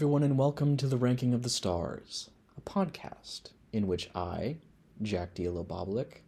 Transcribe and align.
Everyone, 0.00 0.22
and 0.22 0.38
welcome 0.38 0.78
to 0.78 0.86
the 0.86 0.96
Ranking 0.96 1.34
of 1.34 1.42
the 1.42 1.50
Stars, 1.50 2.30
a 2.56 2.62
podcast 2.62 3.50
in 3.70 3.86
which 3.86 4.08
I, 4.14 4.56
Jack 5.02 5.34
Dielo 5.34 5.62
Boblik, 5.62 6.22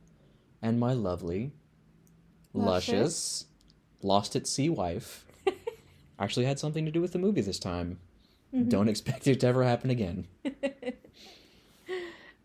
and 0.60 0.78
my 0.78 0.92
lovely, 0.92 1.52
luscious, 2.52 2.92
Luscious. 2.92 3.46
lost 4.02 4.36
at 4.36 4.46
sea 4.46 4.68
wife 4.68 5.24
actually 6.18 6.44
had 6.44 6.58
something 6.58 6.84
to 6.84 6.90
do 6.90 7.00
with 7.00 7.12
the 7.12 7.18
movie 7.18 7.40
this 7.40 7.58
time. 7.58 7.98
Mm-hmm. 8.54 8.68
Don't 8.68 8.90
expect 8.90 9.26
it 9.26 9.40
to 9.40 9.46
ever 9.46 9.64
happen 9.64 9.88
again. 9.88 10.26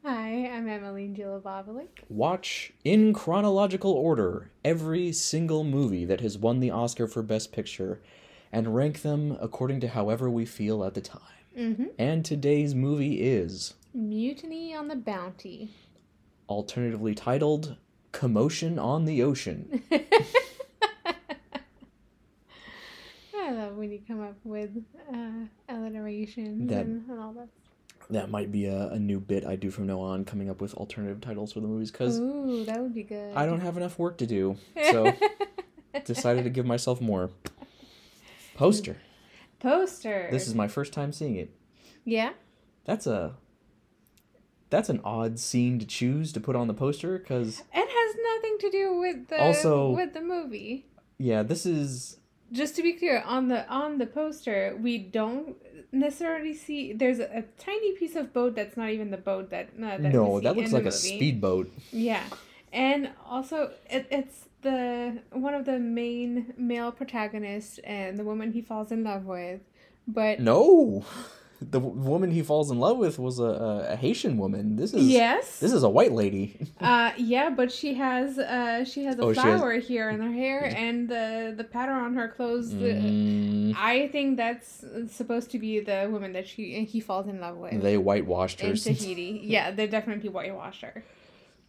Hi, 0.06 0.48
I'm 0.48 0.70
Emmeline 0.70 1.14
Gilabobalik. 1.14 1.90
Watch 2.08 2.72
in 2.86 3.12
chronological 3.12 3.92
order 3.92 4.50
every 4.64 5.12
single 5.12 5.66
movie 5.66 6.06
that 6.06 6.22
has 6.22 6.38
won 6.38 6.62
the 6.62 6.72
Oscar 6.72 7.06
for 7.06 7.22
Best 7.22 7.52
Picture 7.52 8.00
and 8.52 8.76
rank 8.76 9.02
them 9.02 9.38
according 9.42 9.80
to 9.82 9.88
however 9.90 10.30
we 10.30 10.46
feel 10.46 10.84
at 10.84 10.94
the 10.94 11.02
time. 11.02 11.22
Mm-hmm. 11.58 11.86
And 11.98 12.24
today's 12.24 12.74
movie 12.76 13.22
is 13.22 13.74
Mutiny 13.94 14.74
on 14.76 14.88
the 14.88 14.96
Bounty. 14.96 15.72
alternatively 16.50 17.16
titled 17.16 17.78
Commotion 18.12 18.78
on 18.80 19.06
the 19.06 19.22
Ocean. 19.24 19.82
I 23.36 23.52
love 23.52 23.76
when 23.78 23.92
you 23.92 24.00
come 24.08 24.22
up 24.22 24.36
with 24.44 24.72
uh, 25.14 25.46
alliterations 25.70 26.70
That- 26.70 26.86
and, 26.86 27.10
and 27.10 27.20
all 27.20 27.34
that. 27.34 27.48
That 28.10 28.30
might 28.30 28.54
be 28.54 28.68
a, 28.68 28.88
a 28.92 29.00
new 29.00 29.20
bit 29.20 29.46
I 29.46 29.58
do 29.58 29.70
from 29.70 29.86
now 29.88 30.00
on, 30.00 30.24
coming 30.24 30.50
up 30.50 30.62
with 30.62 30.74
alternative 30.76 31.20
titles 31.20 31.52
for 31.52 31.60
the 31.60 31.68
movies, 31.68 31.92
because 31.92 32.18
Ooh, 32.20 32.64
that 32.64 32.80
would 32.82 32.94
be 32.94 33.04
good. 33.04 33.36
I 33.36 33.46
don't 33.46 33.60
have 33.60 33.76
enough 33.76 34.00
work 34.00 34.18
to 34.20 34.26
do. 34.26 34.56
So 34.92 35.12
decided 36.06 36.46
to 36.46 36.50
give 36.50 36.66
myself 36.66 37.02
more. 37.02 37.32
Poster. 38.58 38.98
Poster. 39.60 40.28
This 40.32 40.48
is 40.48 40.56
my 40.56 40.68
first 40.68 40.92
time 40.94 41.12
seeing 41.14 41.36
it. 41.36 41.52
yeah. 42.04 42.32
That's 42.86 43.06
a 43.08 43.36
that's 44.70 44.90
an 44.90 45.00
odd 45.04 45.40
scene 45.40 45.78
to 45.80 45.86
choose 45.86 46.32
to 46.34 46.40
put 46.40 46.56
on 46.56 46.68
the 46.68 46.74
poster 46.74 47.18
because 47.18 47.60
It 47.74 47.90
has 48.00 48.16
nothing 48.36 48.58
to 48.60 48.70
do 48.72 48.98
with 49.00 49.28
the 49.30 49.42
Also- 49.42 49.92
with 49.92 50.14
the 50.14 50.22
movie. 50.22 50.86
yeah, 51.18 51.44
this 51.44 51.66
is 51.66 52.18
Just 52.52 52.76
to 52.78 52.82
be 52.84 52.94
clear, 52.94 53.22
on 53.26 53.50
the 53.50 53.68
on 53.70 53.98
the 53.98 54.06
poster, 54.06 54.78
we 54.82 54.98
don't 54.98 55.58
necessarily 55.92 56.54
see. 56.54 56.94
There's 56.94 57.20
a, 57.20 57.30
a 57.40 57.42
tiny 57.60 57.92
piece 57.94 58.16
of 58.16 58.32
boat 58.34 58.56
that's 58.56 58.78
not 58.78 58.90
even 58.90 59.12
the 59.12 59.18
boat 59.18 59.50
that. 59.50 59.70
Uh, 59.78 59.98
that 59.98 60.02
no, 60.14 60.40
that 60.40 60.56
looks 60.56 60.72
like 60.72 60.86
a 60.86 60.92
speedboat. 60.92 61.70
Yeah, 61.92 62.24
and 62.74 63.10
also 63.28 63.72
it, 63.90 64.08
it's 64.12 64.48
the 64.62 65.20
one 65.32 65.54
of 65.54 65.66
the 65.66 65.80
main 65.80 66.54
male 66.58 66.92
protagonists 66.92 67.78
and 67.84 68.18
the 68.18 68.24
woman 68.24 68.52
he 68.52 68.62
falls 68.62 68.92
in 68.92 69.04
love 69.04 69.26
with, 69.26 69.62
but 70.08 70.40
No, 70.40 71.06
the 71.62 71.80
w- 71.80 71.96
woman 72.02 72.32
he 72.32 72.42
falls 72.44 72.70
in 72.72 72.80
love 72.80 72.98
with 72.98 73.18
was 73.20 73.40
a, 73.40 73.44
a, 73.44 73.94
a 73.94 73.96
Haitian 73.96 74.38
woman. 74.38 74.76
This 74.76 74.94
is 74.94 75.08
yes, 75.08 75.60
this 75.60 75.72
is 75.74 75.84
a 75.84 75.90
white 75.90 76.12
lady. 76.12 76.58
uh, 76.82 77.12
yeah, 77.18 77.50
but 77.50 77.72
she 77.72 77.94
has 77.96 78.38
uh 78.40 78.84
she 78.84 79.04
has 79.06 79.18
a 79.20 79.22
Oh, 79.24 79.34
she 79.34 79.40
has- 79.40 79.60
flower 79.60 79.74
here 79.74 80.10
in 80.10 80.20
her 80.22 80.32
hair 80.32 80.66
and 80.76 81.08
the 81.08 81.54
the 81.56 81.64
pattern 81.64 81.98
on 81.98 82.16
her 82.16 82.28
clothes. 82.28 82.74
uh, 82.74 82.78
Mm, 82.78 83.76
I 83.78 84.08
think 84.08 84.38
that's 84.38 84.84
supposed 85.12 85.52
to 85.52 85.60
be 85.60 85.80
the 85.82 86.08
woman 86.12 86.34
that 86.34 86.48
she 86.48 86.84
he 86.86 87.00
falls 87.00 87.28
in 87.28 87.40
love 87.40 87.58
with. 87.58 87.82
they 87.82 87.98
whitewashed 87.98 88.62
her. 88.62 88.70
in 88.70 88.76
Tahiti. 88.76 89.42
Yeah, 89.44 89.72
they 89.72 89.88
definitely 89.88 90.30
whitewashed 90.30 90.82
her. 90.82 91.04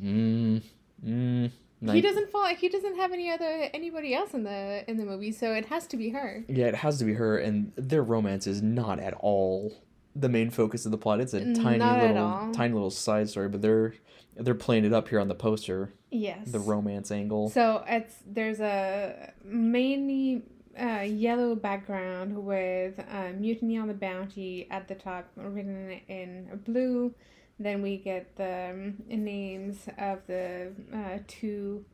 Mm, 0.02 0.62
mm, 1.04 1.50
he 1.92 2.00
doesn't 2.00 2.30
fall. 2.30 2.46
He 2.46 2.68
doesn't 2.68 2.96
have 2.96 3.12
any 3.12 3.30
other 3.30 3.68
anybody 3.72 4.14
else 4.14 4.34
in 4.34 4.42
the 4.44 4.84
in 4.88 4.96
the 4.96 5.04
movie, 5.04 5.32
so 5.32 5.52
it 5.52 5.66
has 5.66 5.86
to 5.88 5.96
be 5.96 6.10
her. 6.10 6.44
Yeah, 6.48 6.66
it 6.66 6.74
has 6.76 6.98
to 6.98 7.04
be 7.04 7.14
her, 7.14 7.38
and 7.38 7.72
their 7.76 8.02
romance 8.02 8.46
is 8.46 8.62
not 8.62 8.98
at 8.98 9.14
all 9.14 9.72
the 10.16 10.28
main 10.28 10.50
focus 10.50 10.84
of 10.84 10.90
the 10.90 10.98
plot. 10.98 11.20
It's 11.20 11.34
a 11.34 11.54
tiny 11.54 11.78
Not 11.78 12.02
little, 12.02 12.52
tiny 12.52 12.74
little 12.74 12.90
side 12.90 13.28
story, 13.28 13.48
but 13.48 13.62
they're 13.62 13.94
they're 14.36 14.54
playing 14.54 14.84
it 14.84 14.92
up 14.92 15.08
here 15.08 15.20
on 15.20 15.28
the 15.28 15.34
poster, 15.34 15.92
Yes. 16.10 16.50
the 16.50 16.58
romance 16.60 17.10
angle. 17.10 17.50
So 17.50 17.84
it's 17.86 18.16
there's 18.26 18.60
a 18.60 19.32
mainly 19.44 20.42
uh, 20.80 21.00
yellow 21.00 21.54
background 21.54 22.36
with 22.44 22.98
uh, 23.10 23.30
mutiny 23.36 23.78
on 23.78 23.88
the 23.88 23.94
bounty 23.94 24.68
at 24.70 24.88
the 24.88 24.94
top 24.94 25.28
written 25.36 26.00
in 26.08 26.60
blue. 26.64 27.14
Then 27.60 27.82
we 27.82 27.96
get 27.96 28.36
the 28.36 28.70
um, 28.70 29.02
names 29.08 29.88
of 29.98 30.20
the 30.26 30.72
uh, 30.94 31.18
two 31.26 31.84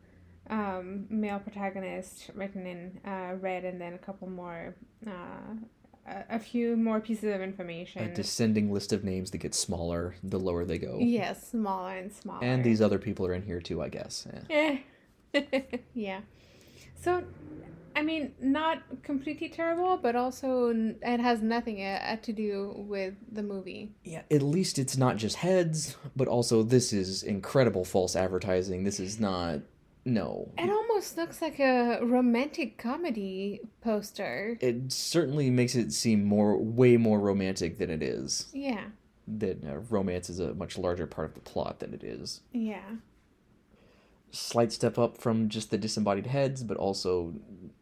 um, 0.50 1.06
male 1.08 1.38
protagonists 1.38 2.30
written 2.34 2.66
in 2.66 3.00
uh, 3.10 3.36
red, 3.40 3.64
and 3.64 3.80
then 3.80 3.94
a 3.94 3.98
couple 3.98 4.28
more, 4.28 4.74
uh, 5.06 5.10
a, 6.06 6.24
a 6.36 6.38
few 6.38 6.76
more 6.76 7.00
pieces 7.00 7.34
of 7.34 7.40
information. 7.40 8.02
a 8.02 8.14
descending 8.14 8.70
list 8.70 8.92
of 8.92 9.04
names 9.04 9.30
that 9.30 9.38
get 9.38 9.54
smaller 9.54 10.14
the 10.22 10.38
lower 10.38 10.64
they 10.66 10.76
go. 10.78 10.98
Yes, 11.00 11.48
smaller 11.50 11.96
and 11.96 12.12
smaller. 12.12 12.44
And 12.44 12.62
these 12.62 12.82
other 12.82 12.98
people 12.98 13.26
are 13.26 13.32
in 13.32 13.42
here 13.42 13.60
too, 13.60 13.82
I 13.82 13.88
guess. 13.88 14.26
Yeah. 14.50 14.78
Yeah. 15.94 16.20
So, 17.00 17.24
I 17.96 18.02
mean, 18.02 18.34
not 18.40 18.82
completely 19.02 19.48
terrible, 19.48 19.96
but 19.96 20.16
also 20.16 20.74
it 21.02 21.20
has 21.20 21.42
nothing 21.42 21.82
uh, 21.82 22.16
to 22.22 22.32
do 22.32 22.74
with 22.76 23.14
the 23.30 23.42
movie. 23.42 23.92
yeah, 24.04 24.22
at 24.30 24.42
least 24.42 24.78
it's 24.78 24.96
not 24.96 25.16
just 25.16 25.36
heads, 25.36 25.96
but 26.16 26.28
also 26.28 26.62
this 26.62 26.92
is 26.92 27.22
incredible 27.22 27.84
false 27.84 28.16
advertising. 28.16 28.84
This 28.84 28.98
is 29.00 29.20
not. 29.20 29.60
No. 30.06 30.50
It 30.58 30.68
almost 30.68 31.16
looks 31.16 31.40
like 31.40 31.58
a 31.58 32.00
romantic 32.02 32.76
comedy 32.76 33.60
poster. 33.80 34.58
It 34.60 34.92
certainly 34.92 35.48
makes 35.48 35.74
it 35.74 35.92
seem 35.94 36.24
more, 36.24 36.58
way 36.58 36.98
more 36.98 37.18
romantic 37.18 37.78
than 37.78 37.88
it 37.88 38.02
is. 38.02 38.48
Yeah. 38.52 38.84
That 39.26 39.64
uh, 39.64 39.78
romance 39.88 40.28
is 40.28 40.40
a 40.40 40.52
much 40.52 40.76
larger 40.76 41.06
part 41.06 41.28
of 41.28 41.34
the 41.34 41.40
plot 41.40 41.80
than 41.80 41.94
it 41.94 42.04
is. 42.04 42.42
Yeah. 42.52 42.96
Slight 44.30 44.72
step 44.72 44.98
up 44.98 45.16
from 45.16 45.48
just 45.48 45.70
the 45.70 45.78
disembodied 45.78 46.26
heads, 46.26 46.62
but 46.64 46.76
also 46.76 47.32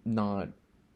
not, 0.04 0.48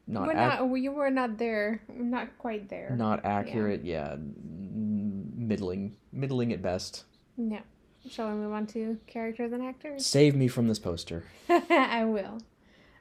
not 0.06 0.26
we're 0.26 0.32
ac- 0.32 0.40
not. 0.60 0.68
We 0.68 0.88
were 0.88 1.10
not 1.10 1.38
there. 1.38 1.82
Not 1.94 2.36
quite 2.38 2.68
there. 2.68 2.94
not 2.96 3.24
accurate. 3.24 3.84
Yeah, 3.84 4.16
mm, 4.16 5.34
middling, 5.36 5.96
middling 6.12 6.52
at 6.52 6.62
best. 6.62 7.04
yeah 7.36 7.60
Shall 8.08 8.28
we 8.30 8.34
move 8.36 8.52
on 8.52 8.66
to 8.68 8.98
characters 9.08 9.52
and 9.52 9.62
actors? 9.62 10.06
Save 10.06 10.36
me 10.36 10.46
from 10.48 10.68
this 10.68 10.78
poster. 10.78 11.24
I 11.48 12.04
will. 12.04 12.38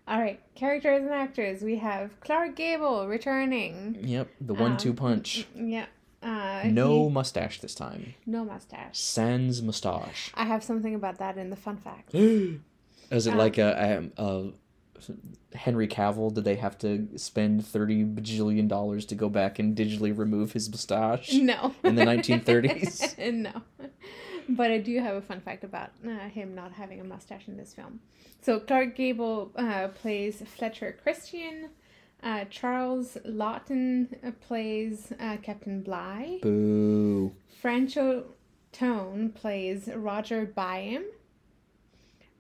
All 0.08 0.20
right, 0.20 0.40
characters 0.56 1.02
and 1.04 1.12
actors. 1.12 1.62
We 1.64 1.78
have 1.78 2.20
Clark 2.22 2.56
Gable 2.56 3.08
returning. 3.08 3.98
Yep, 4.02 4.28
the 4.42 4.54
one-two 4.54 4.92
Um, 4.92 4.96
punch. 4.96 5.48
yep 5.56 5.90
Uh, 6.24 6.64
No 6.66 7.06
he- 7.08 7.14
mustache 7.14 7.60
this 7.60 7.76
time. 7.76 8.14
no 8.26 8.44
mustache. 8.46 8.98
Sans 8.98 9.62
mustache. 9.62 10.32
I 10.34 10.46
have 10.46 10.64
something 10.64 10.96
about 10.96 11.18
that 11.20 11.38
in 11.38 11.50
the 11.52 11.56
fun 11.56 11.78
fact. 11.78 12.14
Is 13.12 13.28
it 13.28 13.32
Um, 13.34 13.38
like 13.38 13.58
a, 13.60 14.12
a, 14.18 14.24
a 14.24 14.52
Henry 15.54 15.88
Cavill? 15.88 16.34
Did 16.34 16.44
they 16.44 16.56
have 16.56 16.78
to 16.80 17.08
spend 17.18 17.66
thirty 17.66 18.04
bajillion 18.04 18.68
dollars 18.68 19.06
to 19.08 19.16
go 19.16 19.30
back 19.30 19.60
and 19.60 19.76
digitally 19.76 20.18
remove 20.18 20.52
his 20.54 20.70
mustache? 20.70 21.34
No. 21.46 21.76
In 21.84 21.96
the 21.96 22.04
1930s? 22.04 23.34
no. 23.34 23.62
But 24.50 24.72
I 24.72 24.78
do 24.80 25.00
have 25.00 25.16
a 25.16 25.22
fun 25.22 25.42
fact 25.42 25.64
about 25.64 25.92
uh, 26.06 26.30
him 26.30 26.56
not 26.56 26.72
having 26.72 27.00
a 27.00 27.04
mustache 27.04 27.48
in 27.48 27.58
this 27.58 27.74
film. 27.74 28.00
So 28.42 28.60
Clark 28.60 28.96
Gable 28.96 29.52
uh, 29.56 29.90
plays 29.90 30.42
Fletcher 30.56 30.98
Christian. 31.02 31.70
Uh, 32.24 32.46
Charles 32.50 33.18
Laughton 33.28 34.08
uh, 34.26 34.32
plays 34.48 35.12
uh, 35.20 35.38
Captain 35.42 35.82
Bligh. 35.82 36.40
Boo. 36.42 37.34
Franchot 37.64 38.26
Tone 38.72 39.30
plays 39.30 39.90
Roger 39.96 40.46
Byam. 40.46 41.04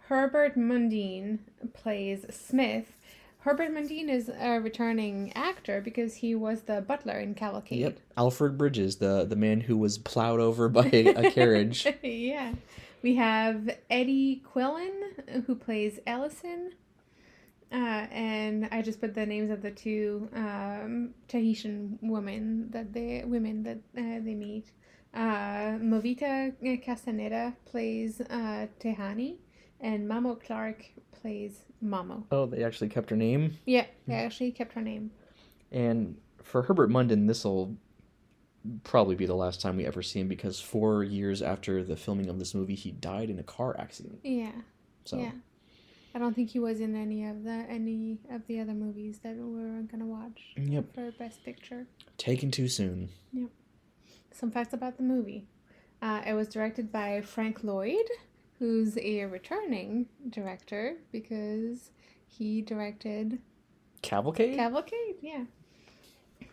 Herbert 0.07 0.55
Mundin 0.57 1.39
plays 1.73 2.25
Smith. 2.29 2.93
Herbert 3.39 3.71
Mundin 3.71 4.09
is 4.09 4.29
a 4.39 4.59
returning 4.59 5.31
actor 5.35 5.79
because 5.81 6.15
he 6.15 6.33
was 6.35 6.63
the 6.63 6.81
butler 6.81 7.19
in 7.19 7.35
Cavalcade. 7.35 7.79
Yep. 7.79 7.99
Alfred 8.17 8.57
Bridges, 8.57 8.97
the 8.97 9.25
the 9.25 9.35
man 9.35 9.61
who 9.61 9.77
was 9.77 9.97
plowed 9.97 10.39
over 10.39 10.67
by 10.69 10.85
a 10.87 11.31
carriage. 11.37 11.87
yeah. 12.03 12.53
We 13.03 13.15
have 13.15 13.69
Eddie 13.89 14.41
Quillan, 14.51 15.45
who 15.45 15.55
plays 15.55 15.99
Ellison. 16.07 16.71
Uh, 17.71 18.07
and 18.11 18.67
I 18.71 18.81
just 18.81 19.01
put 19.01 19.13
the 19.13 19.25
names 19.25 19.51
of 19.51 19.61
the 19.61 19.71
two 19.71 20.29
um, 20.33 21.13
Tahitian 21.27 21.99
women 22.01 22.69
that 22.71 22.93
they 22.93 23.23
women 23.25 23.63
that 23.63 23.77
uh, 23.97 24.23
they 24.23 24.33
meet. 24.33 24.71
Uh, 25.13 25.77
Movita 25.79 26.53
Castaneda 26.83 27.55
plays 27.65 28.21
uh, 28.21 28.67
Tehani, 28.79 29.37
and 29.85 30.09
Mamo 30.09 30.41
Clark 30.43 30.83
plays 31.11 31.59
Mamo. 31.83 32.23
Oh, 32.31 32.47
they 32.47 32.63
actually 32.63 32.89
kept 32.89 33.09
her 33.11 33.15
name. 33.15 33.57
Yeah, 33.65 33.85
they 34.07 34.15
actually 34.15 34.51
kept 34.51 34.73
her 34.73 34.81
name. 34.81 35.11
And 35.71 36.17
for 36.41 36.63
Herbert 36.63 36.89
Mundin, 36.89 37.27
this 37.27 37.43
will 37.45 37.77
probably 38.83 39.15
be 39.15 39.27
the 39.27 39.35
last 39.35 39.61
time 39.61 39.77
we 39.77 39.85
ever 39.85 40.01
see 40.01 40.19
him 40.21 40.27
because 40.27 40.59
four 40.59 41.03
years 41.03 41.41
after 41.43 41.83
the 41.83 41.95
filming 41.95 42.29
of 42.29 42.39
this 42.39 42.55
movie, 42.55 42.73
he 42.75 42.91
died 42.91 43.29
in 43.29 43.37
a 43.37 43.43
car 43.43 43.75
accident. 43.79 44.19
Yeah, 44.23 44.51
So 45.05 45.19
yeah. 45.19 45.31
I 46.15 46.19
don't 46.19 46.33
think 46.33 46.49
he 46.49 46.59
was 46.59 46.79
in 46.79 46.95
any 46.95 47.25
of 47.27 47.43
the 47.43 47.51
any 47.69 48.17
of 48.31 48.47
the 48.47 48.59
other 48.61 48.73
movies 48.73 49.19
that 49.23 49.35
we 49.35 49.43
were 49.43 49.81
gonna 49.83 50.05
watch 50.05 50.55
Yep. 50.57 50.95
for 50.95 51.11
Best 51.11 51.43
Picture. 51.43 51.85
Taken 52.17 52.49
too 52.49 52.67
soon. 52.67 53.09
Yep. 53.33 53.49
Some 54.31 54.49
facts 54.49 54.73
about 54.73 54.97
the 54.97 55.03
movie. 55.03 55.45
Uh, 56.01 56.21
it 56.25 56.33
was 56.33 56.47
directed 56.47 56.91
by 56.91 57.21
Frank 57.21 57.63
Lloyd, 57.63 58.05
who's 58.59 58.97
a 58.97 59.25
returning 59.25 60.07
director 60.29 60.95
because 61.11 61.91
he 62.27 62.61
directed 62.61 63.39
Cavalcade? 64.01 64.57
Cavalcade. 64.57 65.15
Yeah. 65.21 65.45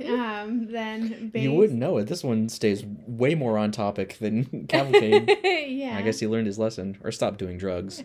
Um, 0.00 0.66
then 0.70 1.28
based... 1.28 1.42
You 1.42 1.52
wouldn't 1.52 1.78
know 1.78 1.98
it. 1.98 2.06
This 2.06 2.24
one 2.24 2.48
stays 2.48 2.84
way 3.06 3.34
more 3.34 3.58
on 3.58 3.70
topic 3.72 4.18
than 4.18 4.66
Cavalcade. 4.68 5.38
yeah. 5.44 5.96
I 5.96 6.02
guess 6.02 6.18
he 6.18 6.26
learned 6.26 6.46
his 6.46 6.58
lesson 6.58 6.98
or 7.04 7.12
stopped 7.12 7.38
doing 7.38 7.58
drugs. 7.58 8.02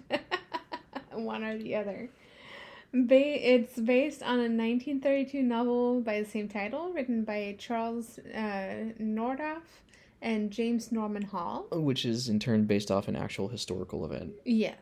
one 1.13 1.43
or 1.43 1.57
the 1.57 1.75
other. 1.75 2.09
Ba- 2.93 3.53
it's 3.53 3.79
based 3.79 4.21
on 4.21 4.35
a 4.35 4.49
1932 4.49 5.41
novel 5.41 6.01
by 6.01 6.21
the 6.21 6.29
same 6.29 6.47
title, 6.47 6.91
written 6.93 7.23
by 7.23 7.55
Charles 7.57 8.19
uh, 8.33 8.93
Nordhoff 8.99 9.63
and 10.21 10.51
James 10.51 10.91
Norman 10.91 11.23
Hall. 11.23 11.67
Which 11.71 12.05
is 12.05 12.29
in 12.29 12.39
turn 12.39 12.65
based 12.65 12.91
off 12.91 13.07
an 13.07 13.15
actual 13.15 13.47
historical 13.49 14.05
event. 14.05 14.33
Yes. 14.45 14.77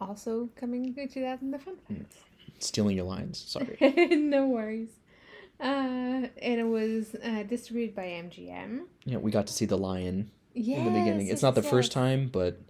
Also 0.00 0.48
coming 0.56 0.94
to 0.94 1.20
that 1.20 1.42
in 1.42 1.50
the 1.50 1.58
fun 1.58 1.76
facts. 1.88 2.16
Stealing 2.58 2.96
your 2.96 3.06
lines. 3.06 3.38
Sorry. 3.46 3.76
no 4.16 4.46
worries. 4.46 4.88
Uh, 5.60 6.26
and 6.40 6.60
it 6.60 6.66
was 6.66 7.14
uh, 7.22 7.42
distributed 7.42 7.94
by 7.94 8.04
MGM. 8.04 8.80
yeah, 9.04 9.18
we 9.18 9.30
got 9.30 9.46
to 9.48 9.52
see 9.52 9.66
the 9.66 9.76
lion 9.76 10.30
Yes, 10.54 10.78
in 10.78 10.84
the 10.86 10.98
beginning. 10.98 11.28
It's 11.28 11.42
not 11.42 11.54
the 11.54 11.60
yes. 11.60 11.70
first 11.70 11.92
time, 11.92 12.28
but 12.32 12.60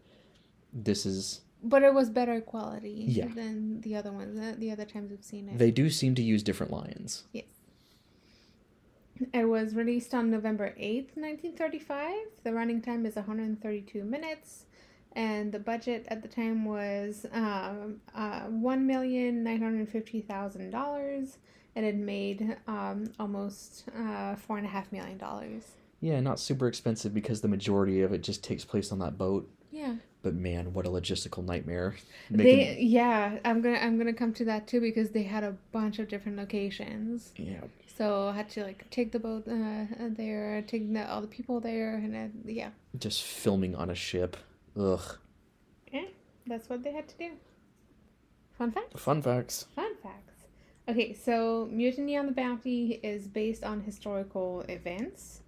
this 0.72 1.06
is. 1.06 1.40
But 1.62 1.82
it 1.82 1.94
was 1.94 2.10
better 2.10 2.40
quality 2.40 3.04
Yeah. 3.06 3.28
than 3.28 3.80
the 3.82 3.94
other 3.94 4.10
ones, 4.12 4.38
uh, 4.40 4.54
the 4.58 4.70
other 4.72 4.84
times 4.84 5.10
we've 5.10 5.22
seen 5.24 5.48
it. 5.48 5.58
They 5.58 5.70
do 5.70 5.88
seem 5.88 6.14
to 6.16 6.22
use 6.22 6.42
different 6.42 6.72
lions. 6.72 7.24
Yes. 7.32 7.44
It 9.32 9.44
was 9.44 9.74
released 9.74 10.14
on 10.14 10.30
November 10.30 10.72
8th, 10.78 11.16
1935. 11.16 12.14
The 12.44 12.52
running 12.52 12.80
time 12.80 13.04
is 13.06 13.16
132 13.16 14.04
minutes. 14.04 14.66
And 15.12 15.50
the 15.52 15.58
budget 15.58 16.06
at 16.08 16.22
the 16.22 16.28
time 16.28 16.64
was 16.64 17.26
um, 17.32 18.00
uh, 18.14 18.46
$1,950,000. 18.46 21.36
And 21.76 21.86
it 21.86 21.96
made 21.96 22.56
um, 22.66 23.12
almost 23.18 23.84
uh, 23.94 24.36
$4.5 24.48 24.92
million. 24.92 25.20
Yeah, 26.00 26.20
not 26.20 26.40
super 26.40 26.66
expensive 26.66 27.12
because 27.12 27.42
the 27.42 27.48
majority 27.48 28.00
of 28.02 28.12
it 28.12 28.22
just 28.22 28.42
takes 28.42 28.64
place 28.64 28.90
on 28.90 28.98
that 29.00 29.18
boat. 29.18 29.48
Yeah. 29.70 29.96
But 30.22 30.34
man, 30.34 30.72
what 30.72 30.86
a 30.86 30.90
logistical 30.90 31.44
nightmare. 31.44 31.94
They 32.30 32.78
yeah, 32.78 33.38
I'm 33.44 33.62
gonna 33.62 33.78
I'm 33.78 33.96
gonna 33.96 34.12
come 34.12 34.34
to 34.34 34.44
that 34.46 34.66
too 34.66 34.80
because 34.80 35.10
they 35.10 35.22
had 35.22 35.44
a 35.44 35.56
bunch 35.72 35.98
of 35.98 36.08
different 36.08 36.36
locations. 36.36 37.32
yeah, 37.36 37.60
So 37.96 38.28
I 38.28 38.32
had 38.32 38.48
to 38.50 38.62
like 38.62 38.88
take 38.90 39.12
the 39.12 39.18
boat 39.18 39.46
uh, 39.46 39.84
there, 40.00 40.62
take 40.62 40.92
the, 40.92 41.10
all 41.10 41.20
the 41.20 41.26
people 41.26 41.60
there, 41.60 41.96
and 41.96 42.16
uh, 42.16 42.50
yeah, 42.50 42.70
just 42.98 43.22
filming 43.22 43.74
on 43.74 43.90
a 43.90 43.94
ship. 43.94 44.36
Ugh. 44.78 45.18
Yeah, 45.92 46.06
that's 46.46 46.68
what 46.68 46.82
they 46.82 46.92
had 46.92 47.08
to 47.08 47.18
do. 47.18 47.30
Fun 48.56 48.72
fact. 48.72 48.98
Fun 48.98 49.22
facts. 49.22 49.66
Fun 49.74 49.92
facts. 50.02 50.30
Okay, 50.88 51.12
so 51.12 51.68
Mutiny 51.70 52.16
on 52.16 52.26
the 52.26 52.32
Bounty 52.32 53.00
is 53.02 53.28
based 53.28 53.64
on 53.64 53.80
historical 53.80 54.62
events. 54.68 55.42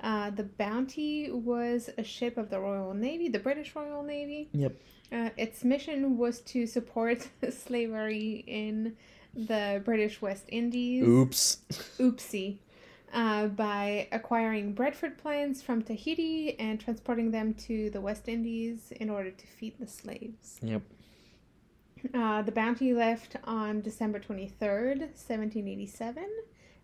Uh, 0.00 0.30
the 0.30 0.44
Bounty 0.44 1.30
was 1.30 1.90
a 1.98 2.04
ship 2.04 2.36
of 2.36 2.50
the 2.50 2.60
Royal 2.60 2.94
Navy, 2.94 3.28
the 3.28 3.38
British 3.38 3.74
Royal 3.74 4.02
Navy. 4.02 4.48
Yep. 4.52 4.76
Uh, 5.12 5.30
its 5.36 5.64
mission 5.64 6.16
was 6.16 6.40
to 6.40 6.66
support 6.66 7.28
slavery 7.50 8.44
in 8.46 8.96
the 9.36 9.82
British 9.84 10.20
West 10.20 10.44
Indies. 10.48 11.06
Oops. 11.06 11.58
Oopsie. 11.98 12.58
Uh, 13.12 13.46
by 13.46 14.08
acquiring 14.10 14.72
breadfruit 14.72 15.16
plants 15.16 15.62
from 15.62 15.80
Tahiti 15.80 16.58
and 16.58 16.80
transporting 16.80 17.30
them 17.30 17.54
to 17.54 17.88
the 17.90 18.00
West 18.00 18.28
Indies 18.28 18.92
in 18.98 19.08
order 19.08 19.30
to 19.30 19.46
feed 19.46 19.78
the 19.78 19.86
slaves. 19.86 20.58
Yep. 20.62 20.82
Uh, 22.12 22.42
the 22.42 22.52
Bounty 22.52 22.92
left 22.92 23.36
on 23.44 23.80
December 23.80 24.18
23rd, 24.18 24.98
1787, 24.98 26.24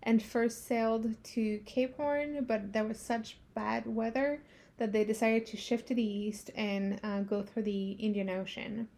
and 0.04 0.22
first 0.22 0.66
sailed 0.66 1.12
to 1.24 1.58
Cape 1.66 1.96
Horn, 1.96 2.44
but 2.48 2.72
there 2.72 2.84
was 2.84 2.98
such 2.98 3.38
bad 3.54 3.84
weather 3.86 4.40
that 4.78 4.92
they 4.92 5.04
decided 5.04 5.46
to 5.46 5.56
shift 5.56 5.88
to 5.88 5.94
the 5.94 6.02
east 6.02 6.50
and 6.54 7.00
uh, 7.02 7.20
go 7.20 7.42
through 7.42 7.64
the 7.64 7.90
Indian 7.92 8.30
Ocean. 8.30 8.88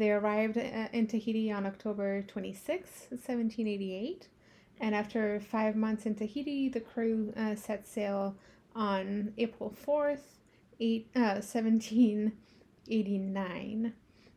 They 0.00 0.10
arrived 0.12 0.56
uh, 0.58 0.88
in 0.92 1.06
Tahiti 1.06 1.50
on 1.52 1.66
October 1.66 2.22
26, 2.22 2.88
1788, 3.10 4.28
and 4.80 4.94
after 4.94 5.40
five 5.40 5.76
months 5.76 6.06
in 6.06 6.14
Tahiti, 6.14 6.68
the 6.70 6.80
crew 6.80 7.32
uh, 7.36 7.54
set 7.54 7.86
sail 7.86 8.34
on 8.74 9.32
April 9.38 9.74
4th, 9.86 10.22
eight, 10.80 11.08
uh, 11.16 11.40
1789. 11.42 13.92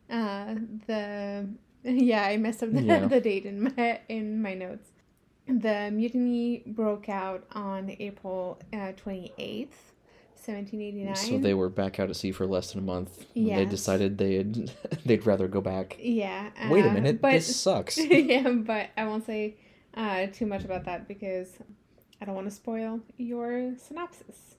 Uh, 0.09 0.55
the 0.87 1.47
yeah, 1.83 2.23
I 2.25 2.37
messed 2.37 2.63
up 2.63 2.71
the, 2.73 2.81
Yeah. 2.81 3.05
the 3.13 3.19
date 3.21 3.45
in 3.45 3.63
my 3.63 3.99
in 4.09 4.41
my 4.41 4.53
notes. 4.53 4.89
The 5.47 5.89
mutiny 5.91 6.63
broke 6.67 7.07
out 7.09 7.45
on 7.53 7.89
April 7.99 8.59
twenty 8.97 9.33
eighth, 9.37 9.92
seventeen 10.43 10.81
eighty 10.81 11.03
nine. 11.03 11.15
So 11.15 11.37
they 11.37 11.53
were 11.53 11.69
back 11.69 11.99
out 11.99 12.09
at 12.09 12.15
sea 12.15 12.31
for 12.31 12.45
less 12.45 12.71
than 12.71 12.83
a 12.83 12.85
month. 12.85 13.25
when 13.33 13.55
They 13.55 13.65
decided 13.65 14.17
they'd 14.17 14.71
they'd 15.05 15.25
rather 15.25 15.47
go 15.47 15.61
back. 15.61 15.97
yeah. 15.99 16.49
Wait 16.69 16.85
a 16.85 16.89
uh, 16.89 16.93
minute, 16.93 17.21
but 17.21 17.31
this 17.31 17.55
sucks. 17.55 17.97
yeah, 17.97 18.49
but 18.49 18.89
I 18.97 19.05
won't 19.05 19.25
say 19.25 19.55
uh, 19.95 20.27
too 20.27 20.45
much 20.45 20.63
about 20.63 20.85
that 20.85 21.07
because 21.07 21.49
I 22.21 22.25
don't 22.25 22.35
want 22.35 22.47
to 22.47 22.55
spoil 22.55 23.01
your 23.17 23.73
synopsis. 23.77 24.55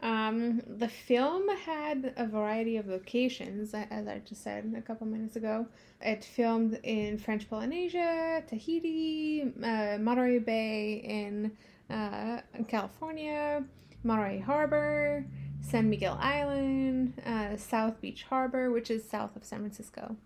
Um, 0.00 0.62
the 0.66 0.88
film 0.88 1.48
had 1.48 2.14
a 2.16 2.26
variety 2.26 2.76
of 2.76 2.86
locations, 2.86 3.74
as 3.74 4.06
I 4.06 4.20
just 4.24 4.44
said 4.44 4.72
a 4.76 4.80
couple 4.80 5.06
minutes 5.06 5.34
ago. 5.34 5.66
It 6.00 6.24
filmed 6.24 6.78
in 6.84 7.18
French 7.18 7.50
Polynesia, 7.50 8.44
Tahiti, 8.46 9.52
uh, 9.62 9.98
Monterey 9.98 10.38
Bay 10.38 11.02
in 11.04 11.50
uh, 11.90 12.40
California, 12.68 13.64
Monterey 14.02 14.40
Harbor, 14.40 15.24
San 15.60 15.90
Miguel 15.90 16.18
Island, 16.20 17.20
uh, 17.26 17.56
South 17.56 18.00
Beach 18.00 18.24
Harbor, 18.28 18.70
which 18.70 18.90
is 18.90 19.08
south 19.08 19.36
of 19.36 19.44
San 19.44 19.60
Francisco 19.60 20.16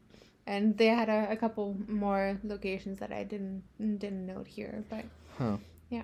and 0.47 0.77
they 0.77 0.87
had 0.87 1.09
a, 1.09 1.29
a 1.31 1.37
couple 1.37 1.77
more 1.87 2.39
locations 2.43 2.99
that 2.99 3.13
I 3.13 3.25
didn't 3.25 3.63
didn't 3.79 4.27
note 4.27 4.47
here, 4.47 4.85
but 4.91 5.05
Huh. 5.39 5.57
Yeah. 5.91 6.03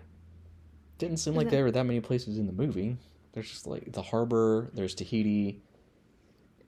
Didn't 0.99 1.19
seem 1.19 1.35
like 1.35 1.51
there 1.51 1.65
were 1.65 1.71
that 1.71 1.85
many 1.85 2.01
places 2.01 2.39
in 2.39 2.47
the 2.47 2.53
movie. 2.53 2.97
There's 3.33 3.49
just 3.49 3.67
like 3.67 3.93
the 3.93 4.03
harbor, 4.03 4.71
there's 4.75 4.95
Tahiti, 4.95 5.63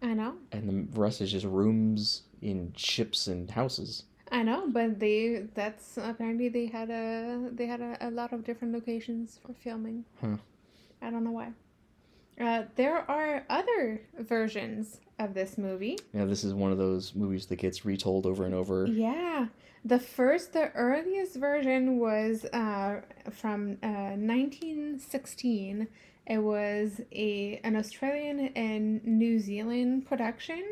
I 0.02 0.14
know, 0.14 0.34
and 0.52 0.68
the 0.68 1.00
rest 1.00 1.20
is 1.20 1.32
just 1.32 1.46
rooms 1.46 2.22
in 2.42 2.72
ships 2.76 3.26
and 3.26 3.50
houses. 3.50 4.04
I 4.30 4.42
know, 4.42 4.68
but 4.68 5.00
they 5.00 5.46
that's 5.54 5.96
apparently 5.96 6.48
they 6.48 6.66
had 6.66 6.90
a 6.90 7.50
they 7.52 7.66
had 7.66 7.80
a, 7.80 7.96
a 8.00 8.10
lot 8.10 8.32
of 8.32 8.44
different 8.44 8.72
locations 8.74 9.40
for 9.44 9.52
filming. 9.54 10.04
Huh. 10.20 10.36
I 11.02 11.10
don't 11.10 11.24
know 11.24 11.32
why. 11.32 11.52
Uh, 12.40 12.64
there 12.76 13.10
are 13.10 13.44
other 13.50 14.00
versions 14.18 15.00
of 15.18 15.34
this 15.34 15.58
movie. 15.58 15.98
Yeah, 16.14 16.24
this 16.24 16.42
is 16.42 16.54
one 16.54 16.72
of 16.72 16.78
those 16.78 17.14
movies 17.14 17.46
that 17.46 17.56
gets 17.56 17.84
retold 17.84 18.24
over 18.24 18.44
and 18.46 18.54
over. 18.54 18.86
Yeah, 18.86 19.48
the 19.84 19.98
first, 19.98 20.54
the 20.54 20.72
earliest 20.72 21.36
version 21.36 21.98
was 21.98 22.46
uh, 22.46 23.02
from 23.30 23.76
uh, 23.82 24.16
1916. 24.16 25.86
It 26.26 26.38
was 26.38 27.00
a 27.12 27.60
an 27.64 27.76
Australian 27.76 28.48
and 28.54 29.04
New 29.04 29.38
Zealand 29.38 30.06
production, 30.06 30.64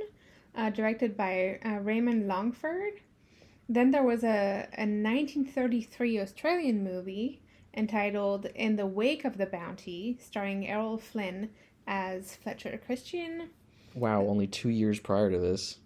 uh, 0.54 0.70
directed 0.70 1.16
by 1.16 1.58
uh, 1.64 1.80
Raymond 1.80 2.28
Longford. 2.28 3.00
Then 3.68 3.90
there 3.90 4.04
was 4.04 4.24
a, 4.24 4.68
a 4.78 4.86
1933 4.86 6.20
Australian 6.20 6.82
movie 6.82 7.42
entitled 7.78 8.46
In 8.56 8.76
the 8.76 8.86
Wake 8.86 9.24
of 9.24 9.38
the 9.38 9.46
Bounty, 9.46 10.18
starring 10.20 10.66
Errol 10.66 10.98
Flynn 10.98 11.50
as 11.86 12.34
Fletcher 12.36 12.78
Christian. 12.84 13.50
Wow, 13.94 14.22
only 14.22 14.46
two 14.46 14.68
years 14.68 14.98
prior 14.98 15.30
to 15.30 15.38
this. 15.38 15.78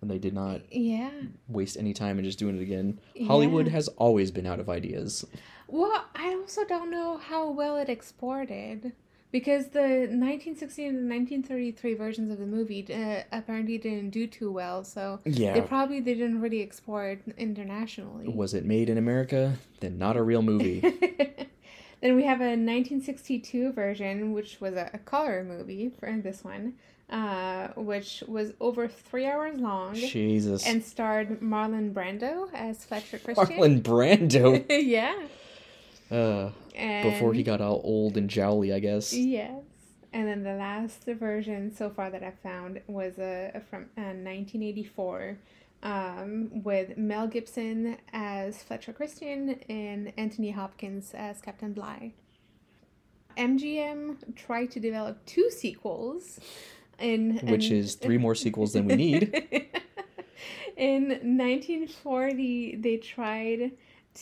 And 0.00 0.10
they 0.10 0.18
did 0.18 0.32
not 0.34 0.60
Yeah. 0.72 1.10
waste 1.48 1.76
any 1.76 1.92
time 1.92 2.18
in 2.18 2.24
just 2.24 2.38
doing 2.38 2.56
it 2.56 2.62
again. 2.62 3.00
Hollywood 3.26 3.66
Yeah. 3.66 3.72
has 3.72 3.88
always 3.88 4.30
been 4.30 4.46
out 4.46 4.60
of 4.60 4.68
ideas. 4.68 5.24
Well, 5.66 6.04
I 6.14 6.32
also 6.34 6.64
don't 6.64 6.90
know 6.90 7.16
how 7.16 7.50
well 7.50 7.76
it 7.76 7.88
exported 7.88 8.92
because 9.38 9.66
the 9.80 10.08
1916 10.08 10.86
and 10.86 11.10
1933 11.10 11.94
versions 11.94 12.30
of 12.32 12.38
the 12.38 12.46
movie 12.46 12.82
uh, 12.90 13.22
apparently 13.38 13.76
didn't 13.76 14.08
do 14.08 14.26
too 14.26 14.50
well, 14.50 14.82
so 14.82 15.20
they 15.24 15.30
Yeah. 15.44 15.60
probably 15.60 16.00
didn't 16.00 16.40
really 16.40 16.62
export 16.62 17.18
internationally. 17.36 18.26
Was 18.28 18.54
it 18.54 18.64
made 18.64 18.88
in 18.88 18.96
America? 18.96 19.40
Then 19.80 19.98
not 19.98 20.16
a 20.16 20.22
real 20.22 20.40
movie. 20.40 20.80
then 22.00 22.16
we 22.16 22.24
have 22.24 22.40
a 22.40 22.56
1962 22.56 23.72
version, 23.72 24.32
which 24.32 24.58
was 24.58 24.74
a, 24.74 24.88
a 24.94 24.98
color 25.12 25.44
movie 25.44 25.90
for 25.98 26.10
this 26.22 26.42
one, 26.42 26.72
uh, 27.10 27.68
which 27.76 28.24
was 28.26 28.54
over 28.58 28.88
three 28.88 29.26
hours 29.26 29.58
long 29.60 29.94
Jesus. 29.94 30.66
and 30.66 30.82
starred 30.82 31.40
Marlon 31.42 31.92
Brando 31.92 32.48
as 32.54 32.84
Fletcher 32.86 33.18
Christian. 33.18 33.46
Marlon 33.58 33.82
Brando. 33.82 34.64
yeah. 34.70 35.14
Uh, 36.10 36.50
And 36.74 37.10
before 37.10 37.32
he 37.34 37.42
got 37.42 37.60
all 37.60 37.80
old 37.84 38.16
and 38.16 38.28
jowly, 38.30 38.72
I 38.72 38.78
guess. 38.80 39.12
Yes. 39.12 39.52
And 40.12 40.26
then 40.28 40.42
the 40.44 40.54
last 40.54 41.04
version 41.04 41.74
so 41.74 41.90
far 41.90 42.10
that 42.10 42.22
I 42.22 42.30
found 42.30 42.80
was 42.86 43.18
uh, 43.18 43.60
from 43.68 43.82
uh, 43.98 44.14
1984 44.14 45.36
um, 45.82 46.62
with 46.62 46.96
Mel 46.96 47.26
Gibson 47.26 47.96
as 48.12 48.62
Fletcher 48.62 48.92
Christian 48.92 49.60
and 49.68 50.12
Anthony 50.16 50.50
Hopkins 50.52 51.12
as 51.14 51.40
Captain 51.42 51.72
Bligh. 51.72 52.12
MGM 53.36 54.34
tried 54.34 54.70
to 54.70 54.80
develop 54.80 55.24
two 55.26 55.50
sequels 55.50 56.40
in 56.98 57.38
Which 57.46 57.70
in- 57.70 57.76
is 57.76 57.94
three 57.96 58.16
more 58.16 58.34
sequels 58.34 58.72
than 58.72 58.86
we 58.86 58.96
need. 58.96 59.34
in 60.76 61.08
1940, 61.08 62.76
they 62.76 62.96
tried 62.96 63.72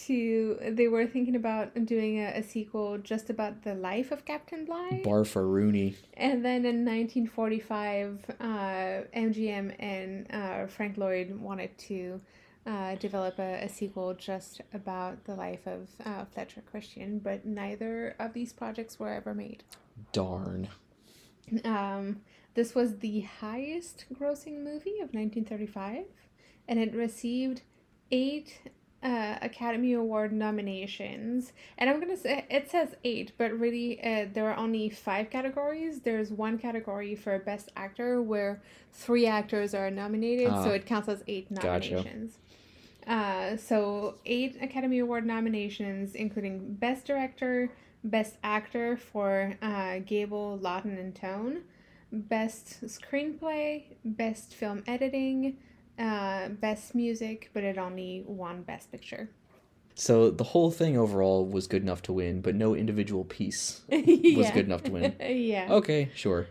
to. 0.07 0.59
They 0.71 0.89
were 0.89 1.07
thinking 1.07 1.37
about 1.37 1.87
doing 1.87 2.19
a, 2.19 2.39
a 2.39 2.43
sequel 2.43 2.99
just 2.99 3.31
about 3.31 3.63
the 3.63 3.75
life 3.75 4.13
of 4.13 4.25
Captain 4.25 4.65
Bligh. 4.65 5.01
Bar 5.05 5.25
for 5.25 5.47
Rooney. 5.47 5.97
And 6.15 6.45
then 6.45 6.65
in 6.65 6.85
1945, 6.85 8.25
uh, 8.41 8.45
MGM 8.45 9.75
and 9.79 10.27
uh, 10.33 10.67
Frank 10.67 10.97
Lloyd 10.97 11.39
wanted 11.41 11.77
to 11.79 12.21
uh, 12.67 12.95
develop 12.97 13.39
a, 13.39 13.65
a 13.65 13.69
sequel 13.69 14.15
just 14.15 14.61
about 14.73 15.25
the 15.25 15.35
life 15.35 15.67
of 15.67 15.89
uh, 16.05 16.25
Fletcher 16.25 16.63
Christian, 16.63 17.19
but 17.19 17.45
neither 17.45 18.17
of 18.19 18.33
these 18.33 18.53
projects 18.53 18.99
were 18.99 19.13
ever 19.13 19.35
made. 19.35 19.63
Darn. 20.13 20.69
Um, 21.65 22.21
this 22.55 22.75
was 22.75 22.99
the 22.99 23.21
highest 23.21 24.07
grossing 24.15 24.63
movie 24.63 25.01
of 25.01 25.13
1935, 25.13 26.05
and 26.69 26.79
it 26.79 26.95
received 26.95 27.63
eight 28.11 28.61
uh, 29.05 29.37
Academy 29.43 29.93
Award 29.93 30.33
nominations. 30.33 31.53
And 31.79 31.91
I'm 31.91 32.01
gonna 32.01 32.17
say 32.17 32.45
it 32.51 32.71
says 32.71 32.95
eight, 33.05 33.33
but 33.39 33.53
really 33.59 34.01
uh, 34.03 34.27
there 34.33 34.49
are 34.51 34.57
only 34.57 34.89
five 34.89 35.31
categories. 35.31 36.01
There's 36.01 36.31
one 36.33 36.59
category 36.59 37.15
for 37.15 37.39
Best 37.39 37.71
Actor 37.77 38.23
where 38.23 38.63
three 38.93 39.27
actors 39.27 39.75
are 39.75 39.91
nominated, 39.91 40.49
Ah. 40.51 40.65
so 40.65 40.71
it 40.71 40.87
counts 40.87 41.09
as 41.09 41.23
eight 41.29 41.53
Gotcha. 41.53 41.67
nominations. 41.95 42.39
Uh, 43.07 43.57
so 43.59 44.15
eight 44.25 44.57
Academy 44.63 44.99
Award 45.01 45.27
nominations, 45.27 46.15
including 46.15 46.73
Best 46.75 47.07
Director, 47.07 47.71
Best 48.03 48.37
Actor 48.43 48.97
for 48.97 49.55
uh, 49.61 49.99
Gable, 50.07 50.59
Laughton, 50.63 50.99
and 50.99 51.15
Tone, 51.15 51.65
Best 52.11 52.83
Screenplay, 52.87 53.83
Best 54.05 54.55
Film 54.55 54.83
Editing, 54.87 55.59
uh, 55.99 56.49
Best 56.49 56.95
Music, 56.95 57.51
but 57.53 57.65
it 57.65 57.79
only 57.79 58.25
won 58.27 58.63
Best 58.63 58.91
Picture. 58.91 59.31
So 59.95 60.31
the 60.31 60.45
whole 60.45 60.71
thing 60.71 60.99
overall 60.99 61.47
was 61.47 61.67
good 61.67 61.83
enough 61.83 62.03
to 62.03 62.13
win, 62.13 62.41
but 62.41 62.55
no 62.55 62.75
individual 62.75 63.25
piece 63.25 63.83
was 63.89 64.03
yeah. 64.09 64.55
good 64.55 64.67
enough 64.67 64.83
to 64.85 64.91
win. 64.93 65.17
yeah. 65.21 65.69
Okay, 65.71 66.11
sure. 66.15 66.49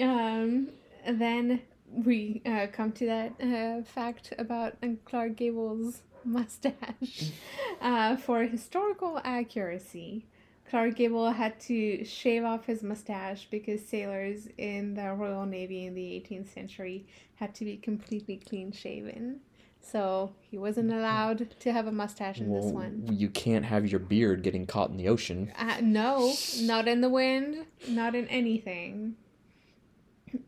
Um, 0.00 0.68
then 1.08 1.62
we 1.90 2.40
uh, 2.46 2.68
come 2.72 2.92
to 2.92 3.06
that 3.06 3.32
uh, 3.42 3.82
fact 3.84 4.32
about 4.38 4.76
Clark 5.04 5.36
Gable's 5.36 6.02
mustache. 6.24 7.32
Uh, 7.80 8.16
for 8.16 8.44
historical 8.44 9.20
accuracy, 9.24 10.26
Clark 10.72 10.94
Gable 10.94 11.30
had 11.30 11.60
to 11.60 12.02
shave 12.02 12.44
off 12.44 12.64
his 12.64 12.82
mustache 12.82 13.46
because 13.50 13.84
sailors 13.84 14.48
in 14.56 14.94
the 14.94 15.12
Royal 15.12 15.44
Navy 15.44 15.84
in 15.84 15.94
the 15.94 16.00
18th 16.00 16.48
century 16.48 17.04
had 17.34 17.54
to 17.56 17.66
be 17.66 17.76
completely 17.76 18.38
clean 18.38 18.72
shaven. 18.72 19.40
So 19.82 20.32
he 20.40 20.56
wasn't 20.56 20.90
allowed 20.90 21.60
to 21.60 21.72
have 21.74 21.86
a 21.88 21.92
mustache 21.92 22.38
in 22.38 22.50
this 22.50 22.72
one. 22.72 23.04
you 23.10 23.28
can't 23.28 23.66
have 23.66 23.86
your 23.86 24.00
beard 24.00 24.42
getting 24.42 24.64
caught 24.64 24.88
in 24.88 24.96
the 24.96 25.08
ocean. 25.08 25.52
Uh, 25.58 25.76
no, 25.82 26.32
not 26.62 26.88
in 26.88 27.02
the 27.02 27.10
wind, 27.10 27.66
not 27.86 28.14
in 28.14 28.26
anything. 28.28 29.16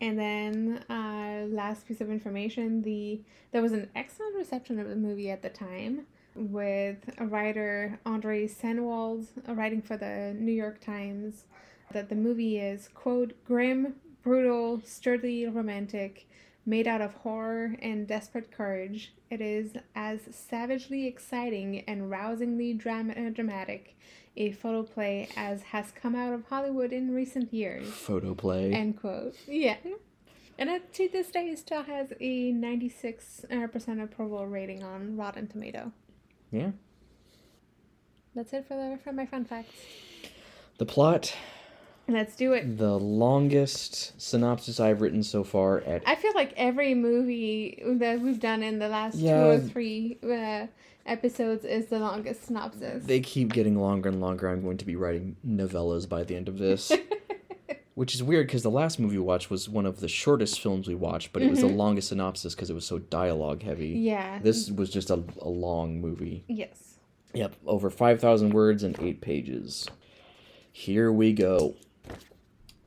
And 0.01 0.19
then, 0.19 0.85
uh, 0.89 1.45
last 1.49 1.87
piece 1.87 2.01
of 2.01 2.11
information: 2.11 2.81
the 2.81 3.21
there 3.53 3.61
was 3.61 3.73
an 3.73 3.91
excellent 3.95 4.37
reception 4.37 4.79
of 4.79 4.89
the 4.89 4.97
movie 4.97 5.31
at 5.31 5.43
the 5.43 5.51
time, 5.51 6.07
with 6.35 6.99
a 7.19 7.27
writer 7.27 7.99
Andre 8.05 8.47
Sennwald 8.47 9.27
writing 9.47 9.83
for 9.83 9.97
the 9.97 10.35
New 10.39 10.53
York 10.53 10.81
Times 10.81 11.45
that 11.93 12.09
the 12.09 12.15
movie 12.15 12.59
is 12.59 12.89
quote 12.89 13.33
grim, 13.45 13.95
brutal, 14.23 14.81
sturdily 14.85 15.47
romantic, 15.47 16.29
made 16.67 16.87
out 16.87 17.01
of 17.01 17.15
horror 17.15 17.77
and 17.83 18.07
desperate 18.07 18.51
courage. 18.51 19.13
It 19.31 19.41
is 19.41 19.73
as 19.95 20.21
savagely 20.31 21.07
exciting 21.07 21.81
and 21.87 22.11
rousingly 22.11 22.75
dram- 22.75 23.11
uh, 23.11 23.31
dramatic 23.31 23.97
a 24.37 24.53
photoplay 24.53 25.29
as 25.37 25.63
has 25.63 25.93
come 25.93 26.15
out 26.15 26.33
of 26.33 26.45
Hollywood 26.49 26.93
in 26.93 27.15
recent 27.15 27.53
years. 27.53 27.89
Photoplay. 27.89 28.73
End 28.73 28.99
quote. 28.99 29.37
Yeah. 29.47 29.77
And 30.59 30.71
it, 30.71 30.93
to 30.95 31.09
this 31.09 31.31
day, 31.31 31.47
it 31.47 31.59
still 31.59 31.83
has 31.83 32.13
a 32.21 32.53
96 32.53 33.45
uh, 33.51 33.67
percent 33.69 34.01
approval 34.01 34.47
rating 34.47 34.83
on 34.83 35.17
Rotten 35.17 35.49
Tomato. 35.49 35.93
Yeah. 36.55 36.71
That's 38.35 38.53
it 38.53 38.67
for 38.67 38.75
the 38.75 38.99
for 39.03 39.13
my 39.13 39.27
fun 39.27 39.45
facts. 39.45 39.71
The 40.79 40.87
plot, 40.87 41.35
Let's 42.09 42.37
do 42.37 42.53
it. 42.53 42.79
the 42.79 42.99
longest 42.99 44.21
synopsis 44.21 44.81
I've 44.81 45.01
written 45.01 45.23
so 45.23 45.45
far 45.45 45.81
at 45.81 46.03
I 46.07 46.17
feel 46.17 46.33
like 46.35 46.53
every 46.57 46.95
movie 46.95 47.83
that 47.87 48.21
we've 48.21 48.41
done 48.41 48.63
in 48.63 48.79
the 48.79 48.89
last 48.89 49.19
two 49.19 49.29
or 49.29 49.59
three 49.59 50.19
uh, 50.23 50.67
episodes 51.07 51.65
is 51.65 51.87
the 51.87 51.99
longest 52.01 52.47
synopsis. 52.47 53.05
they 53.05 53.21
keep 53.21 53.53
getting 53.53 53.79
longer 53.81 54.09
and 54.09 54.21
longer. 54.21 54.49
I'm 54.49 54.63
going 54.63 54.79
to 54.79 54.85
be 54.85 54.97
writing 54.97 55.37
novellas 55.47 56.09
by 56.09 56.25
the 56.25 56.35
end 56.37 56.49
of 56.49 56.59
this. 56.59 56.91
Which 57.95 58.15
is 58.15 58.23
weird 58.23 58.49
because 58.49 58.65
the 58.65 58.71
last 58.71 58.99
movie 58.99 59.17
we 59.17 59.23
watched 59.23 59.51
was 59.51 59.69
one 59.69 59.87
of 59.87 60.01
the 60.01 60.09
shortest 60.09 60.61
films 60.61 60.89
we 60.89 60.97
watched, 60.97 61.33
but 61.33 61.43
it 61.43 61.51
was 61.51 61.61
the 61.61 61.69
mm-hmm. 61.69 61.77
longest 61.77 62.09
synopsis 62.09 62.55
because 62.55 62.69
it 62.69 62.75
was 62.75 62.85
so 62.85 62.99
dialogue 62.99 63.63
heavy. 63.63 63.91
yeah. 63.91 64.41
This 64.43 64.69
was 64.69 64.91
just 64.91 65.11
a, 65.11 65.23
a 65.41 65.49
long 65.49 66.01
movie. 66.01 66.45
Yes. 66.49 66.99
Yep, 67.35 67.55
over 67.67 67.91
5,000 67.91 68.53
words 68.53 68.83
and 68.83 68.99
8 68.99 69.21
pages. 69.21 69.89
Here 70.73 71.13
we 71.13 71.33
go. 71.33 71.77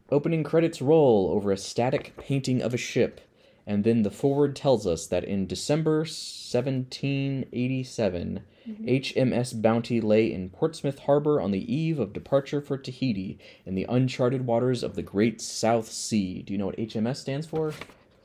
Opening 0.10 0.44
credits 0.44 0.82
roll 0.82 1.32
over 1.34 1.52
a 1.52 1.58
static 1.58 2.14
painting 2.18 2.62
of 2.62 2.74
a 2.74 2.78
ship, 2.78 3.22
and 3.66 3.84
then 3.84 4.04
the 4.04 4.12
foreword 4.12 4.56
tells 4.56 4.86
us 4.88 5.08
that 5.08 5.24
in 5.24 5.48
December 5.48 6.06
1787, 6.52 8.42
HMS 8.84 9.62
Bounty 9.62 10.02
lay 10.02 10.32
in 10.32 10.50
Portsmouth 10.50 11.00
Harbor 11.00 11.40
on 11.40 11.52
the 11.52 11.74
eve 11.74 12.00
of 12.00 12.14
departure 12.14 12.62
for 12.62 12.78
Tahiti 12.78 13.40
in 13.66 13.76
the 13.76 13.86
uncharted 13.88 14.46
waters 14.46 14.84
of 14.84 14.96
the 14.96 15.02
Great 15.02 15.40
South 15.42 15.90
Sea. 15.90 16.42
Do 16.42 16.54
you 16.54 16.60
know 16.60 16.68
what 16.68 16.78
HMS 16.78 17.18
stands 17.18 17.48
for? 17.48 17.74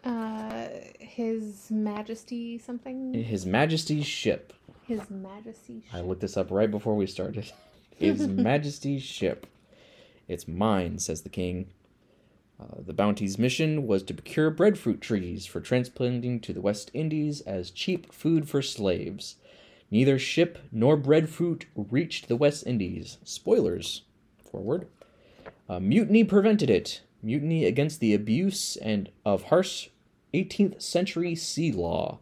Uh, 0.05 0.67
His 0.99 1.71
Majesty 1.71 2.59
something. 2.59 3.15
His 3.15 3.47
Majesty's 3.47 4.07
ship. 4.07 4.53
His 4.87 5.09
Majesty. 5.11 5.85
I 5.93 6.01
looked 6.01 6.21
this 6.21 6.37
up 6.37 6.51
right 6.51 6.71
before 6.71 6.97
we 6.97 7.07
started. 7.07 7.53
His 7.97 8.27
Majesty's 8.27 9.03
ship. 9.03 9.47
It's 10.27 10.49
mine, 10.49 10.99
says 10.99 11.23
the 11.23 11.29
king. 11.29 11.71
Uh, 12.63 12.83
the 12.85 12.93
Bounty's 12.93 13.39
mission 13.39 13.87
was 13.87 14.03
to 14.05 14.15
procure 14.15 14.51
breadfruit 14.51 15.01
trees 15.01 15.47
for 15.47 15.61
transplanting 15.61 16.39
to 16.41 16.53
the 16.53 16.61
West 16.61 16.91
Indies 16.95 17.41
as 17.43 17.71
cheap 17.71 18.13
food 18.13 18.49
for 18.49 18.63
slaves. 18.63 19.37
Neither 19.91 20.19
ship 20.19 20.59
nor 20.71 20.97
breadfruit 20.97 21.67
reached 21.75 22.29
the 22.29 22.37
West 22.37 22.67
Indies. 22.67 23.19
Spoilers. 23.25 24.03
Foreword. 24.51 24.87
Uh, 25.69 25.81
mutiny 25.81 26.25
prevented 26.25 26.71
it. 26.71 27.01
Mutiny 27.23 27.65
against 27.65 28.01
the 28.01 28.15
abuse 28.15 28.77
and 28.77 29.11
of 29.25 29.45
harsh 29.45 29.89
18th 30.35 30.81
century 30.81 31.35
sea 31.35 31.73
law. 31.73 32.19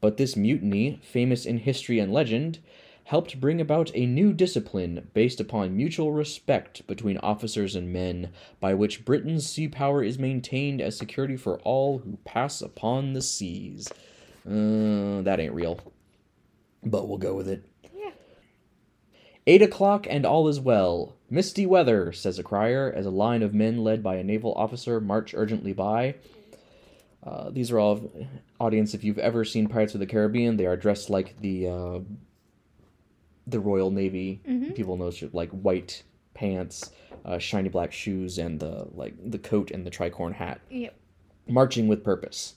But 0.00 0.16
this 0.16 0.36
mutiny, 0.36 1.00
famous 1.02 1.44
in 1.44 1.58
history 1.58 1.98
and 1.98 2.12
legend, 2.12 2.58
helped 3.04 3.40
bring 3.40 3.60
about 3.60 3.90
a 3.94 4.06
new 4.06 4.32
discipline 4.32 5.10
based 5.14 5.40
upon 5.40 5.76
mutual 5.76 6.12
respect 6.12 6.86
between 6.86 7.18
officers 7.18 7.74
and 7.74 7.92
men, 7.92 8.30
by 8.60 8.74
which 8.74 9.04
Britain's 9.04 9.48
sea 9.48 9.68
power 9.68 10.02
is 10.02 10.18
maintained 10.18 10.80
as 10.80 10.96
security 10.96 11.36
for 11.36 11.58
all 11.60 11.98
who 11.98 12.18
pass 12.24 12.62
upon 12.62 13.12
the 13.12 13.22
seas. 13.22 13.88
Uh, 14.46 15.22
that 15.22 15.38
ain't 15.38 15.54
real. 15.54 15.80
But 16.84 17.08
we'll 17.08 17.18
go 17.18 17.34
with 17.34 17.48
it. 17.48 17.64
Yeah. 17.94 18.10
Eight 19.46 19.62
o'clock 19.62 20.06
and 20.08 20.24
all 20.24 20.48
is 20.48 20.60
well. 20.60 21.14
Misty 21.30 21.66
weather, 21.66 22.12
says 22.12 22.38
a 22.38 22.42
crier, 22.42 22.92
as 22.94 23.06
a 23.06 23.10
line 23.10 23.42
of 23.42 23.54
men 23.54 23.82
led 23.82 24.02
by 24.02 24.16
a 24.16 24.24
naval 24.24 24.52
officer 24.54 25.00
march 25.00 25.34
urgently 25.34 25.72
by. 25.72 26.16
Uh, 27.24 27.50
these 27.50 27.70
are 27.70 27.78
all 27.78 28.10
audience. 28.58 28.94
If 28.94 29.04
you've 29.04 29.18
ever 29.18 29.44
seen 29.44 29.68
Pirates 29.68 29.94
of 29.94 30.00
the 30.00 30.06
Caribbean, 30.06 30.56
they 30.56 30.66
are 30.66 30.76
dressed 30.76 31.08
like 31.08 31.40
the 31.40 31.68
uh, 31.68 32.00
the 33.46 33.60
Royal 33.60 33.90
Navy. 33.90 34.40
People 34.74 34.96
know 34.96 35.10
shit 35.10 35.34
like 35.34 35.50
white 35.50 36.02
pants, 36.34 36.90
uh, 37.24 37.38
shiny 37.38 37.68
black 37.68 37.92
shoes, 37.92 38.38
and 38.38 38.60
the 38.60 38.86
like 38.94 39.14
the 39.30 39.38
coat 39.38 39.70
and 39.70 39.84
the 39.86 39.90
tricorn 39.90 40.34
hat. 40.34 40.60
Yep. 40.70 40.94
marching 41.48 41.88
with 41.88 42.04
purpose. 42.04 42.54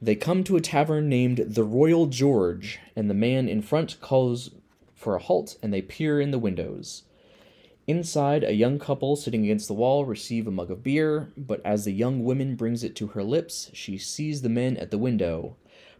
They 0.00 0.14
come 0.14 0.44
to 0.44 0.56
a 0.56 0.60
tavern 0.60 1.08
named 1.08 1.38
the 1.38 1.64
Royal 1.64 2.06
George, 2.06 2.78
and 2.94 3.08
the 3.08 3.14
man 3.14 3.48
in 3.48 3.62
front 3.62 4.00
calls 4.00 4.50
for 4.94 5.16
a 5.16 5.18
halt, 5.18 5.56
and 5.62 5.72
they 5.72 5.82
peer 5.82 6.20
in 6.20 6.30
the 6.30 6.38
windows. 6.38 7.02
Inside, 7.86 8.42
a 8.42 8.52
young 8.52 8.78
couple 8.78 9.14
sitting 9.16 9.44
against 9.44 9.68
the 9.68 9.74
wall 9.74 10.04
receive 10.04 10.46
a 10.46 10.50
mug 10.50 10.70
of 10.70 10.82
beer, 10.82 11.32
but 11.36 11.60
as 11.64 11.84
the 11.84 11.92
young 11.92 12.24
woman 12.24 12.56
brings 12.56 12.82
it 12.82 12.96
to 12.96 13.08
her 13.08 13.22
lips, 13.22 13.70
she 13.72 13.96
sees 13.96 14.42
the 14.42 14.48
men 14.48 14.76
at 14.76 14.90
the 14.90 14.98
window. 14.98 15.56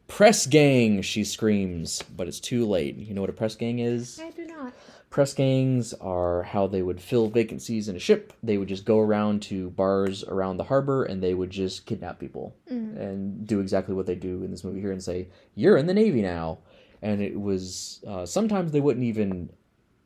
Press 0.08 0.46
gang, 0.46 1.02
she 1.02 1.24
screams, 1.24 2.02
but 2.02 2.28
it's 2.28 2.40
too 2.40 2.66
late. 2.66 2.96
You 2.96 3.14
know 3.14 3.20
what 3.20 3.30
a 3.30 3.34
press 3.34 3.56
gang 3.56 3.80
is? 3.80 4.20
I 4.22 4.30
do 4.30 4.46
not. 4.46 4.72
Press 5.10 5.34
gangs 5.34 5.94
are 5.94 6.42
how 6.42 6.66
they 6.66 6.82
would 6.82 7.00
fill 7.00 7.28
vacancies 7.28 7.88
in 7.88 7.96
a 7.96 7.98
ship. 7.98 8.32
They 8.42 8.58
would 8.58 8.68
just 8.68 8.84
go 8.84 9.00
around 9.00 9.42
to 9.42 9.70
bars 9.70 10.24
around 10.24 10.58
the 10.58 10.64
harbor 10.64 11.04
and 11.04 11.22
they 11.22 11.32
would 11.34 11.50
just 11.50 11.86
kidnap 11.86 12.18
people 12.18 12.54
and 12.68 13.46
do 13.46 13.60
exactly 13.60 13.94
what 13.94 14.06
they 14.06 14.14
do 14.14 14.42
in 14.42 14.50
this 14.50 14.64
movie 14.64 14.80
here 14.80 14.92
and 14.92 15.02
say, 15.02 15.28
You're 15.54 15.76
in 15.76 15.86
the 15.86 15.94
Navy 15.94 16.22
now. 16.22 16.58
And 17.02 17.22
it 17.22 17.40
was 17.40 18.00
uh, 18.06 18.26
sometimes 18.26 18.72
they 18.72 18.80
wouldn't 18.80 19.04
even 19.04 19.50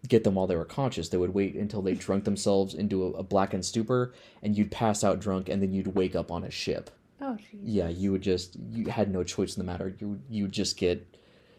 get 0.08 0.24
them 0.24 0.34
while 0.34 0.46
they 0.46 0.56
were 0.56 0.64
conscious. 0.64 1.08
They 1.08 1.18
would 1.18 1.34
wait 1.34 1.54
until 1.56 1.82
they 1.82 1.94
drunk 1.94 2.24
themselves 2.24 2.74
into 2.74 3.04
a, 3.04 3.10
a 3.10 3.22
blackened 3.22 3.64
stupor 3.64 4.14
and 4.42 4.56
you'd 4.56 4.70
pass 4.70 5.02
out 5.02 5.20
drunk 5.20 5.48
and 5.48 5.62
then 5.62 5.72
you'd 5.72 5.94
wake 5.94 6.14
up 6.14 6.30
on 6.30 6.44
a 6.44 6.50
ship. 6.50 6.90
Oh, 7.20 7.36
jeez. 7.38 7.60
Yeah, 7.62 7.88
you 7.88 8.12
would 8.12 8.22
just, 8.22 8.56
you 8.70 8.86
had 8.90 9.10
no 9.12 9.22
choice 9.22 9.56
in 9.56 9.64
the 9.64 9.70
matter. 9.70 9.94
You, 9.98 10.20
you 10.30 10.44
would 10.44 10.52
just 10.52 10.76
get, 10.76 11.06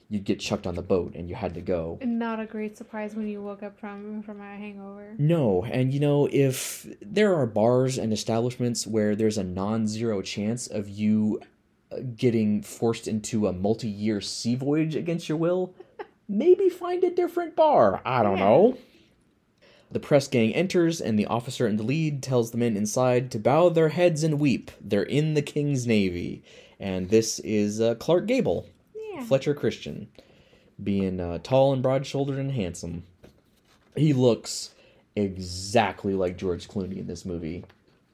you'd 0.10 0.24
get 0.24 0.40
chucked 0.40 0.66
on 0.68 0.76
the 0.76 0.82
boat 0.82 1.14
and 1.16 1.30
you 1.30 1.36
had 1.36 1.54
to 1.54 1.62
go. 1.62 2.00
Not 2.04 2.40
a 2.40 2.46
great 2.46 2.78
surprise 2.78 3.16
when 3.16 3.28
you 3.28 3.42
woke 3.42 3.64
up 3.64 3.80
from 3.80 4.24
from 4.24 4.42
a 4.42 4.44
hangover. 4.58 5.14
No, 5.18 5.64
and 5.66 5.94
you 5.94 6.00
know, 6.00 6.28
if 6.32 6.88
there 7.02 7.36
are 7.36 7.46
bars 7.46 7.98
and 7.98 8.12
establishments 8.12 8.86
where 8.88 9.16
there's 9.16 9.38
a 9.38 9.44
non 9.44 9.88
zero 9.88 10.22
chance 10.22 10.68
of 10.68 10.90
you 10.90 11.40
uh, 11.92 11.98
getting 12.16 12.62
forced 12.62 13.08
into 13.08 13.48
a 13.48 13.54
multi 13.54 13.88
year 13.88 14.20
sea 14.20 14.56
voyage 14.56 14.96
against 14.96 15.30
your 15.30 15.38
will, 15.38 15.74
maybe 16.28 16.70
find 16.70 17.04
a 17.04 17.12
different 17.12 17.56
bar. 17.56 18.02
I 18.04 18.24
don't 18.24 18.38
Yeah. 18.38 18.44
know. 18.46 18.78
The 19.92 20.00
press 20.00 20.28
gang 20.28 20.54
enters, 20.54 21.02
and 21.02 21.20
the 21.20 21.26
officer 21.26 21.68
in 21.68 21.76
the 21.78 21.84
lead 21.84 22.24
tells 22.24 22.52
the 22.52 22.58
men 22.58 22.78
inside 22.78 23.30
to 23.32 23.40
bow 23.40 23.70
their 23.70 23.90
heads 23.90 24.24
and 24.24 24.40
weep. 24.40 24.72
They're 24.80 25.04
in 25.04 25.34
the 25.34 25.42
King's 25.42 25.86
Navy. 25.86 26.44
And 26.80 27.10
this 27.10 27.40
is 27.40 27.82
uh, 27.82 27.96
Clark 27.96 28.26
Gable, 28.26 28.68
Yeah. 28.96 29.24
Fletcher 29.26 29.54
Christian, 29.54 30.08
being 30.82 31.20
uh, 31.20 31.40
tall 31.44 31.74
and 31.74 31.84
broad 31.84 32.06
shouldered 32.08 32.40
and 32.40 32.52
handsome. 32.54 33.04
He 33.96 34.14
looks 34.14 34.74
exactly 35.16 36.14
like 36.14 36.38
George 36.38 36.68
Clooney 36.70 36.98
in 36.98 37.08
this 37.08 37.26
movie, 37.26 37.66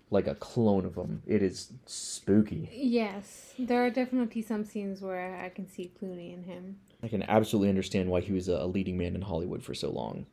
like 0.10 0.26
a 0.28 0.36
clone 0.36 0.84
of 0.86 0.96
him. 0.96 1.22
It 1.28 1.44
is 1.44 1.72
spooky. 1.86 2.70
Yes, 2.74 3.54
there 3.60 3.86
are 3.86 3.90
definitely 3.92 4.42
some 4.42 4.66
scenes 4.66 5.02
where 5.02 5.40
I 5.44 5.50
can 5.50 5.70
see 5.70 5.92
Clooney 6.02 6.34
in 6.34 6.44
him. 6.44 6.78
I 7.04 7.08
can 7.08 7.22
absolutely 7.24 7.70
understand 7.70 8.10
why 8.10 8.22
he 8.22 8.34
was 8.34 8.48
a 8.48 8.66
leading 8.66 8.98
man 8.98 9.16
in 9.16 9.22
Hollywood 9.22 9.62
for 9.64 9.76
so 9.76 9.92
long. 9.92 10.26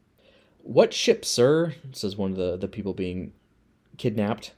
What 0.66 0.94
ship, 0.94 1.24
sir? 1.26 1.74
says 1.92 2.16
one 2.16 2.30
of 2.32 2.36
the, 2.38 2.56
the 2.56 2.68
people 2.68 2.94
being 2.94 3.32
kidnapped. 3.98 4.52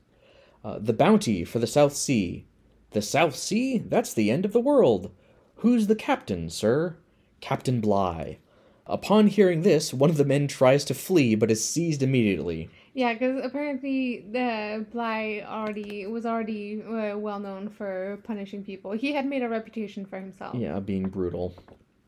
Uh, 0.64 0.78
the 0.80 0.92
Bounty 0.92 1.44
for 1.44 1.58
the 1.58 1.66
South 1.66 1.94
Sea. 1.96 2.46
The 2.92 3.02
South 3.02 3.34
Sea? 3.34 3.78
That's 3.78 4.14
the 4.14 4.30
end 4.30 4.44
of 4.44 4.52
the 4.52 4.60
world. 4.60 5.10
Who's 5.56 5.88
the 5.88 5.96
captain, 5.96 6.48
sir? 6.48 6.96
Captain 7.40 7.80
Bligh. 7.80 8.38
Upon 8.86 9.26
hearing 9.26 9.62
this, 9.62 9.92
one 9.92 10.10
of 10.10 10.16
the 10.16 10.24
men 10.24 10.46
tries 10.46 10.84
to 10.84 10.94
flee 10.94 11.34
but 11.34 11.50
is 11.50 11.68
seized 11.68 12.04
immediately. 12.04 12.70
Yeah, 12.94 13.12
because 13.12 13.44
apparently 13.44 14.24
the 14.30 14.86
Bligh 14.92 15.42
already 15.44 16.06
was 16.06 16.24
already 16.24 16.82
uh, 16.82 17.18
well 17.18 17.40
known 17.40 17.68
for 17.68 18.20
punishing 18.22 18.62
people. 18.64 18.92
He 18.92 19.12
had 19.12 19.26
made 19.26 19.42
a 19.42 19.48
reputation 19.48 20.06
for 20.06 20.20
himself 20.20 20.54
Yeah, 20.54 20.78
being 20.78 21.08
brutal. 21.08 21.52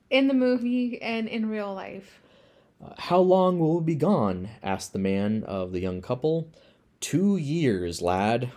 in 0.09 0.29
the 0.29 0.35
movie 0.35 1.03
and 1.03 1.27
in 1.27 1.49
real 1.51 1.75
life. 1.75 2.21
Uh, 2.85 2.95
How 2.99 3.19
long 3.21 3.59
will 3.59 3.79
we 3.81 3.85
be 3.85 3.95
gone? 3.95 4.49
asked 4.63 4.93
the 4.93 4.99
man 4.99 5.45
of 5.45 5.73
the 5.73 5.81
young 5.81 6.01
couple. 6.01 6.51
Two 7.01 7.37
years, 7.37 8.03
lad. 8.03 8.51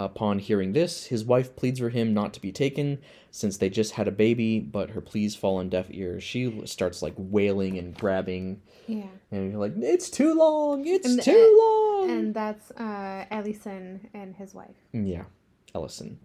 Upon 0.00 0.38
hearing 0.38 0.74
this, 0.74 1.06
his 1.06 1.24
wife 1.24 1.56
pleads 1.56 1.80
for 1.80 1.88
him 1.88 2.14
not 2.14 2.32
to 2.34 2.40
be 2.40 2.52
taken, 2.52 2.98
since 3.32 3.56
they 3.56 3.68
just 3.68 3.94
had 3.94 4.06
a 4.06 4.12
baby, 4.12 4.60
but 4.60 4.90
her 4.90 5.00
pleas 5.00 5.34
fall 5.34 5.56
on 5.56 5.68
deaf 5.70 5.86
ears. 5.90 6.22
She 6.22 6.62
starts 6.66 7.02
like 7.02 7.14
wailing 7.16 7.76
and 7.78 7.92
grabbing, 7.92 8.62
Yeah, 8.86 9.08
and 9.32 9.50
you're 9.50 9.58
like, 9.58 9.72
"It's 9.76 10.08
too 10.08 10.34
long! 10.34 10.86
It's 10.86 11.04
And, 11.04 11.18
uh, 11.18 11.22
too 11.24 11.58
long!" 11.60 12.10
and 12.12 12.32
that's 12.32 12.70
uh, 12.70 13.24
Ellison 13.32 14.08
and 14.14 14.36
his 14.36 14.54
wife. 14.54 14.76
Yeah, 14.92 15.24
Ellison. 15.74 16.20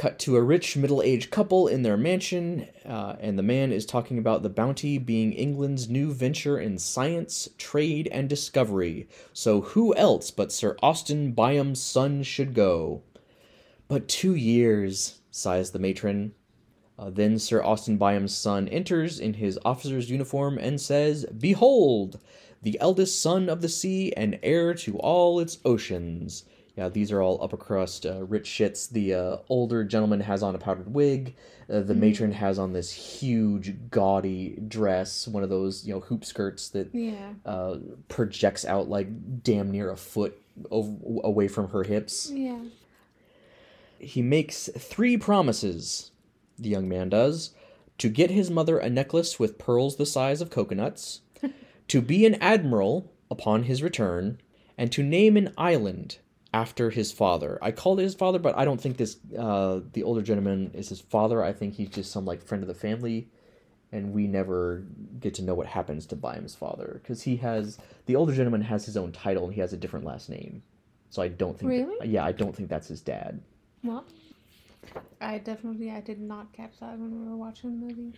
Cut 0.00 0.18
to 0.20 0.36
a 0.36 0.42
rich 0.42 0.78
middle 0.78 1.02
aged 1.02 1.30
couple 1.30 1.68
in 1.68 1.82
their 1.82 1.98
mansion, 1.98 2.66
uh, 2.86 3.16
and 3.20 3.38
the 3.38 3.42
man 3.42 3.70
is 3.70 3.84
talking 3.84 4.16
about 4.16 4.42
the 4.42 4.48
bounty 4.48 4.96
being 4.96 5.34
England's 5.34 5.90
new 5.90 6.10
venture 6.10 6.58
in 6.58 6.78
science, 6.78 7.50
trade, 7.58 8.08
and 8.10 8.26
discovery. 8.26 9.08
So 9.34 9.60
who 9.60 9.94
else 9.96 10.30
but 10.30 10.52
Sir 10.52 10.74
Austin 10.82 11.32
Byam's 11.32 11.82
son 11.82 12.22
should 12.22 12.54
go? 12.54 13.02
But 13.88 14.08
two 14.08 14.34
years, 14.34 15.20
sighs 15.30 15.70
the 15.70 15.78
matron. 15.78 16.32
Uh, 16.98 17.10
then 17.10 17.38
Sir 17.38 17.62
Austin 17.62 17.98
Byam's 17.98 18.34
son 18.34 18.68
enters 18.68 19.20
in 19.20 19.34
his 19.34 19.58
officer's 19.66 20.10
uniform 20.10 20.56
and 20.56 20.80
says, 20.80 21.26
Behold, 21.26 22.18
the 22.62 22.80
eldest 22.80 23.20
son 23.20 23.50
of 23.50 23.60
the 23.60 23.68
sea 23.68 24.14
and 24.14 24.38
heir 24.42 24.72
to 24.76 24.96
all 24.96 25.40
its 25.40 25.58
oceans. 25.62 26.44
Yeah, 26.76 26.88
these 26.88 27.10
are 27.12 27.20
all 27.20 27.42
upper 27.42 27.56
crust, 27.56 28.06
uh, 28.06 28.24
rich 28.24 28.48
shits. 28.48 28.88
The 28.88 29.14
uh, 29.14 29.36
older 29.48 29.84
gentleman 29.84 30.20
has 30.20 30.42
on 30.42 30.54
a 30.54 30.58
powdered 30.58 30.92
wig. 30.94 31.34
Uh, 31.68 31.80
the 31.80 31.94
matron 31.94 32.32
has 32.32 32.58
on 32.58 32.72
this 32.72 32.90
huge, 32.92 33.74
gaudy 33.90 34.56
dress, 34.68 35.26
one 35.28 35.42
of 35.42 35.50
those, 35.50 35.86
you 35.86 35.92
know, 35.92 36.00
hoop 36.00 36.24
skirts 36.24 36.68
that 36.70 36.94
Yeah, 36.94 37.34
uh, 37.44 37.76
projects 38.08 38.64
out 38.64 38.88
like 38.88 39.42
damn 39.42 39.70
near 39.70 39.90
a 39.90 39.96
foot 39.96 40.40
away 40.70 41.48
from 41.48 41.68
her 41.70 41.82
hips. 41.84 42.30
yeah. 42.32 42.60
He 43.98 44.22
makes 44.22 44.68
three 44.78 45.16
promises, 45.18 46.10
the 46.58 46.70
young 46.70 46.88
man 46.88 47.08
does 47.10 47.54
to 47.98 48.08
get 48.08 48.30
his 48.30 48.50
mother 48.50 48.78
a 48.78 48.88
necklace 48.88 49.38
with 49.38 49.58
pearls 49.58 49.96
the 49.96 50.06
size 50.06 50.40
of 50.40 50.48
coconuts, 50.48 51.20
to 51.88 52.00
be 52.00 52.24
an 52.24 52.34
admiral 52.36 53.12
upon 53.30 53.64
his 53.64 53.82
return, 53.82 54.40
and 54.78 54.90
to 54.92 55.02
name 55.02 55.36
an 55.36 55.52
island 55.58 56.16
after 56.52 56.90
his 56.90 57.12
father. 57.12 57.58
I 57.62 57.70
called 57.70 58.00
it 58.00 58.04
his 58.04 58.14
father, 58.14 58.38
but 58.38 58.56
I 58.56 58.64
don't 58.64 58.80
think 58.80 58.96
this 58.96 59.18
uh, 59.38 59.80
the 59.92 60.02
older 60.02 60.22
gentleman 60.22 60.70
is 60.74 60.88
his 60.88 61.00
father. 61.00 61.42
I 61.42 61.52
think 61.52 61.74
he's 61.74 61.90
just 61.90 62.10
some 62.10 62.24
like 62.24 62.42
friend 62.42 62.62
of 62.62 62.68
the 62.68 62.74
family, 62.74 63.28
and 63.92 64.12
we 64.12 64.26
never 64.26 64.84
get 65.20 65.34
to 65.34 65.42
know 65.42 65.54
what 65.54 65.66
happens 65.66 66.06
to 66.06 66.16
Byam's 66.16 66.54
father 66.54 67.00
because 67.02 67.22
he 67.22 67.36
has 67.36 67.78
the 68.06 68.16
older 68.16 68.34
gentleman 68.34 68.62
has 68.62 68.84
his 68.86 68.96
own 68.96 69.12
title 69.12 69.44
and 69.44 69.54
he 69.54 69.60
has 69.60 69.72
a 69.72 69.76
different 69.76 70.04
last 70.04 70.28
name. 70.28 70.62
So 71.10 71.22
I 71.22 71.28
don't 71.28 71.58
think 71.58 71.70
that- 71.72 71.86
Really? 71.86 72.08
yeah, 72.08 72.24
I 72.24 72.32
don't 72.32 72.54
think 72.54 72.68
that's 72.68 72.88
his 72.88 73.00
dad. 73.00 73.40
Well, 73.82 74.04
I 75.20 75.38
definitely 75.38 75.90
I 75.90 76.00
did 76.00 76.20
not 76.20 76.52
catch 76.52 76.78
that 76.80 76.98
when 76.98 77.10
we 77.22 77.28
were 77.28 77.36
watching 77.36 77.70
the 77.80 77.86
movie. 77.86 78.12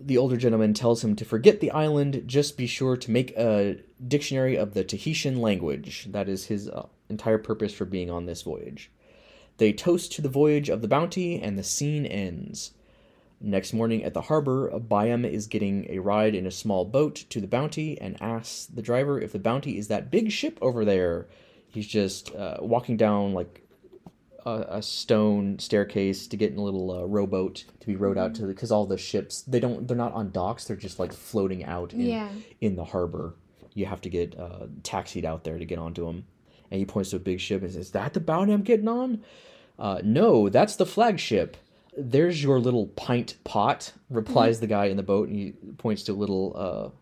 the 0.00 0.16
older 0.16 0.36
gentleman 0.36 0.72
tells 0.74 1.02
him 1.02 1.16
to 1.16 1.24
forget 1.24 1.58
the 1.60 1.70
island, 1.72 2.22
just 2.26 2.56
be 2.56 2.66
sure 2.68 2.96
to 2.96 3.10
make 3.10 3.36
a 3.36 3.78
dictionary 4.06 4.56
of 4.56 4.72
the 4.72 4.84
Tahitian 4.84 5.40
language. 5.40 6.06
That 6.10 6.28
is 6.28 6.46
his 6.46 6.68
uh, 6.68 6.86
entire 7.08 7.38
purpose 7.38 7.72
for 7.72 7.84
being 7.84 8.10
on 8.10 8.26
this 8.26 8.42
voyage. 8.42 8.90
They 9.58 9.72
toast 9.72 10.12
to 10.12 10.22
the 10.22 10.28
voyage 10.28 10.68
of 10.68 10.82
the 10.82 10.88
Bounty, 10.88 11.40
and 11.40 11.58
the 11.58 11.62
scene 11.64 12.06
ends. 12.06 12.72
Next 13.40 13.72
morning 13.72 14.02
at 14.04 14.14
the 14.14 14.22
harbor, 14.22 14.68
Byam 14.78 15.24
is 15.24 15.46
getting 15.46 15.86
a 15.90 16.00
ride 16.00 16.34
in 16.34 16.46
a 16.46 16.50
small 16.50 16.84
boat 16.84 17.14
to 17.30 17.40
the 17.40 17.46
Bounty 17.46 18.00
and 18.00 18.20
asks 18.20 18.66
the 18.66 18.82
driver 18.82 19.20
if 19.20 19.32
the 19.32 19.38
Bounty 19.38 19.78
is 19.78 19.88
that 19.88 20.10
big 20.10 20.30
ship 20.32 20.58
over 20.60 20.84
there. 20.84 21.28
He's 21.68 21.86
just 21.86 22.34
uh, 22.34 22.56
walking 22.60 22.96
down 22.96 23.34
like 23.34 23.62
a, 24.44 24.64
a 24.78 24.82
stone 24.82 25.58
staircase 25.60 26.26
to 26.28 26.36
get 26.36 26.52
in 26.52 26.58
a 26.58 26.62
little 26.62 26.90
uh, 26.90 27.04
rowboat 27.04 27.64
to 27.80 27.86
be 27.86 27.94
rowed 27.96 28.18
out 28.18 28.34
to 28.36 28.42
because 28.46 28.72
all 28.72 28.86
the 28.86 28.96
ships 28.98 29.42
they 29.42 29.60
don't 29.60 29.86
they're 29.86 29.96
not 29.96 30.12
on 30.14 30.30
docks 30.30 30.64
they're 30.64 30.76
just 30.76 30.98
like 30.98 31.12
floating 31.12 31.64
out 31.64 31.92
in, 31.92 32.00
Yeah. 32.00 32.28
in 32.60 32.76
the 32.76 32.84
harbor 32.84 33.34
you 33.74 33.86
have 33.86 34.00
to 34.02 34.08
get 34.08 34.38
uh, 34.38 34.66
taxied 34.84 35.24
out 35.24 35.42
there 35.44 35.58
to 35.58 35.64
get 35.64 35.78
onto 35.78 36.06
them 36.06 36.24
and 36.70 36.78
he 36.78 36.84
points 36.84 37.10
to 37.10 37.16
a 37.16 37.20
big 37.20 37.40
ship 37.40 37.62
and 37.62 37.70
says 37.70 37.86
is 37.86 37.90
that 37.92 38.14
the 38.14 38.20
bounty 38.20 38.52
i'm 38.52 38.62
getting 38.62 38.88
on? 38.88 39.22
Uh, 39.78 40.00
no 40.02 40.48
that's 40.48 40.76
the 40.76 40.86
flagship. 40.86 41.56
There's 41.96 42.42
your 42.42 42.60
little 42.60 42.86
pint 42.88 43.36
pot 43.44 43.92
replies 44.08 44.60
the 44.60 44.66
guy 44.66 44.86
in 44.86 44.96
the 44.96 45.02
boat 45.02 45.28
and 45.28 45.36
he 45.36 45.52
points 45.78 46.02
to 46.04 46.12
a 46.12 46.14
little 46.14 46.94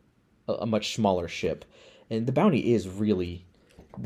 uh, 0.48 0.52
a, 0.52 0.66
much 0.66 0.94
smaller 0.94 1.28
ship. 1.28 1.64
And 2.08 2.26
the 2.26 2.32
bounty 2.32 2.72
is 2.72 2.88
really 2.88 3.44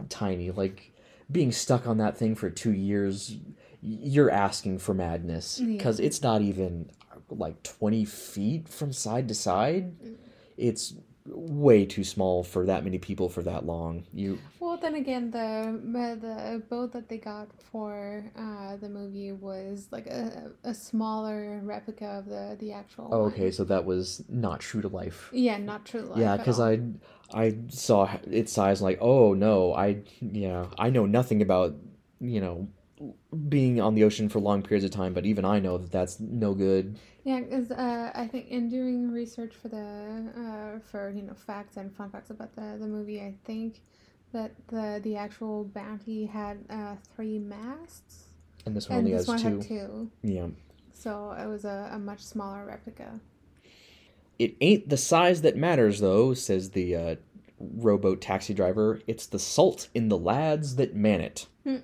tiny. 0.09 0.51
Like 0.51 0.92
being 1.31 1.53
stuck 1.53 1.87
on 1.87 1.99
that 1.99 2.16
thing 2.16 2.35
for 2.35 2.51
two 2.51 2.73
years 2.73 3.37
you're 3.83 4.31
asking 4.31 4.79
for 4.79 4.94
madness. 4.94 5.59
Because 5.59 6.01
it's 6.01 6.23
not 6.23 6.42
even 6.42 6.90
like 7.31 7.62
20 7.62 8.05
feet 8.05 8.68
from 8.68 8.92
side 8.92 9.29
to 9.29 9.35
side. 9.35 9.92
It's 10.57 10.94
way 11.27 11.87
too 11.87 12.05
small 12.05 12.42
for 12.42 12.66
that 12.66 12.85
many 12.85 12.99
people 12.99 13.29
for 13.29 13.42
that 13.42 13.64
long. 13.64 14.05
You 14.12 14.38
then 14.80 14.94
again, 14.94 15.30
the 15.30 15.80
the 16.20 16.62
boat 16.68 16.92
that 16.92 17.08
they 17.08 17.18
got 17.18 17.48
for 17.70 18.24
uh, 18.36 18.76
the 18.76 18.88
movie 18.88 19.32
was 19.32 19.88
like 19.90 20.06
a, 20.06 20.52
a 20.64 20.74
smaller 20.74 21.60
replica 21.62 22.06
of 22.06 22.26
the 22.26 22.56
the 22.58 22.72
actual. 22.72 23.08
oh, 23.12 23.22
one. 23.24 23.32
okay, 23.32 23.50
so 23.50 23.64
that 23.64 23.84
was 23.84 24.22
not 24.28 24.60
true 24.60 24.82
to 24.82 24.88
life. 24.88 25.30
Yeah, 25.32 25.58
not 25.58 25.84
true. 25.84 26.02
Life 26.02 26.18
Yeah, 26.18 26.36
because. 26.36 26.60
I 26.60 26.80
I 27.32 27.56
saw 27.68 28.10
its 28.24 28.52
size, 28.52 28.82
like, 28.82 28.98
oh 29.00 29.34
no, 29.34 29.74
I 29.74 30.02
yeah, 30.20 30.66
I 30.78 30.90
know 30.90 31.06
nothing 31.06 31.42
about 31.42 31.76
you 32.20 32.40
know 32.40 32.68
being 33.48 33.80
on 33.80 33.94
the 33.94 34.04
ocean 34.04 34.28
for 34.28 34.40
long 34.40 34.62
periods 34.62 34.84
of 34.84 34.90
time, 34.90 35.14
but 35.14 35.24
even 35.24 35.44
I 35.44 35.58
know 35.60 35.78
that 35.78 35.90
that's 35.90 36.20
no 36.20 36.54
good. 36.54 36.98
Yeah, 37.24 37.40
because 37.40 37.70
uh, 37.70 38.10
I 38.14 38.26
think 38.26 38.48
in 38.48 38.68
doing 38.68 39.10
research 39.10 39.54
for 39.54 39.68
the 39.68 40.30
uh, 40.36 40.80
for 40.90 41.10
you 41.10 41.22
know 41.22 41.34
facts 41.34 41.76
and 41.76 41.94
fun 41.94 42.10
facts 42.10 42.30
about 42.30 42.54
the 42.54 42.76
the 42.78 42.86
movie, 42.86 43.20
I 43.20 43.34
think 43.44 43.80
that 44.32 44.52
the 44.68 45.00
the 45.02 45.16
actual 45.16 45.64
bounty 45.64 46.26
had 46.26 46.58
uh, 46.70 46.96
three 47.14 47.38
masts, 47.38 48.24
And 48.66 48.76
this 48.76 48.88
one 48.88 48.98
and 48.98 49.06
only 49.06 49.16
this 49.16 49.26
has 49.26 49.42
one 49.44 49.52
two. 49.52 49.58
had 49.58 49.68
two. 49.68 50.10
Yeah. 50.22 50.46
So 50.92 51.32
it 51.32 51.46
was 51.46 51.64
a, 51.64 51.90
a 51.92 51.98
much 51.98 52.20
smaller 52.20 52.64
replica. 52.66 53.20
It 54.38 54.56
ain't 54.60 54.88
the 54.88 54.96
size 54.96 55.42
that 55.42 55.56
matters, 55.56 56.00
though, 56.00 56.32
says 56.34 56.70
the 56.70 56.96
uh, 56.96 57.16
rowboat 57.58 58.20
taxi 58.20 58.54
driver. 58.54 59.00
It's 59.06 59.26
the 59.26 59.38
salt 59.38 59.88
in 59.94 60.08
the 60.08 60.16
lads 60.18 60.76
that 60.76 60.94
man 60.94 61.20
it. 61.20 61.46
Hmm. 61.64 61.76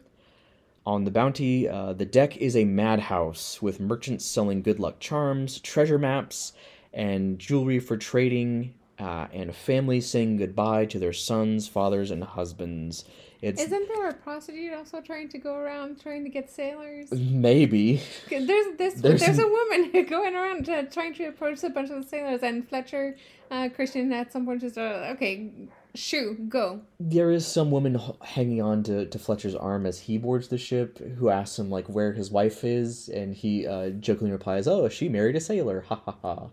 On 0.86 1.04
the 1.04 1.10
Bounty, 1.10 1.68
uh, 1.68 1.92
the 1.94 2.06
deck 2.06 2.36
is 2.36 2.56
a 2.56 2.64
madhouse 2.64 3.60
with 3.60 3.80
merchants 3.80 4.24
selling 4.24 4.62
good 4.62 4.78
luck 4.78 5.00
charms, 5.00 5.60
treasure 5.60 5.98
maps, 5.98 6.52
and 6.94 7.38
jewelry 7.38 7.78
for 7.80 7.96
trading, 7.96 8.72
uh, 8.98 9.26
and 9.32 9.54
families 9.54 10.08
saying 10.08 10.36
goodbye 10.38 10.86
to 10.86 10.98
their 10.98 11.12
sons, 11.12 11.68
fathers, 11.68 12.10
and 12.10 12.22
husbands. 12.24 13.04
It's 13.42 13.60
Isn't 13.62 13.88
there 13.88 14.08
a 14.08 14.14
prostitute 14.14 14.72
also 14.72 15.02
trying 15.02 15.28
to 15.28 15.38
go 15.38 15.54
around 15.56 16.00
trying 16.00 16.24
to 16.24 16.30
get 16.30 16.50
sailors? 16.50 17.12
maybe. 17.12 18.00
There's 18.30 18.76
this. 18.78 18.94
There's- 18.94 19.20
There's, 19.20 19.38
a 19.38 19.46
woman 19.46 20.06
going 20.08 20.34
around 20.34 20.68
uh, 20.70 20.82
trying 20.84 21.12
to 21.14 21.24
approach 21.24 21.62
a 21.62 21.68
bunch 21.70 21.90
of 21.90 22.04
sailors, 22.08 22.42
and 22.42 22.66
Fletcher 22.66 23.16
uh, 23.50 23.68
Christian 23.74 24.12
at 24.12 24.32
some 24.32 24.46
point 24.46 24.62
just 24.62 24.78
uh, 24.78 25.12
okay, 25.12 25.50
shoo, 25.94 26.34
go. 26.48 26.80
There 26.98 27.30
is 27.30 27.46
some 27.46 27.70
woman 27.70 28.00
hanging 28.22 28.62
on 28.62 28.82
to, 28.84 29.04
to 29.06 29.18
Fletcher's 29.18 29.54
arm 29.54 29.84
as 29.84 30.00
he 30.00 30.16
boards 30.16 30.48
the 30.48 30.58
ship 30.58 30.98
who 31.18 31.28
asks 31.28 31.58
him 31.58 31.70
like 31.70 31.86
where 31.88 32.14
his 32.14 32.30
wife 32.30 32.64
is 32.64 33.08
and 33.10 33.34
he 33.34 33.66
uh, 33.66 33.90
jokingly 33.90 34.32
replies, 34.32 34.66
"Oh, 34.66 34.88
she 34.88 35.10
married 35.10 35.36
a 35.36 35.40
sailor." 35.40 35.82
Ha 35.88 36.00
ha 36.06 36.16
ha. 36.22 36.46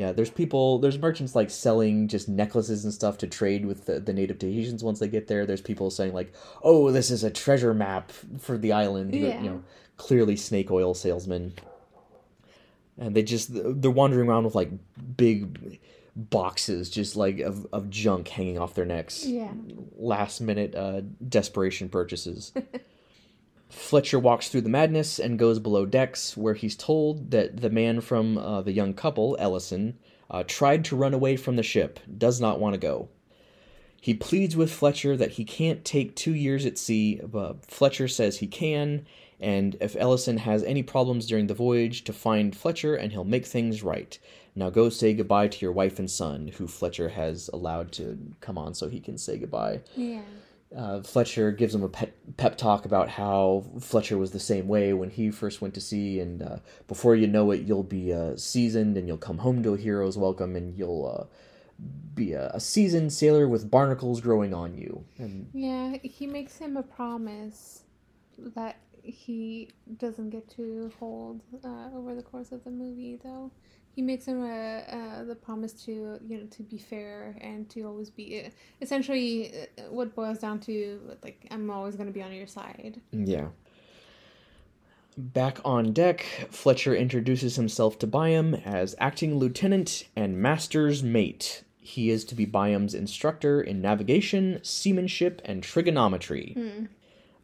Yeah, 0.00 0.12
there's 0.12 0.30
people, 0.30 0.78
there's 0.78 0.98
merchants 0.98 1.34
like 1.34 1.50
selling 1.50 2.08
just 2.08 2.26
necklaces 2.26 2.84
and 2.84 2.94
stuff 2.94 3.18
to 3.18 3.26
trade 3.26 3.66
with 3.66 3.84
the, 3.84 4.00
the 4.00 4.14
native 4.14 4.38
Tahitians 4.38 4.82
once 4.82 4.98
they 4.98 5.08
get 5.08 5.26
there. 5.26 5.44
There's 5.44 5.60
people 5.60 5.90
saying 5.90 6.14
like, 6.14 6.32
"Oh, 6.62 6.90
this 6.90 7.10
is 7.10 7.22
a 7.22 7.28
treasure 7.30 7.74
map 7.74 8.10
for 8.38 8.56
the 8.56 8.72
island." 8.72 9.14
Yeah. 9.14 9.42
You 9.42 9.50
know, 9.50 9.62
clearly 9.98 10.36
snake 10.36 10.70
oil 10.70 10.94
salesmen. 10.94 11.52
And 12.96 13.14
they 13.14 13.22
just 13.22 13.50
they're 13.52 13.90
wandering 13.90 14.26
around 14.26 14.44
with 14.44 14.54
like 14.54 14.70
big 15.18 15.78
boxes 16.16 16.88
just 16.88 17.14
like 17.14 17.40
of, 17.40 17.66
of 17.70 17.90
junk 17.90 18.28
hanging 18.28 18.58
off 18.58 18.74
their 18.74 18.86
necks 18.86 19.26
Yeah. 19.26 19.52
last 19.98 20.40
minute 20.40 20.74
uh, 20.74 21.02
desperation 21.28 21.90
purchases. 21.90 22.54
Fletcher 23.70 24.18
walks 24.18 24.48
through 24.48 24.62
the 24.62 24.68
madness 24.68 25.18
and 25.18 25.38
goes 25.38 25.58
below 25.58 25.86
decks, 25.86 26.36
where 26.36 26.54
he's 26.54 26.76
told 26.76 27.30
that 27.30 27.60
the 27.60 27.70
man 27.70 28.00
from 28.00 28.36
uh, 28.36 28.60
the 28.62 28.72
young 28.72 28.94
couple, 28.94 29.36
Ellison, 29.38 29.96
uh, 30.28 30.42
tried 30.46 30.84
to 30.86 30.96
run 30.96 31.14
away 31.14 31.36
from 31.36 31.56
the 31.56 31.62
ship, 31.62 32.00
does 32.18 32.40
not 32.40 32.60
want 32.60 32.74
to 32.74 32.80
go. 32.80 33.08
He 34.00 34.14
pleads 34.14 34.56
with 34.56 34.72
Fletcher 34.72 35.16
that 35.16 35.32
he 35.32 35.44
can't 35.44 35.84
take 35.84 36.16
two 36.16 36.34
years 36.34 36.64
at 36.66 36.78
sea, 36.78 37.20
but 37.22 37.66
Fletcher 37.66 38.08
says 38.08 38.38
he 38.38 38.46
can, 38.46 39.06
and 39.38 39.76
if 39.80 39.94
Ellison 39.96 40.38
has 40.38 40.62
any 40.64 40.82
problems 40.82 41.26
during 41.26 41.46
the 41.46 41.54
voyage, 41.54 42.04
to 42.04 42.12
find 42.12 42.56
Fletcher 42.56 42.94
and 42.94 43.12
he'll 43.12 43.24
make 43.24 43.46
things 43.46 43.82
right. 43.82 44.18
Now 44.54 44.68
go 44.70 44.88
say 44.88 45.14
goodbye 45.14 45.48
to 45.48 45.64
your 45.64 45.72
wife 45.72 45.98
and 45.98 46.10
son, 46.10 46.48
who 46.56 46.66
Fletcher 46.66 47.10
has 47.10 47.48
allowed 47.52 47.92
to 47.92 48.18
come 48.40 48.58
on 48.58 48.74
so 48.74 48.88
he 48.88 49.00
can 49.00 49.16
say 49.16 49.38
goodbye 49.38 49.80
Yeah. 49.94 50.22
Uh, 50.76 51.02
Fletcher 51.02 51.50
gives 51.50 51.74
him 51.74 51.82
a 51.82 51.88
pep, 51.88 52.14
pep 52.36 52.56
talk 52.56 52.84
about 52.84 53.08
how 53.08 53.64
Fletcher 53.80 54.16
was 54.16 54.30
the 54.30 54.40
same 54.40 54.68
way 54.68 54.92
when 54.92 55.10
he 55.10 55.30
first 55.30 55.60
went 55.60 55.74
to 55.74 55.80
sea, 55.80 56.20
and 56.20 56.42
uh, 56.42 56.56
before 56.86 57.16
you 57.16 57.26
know 57.26 57.50
it, 57.50 57.62
you'll 57.62 57.82
be 57.82 58.12
uh, 58.12 58.36
seasoned 58.36 58.96
and 58.96 59.08
you'll 59.08 59.16
come 59.16 59.38
home 59.38 59.62
to 59.62 59.74
a 59.74 59.76
hero's 59.76 60.16
welcome, 60.16 60.54
and 60.54 60.76
you'll 60.78 61.06
uh, 61.06 61.24
be 62.14 62.32
a, 62.32 62.50
a 62.50 62.60
seasoned 62.60 63.12
sailor 63.12 63.48
with 63.48 63.70
barnacles 63.70 64.20
growing 64.20 64.54
on 64.54 64.76
you. 64.76 65.04
And 65.18 65.48
Yeah, 65.52 65.96
he 66.02 66.26
makes 66.26 66.56
him 66.58 66.76
a 66.76 66.82
promise 66.82 67.82
that 68.54 68.78
he 69.02 69.70
doesn't 69.98 70.30
get 70.30 70.48
to 70.50 70.92
hold 70.98 71.40
uh, 71.64 71.96
over 71.96 72.14
the 72.14 72.22
course 72.22 72.52
of 72.52 72.62
the 72.64 72.70
movie, 72.70 73.18
though. 73.22 73.50
He 73.94 74.02
makes 74.02 74.24
him 74.26 74.42
a, 74.44 74.84
uh, 74.88 75.24
the 75.24 75.34
promise 75.34 75.72
to 75.84 76.18
you 76.26 76.38
know 76.38 76.46
to 76.46 76.62
be 76.62 76.78
fair 76.78 77.36
and 77.40 77.68
to 77.70 77.82
always 77.82 78.08
be 78.10 78.48
essentially 78.80 79.52
uh, 79.78 79.82
what 79.90 80.14
boils 80.14 80.38
down 80.38 80.60
to 80.60 81.00
like 81.22 81.46
I'm 81.50 81.70
always 81.70 81.96
going 81.96 82.06
to 82.06 82.12
be 82.12 82.22
on 82.22 82.32
your 82.32 82.46
side. 82.46 83.00
yeah. 83.12 83.48
Back 85.18 85.58
on 85.64 85.92
deck, 85.92 86.20
Fletcher 86.50 86.94
introduces 86.94 87.56
himself 87.56 87.98
to 87.98 88.06
Byam 88.06 88.54
as 88.54 88.94
acting 88.98 89.38
lieutenant 89.38 90.04
and 90.16 90.38
master's 90.38 91.02
mate. 91.02 91.64
He 91.76 92.10
is 92.10 92.24
to 92.26 92.34
be 92.34 92.44
Byam's 92.46 92.94
instructor 92.94 93.60
in 93.60 93.82
navigation, 93.82 94.60
seamanship, 94.62 95.42
and 95.44 95.62
trigonometry. 95.62 96.54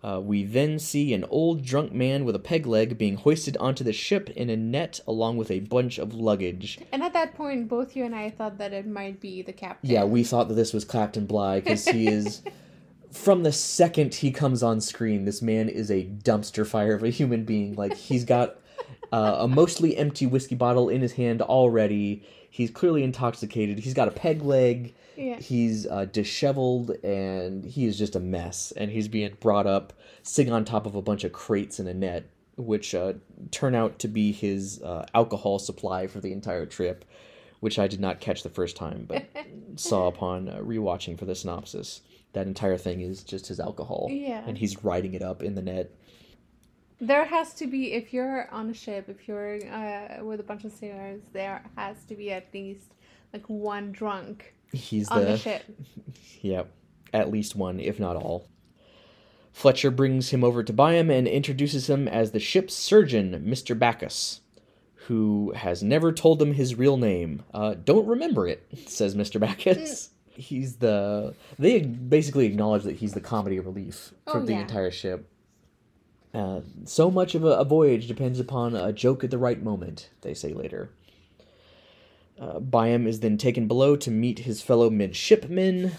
Uh, 0.03 0.21
we 0.21 0.45
then 0.45 0.79
see 0.79 1.15
an 1.15 1.25
old 1.31 1.65
drunk 1.65 1.93
man 1.93 2.25
with 2.25 2.37
a 2.37 2.39
peg 2.39 2.67
leg 2.67 2.97
being 2.97 3.17
hoisted 3.17 3.57
onto 3.57 3.83
the 3.83 3.93
ship 3.93 4.31
in 4.31 4.51
a 4.51 4.57
net 4.57 5.01
along 5.07 5.37
with 5.37 5.51
a 5.51 5.61
bunch 5.61 5.99
of 5.99 6.15
luggage. 6.15 6.79
And 6.93 7.03
at 7.03 7.13
that 7.15 7.35
point, 7.35 7.69
both 7.69 7.97
you 7.97 8.05
and 8.05 8.15
I 8.15 8.31
thought 8.31 8.59
that 8.59 8.73
it 8.73 8.87
might 8.87 9.21
be 9.21 9.43
the 9.43 9.53
captain. 9.53 9.91
Yeah, 9.91 10.05
we 10.05 10.23
thought 10.23 10.49
that 10.49 10.55
this 10.55 10.73
was 10.73 10.85
Clapton 10.85 11.27
Bligh 11.27 11.61
because 11.61 11.87
he 11.89 12.07
is. 12.09 12.43
From 13.11 13.45
the 13.45 13.53
second 13.53 14.15
he 14.17 14.31
comes 14.31 14.63
on 14.63 14.81
screen, 14.81 15.25
this 15.25 15.41
man 15.41 15.71
is 15.71 15.91
a 15.91 16.05
dumpster 16.05 16.67
fire 16.67 16.95
of 16.95 17.03
a 17.03 17.09
human 17.09 17.45
being. 17.45 17.75
Like, 17.75 17.95
he's 17.95 18.25
got 18.25 18.57
uh, 19.11 19.37
a 19.41 19.49
mostly 19.49 19.97
empty 19.97 20.27
whiskey 20.27 20.55
bottle 20.55 20.91
in 20.91 21.01
his 21.01 21.13
hand 21.13 21.41
already. 21.41 22.23
He's 22.51 22.71
clearly 22.71 23.03
intoxicated. 23.03 23.79
He's 23.79 23.95
got 23.95 24.09
a 24.09 24.11
peg 24.11 24.43
leg. 24.43 24.95
Yeah. 25.17 25.39
He's 25.41 25.87
uh, 25.87 26.07
disheveled 26.07 26.91
and 27.03 27.65
he 27.65 27.87
is 27.87 27.99
just 27.99 28.17
a 28.17 28.21
mess. 28.21 28.73
And 28.77 28.91
he's 28.91 29.09
being 29.09 29.37
brought 29.41 29.67
up 29.67 29.93
sitting 30.23 30.53
on 30.53 30.65
top 30.65 30.87
of 30.87 30.95
a 30.95 31.03
bunch 31.03 31.25
of 31.25 31.33
crates 31.33 31.81
in 31.81 31.87
a 31.87 31.95
net, 31.95 32.31
which 32.57 32.95
uh, 32.95 33.15
turn 33.51 33.75
out 33.75 33.99
to 34.01 34.09
be 34.09 34.33
his 34.33 34.83
uh, 34.83 35.07
alcohol 35.15 35.59
supply 35.59 36.07
for 36.07 36.21
the 36.21 36.33
entire 36.33 36.67
trip, 36.67 37.05
which 37.61 37.79
I 37.79 37.87
did 37.87 38.01
not 38.01 38.21
catch 38.21 38.43
the 38.43 38.51
first 38.51 38.77
time, 38.77 39.07
but 39.09 39.27
saw 39.77 40.07
upon 40.07 40.49
uh, 40.49 40.59
rewatching 40.59 41.19
for 41.19 41.25
the 41.25 41.35
synopsis. 41.35 42.03
That 42.33 42.47
entire 42.47 42.77
thing 42.77 43.01
is 43.01 43.23
just 43.23 43.47
his 43.47 43.61
alcohol. 43.61 44.09
Yeah. 44.11 44.45
And 44.47 44.59
he's 44.59 44.85
riding 44.85 45.15
it 45.15 45.23
up 45.23 45.43
in 45.43 45.55
the 45.55 45.63
net. 45.63 45.91
There 46.99 47.25
has 47.25 47.53
to 47.55 47.67
be, 47.67 47.93
if 47.93 48.15
you're 48.15 48.51
on 48.51 48.71
a 48.71 48.75
ship, 48.75 49.09
if 49.09 49.29
you're 49.29 49.59
uh, 49.71 50.25
with 50.25 50.41
a 50.41 50.43
bunch 50.43 50.65
of 50.65 50.73
sailors, 50.73 51.21
there 51.33 51.63
has 51.77 52.05
to 52.05 52.15
be 52.15 52.33
at 52.33 52.47
least 52.55 52.95
like 53.33 53.47
one 53.49 53.93
drunk 53.93 54.55
He's 54.73 55.09
on 55.09 55.21
the, 55.21 55.27
the 55.33 55.39
ship. 55.39 55.65
Yep, 56.43 56.71
at 57.13 57.31
least 57.31 57.57
one, 57.57 57.81
if 57.81 57.99
not 57.99 58.15
all. 58.15 58.49
Fletcher 59.53 59.91
brings 59.91 60.31
him 60.31 60.45
over 60.45 60.63
to 60.63 60.73
Byam 60.73 61.11
and 61.11 61.27
introduces 61.27 61.89
him 61.89 62.07
as 62.07 62.31
the 62.31 62.39
ship's 62.39 62.75
surgeon, 62.75 63.43
Mr. 63.49 63.77
Bacchus, 63.77 64.43
who 65.07 65.53
has 65.57 65.83
never 65.83 66.13
told 66.13 66.39
them 66.39 66.53
his 66.53 66.75
real 66.77 66.97
name. 66.99 67.43
Uh, 67.55 67.75
don't 67.75 68.07
remember 68.07 68.47
it, 68.47 68.67
says 68.87 69.15
Mr. 69.17 69.41
Bacchus. 69.41 70.11
He's 70.29 70.77
the. 70.77 71.35
They 71.59 71.81
basically 71.81 72.45
acknowledge 72.47 72.83
that 72.85 72.97
he's 72.97 73.15
the 73.15 73.21
comedy 73.23 73.59
relief 73.59 74.13
for 74.31 74.37
Oh, 74.39 74.45
the 74.45 74.53
yeah. 74.53 74.61
entire 74.61 74.91
ship. 74.91 75.29
Uh, 76.35 76.61
so 76.85 77.11
much 77.11 77.35
of 77.35 77.43
a, 77.45 77.49
a 77.53 77.65
voyage 77.65 78.07
depends 78.07 78.39
upon 78.39 78.77
a 78.77 78.93
joke 78.93 79.25
at 79.25 79.31
the 79.31 79.39
right 79.39 79.63
moment, 79.63 80.11
they 80.21 80.35
say 80.35 80.53
later. 80.53 80.91
Uh, 82.39 82.61
Byam 82.61 83.07
is 83.07 83.21
then 83.21 83.39
taken 83.39 83.67
below 83.67 83.97
to 83.97 84.11
meet 84.11 84.41
his 84.41 84.61
fellow 84.61 84.91
midshipmen, 84.91 85.93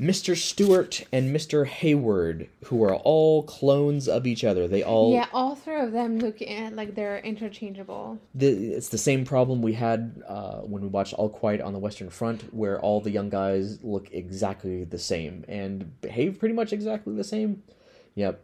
Mr. 0.00 0.36
Stewart 0.36 1.04
and 1.12 1.34
Mr. 1.34 1.66
Hayward, 1.66 2.48
who 2.64 2.82
are 2.82 2.94
all 2.96 3.42
clones 3.44 4.08
of 4.08 4.26
each 4.26 4.44
other. 4.44 4.66
They 4.68 4.82
all 4.82 5.12
Yeah, 5.12 5.26
all 5.32 5.54
three 5.54 5.80
of 5.80 5.92
them 5.92 6.18
look 6.18 6.38
uh, 6.40 6.70
like 6.72 6.94
they're 6.94 7.18
interchangeable. 7.18 8.18
the, 8.34 8.48
it's 8.74 8.88
the 8.88 8.98
same 8.98 9.24
problem 9.24 9.62
we 9.62 9.72
had 9.72 10.22
uh, 10.26 10.58
when 10.60 10.82
we 10.82 10.88
watched 10.88 11.14
All 11.14 11.28
Quiet 11.28 11.60
on 11.60 11.72
the 11.72 11.78
Western 11.78 12.10
Front, 12.10 12.52
where 12.52 12.80
all 12.80 13.00
the 13.00 13.10
young 13.10 13.28
guys 13.28 13.82
look 13.82 14.08
exactly 14.12 14.84
the 14.84 14.98
same 14.98 15.44
and 15.48 16.00
behave 16.00 16.38
pretty 16.38 16.54
much 16.54 16.72
exactly 16.72 17.14
the 17.14 17.24
same. 17.24 17.62
Yep. 18.16 18.40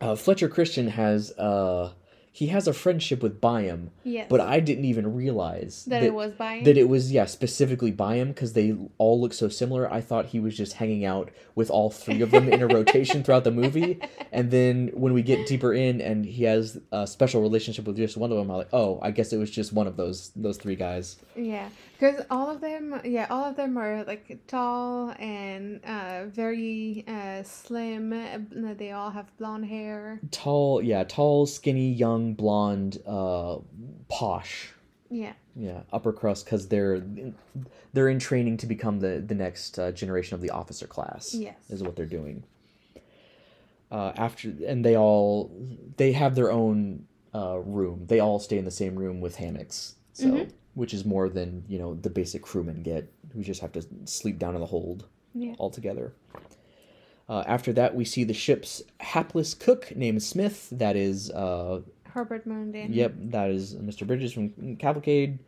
Uh, 0.00 0.14
Fletcher 0.14 0.48
Christian 0.48 0.88
has 0.88 1.32
uh, 1.32 1.92
he 2.38 2.46
has 2.48 2.68
a 2.68 2.72
friendship 2.72 3.20
with 3.20 3.40
Byam, 3.40 3.90
Yes. 4.04 4.26
but 4.30 4.40
I 4.40 4.60
didn't 4.60 4.84
even 4.84 5.12
realize 5.14 5.84
that, 5.86 6.04
it 6.04 6.14
was 6.14 6.32
by 6.32 6.60
that 6.64 6.76
it 6.78 6.88
was 6.88 7.10
yeah 7.10 7.26
specifically 7.26 7.90
Byam 7.90 8.28
because 8.28 8.52
they 8.52 8.76
all 8.98 9.20
look 9.20 9.32
so 9.32 9.48
similar. 9.48 9.92
I 9.92 10.00
thought 10.00 10.26
he 10.26 10.38
was 10.38 10.56
just 10.56 10.74
hanging 10.74 11.04
out 11.04 11.30
with 11.56 11.68
all 11.68 11.90
three 11.90 12.20
of 12.22 12.30
them 12.30 12.48
in 12.48 12.62
a 12.62 12.66
rotation 12.78 13.24
throughout 13.24 13.42
the 13.42 13.50
movie, 13.50 13.98
and 14.30 14.52
then 14.52 14.90
when 14.94 15.12
we 15.14 15.22
get 15.22 15.48
deeper 15.48 15.72
in 15.74 16.00
and 16.00 16.24
he 16.24 16.44
has 16.44 16.78
a 16.92 17.06
special 17.08 17.42
relationship 17.42 17.86
with 17.86 17.96
just 17.96 18.16
one 18.16 18.30
of 18.30 18.38
them, 18.38 18.48
I'm 18.50 18.56
like, 18.58 18.68
oh, 18.72 19.00
I 19.02 19.10
guess 19.10 19.32
it 19.32 19.38
was 19.38 19.50
just 19.50 19.72
one 19.72 19.88
of 19.88 19.96
those 19.96 20.30
those 20.36 20.58
three 20.58 20.76
guys. 20.76 21.16
Yeah, 21.34 21.68
because 21.98 22.24
all 22.30 22.48
of 22.50 22.60
them, 22.60 23.00
yeah, 23.04 23.26
all 23.28 23.44
of 23.44 23.56
them 23.56 23.76
are 23.76 24.04
like 24.04 24.38
tall 24.46 25.10
and 25.18 25.84
uh, 25.84 26.26
very 26.26 27.04
uh, 27.08 27.42
slim. 27.42 28.10
They 28.76 28.92
all 28.92 29.10
have 29.10 29.36
blonde 29.36 29.66
hair. 29.66 30.20
Tall, 30.30 30.80
yeah, 30.82 31.02
tall, 31.04 31.46
skinny, 31.46 31.92
young, 31.92 32.34
blonde, 32.34 33.02
uh, 33.06 33.58
posh. 34.08 34.72
Yeah, 35.10 35.32
Yeah, 35.56 35.80
upper 35.90 36.12
crust 36.12 36.44
because 36.44 36.68
they're 36.68 37.02
they're 37.94 38.10
in 38.10 38.18
training 38.18 38.58
to 38.58 38.66
become 38.66 39.00
the 39.00 39.24
the 39.26 39.34
next 39.34 39.78
uh, 39.78 39.90
generation 39.90 40.34
of 40.34 40.42
the 40.42 40.50
officer 40.50 40.86
class. 40.86 41.34
Yes. 41.34 41.56
is 41.70 41.82
what 41.82 41.96
they're 41.96 42.04
doing. 42.04 42.44
Uh, 43.90 44.12
after 44.16 44.52
and 44.66 44.84
they 44.84 44.98
all 44.98 45.50
they 45.96 46.12
have 46.12 46.34
their 46.34 46.52
own 46.52 47.06
uh, 47.34 47.58
room. 47.58 48.04
They 48.06 48.20
all 48.20 48.38
stay 48.38 48.58
in 48.58 48.66
the 48.66 48.70
same 48.70 48.96
room 48.96 49.22
with 49.22 49.36
hammocks. 49.36 49.94
So 50.12 50.26
Mhm. 50.26 50.50
Which 50.78 50.94
is 50.94 51.04
more 51.04 51.28
than 51.28 51.64
you 51.68 51.78
know 51.78 51.94
the 51.94 52.10
basic 52.10 52.42
crewmen 52.42 52.82
get, 52.82 53.12
who 53.34 53.42
just 53.42 53.60
have 53.60 53.72
to 53.72 53.82
sleep 54.04 54.38
down 54.38 54.54
in 54.54 54.60
the 54.60 54.66
hold 54.66 55.06
yeah, 55.34 55.54
all 55.58 55.70
together. 55.70 56.12
Uh, 57.28 57.42
after 57.46 57.72
that, 57.74 57.94
we 57.94 58.04
see 58.04 58.24
the 58.24 58.32
ship's 58.32 58.82
hapless 59.00 59.54
cook 59.54 59.94
named 59.94 60.22
Smith. 60.22 60.68
That 60.72 60.96
is 60.96 61.30
uh, 61.30 61.80
Herbert 62.04 62.46
Mundin. 62.48 62.94
Yep, 62.94 63.14
that 63.36 63.50
is 63.50 63.74
Mr. 63.74 64.06
Bridges 64.06 64.32
from 64.32 64.76
Cavalcade 64.76 65.40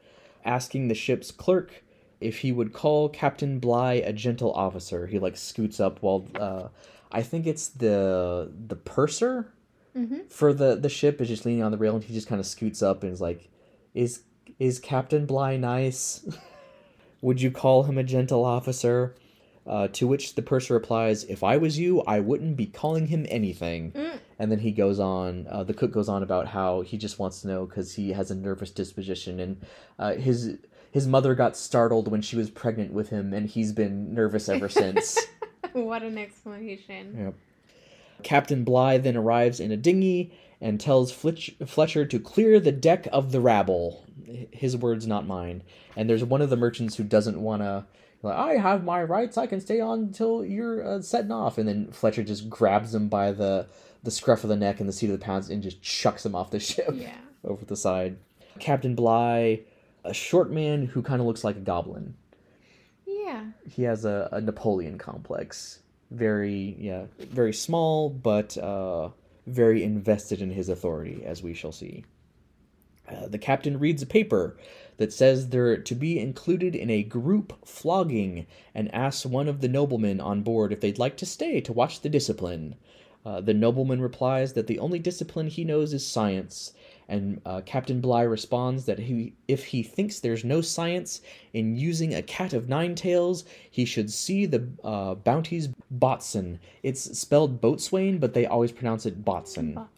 asking 0.45 0.89
the 0.89 0.95
ship's 0.95 1.31
clerk 1.31 1.83
if 2.21 2.39
he 2.39 2.51
would 2.53 2.73
call 2.73 3.09
Captain 3.09 3.59
Bligh 3.61 4.03
a 4.05 4.13
gentle 4.13 4.53
officer. 4.53 5.07
He 5.07 5.19
like 5.19 5.37
scoots 5.37 5.79
up 5.81 6.03
while 6.03 6.27
uh, 6.35 6.69
I 7.13 7.23
think 7.23 7.47
it's 7.47 7.69
the 7.69 8.51
the 8.67 8.77
purser 8.77 9.53
Mhm. 9.97 10.31
for 10.31 10.53
the 10.53 10.77
the 10.77 10.89
ship 10.89 11.21
is 11.21 11.29
just 11.29 11.45
leaning 11.45 11.63
on 11.65 11.73
the 11.73 11.79
rail 11.79 11.95
and 11.97 12.05
he 12.05 12.15
just 12.15 12.29
kind 12.29 12.41
of 12.41 12.47
scoots 12.47 12.81
up 12.83 13.03
and 13.03 13.13
is 13.13 13.21
like, 13.21 13.49
"Is 13.95 14.23
is 14.59 14.79
Captain 14.79 15.27
Bligh 15.27 15.57
nice? 15.57 16.27
would 17.21 17.41
you 17.41 17.51
call 17.51 17.85
him 17.85 17.99
a 17.99 18.05
gentle 18.05 18.45
officer?" 18.45 19.15
Uh, 19.67 19.87
to 19.89 20.07
which 20.07 20.35
the 20.35 20.43
purser 20.43 20.75
replies, 20.75 21.25
"If 21.25 21.45
I 21.45 21.57
was 21.57 21.79
you, 21.79 22.01
I 22.03 22.21
wouldn't 22.21 22.57
be 22.57 22.67
calling 22.67 23.07
him 23.07 23.27
anything." 23.29 23.93
Mm. 23.93 24.19
And 24.39 24.51
then 24.51 24.61
he 24.61 24.73
goes 24.73 24.99
on. 24.99 25.47
Uh, 25.51 25.65
the 25.65 25.75
cook 25.75 25.93
goes 25.93 26.09
on 26.09 26.23
about 26.23 26.49
how 26.49 26.81
he 26.81 26.97
just 26.97 27.19
wants 27.19 27.43
to 27.43 27.49
know 27.49 27.67
because 27.67 27.95
he 27.95 28.13
has 28.13 28.31
a 28.31 28.35
nervous 28.35 28.71
disposition, 28.71 29.39
and 29.39 29.65
uh, 29.99 30.15
his 30.15 30.57
his 30.91 31.07
mother 31.07 31.35
got 31.35 31.57
startled 31.57 32.09
when 32.09 32.23
she 32.23 32.37
was 32.37 32.51
pregnant 32.51 32.93
with 32.93 33.11
him, 33.11 33.33
and 33.33 33.49
he's 33.49 33.73
been 33.73 34.13
nervous 34.15 34.49
ever 34.49 34.69
since. 34.69 35.19
what 35.73 36.03
an 36.03 36.19
explanation. 36.19 37.15
Yep. 37.17 37.35
Captain 38.23 38.65
Bligh 38.65 38.99
then 38.99 39.17
arrives 39.17 39.61
in 39.61 39.71
a 39.71 39.77
dinghy 39.77 40.33
and 40.61 40.81
tells 40.81 41.11
Fletch- 41.13 41.55
Fletcher 41.67 42.05
to 42.07 42.19
clear 42.19 42.61
the 42.61 42.73
deck 42.73 43.09
of 43.13 43.33
the 43.33 43.41
rabble. 43.41 44.05
His 44.53 44.77
words, 44.77 45.07
not 45.07 45.27
mine. 45.27 45.63
And 45.97 46.09
there's 46.09 46.23
one 46.25 46.43
of 46.43 46.51
the 46.51 46.57
merchants 46.57 46.97
who 46.97 47.05
doesn't 47.05 47.41
want 47.41 47.63
to. 47.63 47.85
Like, 48.23 48.37
I 48.37 48.53
have 48.59 48.85
my 48.85 49.03
rights. 49.03 49.39
I 49.39 49.47
can 49.47 49.61
stay 49.61 49.81
on 49.81 49.99
until 50.01 50.45
you're 50.45 50.87
uh, 50.87 51.01
setting 51.03 51.33
off. 51.33 51.57
And 51.59 51.67
then 51.67 51.91
Fletcher 51.91 52.23
just 52.23 52.51
grabs 52.51 52.95
him 52.95 53.09
by 53.09 53.33
the 53.33 53.67
the 54.03 54.11
scruff 54.11 54.45
of 54.45 54.49
the 54.51 54.57
neck 54.57 54.81
and 54.81 54.89
the 54.89 54.93
seat 54.95 55.11
of 55.11 55.19
the 55.19 55.25
pants 55.25 55.51
and 55.51 55.63
just 55.63 55.83
chucks 55.83 56.25
him 56.25 56.35
off 56.35 56.51
the 56.51 56.61
ship 56.61 56.89
Yeah. 56.95 57.17
over 57.45 57.65
the 57.65 57.77
side. 57.77 58.17
Captain 58.59 58.95
Bligh, 58.95 59.61
a 60.05 60.15
short 60.15 60.51
man 60.51 60.87
who 60.87 61.03
kind 61.03 61.21
of 61.21 61.27
looks 61.27 61.45
like 61.45 61.57
a 61.57 61.61
goblin 61.61 62.15
Yeah. 63.07 63.45
he 63.69 63.83
has 63.83 64.05
a, 64.05 64.29
a 64.33 64.41
Napoleon 64.41 64.97
complex. 64.99 65.81
Very, 66.11 66.77
yeah, 66.79 67.05
very 67.19 67.53
small, 67.53 68.09
but 68.11 68.57
uh, 68.59 69.11
very 69.47 69.83
invested 69.83 70.43
in 70.43 70.51
his 70.51 70.69
authority, 70.69 71.23
as 71.25 71.43
we 71.43 71.55
shall 71.55 71.73
see. 71.73 72.05
Uh, 73.09 73.27
the 73.27 73.39
captain 73.39 73.79
reads 73.79 74.03
a 74.03 74.07
paper 74.07 74.57
that 74.99 75.13
says 75.13 75.49
they're 75.49 75.77
to 75.79 75.95
be 75.95 76.19
included 76.19 76.77
in 76.77 76.91
a 76.91 77.03
group 77.03 77.67
flogging 77.67 78.47
and 78.75 78.95
asks 78.95 79.27
one 79.27 79.49
of 79.49 79.61
the 79.61 79.69
noblemen 79.69 80.21
on 80.21 80.43
board 80.43 80.73
if 80.73 80.81
they'd 80.81 80.99
like 80.99 81.17
to 81.17 81.27
stay 81.27 81.61
to 81.61 81.73
watch 81.73 82.01
the 82.01 82.09
discipline. 82.09 82.77
Uh, 83.25 83.41
the 83.41 83.55
nobleman 83.55 84.01
replies 84.01 84.53
that 84.53 84.67
the 84.67 84.79
only 84.79 84.99
discipline 84.99 85.49
he 85.49 85.65
knows 85.65 85.93
is 85.93 86.07
science, 86.07 86.73
and 87.11 87.43
uh, 87.45 87.61
Captain 87.67 88.01
Bligh 88.01 88.23
responds 88.23 88.87
that 88.87 88.99
he, 89.01 89.35
if 89.49 89.65
he 89.65 89.83
thinks 89.83 90.21
there's 90.21 90.45
no 90.45 90.61
science 90.61 91.21
in 91.53 91.77
using 91.77 92.15
a 92.15 92.23
cat 92.23 92.53
of 92.53 92.69
nine 92.69 92.95
tails, 92.95 93.45
he 93.71 93.85
should 93.85 94.11
see 94.11 94.47
the 94.47 94.69
uh, 94.85 95.17
Bounty's 95.17 95.69
boatswain. 95.91 96.61
It's 96.83 97.19
spelled 97.19 97.61
bosun, 97.61 98.19
but 98.19 98.33
they 98.33 98.47
always 98.47 98.73
pronounce 98.73 99.07
it 99.07 99.25
boatswain. 99.25 99.75
Bo- 99.75 99.89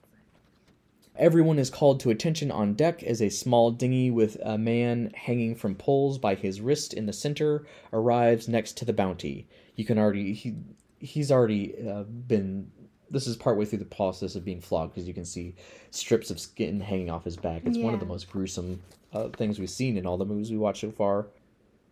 Everyone 1.17 1.59
is 1.59 1.69
called 1.69 2.01
to 2.01 2.11
attention 2.11 2.51
on 2.51 2.73
deck 2.73 3.03
as 3.03 3.21
a 3.21 3.29
small 3.29 3.71
dinghy 3.71 4.11
with 4.11 4.39
a 4.43 4.57
man 4.57 5.13
hanging 5.15 5.55
from 5.55 5.75
poles 5.75 6.17
by 6.17 6.35
his 6.35 6.63
wrist 6.63 6.95
in 6.95 7.05
the 7.05 7.13
center 7.13 7.67
arrives 7.93 8.49
next 8.49 8.79
to 8.79 8.87
the 8.87 8.95
Bounty. 8.95 9.47
You 9.77 9.85
can 9.85 9.99
already 9.99 10.33
he 10.33 10.55
he's 10.99 11.31
already 11.31 11.75
uh, 11.87 12.05
been. 12.05 12.71
This 13.13 13.27
is 13.27 13.37
partway 13.37 13.67
through 13.67 13.79
the 13.79 13.85
process 13.85 14.35
of 14.35 14.45
being 14.45 14.61
flogged 14.61 14.95
because 14.95 15.07
you 15.07 15.15
can 15.15 15.25
see 15.25 15.55
strips 15.91 16.31
of 16.31 16.41
skin 16.41 16.81
hanging 16.81 17.11
off 17.11 17.25
his 17.25 17.37
back. 17.37 17.63
It's 17.65 17.79
one 17.79 17.95
of 17.95 18.01
the 18.01 18.07
most 18.07 18.31
gruesome 18.31 18.83
uh, 19.13 19.29
things 19.29 19.59
we've 19.59 19.71
seen 19.71 19.97
in 19.97 20.07
all 20.07 20.17
the 20.17 20.25
movies 20.25 20.51
we 20.51 20.57
watched 20.57 20.81
so 20.81 20.91
far. 20.91 21.27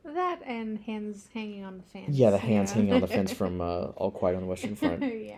That 0.05 0.41
and 0.47 0.79
hands 0.79 1.29
hanging 1.33 1.65
on 1.65 1.77
the 1.77 1.83
fence. 1.83 2.17
Yeah, 2.17 2.31
the 2.31 2.39
hands 2.39 2.71
yeah. 2.71 2.77
hanging 2.77 2.95
on 2.95 3.01
the 3.03 3.07
fence 3.07 3.33
from 3.33 3.61
uh, 3.61 3.93
All 3.97 4.11
Quiet 4.11 4.37
on 4.37 4.43
the 4.43 4.49
Western 4.49 4.75
Front. 4.75 5.03
yeah. 5.25 5.37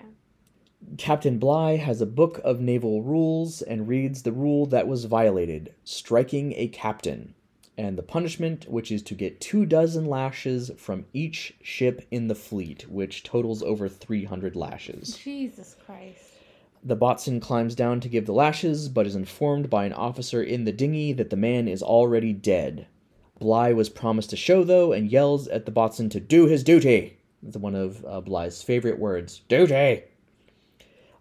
Captain 0.99 1.39
Bligh 1.39 1.77
has 1.77 2.01
a 2.01 2.07
book 2.07 2.41
of 2.45 2.61
naval 2.61 3.03
rules 3.03 3.63
and 3.63 3.89
reads 3.89 4.23
the 4.23 4.33
rule 4.33 4.67
that 4.67 4.89
was 4.89 5.05
violated 5.05 5.75
striking 5.85 6.53
a 6.57 6.69
captain, 6.69 7.35
and 7.79 7.97
the 7.97 8.03
punishment, 8.03 8.69
which 8.69 8.93
is 8.93 9.03
to 9.05 9.15
get 9.15 9.41
two 9.41 9.65
dozen 9.65 10.05
lashes 10.05 10.71
from 10.77 11.07
each 11.13 11.55
ship 11.63 12.07
in 12.11 12.29
the 12.29 12.35
fleet, 12.35 12.89
which 12.89 13.23
totals 13.23 13.63
over 13.63 13.89
300 13.89 14.55
lashes. 14.55 15.17
Jesus 15.17 15.77
Christ. 15.85 16.33
The 16.85 16.97
boatswain 16.97 17.41
climbs 17.41 17.75
down 17.75 18.01
to 18.01 18.09
give 18.09 18.27
the 18.27 18.33
lashes, 18.33 18.89
but 18.89 19.07
is 19.07 19.15
informed 19.15 19.71
by 19.71 19.85
an 19.85 19.93
officer 19.93 20.43
in 20.43 20.65
the 20.65 20.73
dinghy 20.73 21.13
that 21.13 21.31
the 21.31 21.37
man 21.37 21.69
is 21.69 21.83
already 21.83 22.33
dead. 22.33 22.87
Bligh 23.39 23.73
was 23.73 23.89
promised 23.89 24.33
a 24.33 24.37
show, 24.37 24.65
though, 24.65 24.93
and 24.93 25.11
yells 25.11 25.49
at 25.49 25.65
the 25.65 25.73
boatswain 25.73 26.09
to 26.11 26.21
do 26.21 26.47
his 26.47 26.63
duty. 26.65 27.19
It's 27.47 27.57
one 27.57 27.75
of 27.75 28.05
uh, 28.05 28.21
Bligh's 28.21 28.63
favorite 28.63 28.99
words 28.99 29.43
duty! 29.49 30.05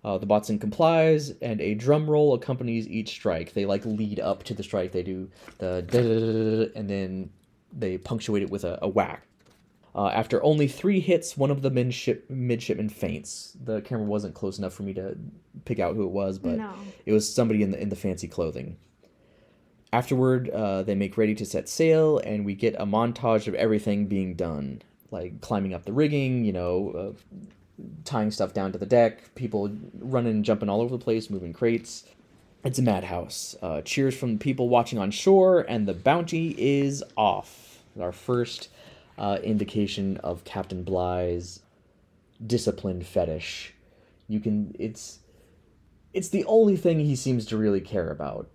Uh, 0.03 0.17
the 0.17 0.25
boatswain 0.25 0.59
complies, 0.59 1.29
and 1.41 1.61
a 1.61 1.75
drum 1.75 2.09
roll 2.09 2.33
accompanies 2.33 2.87
each 2.87 3.09
strike. 3.09 3.53
They 3.53 3.65
like 3.65 3.85
lead 3.85 4.19
up 4.19 4.43
to 4.43 4.53
the 4.53 4.63
strike. 4.63 4.91
They 4.91 5.03
do 5.03 5.29
the 5.59 6.71
and 6.75 6.89
then 6.89 7.29
they 7.71 7.97
punctuate 7.97 8.41
it 8.41 8.49
with 8.49 8.63
a, 8.63 8.79
a 8.81 8.87
whack. 8.87 9.27
Uh, 9.93 10.07
after 10.07 10.41
only 10.43 10.67
three 10.67 11.01
hits, 11.01 11.35
one 11.35 11.51
of 11.51 11.61
the 11.61 11.69
midship, 11.69 12.29
midshipmen 12.29 12.89
faints. 12.89 13.57
The 13.61 13.81
camera 13.81 14.05
wasn't 14.05 14.35
close 14.35 14.57
enough 14.57 14.73
for 14.73 14.83
me 14.83 14.93
to 14.93 15.17
pick 15.65 15.79
out 15.79 15.95
who 15.95 16.03
it 16.03 16.11
was, 16.11 16.39
but 16.39 16.57
no. 16.57 16.73
it 17.05 17.11
was 17.11 17.31
somebody 17.31 17.61
in 17.61 17.71
the 17.71 17.79
in 17.79 17.89
the 17.89 17.95
fancy 17.95 18.27
clothing. 18.27 18.77
Afterward, 19.93 20.49
uh, 20.49 20.83
they 20.83 20.95
make 20.95 21.17
ready 21.17 21.35
to 21.35 21.45
set 21.45 21.67
sail, 21.67 22.19
and 22.19 22.45
we 22.45 22.55
get 22.55 22.75
a 22.79 22.85
montage 22.85 23.47
of 23.47 23.53
everything 23.55 24.07
being 24.07 24.35
done, 24.35 24.81
like 25.11 25.41
climbing 25.41 25.73
up 25.73 25.83
the 25.83 25.91
rigging, 25.91 26.45
you 26.45 26.53
know, 26.53 27.13
uh, 27.13 27.37
tying 28.05 28.31
stuff 28.31 28.53
down 28.53 28.71
to 28.71 28.77
the 28.77 28.85
deck, 28.85 29.33
people 29.35 29.71
running 29.99 30.35
and 30.35 30.45
jumping 30.45 30.69
all 30.69 30.81
over 30.81 30.97
the 30.97 31.03
place, 31.03 31.29
moving 31.29 31.53
crates. 31.53 32.05
It's 32.63 32.79
a 32.79 32.83
madhouse. 32.83 33.55
Uh, 33.61 33.81
cheers 33.81 34.15
from 34.15 34.37
people 34.37 34.69
watching 34.69 34.99
on 34.99 35.11
shore, 35.11 35.61
and 35.67 35.87
the 35.87 35.93
bounty 35.93 36.55
is 36.57 37.03
off. 37.17 37.83
Our 37.99 38.11
first 38.11 38.69
uh, 39.17 39.39
indication 39.43 40.17
of 40.17 40.43
Captain 40.43 40.83
Bligh's 40.83 41.61
disciplined 42.45 43.05
fetish. 43.05 43.73
You 44.27 44.39
can 44.39 44.75
it's 44.79 45.19
it's 46.13 46.29
the 46.29 46.45
only 46.45 46.75
thing 46.75 46.99
he 46.99 47.15
seems 47.15 47.45
to 47.47 47.57
really 47.57 47.81
care 47.81 48.09
about 48.09 48.49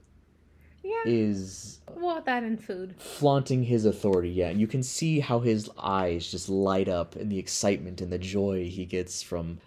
Yeah. 0.87 1.03
is 1.12 1.81
Well, 1.96 2.22
that 2.25 2.44
and 2.44 2.62
food. 2.62 2.94
flaunting 2.99 3.64
his 3.64 3.85
authority. 3.85 4.31
Yeah, 4.31 4.51
you 4.51 4.66
can 4.66 4.83
see 4.83 5.20
how 5.20 5.40
his 5.40 5.68
eyes 5.79 6.31
just 6.31 6.49
light 6.49 6.88
up 6.88 7.16
in 7.16 7.29
the 7.29 7.38
excitement 7.38 8.01
and 8.01 8.12
the 8.12 8.18
joy 8.18 8.68
he 8.68 8.85
gets 8.87 9.22
from 9.22 9.59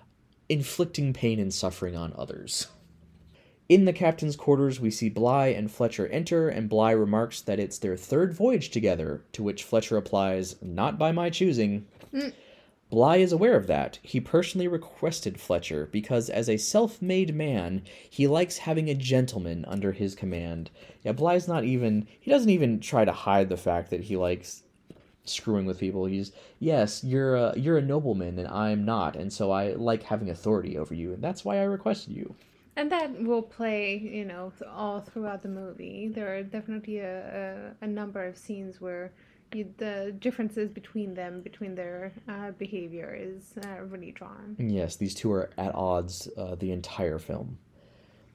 inflicting 0.47 1.11
pain 1.13 1.39
and 1.39 1.53
suffering 1.53 1.95
on 1.95 2.13
others. 2.17 2.67
In 3.67 3.85
the 3.85 3.93
captain's 3.93 4.35
quarters, 4.35 4.79
we 4.79 4.89
see 4.89 5.09
Bligh 5.09 5.49
and 5.49 5.69
Fletcher 5.69 6.07
enter, 6.07 6.49
and 6.49 6.67
Bligh 6.67 6.91
remarks 6.91 7.39
that 7.41 7.59
it's 7.59 7.77
their 7.77 7.95
third 7.95 8.33
voyage 8.33 8.71
together, 8.71 9.23
to 9.33 9.43
which 9.43 9.63
Fletcher 9.63 9.93
replies, 9.95 10.55
Not 10.61 10.97
by 10.97 11.11
my 11.11 11.29
choosing. 11.29 11.85
Mm. 12.11 12.33
Bligh 12.89 13.17
is 13.17 13.31
aware 13.31 13.55
of 13.55 13.67
that. 13.67 13.99
He 14.01 14.19
personally 14.19 14.67
requested 14.67 15.39
Fletcher 15.39 15.87
because, 15.91 16.29
as 16.29 16.49
a 16.49 16.57
self 16.57 17.01
made 17.01 17.35
man, 17.35 17.83
he 18.09 18.27
likes 18.27 18.57
having 18.57 18.89
a 18.89 18.95
gentleman 18.95 19.63
under 19.67 19.91
his 19.91 20.15
command. 20.15 20.71
Yeah, 21.03 21.11
Bligh's 21.11 21.47
not 21.47 21.63
even, 21.63 22.07
he 22.19 22.31
doesn't 22.31 22.49
even 22.49 22.79
try 22.79 23.05
to 23.05 23.11
hide 23.11 23.49
the 23.49 23.57
fact 23.57 23.91
that 23.91 24.01
he 24.01 24.17
likes 24.17 24.63
screwing 25.23 25.65
with 25.67 25.79
people. 25.79 26.05
He's, 26.05 26.31
yes, 26.57 27.03
you're 27.03 27.35
a, 27.35 27.53
you're 27.57 27.77
a 27.77 27.81
nobleman 27.83 28.39
and 28.39 28.47
I'm 28.47 28.85
not, 28.85 29.15
and 29.15 29.31
so 29.31 29.51
I 29.51 29.73
like 29.73 30.03
having 30.03 30.31
authority 30.31 30.77
over 30.77 30.95
you, 30.95 31.13
and 31.13 31.23
that's 31.23 31.45
why 31.45 31.59
I 31.59 31.63
requested 31.63 32.15
you. 32.15 32.33
And 32.75 32.91
that 32.91 33.21
will 33.21 33.41
play, 33.41 33.97
you 33.97 34.25
know, 34.25 34.51
all 34.67 35.01
throughout 35.01 35.43
the 35.43 35.49
movie. 35.49 36.07
There 36.07 36.35
are 36.35 36.43
definitely 36.43 36.99
a, 36.99 37.75
a, 37.81 37.85
a 37.85 37.87
number 37.87 38.25
of 38.25 38.37
scenes 38.37 38.79
where 38.79 39.11
the 39.51 40.15
differences 40.19 40.69
between 40.69 41.13
them, 41.13 41.41
between 41.41 41.75
their 41.75 42.11
uh, 42.27 42.51
behavior, 42.51 43.17
is 43.19 43.53
uh, 43.65 43.81
really 43.83 44.11
drawn. 44.11 44.55
Yes, 44.59 44.95
these 44.95 45.15
two 45.15 45.31
are 45.31 45.51
at 45.57 45.73
odds 45.75 46.27
uh, 46.37 46.55
the 46.55 46.71
entire 46.71 47.19
film. 47.19 47.57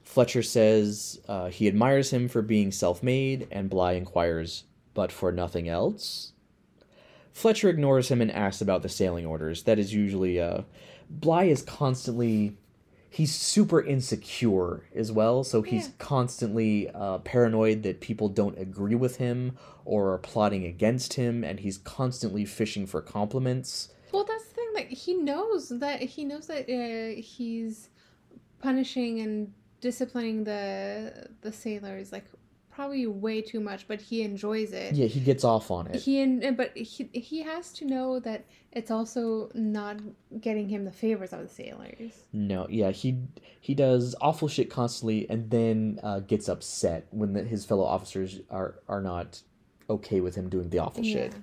Fletcher 0.03 0.43
says 0.43 1.19
uh, 1.27 1.49
he 1.49 1.67
admires 1.67 2.11
him 2.11 2.27
for 2.27 2.41
being 2.41 2.71
self 2.71 3.01
made, 3.01 3.47
and 3.51 3.69
Bligh 3.69 3.93
inquires, 3.93 4.63
but 4.93 5.11
for 5.11 5.31
nothing 5.31 5.67
else? 5.67 6.31
Fletcher 7.33 7.69
ignores 7.69 8.09
him 8.09 8.21
and 8.21 8.31
asks 8.31 8.61
about 8.61 8.81
the 8.81 8.89
sailing 8.89 9.25
orders. 9.25 9.63
That 9.63 9.79
is 9.79 9.93
usually. 9.93 10.39
Uh, 10.39 10.61
Bligh 11.09 11.45
is 11.45 11.61
constantly. 11.61 12.57
He's 13.09 13.33
super 13.33 13.81
insecure 13.81 14.83
as 14.93 15.11
well, 15.11 15.43
so 15.43 15.61
he's 15.61 15.87
Yeah. 15.87 15.93
constantly 15.99 16.89
uh, 16.89 17.19
paranoid 17.19 17.83
that 17.83 18.01
people 18.01 18.27
don't 18.27 18.57
agree 18.57 18.95
with 18.95 19.17
him 19.17 19.57
or 19.85 20.11
are 20.13 20.17
plotting 20.17 20.65
against 20.65 21.13
him, 21.13 21.43
and 21.43 21.59
he's 21.61 21.77
constantly 21.77 22.43
fishing 22.43 22.85
for 22.85 23.01
compliments. 23.01 23.89
Well, 24.11 24.25
that's 24.25 24.45
the 24.49 24.55
thing. 24.55 24.67
Like 24.73 24.89
he 24.89 25.13
knows 25.13 25.69
that 25.69 26.01
he 26.01 26.25
knows 26.25 26.47
that 26.47 26.69
uh, 26.69 27.21
he's 27.21 27.89
punishing 28.59 29.19
and 29.21 29.53
disciplining 29.81 30.43
the 30.43 31.27
the 31.41 31.51
sailors 31.51 32.11
like 32.11 32.25
probably 32.75 33.07
way 33.07 33.41
too 33.41 33.59
much, 33.59 33.87
but 33.87 34.01
he 34.01 34.21
enjoys 34.21 34.73
it. 34.73 34.93
Yeah, 34.93 35.07
he 35.07 35.21
gets 35.21 35.43
off 35.43 35.71
on 35.71 35.87
it. 35.87 35.95
He 35.95 36.21
and 36.21 36.57
but 36.57 36.75
he 36.75 37.09
he 37.13 37.41
has 37.41 37.71
to 37.73 37.85
know 37.85 38.19
that 38.19 38.45
it's 38.73 38.91
also 38.91 39.49
not 39.53 39.97
getting 40.41 40.67
him 40.67 40.83
the 40.83 40.91
favors 40.91 41.31
of 41.31 41.39
the 41.39 41.47
sailors. 41.47 42.25
No, 42.33 42.67
yeah, 42.69 42.91
he 42.91 43.19
he 43.61 43.73
does 43.73 44.15
awful 44.19 44.47
shit 44.47 44.69
constantly, 44.69 45.27
and 45.29 45.49
then 45.49 45.99
uh, 46.03 46.19
gets 46.19 46.49
upset 46.49 47.07
when 47.11 47.33
the, 47.33 47.43
his 47.43 47.65
fellow 47.65 47.85
officers 47.85 48.41
are 48.51 48.75
are 48.89 49.01
not 49.01 49.41
okay 49.89 50.19
with 50.19 50.35
him 50.35 50.49
doing 50.49 50.69
the 50.69 50.79
awful 50.79 51.03
shit. 51.03 51.33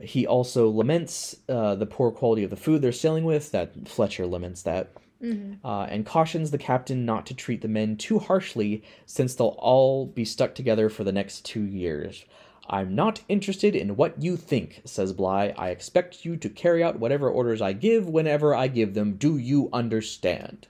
He 0.00 0.26
also 0.26 0.70
laments 0.70 1.36
uh, 1.48 1.74
the 1.74 1.86
poor 1.86 2.10
quality 2.10 2.44
of 2.44 2.50
the 2.50 2.56
food 2.56 2.82
they're 2.82 2.92
sailing 2.92 3.24
with. 3.24 3.50
That 3.50 3.88
Fletcher 3.88 4.26
laments 4.26 4.62
that, 4.62 4.92
Mhm. 5.22 5.58
uh, 5.64 5.82
and 5.90 6.06
cautions 6.06 6.50
the 6.50 6.58
captain 6.58 7.04
not 7.04 7.26
to 7.26 7.34
treat 7.34 7.60
the 7.60 7.68
men 7.68 7.96
too 7.96 8.18
harshly, 8.18 8.82
since 9.04 9.34
they'll 9.34 9.56
all 9.58 10.06
be 10.06 10.24
stuck 10.24 10.54
together 10.54 10.88
for 10.88 11.04
the 11.04 11.12
next 11.12 11.44
two 11.44 11.64
years. 11.64 12.24
I'm 12.70 12.94
not 12.94 13.22
interested 13.28 13.74
in 13.74 13.96
what 13.96 14.22
you 14.22 14.36
think, 14.36 14.82
says 14.84 15.12
Bligh. 15.12 15.54
I 15.56 15.70
expect 15.70 16.24
you 16.24 16.36
to 16.36 16.48
carry 16.50 16.84
out 16.84 16.98
whatever 16.98 17.28
orders 17.30 17.62
I 17.62 17.72
give 17.72 18.08
whenever 18.08 18.54
I 18.54 18.68
give 18.68 18.94
them. 18.94 19.14
Do 19.14 19.38
you 19.38 19.70
understand? 19.72 20.66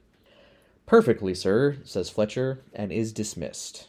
Perfectly, 0.86 1.34
sir, 1.34 1.76
says 1.84 2.08
Fletcher, 2.08 2.60
and 2.72 2.92
is 2.92 3.12
dismissed. 3.12 3.88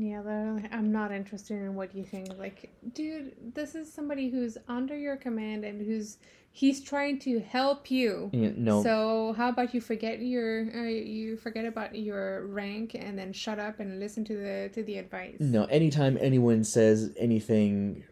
Yeah, 0.00 0.22
I'm 0.70 0.92
not 0.92 1.10
interested 1.10 1.60
in 1.60 1.74
what 1.74 1.92
you 1.92 2.04
think. 2.04 2.28
Like, 2.38 2.70
dude, 2.94 3.32
this 3.52 3.74
is 3.74 3.92
somebody 3.92 4.30
who's 4.30 4.56
under 4.68 4.96
your 4.96 5.16
command 5.16 5.64
and 5.64 5.84
who's 5.84 6.18
he's 6.52 6.80
trying 6.80 7.18
to 7.20 7.40
help 7.40 7.90
you. 7.90 8.30
Yeah, 8.32 8.50
No, 8.56 8.80
So 8.84 9.34
how 9.36 9.48
about 9.48 9.74
you 9.74 9.80
forget 9.80 10.20
your 10.22 10.70
uh, 10.72 10.82
you 10.88 11.36
forget 11.36 11.64
about 11.64 11.96
your 11.96 12.46
rank 12.46 12.94
and 12.94 13.18
then 13.18 13.32
shut 13.32 13.58
up 13.58 13.80
and 13.80 13.98
listen 13.98 14.24
to 14.26 14.36
the 14.36 14.70
to 14.72 14.84
the 14.84 14.98
advice. 14.98 15.38
no. 15.40 15.64
Anytime 15.64 16.16
anyone 16.20 16.62
says 16.62 17.12
anything 17.16 18.04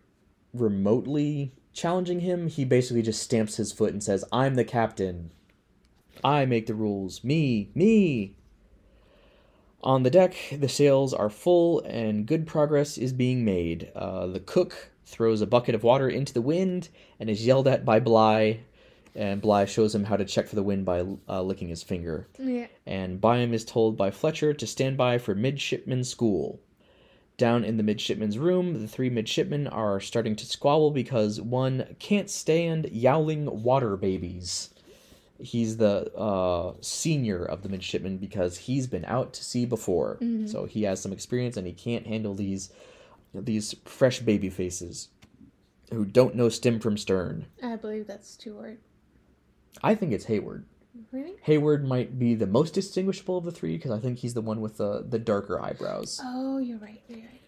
remotely 0.53 1.53
challenging 1.73 2.19
him, 2.19 2.49
he 2.49 2.65
basically 2.65 3.03
just 3.03 3.23
stamps 3.23 3.57
his 3.59 3.71
foot 3.73 3.93
and 3.93 4.03
says, 4.03 4.25
"I'm 4.33 4.57
the 4.57 4.65
captain. 4.65 5.31
I 6.25 6.47
make 6.47 6.67
the 6.67 6.75
rules. 6.75 7.23
Me, 7.23 7.71
me." 7.77 8.35
On 9.83 10.03
the 10.03 10.11
deck, 10.11 10.35
the 10.53 10.69
sails 10.69 11.15
are 11.15 11.31
full 11.31 11.81
and 11.81 12.27
good 12.27 12.47
progress 12.47 12.99
is 12.99 13.13
being 13.13 13.45
made. 13.45 13.91
Uh, 13.95 14.27
the 14.27 14.41
cook 14.41 14.91
throws 15.05 15.41
a 15.41 15.47
bucket 15.47 15.75
of 15.75 15.85
water 15.85 16.09
into 16.09 16.33
the 16.33 16.43
wind 16.43 16.89
and 17.21 17.31
is 17.31 17.47
yelled 17.47 17.69
at 17.69 17.85
by 17.85 18.01
Bligh, 18.01 18.61
and 19.15 19.41
Bligh 19.41 19.65
shows 19.65 19.95
him 19.95 20.05
how 20.05 20.17
to 20.17 20.25
check 20.25 20.49
for 20.49 20.57
the 20.57 20.63
wind 20.63 20.85
by 20.85 21.05
uh, 21.29 21.43
licking 21.43 21.69
his 21.69 21.83
finger. 21.83 22.29
Yeah. 22.39 22.67
And 22.85 23.21
Byam 23.21 23.55
is 23.55 23.65
told 23.65 23.97
by 23.97 24.11
Fletcher 24.11 24.53
to 24.53 24.67
stand 24.67 24.97
by 24.97 25.19
for 25.19 25.35
midshipman 25.35 26.05
school. 26.05 26.61
Down 27.39 27.65
in 27.65 27.77
the 27.77 27.83
midshipman's 27.83 28.39
room, 28.39 28.81
the 28.81 28.89
three 28.89 29.11
midshipmen 29.11 29.67
are 29.67 30.01
starting 30.01 30.37
to 30.37 30.47
squabble 30.47 30.91
because 30.91 31.41
one 31.41 31.97
can't 31.99 32.31
stand 32.31 32.89
yowling 32.91 33.63
water 33.63 33.97
babies. 33.97 34.71
He's 35.39 35.77
the 35.77 36.13
uh, 36.15 36.75
senior 36.81 37.45
of 37.45 37.63
the 37.63 37.69
midshipmen 37.69 38.19
because 38.19 38.57
he's 38.57 38.87
been 38.87 39.05
out 39.05 39.33
to 39.35 39.45
sea 39.45 39.67
before, 39.67 40.19
so 40.47 40.65
he 40.67 40.85
has 40.85 41.01
some 41.01 41.13
experience 41.13 41.57
and 41.57 41.67
he 41.67 41.73
can't 41.73 42.07
handle 42.07 42.35
these 42.35 42.71
these 43.35 43.75
fresh 43.85 44.21
baby 44.21 44.49
faces 44.49 45.09
who 45.93 46.05
don't 46.05 46.35
know 46.35 46.49
stem 46.49 46.81
from 46.81 46.97
stern. 46.97 47.47
I 47.63 47.77
believe 47.77 48.07
that's 48.07 48.31
Stewart. 48.31 48.79
I 49.83 49.95
think 49.95 50.13
it's 50.13 50.25
Hayward. 50.25 50.65
Really? 51.13 51.35
Hayward 51.43 51.87
might 51.87 52.19
be 52.19 52.35
the 52.35 52.47
most 52.47 52.73
distinguishable 52.73 53.39
of 53.39 53.45
the 53.45 53.53
three 53.53 53.77
because 53.77 53.91
I 53.91 53.99
think 53.99 54.19
he's 54.19 54.35
the 54.35 54.41
one 54.41 54.61
with 54.61 54.79
the, 54.79 55.05
the 55.07 55.19
darker 55.19 55.61
eyebrows. 55.61 56.21
Oh, 56.25 56.59
you're 56.59 56.79
right. 56.79 57.03
You're 57.09 57.19
right. 57.21 57.41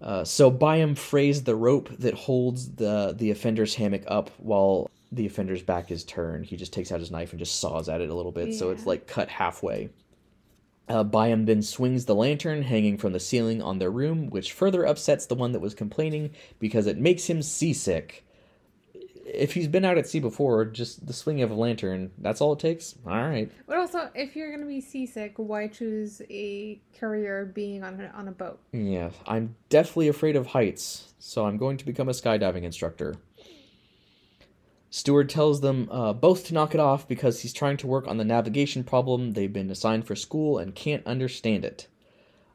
Uh, 0.00 0.24
so 0.24 0.50
Byam 0.50 0.96
frays 0.96 1.44
the 1.44 1.54
rope 1.54 1.88
that 1.98 2.14
holds 2.14 2.72
the 2.72 3.14
the 3.16 3.30
offender's 3.30 3.76
hammock 3.76 4.02
up 4.08 4.30
while 4.38 4.90
the 5.12 5.26
offender's 5.26 5.62
back 5.62 5.90
is 5.90 6.04
turned. 6.04 6.46
He 6.46 6.56
just 6.56 6.72
takes 6.72 6.90
out 6.90 7.00
his 7.00 7.10
knife 7.10 7.30
and 7.30 7.38
just 7.38 7.60
saws 7.60 7.88
at 7.88 8.00
it 8.00 8.10
a 8.10 8.14
little 8.14 8.32
bit, 8.32 8.54
so 8.54 8.70
it's 8.70 8.86
like 8.86 9.06
cut 9.06 9.28
halfway. 9.28 9.90
Uh, 10.88 11.04
Byam 11.04 11.44
then 11.44 11.62
swings 11.62 12.06
the 12.06 12.14
lantern 12.14 12.62
hanging 12.62 12.98
from 12.98 13.12
the 13.12 13.20
ceiling 13.20 13.62
on 13.62 13.78
their 13.78 13.90
room, 13.90 14.30
which 14.30 14.52
further 14.52 14.84
upsets 14.84 15.26
the 15.26 15.34
one 15.34 15.52
that 15.52 15.60
was 15.60 15.74
complaining 15.74 16.30
because 16.58 16.86
it 16.86 16.98
makes 16.98 17.26
him 17.26 17.40
seasick. 17.40 18.24
If 19.24 19.54
he's 19.54 19.68
been 19.68 19.84
out 19.84 19.96
at 19.96 20.08
sea 20.08 20.18
before, 20.18 20.64
just 20.64 21.06
the 21.06 21.12
swinging 21.12 21.44
of 21.44 21.50
a 21.50 21.54
lantern, 21.54 22.10
that's 22.18 22.40
all 22.40 22.52
it 22.54 22.58
takes? 22.58 22.96
Alright. 23.06 23.52
But 23.66 23.78
also, 23.78 24.10
if 24.14 24.34
you're 24.34 24.50
gonna 24.50 24.66
be 24.66 24.80
seasick, 24.80 25.34
why 25.36 25.68
choose 25.68 26.20
a 26.28 26.80
career 26.98 27.50
being 27.54 27.84
on 27.84 28.00
a, 28.00 28.08
on 28.08 28.28
a 28.28 28.32
boat? 28.32 28.58
Yeah, 28.72 29.10
I'm 29.26 29.54
deathly 29.68 30.08
afraid 30.08 30.36
of 30.36 30.48
heights, 30.48 31.14
so 31.18 31.46
I'm 31.46 31.56
going 31.56 31.76
to 31.76 31.86
become 31.86 32.08
a 32.08 32.12
skydiving 32.12 32.64
instructor. 32.64 33.14
Stewart 34.94 35.30
tells 35.30 35.62
them 35.62 35.88
uh, 35.90 36.12
both 36.12 36.44
to 36.44 36.52
knock 36.52 36.74
it 36.74 36.80
off 36.80 37.08
because 37.08 37.40
he's 37.40 37.54
trying 37.54 37.78
to 37.78 37.86
work 37.86 38.06
on 38.06 38.18
the 38.18 38.26
navigation 38.26 38.84
problem 38.84 39.30
they've 39.32 39.50
been 39.50 39.70
assigned 39.70 40.06
for 40.06 40.14
school 40.14 40.58
and 40.58 40.74
can't 40.74 41.06
understand 41.06 41.64
it. 41.64 41.88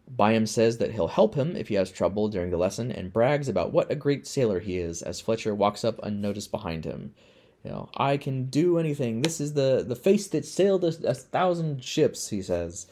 Byam 0.08 0.46
says 0.46 0.78
that 0.78 0.92
he'll 0.92 1.08
help 1.08 1.34
him 1.34 1.56
if 1.56 1.70
he 1.70 1.74
has 1.74 1.90
trouble 1.90 2.28
during 2.28 2.52
the 2.52 2.58
lesson 2.58 2.92
and 2.92 3.12
brags 3.12 3.50
about 3.50 3.74
what 3.74 3.92
a 3.92 3.96
great 3.96 4.28
sailor 4.28 4.60
he 4.60 4.78
is 4.78 5.02
as 5.02 5.20
Fletcher 5.20 5.56
walks 5.56 5.84
up 5.84 6.00
unnoticed 6.04 6.52
behind 6.52 6.86
him. 6.86 7.16
You 7.64 7.72
know, 7.72 7.90
I 7.98 8.18
can 8.18 8.46
do 8.46 8.78
anything. 8.78 9.24
This 9.24 9.42
is 9.42 9.54
the, 9.54 9.84
the 9.86 9.96
face 9.96 10.28
that 10.28 10.46
sailed 10.46 10.84
a, 10.84 11.10
a 11.10 11.16
thousand 11.16 11.84
ships, 11.84 12.30
he 12.30 12.44
says. 12.44 12.86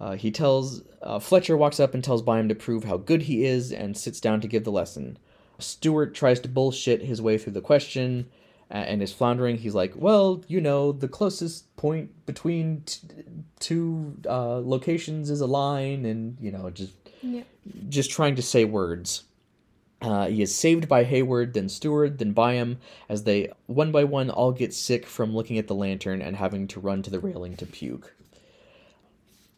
Uh, 0.00 0.12
he 0.12 0.30
tells 0.30 0.80
uh, 1.02 1.18
Fletcher 1.18 1.54
walks 1.54 1.78
up 1.78 1.92
and 1.92 2.02
tells 2.02 2.22
Byam 2.22 2.48
to 2.48 2.54
prove 2.54 2.84
how 2.84 2.96
good 2.96 3.24
he 3.24 3.44
is 3.44 3.70
and 3.70 3.94
sits 3.94 4.20
down 4.20 4.40
to 4.40 4.48
give 4.48 4.64
the 4.64 4.72
lesson. 4.72 5.18
Stewart 5.60 6.14
tries 6.14 6.40
to 6.40 6.48
bullshit 6.48 7.02
his 7.02 7.22
way 7.22 7.38
through 7.38 7.52
the 7.52 7.60
question 7.60 8.26
uh, 8.70 8.74
and 8.74 9.02
is 9.02 9.12
floundering. 9.12 9.56
He's 9.58 9.74
like, 9.74 9.92
"Well, 9.96 10.42
you 10.48 10.60
know, 10.60 10.92
the 10.92 11.08
closest 11.08 11.74
point 11.76 12.26
between 12.26 12.82
t- 12.86 12.98
two 13.58 14.16
uh, 14.28 14.58
locations 14.58 15.30
is 15.30 15.40
a 15.40 15.46
line," 15.46 16.04
and 16.04 16.36
you 16.40 16.50
know, 16.50 16.70
just 16.70 16.92
Yeah. 17.22 17.42
just 17.88 18.10
trying 18.10 18.36
to 18.36 18.42
say 18.42 18.64
words. 18.64 19.24
Uh, 20.02 20.28
he 20.28 20.40
is 20.40 20.54
saved 20.54 20.88
by 20.88 21.04
Hayward, 21.04 21.52
then 21.52 21.68
Stewart, 21.68 22.18
then 22.18 22.32
Byam, 22.32 22.78
as 23.10 23.24
they 23.24 23.52
one 23.66 23.92
by 23.92 24.04
one 24.04 24.30
all 24.30 24.50
get 24.50 24.72
sick 24.72 25.04
from 25.04 25.34
looking 25.36 25.58
at 25.58 25.68
the 25.68 25.74
lantern 25.74 26.22
and 26.22 26.36
having 26.36 26.66
to 26.68 26.80
run 26.80 27.02
to 27.02 27.10
the 27.10 27.20
railing 27.20 27.54
to 27.56 27.66
puke. 27.66 28.14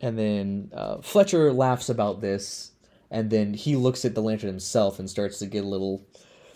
And 0.01 0.19
then 0.19 0.73
uh, 0.75 1.01
Fletcher 1.01 1.53
laughs 1.53 1.89
about 1.89 2.21
this, 2.21 2.72
and 3.13 3.31
then 3.31 3.55
he 3.55 3.77
looks 3.77 4.05
at 4.05 4.17
the 4.17 4.23
lantern 4.23 4.49
himself 4.51 4.99
and 4.99 5.09
starts 5.09 5.39
to 5.39 5.47
get 5.47 5.63
a 5.63 5.69
little 5.69 6.05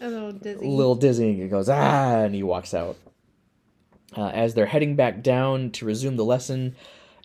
A 0.00 0.09
little 0.09 0.32
dizzy. 0.32 0.66
a 0.66 0.68
little 0.68 0.94
dizzying. 0.96 1.36
He 1.36 1.46
goes, 1.48 1.68
ah, 1.68 2.22
and 2.22 2.34
he 2.34 2.42
walks 2.42 2.74
out. 2.74 2.96
Uh, 4.16 4.28
as 4.28 4.54
they're 4.54 4.66
heading 4.66 4.96
back 4.96 5.22
down 5.22 5.70
to 5.72 5.84
resume 5.84 6.16
the 6.16 6.24
lesson, 6.24 6.74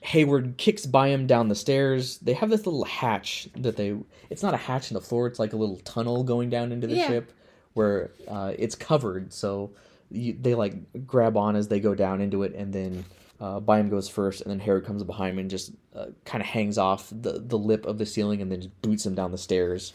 Hayward 0.04 0.58
kicks 0.58 0.86
Byam 0.86 1.26
down 1.28 1.48
the 1.48 1.56
stairs. 1.56 2.18
They 2.20 2.34
have 2.34 2.50
this 2.50 2.66
little 2.66 2.84
hatch 2.86 3.48
that 3.56 3.78
they. 3.78 3.96
It's 4.30 4.44
not 4.44 4.54
a 4.54 4.58
hatch 4.58 4.90
in 4.92 4.96
the 4.96 5.02
floor, 5.02 5.28
it's 5.28 5.40
like 5.40 5.54
a 5.54 5.58
little 5.58 5.78
tunnel 5.78 6.24
going 6.24 6.50
down 6.50 6.72
into 6.72 6.88
the 6.88 6.96
Yeah. 6.96 7.08
ship 7.08 7.32
where 7.74 8.12
uh, 8.28 8.52
it's 8.58 8.76
covered, 8.76 9.32
so 9.32 9.72
you, 10.10 10.36
they 10.42 10.56
like 10.56 10.74
grab 11.08 11.38
on 11.38 11.56
as 11.56 11.70
they 11.70 11.80
go 11.80 11.96
down 11.96 12.20
into 12.20 12.44
it, 12.44 12.54
and 12.56 12.74
then 12.74 13.06
uh, 13.42 13.60
goes 13.60 14.08
first, 14.08 14.42
and 14.42 14.52
then 14.52 14.60
Hayward 14.60 14.86
comes 14.86 15.04
behind 15.04 15.34
him 15.34 15.40
and 15.40 15.50
just 15.50 15.72
uh, 15.96 16.08
kind 16.26 16.42
of 16.42 16.48
hangs 16.48 16.78
off 16.78 17.10
the, 17.10 17.44
the 17.44 17.58
lip 17.58 17.88
of 17.88 17.98
the 17.98 18.06
ceiling 18.06 18.42
and 18.42 18.52
then 18.52 18.62
just 18.62 18.82
boots 18.82 19.06
him 19.06 19.16
down 19.16 19.32
the 19.32 19.38
stairs. 19.38 19.94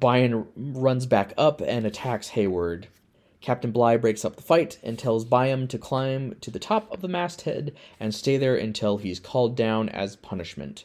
Byam 0.00 0.46
runs 0.54 1.06
back 1.06 1.32
up 1.38 1.62
and 1.62 1.86
attacks 1.86 2.28
Hayward. 2.28 2.88
Captain 3.40 3.70
Bligh 3.70 3.96
breaks 3.96 4.24
up 4.24 4.36
the 4.36 4.42
fight 4.42 4.78
and 4.82 4.98
tells 4.98 5.24
Byam 5.24 5.66
to 5.68 5.78
climb 5.78 6.36
to 6.40 6.50
the 6.50 6.58
top 6.58 6.92
of 6.92 7.00
the 7.00 7.08
masthead 7.08 7.74
and 7.98 8.14
stay 8.14 8.36
there 8.36 8.56
until 8.56 8.98
he's 8.98 9.18
called 9.18 9.56
down 9.56 9.88
as 9.88 10.16
punishment. 10.16 10.84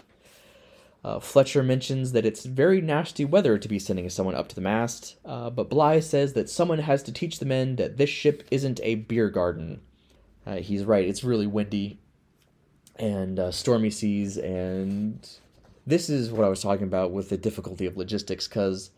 Uh, 1.03 1.19
Fletcher 1.19 1.63
mentions 1.63 2.13
that 2.13 2.25
it's 2.25 2.45
very 2.45 2.79
nasty 2.79 3.25
weather 3.25 3.57
to 3.57 3.67
be 3.67 3.77
sending 3.77 4.09
someone 4.09 4.36
up 4.36 4.47
to 4.47 4.55
the 4.55 4.61
mast, 4.61 5.17
uh, 5.25 5.49
but 5.49 5.69
Bligh 5.69 5.99
says 5.99 6.31
that 6.34 6.49
someone 6.49 6.79
has 6.79 7.03
to 7.03 7.11
teach 7.11 7.39
the 7.39 7.45
men 7.45 7.75
that 7.75 7.97
this 7.97 8.09
ship 8.09 8.47
isn't 8.51 8.79
a 8.84 8.95
beer 8.95 9.29
garden. 9.29 9.81
Uh, 10.46 10.58
he's 10.58 10.84
right, 10.84 11.08
it's 11.08 11.24
really 11.24 11.48
windy 11.48 12.00
and 12.98 13.39
uh, 13.39 13.52
stormy 13.52 13.89
seas, 13.89 14.38
and 14.38 15.28
this 15.88 16.10
is 16.10 16.32
what 16.32 16.46
I 16.46 16.50
was 16.50 16.62
talking 16.62 16.86
about 16.86 17.12
with 17.12 17.30
the 17.30 17.38
difficulty 17.38 17.86
of 17.86 17.98
logistics 17.98 18.48
because 18.48 18.91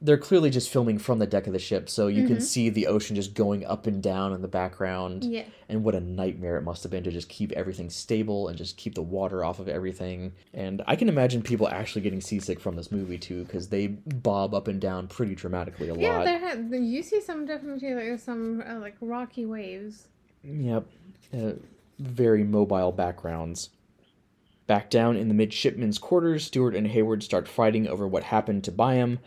they're 0.00 0.16
clearly 0.18 0.48
just 0.48 0.70
filming 0.70 0.96
from 0.96 1.18
the 1.18 1.26
deck 1.26 1.46
of 1.48 1.52
the 1.52 1.58
ship, 1.58 1.88
so 1.90 2.06
you 2.06 2.24
can 2.26 2.40
see 2.40 2.70
the 2.70 2.86
ocean 2.86 3.16
just 3.16 3.34
going 3.34 3.66
up 3.66 3.86
and 3.88 4.00
down 4.00 4.32
in 4.32 4.42
the 4.42 4.48
background. 4.48 5.24
Yeah. 5.24 5.42
And 5.68 5.82
what 5.82 5.96
a 5.96 6.00
nightmare 6.00 6.56
it 6.56 6.62
must 6.62 6.84
have 6.84 6.92
been 6.92 7.02
to 7.02 7.10
just 7.10 7.28
keep 7.28 7.50
everything 7.52 7.90
stable 7.90 8.46
and 8.46 8.56
just 8.56 8.76
keep 8.76 8.94
the 8.94 9.02
water 9.02 9.44
off 9.44 9.58
of 9.58 9.68
everything. 9.68 10.32
And 10.54 10.82
I 10.86 10.94
can 10.94 11.08
imagine 11.08 11.42
people 11.42 11.68
actually 11.68 12.02
getting 12.02 12.20
seasick 12.20 12.60
from 12.60 12.76
this 12.76 12.92
movie 12.92 13.18
too, 13.18 13.44
because 13.44 13.68
they 13.68 13.88
bob 13.88 14.54
up 14.54 14.68
and 14.68 14.80
down 14.80 15.08
pretty 15.08 15.34
dramatically 15.34 15.88
a 15.88 15.94
Yeah, 15.96 16.18
lot. 16.18 16.24
there 16.24 16.38
had 16.38 16.68
you 16.72 17.02
see 17.02 17.20
some 17.20 17.44
definitely 17.44 17.92
like 17.92 18.20
some 18.20 18.62
uh, 18.64 18.78
like 18.78 18.94
rocky 19.00 19.46
waves. 19.46 20.06
Yep. 20.42 20.86
Uh, 21.36 21.52
very 21.98 22.44
mobile 22.44 22.92
backgrounds. 22.92 23.70
Back 24.66 24.90
down 24.90 25.16
in 25.16 25.28
the 25.28 25.34
midshipmen's 25.34 25.98
quarters, 25.98 26.44
Stewart 26.44 26.74
and 26.74 26.86
Hayward 26.86 27.22
start 27.22 27.48
fighting 27.48 27.88
over 27.88 28.06
what 28.06 28.22
happened 28.24 28.64
to 28.64 28.72
Byam, 28.72 29.18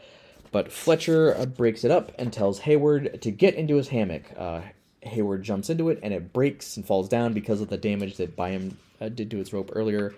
but 0.51 0.71
Fletcher 0.71 1.35
uh, 1.35 1.45
breaks 1.47 1.83
it 1.83 1.89
up 1.91 2.11
and 2.19 2.31
tells 2.31 2.59
Hayward 2.59 3.21
to 3.21 3.31
get 3.31 3.55
into 3.55 3.75
his 3.75 3.87
hammock. 3.89 4.31
Uh, 4.37 4.61
Hayward 5.01 5.41
jumps 5.43 5.69
into 5.71 5.89
it 5.89 5.99
and 6.03 6.13
it 6.13 6.31
breaks 6.31 6.77
and 6.77 6.85
falls 6.85 7.09
down 7.09 7.33
because 7.33 7.59
of 7.59 7.69
the 7.69 7.77
damage 7.77 8.17
that 8.17 8.35
Byam 8.35 8.77
uh, 8.99 9.09
did 9.09 9.31
to 9.31 9.39
its 9.39 9.51
rope 9.51 9.71
earlier. 9.73 10.13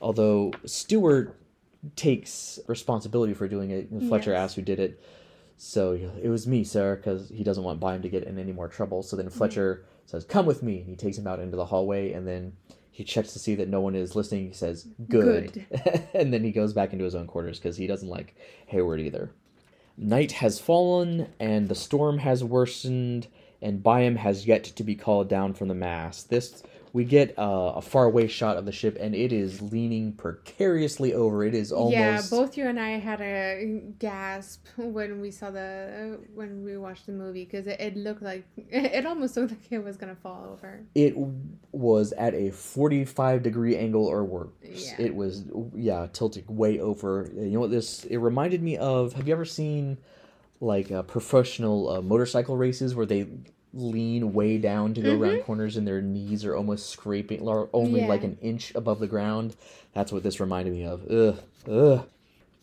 Although 0.00 0.52
Stewart 0.64 1.36
takes 1.96 2.58
responsibility 2.66 3.34
for 3.34 3.46
doing 3.46 3.70
it, 3.70 3.90
and 3.90 4.08
Fletcher 4.08 4.30
Yes. 4.32 4.38
asks 4.40 4.54
who 4.56 4.62
did 4.62 4.80
it. 4.80 5.02
So 5.58 5.92
it 6.20 6.28
was 6.28 6.46
me, 6.46 6.64
sir, 6.64 6.96
because 6.96 7.28
he 7.28 7.44
doesn't 7.44 7.62
want 7.62 7.78
Byam 7.78 8.02
to 8.02 8.08
get 8.08 8.24
in 8.24 8.38
any 8.38 8.52
more 8.52 8.68
trouble. 8.68 9.02
So 9.02 9.16
then 9.16 9.28
Fletcher 9.28 9.84
says, 10.06 10.24
"Come 10.24 10.46
with 10.46 10.62
me," 10.62 10.80
and 10.80 10.88
he 10.88 10.96
takes 10.96 11.18
him 11.18 11.26
out 11.26 11.40
into 11.40 11.56
the 11.56 11.66
hallway, 11.66 12.12
and 12.12 12.26
then 12.26 12.54
he 12.90 13.04
checks 13.04 13.32
to 13.32 13.38
see 13.38 13.54
that 13.54 13.68
no 13.68 13.80
one 13.80 13.94
is 13.94 14.14
listening. 14.14 14.48
He 14.48 14.52
says, 14.52 14.86
"Good,", 15.08 15.66
and 16.14 16.32
then 16.32 16.44
he 16.44 16.52
goes 16.52 16.72
back 16.72 16.92
into 16.92 17.04
his 17.04 17.14
own 17.14 17.26
quarters 17.26 17.58
because 17.58 17.76
he 17.76 17.86
doesn't 17.86 18.08
like 18.08 18.36
Hayward 18.66 19.00
either. 19.00 19.32
Night 19.96 20.32
has 20.32 20.58
fallen, 20.58 21.28
and 21.38 21.68
the 21.68 21.74
storm 21.74 22.18
has 22.18 22.42
worsened, 22.42 23.28
and 23.60 23.82
Byam 23.82 24.16
has 24.16 24.46
yet 24.46 24.64
to 24.64 24.82
be 24.82 24.94
called 24.94 25.28
down 25.28 25.54
from 25.54 25.68
the 25.68 25.74
mast. 25.74 26.30
This 26.30 26.62
we 26.94 27.04
get 27.04 27.38
uh, 27.38 27.72
a 27.76 27.82
faraway 27.82 28.26
shot 28.26 28.56
of 28.58 28.66
the 28.66 28.72
ship, 28.72 28.98
and 29.00 29.14
it 29.14 29.32
is 29.32 29.62
leaning 29.62 30.12
precariously 30.12 31.14
over. 31.14 31.42
It 31.42 31.54
is 31.54 31.72
almost 31.72 31.92
Yeah, 31.94 32.22
both 32.30 32.56
you 32.56 32.66
and 32.66 32.78
I 32.78 32.98
had 32.98 33.20
a 33.20 33.82
gasp 33.98 34.66
when 34.76 35.20
we 35.20 35.30
saw 35.30 35.50
the 35.50 36.18
when 36.34 36.64
we 36.64 36.76
watched 36.76 37.06
the 37.06 37.12
movie 37.12 37.44
because 37.44 37.66
it, 37.66 37.80
it 37.80 37.96
looked 37.96 38.22
like 38.22 38.44
it 38.56 39.06
almost 39.06 39.36
looked 39.36 39.52
like 39.52 39.70
it 39.70 39.82
was 39.82 39.96
gonna 39.96 40.14
fall 40.16 40.48
over. 40.52 40.84
it 40.94 41.14
was 41.72 42.12
at 42.12 42.34
a 42.34 42.50
45 42.50 43.42
degree 43.42 43.76
angle 43.76 44.04
or 44.06 44.24
worse. 44.24 44.50
Yeah. 44.62 44.94
It 44.98 45.14
was, 45.14 45.44
yeah, 45.74 46.06
tilted 46.12 46.44
way 46.48 46.78
over. 46.78 47.30
You 47.34 47.50
know 47.52 47.60
what 47.60 47.70
this, 47.70 48.04
it 48.04 48.18
reminded 48.18 48.62
me 48.62 48.76
of, 48.76 49.14
have 49.14 49.26
you 49.26 49.32
ever 49.32 49.44
seen 49.46 49.98
like 50.60 50.92
uh, 50.92 51.02
professional 51.02 51.88
uh, 51.88 52.00
motorcycle 52.02 52.56
races 52.56 52.94
where 52.94 53.06
they 53.06 53.26
lean 53.74 54.32
way 54.34 54.58
down 54.58 54.94
to 54.94 55.00
go 55.00 55.18
around 55.18 55.42
corners 55.44 55.76
and 55.76 55.86
their 55.86 56.02
knees 56.02 56.44
are 56.44 56.54
almost 56.56 56.90
scraping, 56.90 57.40
or 57.40 57.68
only 57.72 58.00
Yeah. 58.00 58.08
like 58.08 58.24
an 58.24 58.36
inch 58.42 58.74
above 58.74 58.98
the 59.00 59.06
ground? 59.06 59.56
That's 59.94 60.12
what 60.12 60.22
this 60.22 60.40
reminded 60.40 60.74
me 60.74 60.84
of. 60.84 61.10
Ugh, 61.10 61.38
ugh. 61.70 62.06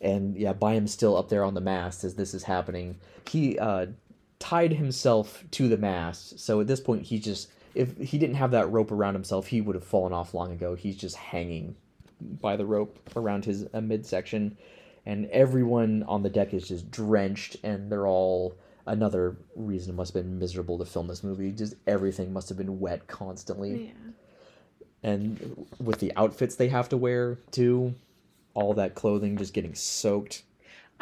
And 0.00 0.36
yeah, 0.36 0.52
Byam's 0.52 0.92
still 0.92 1.16
up 1.16 1.28
there 1.28 1.44
on 1.44 1.54
the 1.54 1.60
mast 1.60 2.04
as 2.04 2.14
this 2.14 2.32
is 2.32 2.44
happening. 2.44 2.96
He 3.28 3.58
uh, 3.58 3.86
tied 4.38 4.72
himself 4.72 5.44
to 5.52 5.68
the 5.68 5.76
mast, 5.76 6.38
so 6.40 6.60
at 6.60 6.66
this 6.66 6.80
point 6.80 7.02
he 7.02 7.18
just 7.18 7.48
if 7.74 7.96
he 7.98 8.18
didn't 8.18 8.34
have 8.36 8.50
that 8.50 8.70
rope 8.72 8.90
around 8.90 9.14
himself, 9.14 9.46
he 9.48 9.60
would 9.60 9.76
have 9.76 9.84
fallen 9.84 10.12
off 10.12 10.34
long 10.34 10.50
ago. 10.52 10.74
He's 10.74 10.96
just 10.96 11.16
hanging 11.16 11.76
by 12.20 12.56
the 12.56 12.66
rope 12.66 12.98
around 13.14 13.44
his 13.44 13.66
uh, 13.72 13.80
midsection, 13.80 14.56
and 15.06 15.26
everyone 15.26 16.02
on 16.08 16.22
the 16.22 16.30
deck 16.30 16.52
is 16.54 16.66
just 16.66 16.90
drenched, 16.90 17.56
and 17.62 17.90
they're 17.92 18.06
all 18.08 18.54
another 18.90 19.36
reason 19.56 19.92
it 19.94 19.96
must 19.96 20.12
have 20.12 20.22
been 20.24 20.38
miserable 20.38 20.76
to 20.78 20.84
film 20.84 21.06
this 21.06 21.22
movie. 21.24 21.52
Just 21.52 21.74
everything 21.86 22.32
must 22.32 22.48
have 22.48 22.58
been 22.58 22.80
wet 22.80 23.06
constantly 23.06 23.86
Yeah. 23.86 24.12
and 25.02 25.66
with 25.78 26.00
the 26.00 26.12
outfits 26.16 26.56
they 26.56 26.68
have 26.68 26.88
to 26.90 26.96
wear 26.96 27.38
too 27.50 27.94
all 28.54 28.74
that 28.74 28.94
clothing 28.94 29.36
just 29.38 29.54
getting 29.54 29.74
soaked 29.74 30.42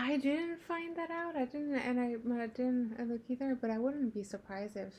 I 0.01 0.17
didn't 0.17 0.63
find 0.63 0.97
that 0.97 1.11
out. 1.11 1.35
I 1.35 1.45
didn't, 1.45 1.75
and 1.75 1.99
I, 1.99 2.43
I 2.45 2.47
didn't 2.47 2.95
look 3.11 3.23
either. 3.29 3.59
But 3.61 3.71
I 3.73 3.79
wouldn't 3.79 4.15
be 4.15 4.23
surprised 4.23 4.77
if, 4.77 4.95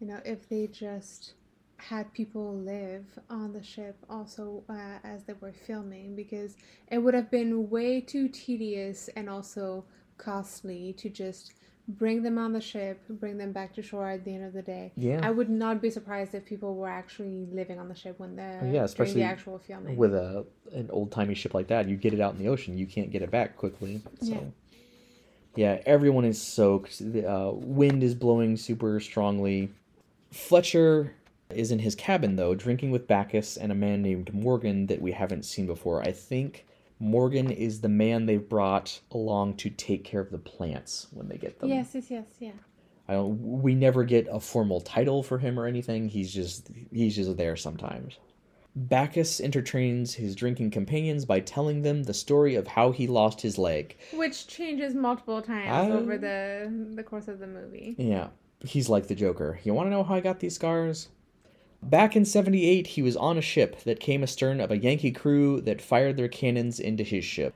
you 0.00 0.06
know, 0.08 0.18
if 0.24 0.48
they 0.48 0.66
just 0.66 1.34
had 1.76 2.12
people 2.12 2.56
live 2.56 3.04
on 3.30 3.52
the 3.52 3.62
ship 3.62 3.96
also 4.10 4.64
uh, 4.68 4.98
as 5.04 5.22
they 5.22 5.34
were 5.34 5.52
filming, 5.52 6.16
because 6.16 6.56
it 6.90 6.98
would 6.98 7.14
have 7.14 7.30
been 7.30 7.70
way 7.70 8.00
too 8.00 8.28
tedious 8.28 9.08
and 9.14 9.30
also 9.30 9.84
costly 10.18 10.92
to 10.94 11.08
just 11.08 11.54
bring 11.88 12.22
them 12.22 12.38
on 12.38 12.52
the 12.52 12.60
ship, 12.60 13.00
bring 13.08 13.38
them 13.38 13.52
back 13.52 13.74
to 13.74 13.82
shore 13.82 14.08
at 14.08 14.24
the 14.24 14.34
end 14.34 14.44
of 14.44 14.52
the 14.52 14.62
day. 14.62 14.92
Yeah. 14.96 15.20
I 15.22 15.30
would 15.30 15.50
not 15.50 15.82
be 15.82 15.90
surprised 15.90 16.34
if 16.34 16.44
people 16.44 16.76
were 16.76 16.88
actually 16.88 17.46
living 17.52 17.78
on 17.78 17.88
the 17.88 17.94
ship 17.94 18.18
when 18.18 18.36
the 18.36 18.42
yeah, 18.42 18.60
during 18.60 18.76
especially 18.84 19.14
the 19.14 19.22
actual 19.24 19.58
filming. 19.58 19.96
with 19.96 20.14
a 20.14 20.46
an 20.72 20.88
old-timey 20.90 21.34
ship 21.34 21.52
like 21.54 21.66
that 21.68 21.88
you 21.88 21.96
get 21.96 22.14
it 22.14 22.20
out 22.20 22.32
in 22.32 22.38
the 22.38 22.48
ocean 22.48 22.78
you 22.78 22.86
can't 22.86 23.10
get 23.10 23.20
it 23.20 23.30
back 23.30 23.56
quickly 23.56 24.00
so 24.22 24.26
Yeah. 24.32 24.40
yeah, 25.56 25.82
everyone 25.84 26.24
is 26.24 26.40
soaked 26.40 26.98
the 27.12 27.28
uh, 27.30 27.50
wind 27.50 28.02
is 28.02 28.14
blowing 28.14 28.56
super 28.56 28.98
strongly 29.00 29.70
fletcher 30.30 31.14
is 31.50 31.70
in 31.70 31.78
his 31.80 31.94
cabin 31.94 32.36
though 32.36 32.54
drinking 32.54 32.90
with 32.90 33.06
bacchus 33.06 33.56
and 33.58 33.70
a 33.70 33.74
man 33.74 34.00
named 34.02 34.32
morgan 34.32 34.86
that 34.86 35.02
we 35.02 35.12
haven't 35.12 35.44
seen 35.44 35.66
before 35.66 36.00
i 36.02 36.10
think 36.12 36.64
morgan 37.02 37.50
is 37.50 37.80
the 37.80 37.88
man 37.88 38.26
they've 38.26 38.48
brought 38.48 39.00
along 39.10 39.56
to 39.56 39.68
take 39.68 40.04
care 40.04 40.20
of 40.20 40.30
the 40.30 40.38
plants 40.38 41.08
when 41.10 41.28
they 41.28 41.36
get 41.36 41.58
them 41.58 41.68
yes, 41.68 41.90
yes, 41.94 42.10
yes, 42.10 42.26
yeah. 42.38 42.52
I 43.08 43.14
don't. 43.14 43.60
We 43.60 43.74
never 43.74 44.04
get 44.04 44.28
a 44.30 44.38
formal 44.38 44.80
title 44.80 45.24
for 45.24 45.36
him 45.38 45.58
or 45.58 45.66
anything. 45.66 46.08
He's 46.08 46.32
just 46.32 46.70
he's 46.92 47.16
just 47.16 47.36
there 47.36 47.56
sometimes. 47.56 48.18
Bacchus 48.74 49.40
entertains 49.40 50.14
his 50.14 50.34
drinking 50.34 50.70
companions 50.70 51.24
by 51.24 51.40
telling 51.40 51.82
them 51.82 52.04
the 52.04 52.14
story 52.14 52.54
of 52.54 52.66
how 52.68 52.90
he 52.92 53.06
lost 53.06 53.40
his 53.42 53.58
leg. 53.58 53.96
Which 54.14 54.46
changes 54.46 54.94
multiple 54.94 55.42
times 55.42 55.68
I- 55.68 55.90
over 55.90 56.16
the 56.16 56.72
the 56.94 57.02
course 57.02 57.28
of 57.28 57.40
the 57.40 57.46
movie. 57.48 57.96
Yeah, 57.98 58.28
he's 58.64 58.88
like 58.88 59.08
the 59.08 59.14
Joker. 59.16 59.58
You 59.64 59.74
want 59.74 59.86
to 59.86 59.90
know 59.90 60.04
how 60.04 60.14
I 60.14 60.20
got 60.20 60.38
these 60.40 60.54
scars? 60.54 61.08
Back 61.82 62.14
in 62.14 62.24
78, 62.24 62.86
he 62.86 63.02
was 63.02 63.16
on 63.16 63.36
a 63.36 63.42
ship 63.42 63.82
that 63.82 63.98
came 63.98 64.22
astern 64.22 64.60
of 64.60 64.70
a 64.70 64.78
Yankee 64.78 65.10
crew 65.10 65.60
that 65.62 65.82
fired 65.82 66.16
their 66.16 66.28
cannons 66.28 66.78
into 66.78 67.02
his 67.02 67.24
ship. 67.24 67.54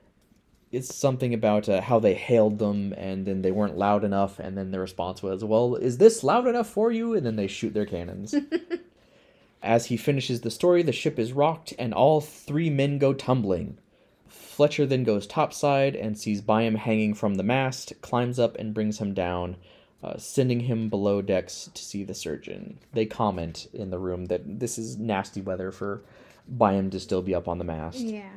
It's 0.73 0.93
something 0.93 1.33
about 1.33 1.69
uh, 1.69 1.81
how 1.81 2.01
they 2.01 2.15
hailed 2.15 2.59
them 2.59 2.93
and 2.97 3.25
then 3.25 3.43
they 3.43 3.53
weren't 3.53 3.79
loud 3.79 4.03
enough, 4.03 4.41
and 4.41 4.59
then 4.59 4.73
the 4.73 4.81
response 4.81 5.23
was, 5.23 5.45
Well, 5.45 5.77
is 5.77 5.99
this 5.99 6.25
loud 6.25 6.49
enough 6.49 6.69
for 6.69 6.91
you? 6.91 7.15
And 7.15 7.25
then 7.25 7.37
they 7.37 7.47
shoot 7.47 7.73
their 7.73 7.87
cannons. 7.87 8.35
As 9.63 9.87
he 9.87 9.97
finishes 9.97 10.41
the 10.41 10.51
story, 10.51 10.83
the 10.83 10.93
ship 10.93 11.19
is 11.19 11.33
rocked 11.33 11.73
and 11.79 11.95
all 11.95 12.21
three 12.21 12.69
men 12.69 12.99
go 12.99 13.15
tumbling. 13.15 13.79
Fletcher 14.27 14.87
then 14.87 15.05
goes 15.05 15.27
topside 15.27 15.95
and 15.95 16.19
sees 16.19 16.41
Byam 16.41 16.75
hanging 16.75 17.15
from 17.15 17.37
the 17.37 17.43
mast, 17.43 17.93
climbs 18.03 18.39
up 18.39 18.57
and 18.59 18.75
brings 18.75 18.99
him 18.99 19.15
down, 19.15 19.57
uh, 20.03 20.17
sending 20.19 20.61
him 20.61 20.89
below 20.89 21.23
decks 21.23 21.71
to 21.75 21.83
see 21.83 22.05
the 22.05 22.15
surgeon. 22.15 22.79
They 22.93 23.07
comment 23.07 23.69
in 23.73 23.91
the 23.91 23.99
room 23.99 24.27
that 24.27 24.61
this 24.61 24.79
is 24.79 24.97
nasty 24.97 25.41
weather 25.41 25.73
for 25.73 26.03
Byam 26.49 26.91
to 26.91 27.01
still 27.01 27.23
be 27.23 27.35
up 27.35 27.49
on 27.49 27.59
the 27.59 27.65
mast. 27.65 27.99
Yeah. 27.99 28.31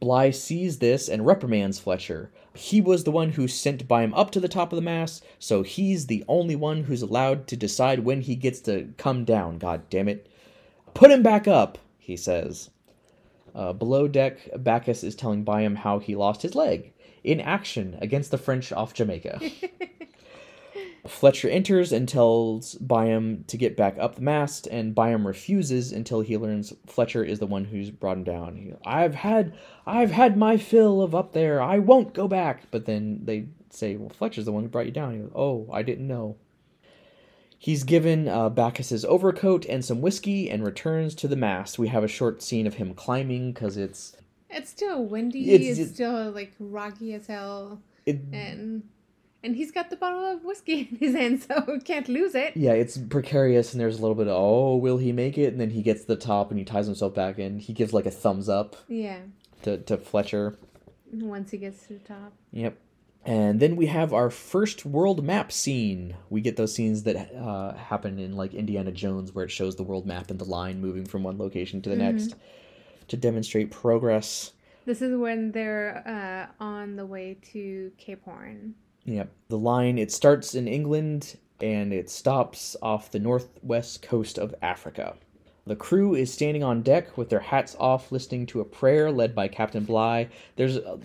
Bligh 0.00 0.32
sees 0.32 0.78
this 0.78 1.08
and 1.08 1.24
reprimands 1.24 1.78
Fletcher. 1.78 2.32
He 2.54 2.80
was 2.80 3.04
the 3.04 3.12
one 3.12 3.30
who 3.30 3.46
sent 3.46 3.86
Byam 3.86 4.12
up 4.14 4.32
to 4.32 4.40
the 4.40 4.48
top 4.48 4.72
of 4.72 4.76
the 4.76 4.82
mast, 4.82 5.24
so 5.38 5.62
he's 5.62 6.08
the 6.08 6.24
only 6.26 6.56
one 6.56 6.82
who's 6.82 7.02
allowed 7.02 7.46
to 7.46 7.56
decide 7.56 8.00
when 8.00 8.22
he 8.22 8.34
gets 8.34 8.60
to 8.62 8.92
come 8.98 9.24
down, 9.24 9.58
god 9.58 9.88
damn 9.90 10.08
it. 10.08 10.28
Put 10.92 11.12
him 11.12 11.22
back 11.22 11.46
up, 11.46 11.78
he 11.98 12.16
says. 12.16 12.70
Uh, 13.54 13.72
below 13.72 14.08
deck, 14.08 14.38
Bacchus 14.56 15.04
is 15.04 15.14
telling 15.14 15.44
Byam 15.44 15.76
how 15.76 16.00
he 16.00 16.16
lost 16.16 16.42
his 16.42 16.56
leg 16.56 16.92
in 17.22 17.40
action 17.40 17.96
against 18.00 18.32
the 18.32 18.38
French 18.38 18.72
off 18.72 18.94
Jamaica. 18.94 19.40
Fletcher 21.06 21.48
enters 21.48 21.90
and 21.92 22.08
tells 22.08 22.76
Byam 22.76 23.44
to 23.48 23.56
get 23.56 23.76
back 23.76 23.96
up 23.98 24.14
the 24.14 24.20
mast, 24.22 24.68
and 24.68 24.94
Byam 24.94 25.26
refuses 25.26 25.90
until 25.92 26.20
he 26.20 26.36
learns 26.36 26.72
Fletcher 26.86 27.24
is 27.24 27.40
the 27.40 27.46
one 27.46 27.64
who's 27.64 27.90
brought 27.90 28.18
him 28.18 28.24
down. 28.24 28.56
He, 28.56 28.72
I've 28.86 29.14
had, 29.16 29.54
I've 29.84 30.12
had 30.12 30.36
my 30.36 30.56
fill 30.56 31.02
of 31.02 31.14
up 31.14 31.32
there. 31.32 31.60
I 31.60 31.78
won't 31.78 32.14
go 32.14 32.28
back. 32.28 32.70
But 32.70 32.86
then 32.86 33.20
they 33.24 33.46
say, 33.70 33.96
"Well, 33.96 34.10
Fletcher's 34.10 34.44
the 34.44 34.52
one 34.52 34.62
who 34.62 34.68
brought 34.68 34.86
you 34.86 34.92
down." 34.92 35.12
He 35.14 35.18
goes, 35.20 35.32
"Oh, 35.34 35.68
I 35.72 35.82
didn't 35.82 36.06
know." 36.06 36.36
He's 37.58 37.84
given 37.84 38.26
uh, 38.28 38.48
Bacchus's 38.48 39.04
overcoat 39.04 39.64
and 39.66 39.84
some 39.84 40.00
whiskey, 40.00 40.50
and 40.50 40.64
returns 40.64 41.14
to 41.16 41.28
the 41.28 41.36
mast. 41.36 41.78
We 41.78 41.88
have 41.88 42.04
a 42.04 42.08
short 42.08 42.42
scene 42.42 42.66
of 42.66 42.74
him 42.74 42.94
climbing 42.94 43.52
because 43.52 43.76
it's 43.76 44.16
It's 44.50 44.70
still 44.70 45.04
windy. 45.04 45.50
It's- 45.52 45.70
It's, 45.70 45.78
it's- 45.80 45.94
still 45.94 46.30
like 46.30 46.52
rocky 46.60 47.12
as 47.14 47.26
hell, 47.26 47.80
it, 48.06 48.20
and 48.32 48.82
and 49.44 49.56
he's 49.56 49.70
got 49.72 49.90
the 49.90 49.96
bottle 49.96 50.24
of 50.24 50.44
whiskey 50.44 50.80
in 50.90 50.96
his 50.98 51.14
hand, 51.14 51.42
so 51.42 51.78
can't 51.84 52.08
lose 52.08 52.34
it. 52.34 52.56
yeah, 52.56 52.72
it's 52.72 52.96
precarious, 52.98 53.72
and 53.72 53.80
there's 53.80 53.98
a 53.98 54.02
little 54.02 54.14
bit 54.14 54.28
of 54.28 54.34
oh, 54.36 54.76
will 54.76 54.98
he 54.98 55.12
make 55.12 55.36
it? 55.38 55.52
And 55.52 55.60
then 55.60 55.70
he 55.70 55.82
gets 55.82 56.02
to 56.02 56.06
the 56.08 56.16
top 56.16 56.50
and 56.50 56.58
he 56.58 56.64
ties 56.64 56.86
himself 56.86 57.14
back 57.14 57.38
in. 57.38 57.58
He 57.58 57.72
gives 57.72 57.92
like 57.92 58.06
a 58.06 58.10
thumbs 58.10 58.48
up 58.48 58.76
Yeah. 58.88 59.18
to, 59.62 59.78
to 59.78 59.96
Fletcher. 59.96 60.56
Once 61.12 61.50
he 61.50 61.58
gets 61.58 61.86
to 61.88 61.94
the 61.94 61.98
top. 62.00 62.32
Yep. 62.52 62.76
And 63.24 63.60
then 63.60 63.76
we 63.76 63.86
have 63.86 64.12
our 64.12 64.30
first 64.30 64.84
world 64.84 65.24
map 65.24 65.52
scene. 65.52 66.16
We 66.28 66.40
get 66.40 66.56
those 66.56 66.74
scenes 66.74 67.04
that 67.04 67.32
uh, 67.36 67.74
happen 67.74 68.18
in 68.18 68.32
like 68.36 68.52
Indiana 68.52 68.90
Jones, 68.90 69.32
where 69.32 69.44
it 69.44 69.50
shows 69.50 69.76
the 69.76 69.84
world 69.84 70.06
map 70.06 70.30
and 70.30 70.40
the 70.40 70.44
line 70.44 70.80
moving 70.80 71.04
from 71.04 71.22
one 71.22 71.38
location 71.38 71.80
to 71.82 71.90
the 71.90 71.94
next 71.96 72.34
to 73.08 73.16
demonstrate 73.16 73.70
progress. 73.70 74.52
This 74.86 75.02
is 75.02 75.16
when 75.16 75.52
they're 75.52 76.48
uh, 76.60 76.64
on 76.64 76.96
the 76.96 77.06
way 77.06 77.38
to 77.52 77.92
Cape 77.98 78.24
Horn. 78.24 78.74
Yep. 79.04 79.30
The 79.48 79.58
line 79.58 79.98
it 79.98 80.12
starts 80.12 80.54
in 80.54 80.68
England 80.68 81.36
and 81.60 81.92
it 81.92 82.10
stops 82.10 82.76
off 82.82 83.10
the 83.10 83.18
northwest 83.18 84.02
coast 84.02 84.38
of 84.38 84.54
Africa. 84.62 85.14
The 85.66 85.76
crew 85.76 86.14
is 86.14 86.32
standing 86.32 86.64
on 86.64 86.82
deck 86.82 87.16
with 87.16 87.28
their 87.30 87.40
hats 87.40 87.76
off, 87.78 88.10
listening 88.10 88.46
to 88.46 88.60
a 88.60 88.64
prayer 88.64 89.12
led 89.12 89.34
by 89.34 89.46
Captain 89.46 89.84
Bligh. 89.84 90.28
There's 90.56 90.76
uh, 90.78 90.96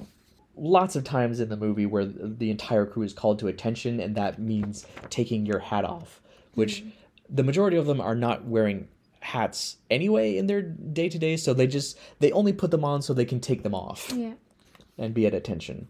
lots 0.55 0.95
of 0.95 1.03
times 1.03 1.39
in 1.39 1.49
the 1.49 1.57
movie 1.57 1.85
where 1.85 2.05
the 2.05 2.49
entire 2.49 2.87
crew 2.87 3.03
is 3.03 3.13
called 3.13 3.37
to 3.39 3.47
attention, 3.49 3.99
and 3.99 4.15
that 4.15 4.39
means 4.39 4.87
taking 5.11 5.45
your 5.45 5.59
hat 5.59 5.85
off, 5.85 6.21
which 6.55 6.83
the 7.29 7.43
majority 7.43 7.77
of 7.77 7.85
them 7.85 8.01
are 8.01 8.15
not 8.15 8.45
wearing 8.45 8.87
hats 9.19 9.77
anyway 9.91 10.37
in 10.37 10.47
their 10.47 10.63
day 10.63 11.09
to 11.09 11.19
day, 11.19 11.37
so 11.37 11.53
they 11.53 11.67
just 11.67 11.99
they 12.19 12.31
only 12.31 12.53
put 12.53 12.71
them 12.71 12.83
on 12.83 13.03
so 13.03 13.13
they 13.13 13.25
can 13.25 13.39
take 13.39 13.61
them 13.61 13.75
off 13.75 14.11
Yeah. 14.15 14.33
and 14.97 15.13
be 15.13 15.27
at 15.27 15.35
attention. 15.35 15.87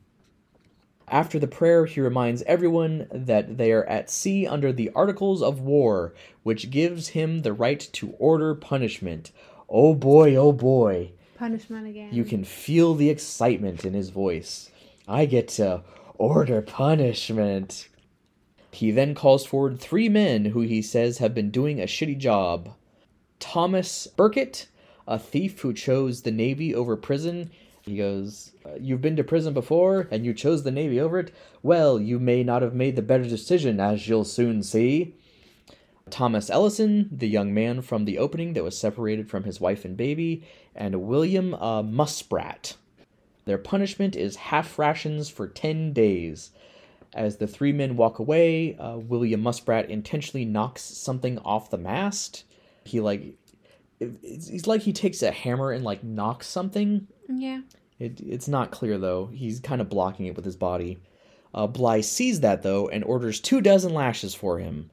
After 1.10 1.40
the 1.40 1.48
prayer, 1.48 1.86
he 1.86 2.02
reminds 2.02 2.42
everyone 2.44 3.08
that 3.12 3.58
they 3.58 3.72
are 3.72 3.86
at 3.86 4.10
sea 4.10 4.46
under 4.46 4.74
the 4.74 4.92
Articles 4.94 5.42
of 5.42 5.62
War, 5.62 6.14
which 6.44 6.70
gives 6.70 7.10
him 7.10 7.42
the 7.42 7.54
right 7.54 7.80
to 7.94 8.12
order 8.20 8.54
punishment. 8.54 9.32
Oh 9.70 9.96
boy, 9.96 10.36
oh 10.36 10.52
boy. 10.52 11.12
Punishment 11.38 11.88
again. 11.88 12.10
You 12.12 12.26
can 12.26 12.44
feel 12.44 12.94
the 12.94 13.10
excitement 13.10 13.86
in 13.86 13.94
his 13.94 14.10
voice. 14.10 14.70
I 15.08 15.26
get 15.26 15.48
to 15.50 15.84
order 16.18 16.62
punishment. 16.62 17.88
He 18.72 18.92
then 18.92 19.16
calls 19.16 19.46
forward 19.46 19.80
three 19.80 20.10
men 20.10 20.46
who 20.46 20.62
he 20.62 20.82
says 20.82 21.20
have 21.20 21.34
been 21.34 21.52
doing 21.52 21.80
a 21.80 21.86
shitty 21.86 22.18
job 22.18 22.74
Thomas 23.40 24.08
Burkett, 24.08 24.68
a 25.08 25.18
thief 25.18 25.62
who 25.62 25.74
chose 25.74 26.24
the 26.24 26.32
Navy 26.32 26.76
over 26.76 26.98
prison. 26.98 27.52
He 27.88 27.98
goes, 27.98 28.52
"Uh, 28.66 28.76
You've 28.80 29.02
been 29.02 29.16
to 29.16 29.24
prison 29.24 29.54
before, 29.54 30.08
and 30.12 30.26
you 30.26 30.34
chose 30.34 30.64
the 30.64 30.72
Navy 30.72 31.00
over 31.00 31.20
it? 31.20 31.32
Well, 31.64 32.00
you 32.00 32.20
may 32.20 32.44
not 32.44 32.62
have 32.62 32.76
made 32.76 32.96
the 32.96 33.02
better 33.02 33.24
decision, 33.24 33.80
as 33.80 34.08
you'll 34.08 34.26
soon 34.26 34.62
see. 34.62 35.16
Thomas 36.10 36.50
Ellison, 36.50 37.10
the 37.12 37.28
young 37.28 37.54
man 37.54 37.82
from 37.82 38.06
the 38.06 38.18
opening 38.18 38.54
that 38.54 38.64
was 38.64 38.78
separated 38.78 39.30
from 39.30 39.44
his 39.44 39.60
wife 39.62 39.86
and 39.86 39.96
baby, 39.98 40.44
and 40.76 41.04
William 41.04 41.54
uh, 41.54 41.82
Muspratt. 41.82 42.76
Their 43.46 43.58
punishment 43.58 44.16
is 44.16 44.36
half 44.36 44.78
rations 44.78 45.30
for 45.30 45.48
10 45.48 45.94
days. 45.94 46.52
As 47.14 47.38
the 47.38 47.48
three 47.48 47.72
men 47.72 47.96
walk 47.96 48.20
away, 48.20 48.76
uh, 48.78 48.98
William 48.98 49.42
Muspratt 49.42 49.90
intentionally 49.90 50.46
knocks 50.46 50.82
something 50.82 51.40
off 51.40 51.70
the 51.70 51.78
mast. 51.78 52.44
He, 52.84 53.00
like, 53.00 53.36
it's 54.00 54.68
like 54.68 54.82
he 54.82 54.94
takes 54.94 55.24
a 55.24 55.32
hammer 55.32 55.72
and, 55.72 55.84
like, 55.84 56.04
knocks 56.04 56.48
something. 56.48 57.08
Yeah. 57.28 57.62
It, 58.00 58.20
it's 58.22 58.48
not 58.48 58.72
clear, 58.72 58.98
though. 58.98 59.28
He's 59.34 59.60
kind 59.60 59.82
of 59.82 59.90
blocking 59.90 60.26
it 60.28 60.36
with 60.36 60.46
his 60.46 60.56
body. 60.56 61.00
Uh, 61.54 61.66
Bligh 61.68 62.02
sees 62.02 62.42
that, 62.42 62.62
though, 62.62 62.88
and 62.88 63.04
orders 63.04 63.40
two 63.40 63.62
dozen 63.62 63.94
lashes 63.94 64.36
for 64.36 64.60
him. 64.60 64.90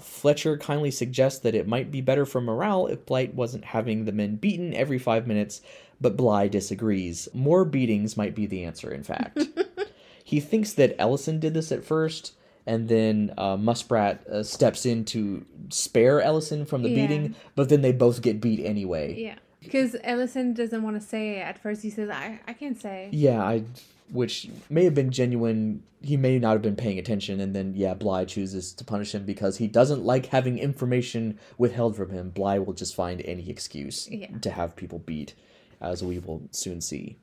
Fletcher 0.00 0.56
kindly 0.56 0.90
suggests 0.92 1.40
that 1.40 1.54
it 1.56 1.66
might 1.66 1.90
be 1.90 2.00
better 2.00 2.24
for 2.24 2.40
morale 2.40 2.86
if 2.86 3.04
Blight 3.04 3.34
wasn't 3.34 3.64
having 3.64 4.04
the 4.04 4.12
men 4.12 4.36
beaten 4.36 4.72
every 4.72 4.98
five 4.98 5.26
minutes, 5.26 5.60
but 6.00 6.16
Bligh 6.16 6.48
disagrees. 6.48 7.28
More 7.34 7.64
beatings 7.64 8.16
might 8.16 8.34
be 8.34 8.46
the 8.46 8.64
answer, 8.64 8.90
in 8.92 9.02
fact. 9.02 9.40
he 10.24 10.38
thinks 10.40 10.72
that 10.74 10.94
Ellison 11.00 11.40
did 11.40 11.52
this 11.52 11.72
at 11.72 11.84
first, 11.84 12.34
and 12.64 12.88
then 12.88 13.34
uh, 13.36 13.56
Muspratt 13.56 14.24
uh, 14.28 14.42
steps 14.44 14.86
in 14.86 15.04
to 15.06 15.44
spare 15.70 16.22
Ellison 16.22 16.64
from 16.64 16.82
the 16.82 16.90
Yeah. 16.90 17.06
beating, 17.06 17.34
but 17.56 17.68
then 17.68 17.82
they 17.82 17.92
both 17.92 18.22
get 18.22 18.40
beat 18.40 18.64
anyway. 18.64 19.14
Yeah. 19.20 19.34
Because 19.60 19.96
Ellison 20.04 20.54
doesn't 20.54 20.82
want 20.82 21.00
to 21.00 21.06
say 21.06 21.38
it. 21.38 21.40
At 21.40 21.58
first, 21.58 21.82
he 21.82 21.90
says, 21.90 22.08
I, 22.10 22.40
I 22.46 22.52
can't 22.52 22.80
say. 22.80 23.08
Yeah, 23.12 23.42
I, 23.42 23.64
which 24.10 24.48
may 24.70 24.84
have 24.84 24.94
been 24.94 25.10
genuine. 25.10 25.82
He 26.00 26.16
may 26.16 26.38
not 26.38 26.52
have 26.52 26.62
been 26.62 26.76
paying 26.76 26.98
attention, 26.98 27.40
and 27.40 27.56
then 27.56 27.74
yeah, 27.74 27.94
Bligh 27.94 28.24
chooses 28.24 28.72
to 28.74 28.84
punish 28.84 29.14
him 29.14 29.24
because 29.24 29.56
he 29.58 29.66
doesn't 29.66 30.04
like 30.04 30.26
having 30.26 30.58
information 30.58 31.38
withheld 31.58 31.96
from 31.96 32.10
him. 32.10 32.30
Bligh 32.30 32.58
will 32.58 32.72
just 32.72 32.94
find 32.94 33.20
any 33.24 33.50
excuse 33.50 34.08
Yeah. 34.08 34.28
to 34.38 34.50
have 34.50 34.76
people 34.76 35.00
beat, 35.00 35.34
as 35.80 36.04
we 36.04 36.20
will 36.20 36.42
soon 36.52 36.80
see. 36.80 37.18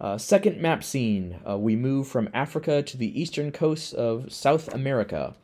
Uh, 0.00 0.16
second 0.16 0.60
map 0.60 0.84
scene: 0.84 1.40
uh, 1.48 1.58
we 1.58 1.74
move 1.74 2.06
from 2.06 2.28
Africa 2.32 2.82
to 2.84 2.96
the 2.96 3.20
eastern 3.20 3.50
coast 3.50 3.94
of 3.94 4.32
South 4.32 4.72
America. 4.72 5.34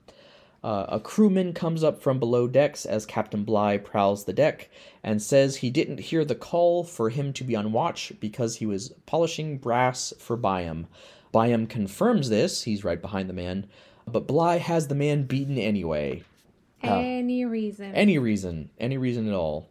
Uh, 0.63 0.85
a 0.89 1.01
crewman 1.01 1.55
comes 1.55 1.83
up 1.83 2.03
from 2.03 2.19
below 2.19 2.47
decks 2.47 2.85
as 2.85 3.07
Captain 3.07 3.45
Bligh 3.45 3.79
prowls 3.79 4.25
the 4.25 4.33
deck 4.33 4.69
and 5.03 5.23
says 5.23 5.57
he 5.57 5.71
didn't 5.71 6.01
hear 6.01 6.25
the 6.25 6.35
call 6.35 6.85
for 6.85 7.09
him 7.09 7.33
to 7.33 7.45
be 7.45 7.57
on 7.57 7.73
watch 7.73 8.13
because 8.21 8.57
he 8.57 8.67
was 8.67 8.91
polishing 9.07 9.57
brass 9.57 10.13
for 10.19 10.37
Byam. 10.37 10.87
Byam 11.33 11.67
confirms 11.67 12.29
this, 12.29 12.65
he's 12.65 12.85
right 12.85 13.01
behind 13.01 13.29
the 13.31 13.35
man, 13.35 13.67
but 14.07 14.27
Bligh 14.27 14.59
has 14.59 14.89
the 14.89 14.95
man 14.95 15.23
beaten 15.23 15.57
anyway. 15.57 16.25
Any 16.83 17.45
reason. 17.45 17.95
Any 17.95 18.19
reason, 18.19 18.71
any 18.79 18.99
reason 18.99 19.29
at 19.29 19.35
all. 19.35 19.69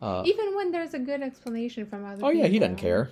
Even 0.00 0.54
when 0.54 0.70
there's 0.70 0.94
a 0.94 0.98
good 0.98 1.22
explanation 1.22 1.86
from 1.86 2.04
other 2.04 2.24
Oh, 2.24 2.30
yeah, 2.30 2.46
he 2.46 2.58
doesn't 2.60 2.76
care. 2.76 3.10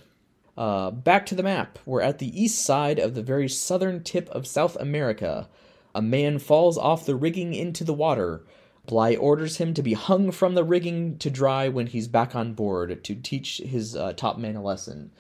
Uh, 0.57 0.91
back 0.91 1.27
to 1.27 1.35
the 1.35 1.43
map. 1.43 1.79
We're 1.85 2.01
at 2.03 2.19
the 2.19 2.43
east 2.43 2.65
side 2.65 2.99
of 2.99 3.15
the 3.15 3.23
very 3.23 3.49
southern 3.49 4.03
tip 4.03 4.29
of 4.31 4.47
South 4.47 4.77
America. 4.77 5.49
A 5.97 6.03
man 6.03 6.39
falls 6.39 6.77
off 6.77 7.07
the 7.07 7.17
rigging 7.17 7.55
into 7.55 7.83
the 7.83 7.95
water. 7.95 8.45
Bligh 8.85 9.17
orders 9.17 9.57
him 9.57 9.73
to 9.73 9.83
be 9.83 9.95
hung 9.95 10.31
from 10.31 10.55
the 10.55 10.63
rigging 10.63 11.17
to 11.21 11.31
dry 11.31 11.71
when 11.71 11.87
he's 11.87 12.07
back 12.07 12.37
on 12.37 12.53
board 12.53 13.03
to 13.03 13.15
teach 13.15 13.63
his 13.65 13.97
uh, 13.97 14.13
top 14.13 14.37
man 14.37 14.57
a 14.57 14.63
lesson. 14.63 15.11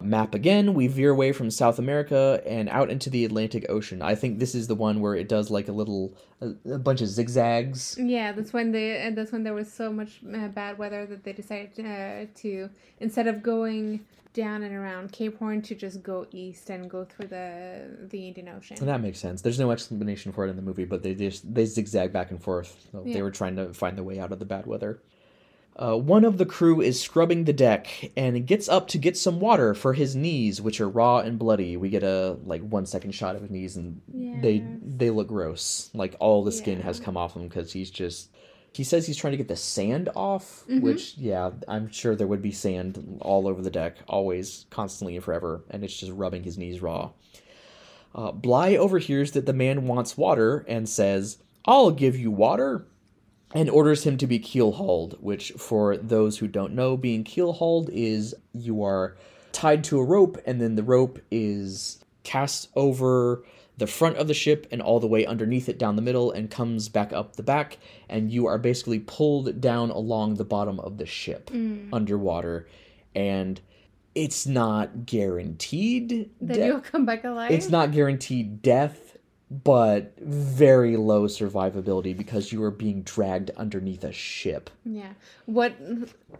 Map 0.00 0.34
again, 0.34 0.74
we 0.74 0.88
veer 0.88 1.10
away 1.10 1.30
from 1.30 1.52
South 1.52 1.78
America 1.78 2.42
and 2.44 2.68
out 2.68 2.90
into 2.90 3.08
the 3.10 3.24
Atlantic 3.24 3.64
Ocean. 3.68 4.02
I 4.02 4.16
think 4.16 4.40
this 4.40 4.56
is 4.56 4.66
the 4.66 4.74
one 4.74 5.00
where 5.00 5.14
it 5.14 5.28
does 5.28 5.50
like 5.50 5.68
a 5.68 5.72
little, 5.72 6.12
a, 6.40 6.48
a 6.72 6.78
bunch 6.80 7.00
of 7.00 7.06
zigzags. 7.06 7.96
Yeah, 7.96 8.32
that's 8.32 8.52
when 8.52 8.72
they. 8.72 8.98
And 8.98 9.16
that's 9.16 9.30
when 9.30 9.44
there 9.44 9.54
was 9.54 9.72
so 9.72 9.92
much 9.92 10.18
uh, 10.34 10.48
bad 10.48 10.78
weather 10.78 11.06
that 11.06 11.22
they 11.22 11.32
decided 11.32 11.78
uh, 11.78 12.26
to 12.40 12.70
instead 12.98 13.28
of 13.28 13.40
going 13.40 14.04
down 14.34 14.62
and 14.64 14.74
around 14.74 15.12
Cape 15.12 15.38
Horn 15.38 15.62
to 15.62 15.74
just 15.74 16.02
go 16.02 16.26
east 16.32 16.68
and 16.68 16.90
go 16.90 17.04
through 17.04 17.28
the 17.28 18.06
the 18.10 18.28
Indian 18.28 18.48
Ocean. 18.50 18.76
And 18.78 18.88
that 18.88 19.00
makes 19.00 19.18
sense. 19.18 19.40
There's 19.40 19.58
no 19.58 19.70
explanation 19.70 20.32
for 20.32 20.44
it 20.46 20.50
in 20.50 20.56
the 20.56 20.62
movie, 20.62 20.84
but 20.84 21.02
they 21.02 21.14
just 21.14 21.54
they 21.54 21.64
zigzag 21.64 22.12
back 22.12 22.30
and 22.30 22.42
forth. 22.42 22.86
So 22.92 23.02
They 23.06 23.22
were 23.22 23.30
trying 23.30 23.56
to 23.56 23.72
find 23.72 23.96
their 23.96 24.04
way 24.04 24.18
out 24.18 24.32
of 24.32 24.38
the 24.38 24.44
bad 24.44 24.66
weather. 24.66 25.00
Uh, 25.76 25.96
one 25.96 26.24
of 26.24 26.38
the 26.38 26.46
crew 26.46 26.80
is 26.80 27.00
scrubbing 27.00 27.44
the 27.44 27.52
deck 27.52 28.12
and 28.16 28.46
gets 28.46 28.68
up 28.68 28.86
to 28.86 28.96
get 28.98 29.16
some 29.16 29.40
water 29.40 29.74
for 29.74 29.92
his 29.92 30.14
knees, 30.14 30.60
which 30.60 30.80
are 30.80 30.88
raw 30.88 31.18
and 31.18 31.36
bloody. 31.36 31.76
We 31.76 31.88
get 31.88 32.04
a 32.04 32.36
like 32.44 32.62
one 32.62 32.86
second 32.86 33.12
shot 33.12 33.34
of 33.34 33.42
his 33.42 33.50
knees, 33.50 33.76
and 33.76 34.00
they 34.42 34.52
Yes. 34.52 34.78
they 34.84 35.10
look 35.10 35.28
gross. 35.28 35.90
Like 35.94 36.14
all 36.20 36.44
the 36.44 36.52
skin 36.52 36.78
Yeah. 36.78 36.84
has 36.84 37.00
come 37.00 37.16
off 37.16 37.34
him 37.36 37.48
because 37.48 37.72
he's 37.72 37.90
just. 37.90 38.30
He 38.74 38.84
says 38.84 39.06
he's 39.06 39.16
trying 39.16 39.30
to 39.30 39.36
get 39.36 39.48
the 39.48 39.56
sand 39.56 40.08
off, 40.16 40.64
Mm-hmm. 40.68 40.80
which 40.80 41.16
yeah, 41.16 41.50
I'm 41.68 41.90
sure 41.90 42.14
there 42.16 42.26
would 42.26 42.42
be 42.42 42.52
sand 42.52 43.18
all 43.20 43.46
over 43.46 43.62
the 43.62 43.70
deck, 43.70 43.96
always, 44.08 44.66
constantly, 44.70 45.14
and 45.14 45.24
forever, 45.24 45.62
and 45.70 45.84
it's 45.84 45.96
just 45.96 46.12
rubbing 46.12 46.42
his 46.42 46.58
knees 46.58 46.82
raw. 46.82 47.10
Uh, 48.14 48.30
Bligh 48.32 48.76
overhears 48.76 49.32
that 49.32 49.46
the 49.46 49.52
man 49.52 49.86
wants 49.86 50.16
water 50.16 50.64
and 50.68 50.88
says, 50.88 51.38
I'll 51.64 51.90
give 51.90 52.16
you 52.16 52.30
water, 52.30 52.86
and 53.54 53.70
orders 53.70 54.04
him 54.04 54.16
to 54.18 54.26
be 54.26 54.38
keel 54.38 54.72
hauled, 54.72 55.16
which, 55.20 55.52
for 55.52 55.96
those 55.96 56.38
who 56.38 56.48
don't 56.48 56.74
know, 56.74 56.96
being 56.96 57.22
keel 57.24 57.52
hauled 57.52 57.90
is 57.92 58.34
you 58.52 58.82
are 58.82 59.16
tied 59.52 59.84
to 59.84 59.98
a 60.00 60.04
rope, 60.04 60.36
and 60.46 60.60
then 60.60 60.74
the 60.74 60.82
rope 60.82 61.20
is 61.30 62.04
cast 62.24 62.68
over 62.74 63.44
the 63.76 63.86
front 63.86 64.16
of 64.16 64.28
the 64.28 64.34
ship 64.34 64.66
and 64.70 64.80
all 64.80 65.00
the 65.00 65.06
way 65.06 65.26
underneath 65.26 65.68
it 65.68 65.78
down 65.78 65.96
the 65.96 66.02
middle 66.02 66.30
and 66.30 66.50
comes 66.50 66.88
back 66.88 67.12
up 67.12 67.36
the 67.36 67.42
back 67.42 67.78
and 68.08 68.30
you 68.30 68.46
are 68.46 68.58
basically 68.58 69.00
pulled 69.00 69.60
down 69.60 69.90
along 69.90 70.34
the 70.34 70.44
bottom 70.44 70.78
of 70.80 70.98
the 70.98 71.06
ship 71.06 71.50
mm. 71.50 71.88
underwater 71.92 72.68
and 73.14 73.60
it's 74.14 74.46
not 74.46 75.06
guaranteed 75.06 76.30
Then 76.40 76.56
de- 76.58 76.66
you'll 76.66 76.80
come 76.80 77.04
back 77.04 77.24
alive. 77.24 77.50
it's 77.50 77.68
not 77.68 77.90
guaranteed 77.92 78.62
death 78.62 79.16
but 79.50 80.14
very 80.20 80.96
low 80.96 81.24
survivability 81.26 82.16
because 82.16 82.50
you 82.52 82.62
are 82.62 82.70
being 82.70 83.02
dragged 83.02 83.50
underneath 83.56 84.02
a 84.04 84.12
ship 84.12 84.70
Yeah. 84.84 85.12
What 85.46 85.74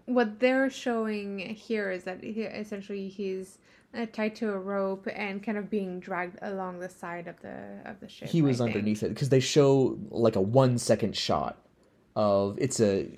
what 0.06 0.40
they're 0.40 0.70
showing 0.70 1.38
here 1.40 1.90
is 1.90 2.04
that 2.04 2.22
he, 2.22 2.42
essentially 2.42 3.08
he's 3.08 3.58
uh, 3.96 4.06
tied 4.12 4.34
to 4.36 4.50
a 4.52 4.58
rope 4.58 5.06
and 5.14 5.42
kind 5.42 5.56
of 5.58 5.70
being 5.70 6.00
dragged 6.00 6.38
along 6.42 6.80
the 6.80 6.88
side 6.88 7.26
of 7.28 7.40
the 7.40 7.80
of 7.84 8.00
the 8.00 8.08
ship. 8.08 8.28
he 8.28 8.42
was 8.42 8.60
I 8.60 8.64
think. 8.66 8.76
underneath 8.76 9.02
it 9.02 9.10
because 9.10 9.28
they 9.28 9.40
show 9.40 9.98
like 10.10 10.36
a 10.36 10.40
one 10.40 10.78
second 10.78 11.16
shot 11.16 11.58
of 12.16 12.56
it's 12.60 12.80
a 12.80 13.08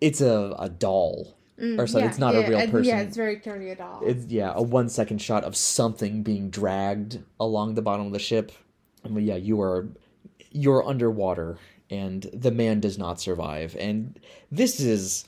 it's 0.00 0.20
a, 0.20 0.54
a 0.58 0.68
doll 0.68 1.34
or 1.60 1.88
something 1.88 2.08
it's 2.08 2.18
not 2.20 2.34
yeah, 2.34 2.40
a 2.40 2.48
real 2.48 2.60
person 2.68 2.84
Yeah, 2.84 3.00
it's 3.00 3.16
very 3.16 3.36
clearly 3.36 3.70
a 3.70 3.74
doll. 3.76 4.00
it's 4.04 4.26
yeah 4.26 4.52
a 4.54 4.62
one 4.62 4.88
second 4.88 5.18
shot 5.20 5.42
of 5.42 5.56
something 5.56 6.22
being 6.22 6.50
dragged 6.50 7.18
along 7.40 7.74
the 7.74 7.82
bottom 7.82 8.06
of 8.06 8.12
the 8.12 8.18
ship 8.20 8.52
and 9.02 9.20
yeah 9.24 9.34
you 9.34 9.60
are 9.60 9.88
you're 10.52 10.86
underwater 10.86 11.58
and 11.90 12.24
the 12.32 12.50
man 12.52 12.78
does 12.80 12.96
not 12.98 13.20
survive 13.20 13.74
and 13.78 14.20
this 14.52 14.78
is 14.78 15.24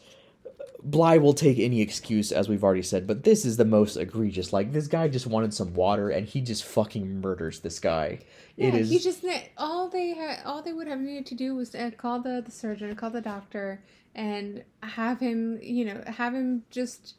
Bligh 0.83 1.19
will 1.19 1.35
take 1.35 1.59
any 1.59 1.81
excuse 1.83 2.33
as 2.33 2.49
we've 2.49 2.65
already 2.65 2.83
said 2.83 3.07
but 3.07 3.23
this 3.25 3.45
is 3.45 3.57
the 3.57 3.65
most 3.65 3.97
egregious 3.97 4.53
like 4.53 4.73
this 4.73 4.87
guy 4.87 5.09
just 5.09 5.27
wanted 5.27 5.53
some 5.53 5.75
water 5.75 6.09
and 6.11 6.27
he 6.27 6.41
just 6.41 6.65
fucking 6.65 7.21
murders 7.21 7.61
this 7.61 7.79
guy 7.79 8.19
it 8.57 8.75
yeah, 8.75 8.81
is 8.81 8.91
he 8.91 8.99
just 8.99 9.25
all 9.59 9.89
they 9.89 10.15
had 10.15 10.39
all 10.45 10.63
they 10.63 10.73
would 10.73 10.87
have 10.89 11.01
needed 11.01 11.27
to 11.27 11.35
do 11.35 11.55
was 11.55 11.75
uh, 11.75 11.91
call 11.97 12.21
the 12.21 12.43
the 12.45 12.51
surgeon, 12.51 12.95
call 12.97 13.11
the 13.11 13.21
doctor, 13.21 13.83
and 14.15 14.63
have 14.83 15.19
him, 15.21 15.59
you 15.63 15.85
know, 15.85 16.03
have 16.07 16.35
him 16.35 16.65
just 16.71 17.15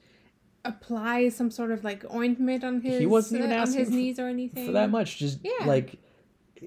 apply 0.66 1.30
some 1.30 1.50
sort 1.50 1.72
of 1.72 1.84
like 1.84 2.04
ointment 2.14 2.64
on 2.64 2.82
his 2.82 3.00
he 3.00 3.06
wasn't 3.08 3.40
even 3.40 3.52
uh, 3.52 3.56
on 3.56 3.62
asking 3.62 3.80
his 3.80 3.90
for- 3.90 3.96
knees 3.96 4.20
or 4.20 4.28
anything. 4.28 4.66
for 4.68 4.72
that 4.74 4.92
much 4.92 5.18
just 5.18 5.40
Yeah. 5.44 5.66
like 5.66 5.96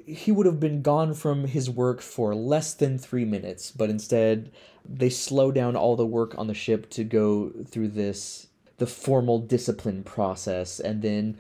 he 0.06 0.32
would 0.32 0.46
have 0.46 0.60
been 0.60 0.82
gone 0.82 1.14
from 1.14 1.46
his 1.46 1.70
work 1.70 2.00
for 2.00 2.34
less 2.34 2.74
than 2.74 2.98
three 2.98 3.24
minutes 3.24 3.70
but 3.70 3.90
instead 3.90 4.50
they 4.88 5.10
slow 5.10 5.50
down 5.50 5.76
all 5.76 5.96
the 5.96 6.06
work 6.06 6.36
on 6.36 6.46
the 6.46 6.54
ship 6.54 6.90
to 6.90 7.04
go 7.04 7.50
through 7.66 7.88
this 7.88 8.48
the 8.78 8.86
formal 8.86 9.38
discipline 9.38 10.02
process 10.02 10.80
and 10.80 11.02
then 11.02 11.36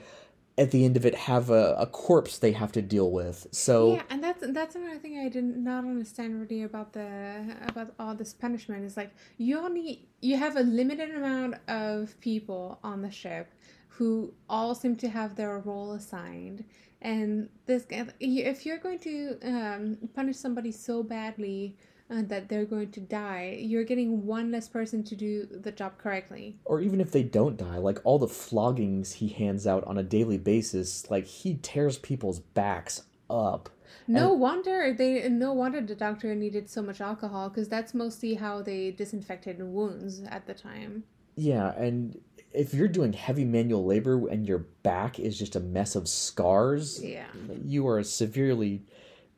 at 0.56 0.70
the 0.70 0.84
end 0.84 0.96
of 0.96 1.04
it 1.04 1.14
have 1.14 1.50
a, 1.50 1.74
a 1.78 1.86
corpse 1.86 2.38
they 2.38 2.52
have 2.52 2.70
to 2.72 2.82
deal 2.82 3.10
with. 3.10 3.46
So 3.50 3.94
Yeah, 3.94 4.02
and 4.10 4.22
that's 4.22 4.44
that's 4.50 4.76
another 4.76 4.98
thing 4.98 5.18
I 5.18 5.28
did 5.28 5.44
not 5.44 5.84
understand 5.84 6.40
really 6.40 6.62
about 6.62 6.92
the 6.92 7.56
about 7.66 7.92
all 7.98 8.14
this 8.14 8.32
punishment 8.32 8.84
is 8.84 8.96
like 8.96 9.10
you 9.36 9.58
only 9.58 10.06
you 10.20 10.36
have 10.36 10.56
a 10.56 10.62
limited 10.62 11.14
amount 11.14 11.56
of 11.68 12.18
people 12.20 12.78
on 12.84 13.02
the 13.02 13.10
ship 13.10 13.52
who 13.88 14.32
all 14.48 14.74
seem 14.74 14.96
to 14.96 15.08
have 15.08 15.36
their 15.36 15.58
role 15.58 15.92
assigned, 15.92 16.64
and 17.04 17.48
this 17.66 17.84
guy- 17.84 18.08
if 18.20 18.64
you're 18.66 18.78
going 18.86 18.98
to 19.10 19.38
um, 19.44 19.82
punish 20.14 20.36
somebody 20.36 20.72
so 20.72 21.02
badly 21.02 21.76
uh, 22.10 22.22
that 22.30 22.48
they're 22.48 22.64
going 22.66 22.90
to 22.92 23.00
die, 23.00 23.56
you're 23.60 23.84
getting 23.84 24.26
one 24.26 24.50
less 24.50 24.68
person 24.68 25.02
to 25.04 25.14
do 25.16 25.46
the 25.66 25.72
job 25.80 25.92
correctly. 25.98 26.56
or 26.64 26.80
even 26.80 27.00
if 27.00 27.10
they 27.12 27.22
don't 27.22 27.56
die 27.56 27.78
like 27.78 27.98
all 28.04 28.18
the 28.18 28.26
floggings 28.26 29.12
he 29.20 29.28
hands 29.28 29.66
out 29.66 29.82
on 29.84 29.96
a 29.98 30.02
daily 30.02 30.38
basis 30.38 30.88
like 31.14 31.26
he 31.26 31.50
tears 31.70 31.96
people's 31.98 32.40
backs 32.40 32.94
up 33.30 33.68
No 34.06 34.32
wonder 34.34 34.92
they 35.00 35.12
no 35.30 35.50
wonder 35.62 35.80
the 35.80 35.94
doctor 36.06 36.34
needed 36.34 36.68
so 36.68 36.80
much 36.82 37.00
alcohol 37.00 37.48
because 37.48 37.68
that's 37.74 37.94
mostly 37.94 38.34
how 38.44 38.54
they 38.68 38.90
disinfected 39.02 39.56
wounds 39.62 40.22
at 40.36 40.42
the 40.48 40.52
time. 40.54 41.04
Yeah, 41.36 41.68
and 41.86 42.20
if 42.54 42.72
you're 42.72 42.88
doing 42.88 43.12
heavy 43.12 43.44
manual 43.44 43.84
labor 43.84 44.28
and 44.28 44.46
your 44.46 44.58
back 44.82 45.18
is 45.18 45.38
just 45.38 45.56
a 45.56 45.60
mess 45.60 45.96
of 45.96 46.08
scars, 46.08 47.02
Yeah. 47.02 47.26
you 47.64 47.86
are 47.88 48.02
severely 48.02 48.82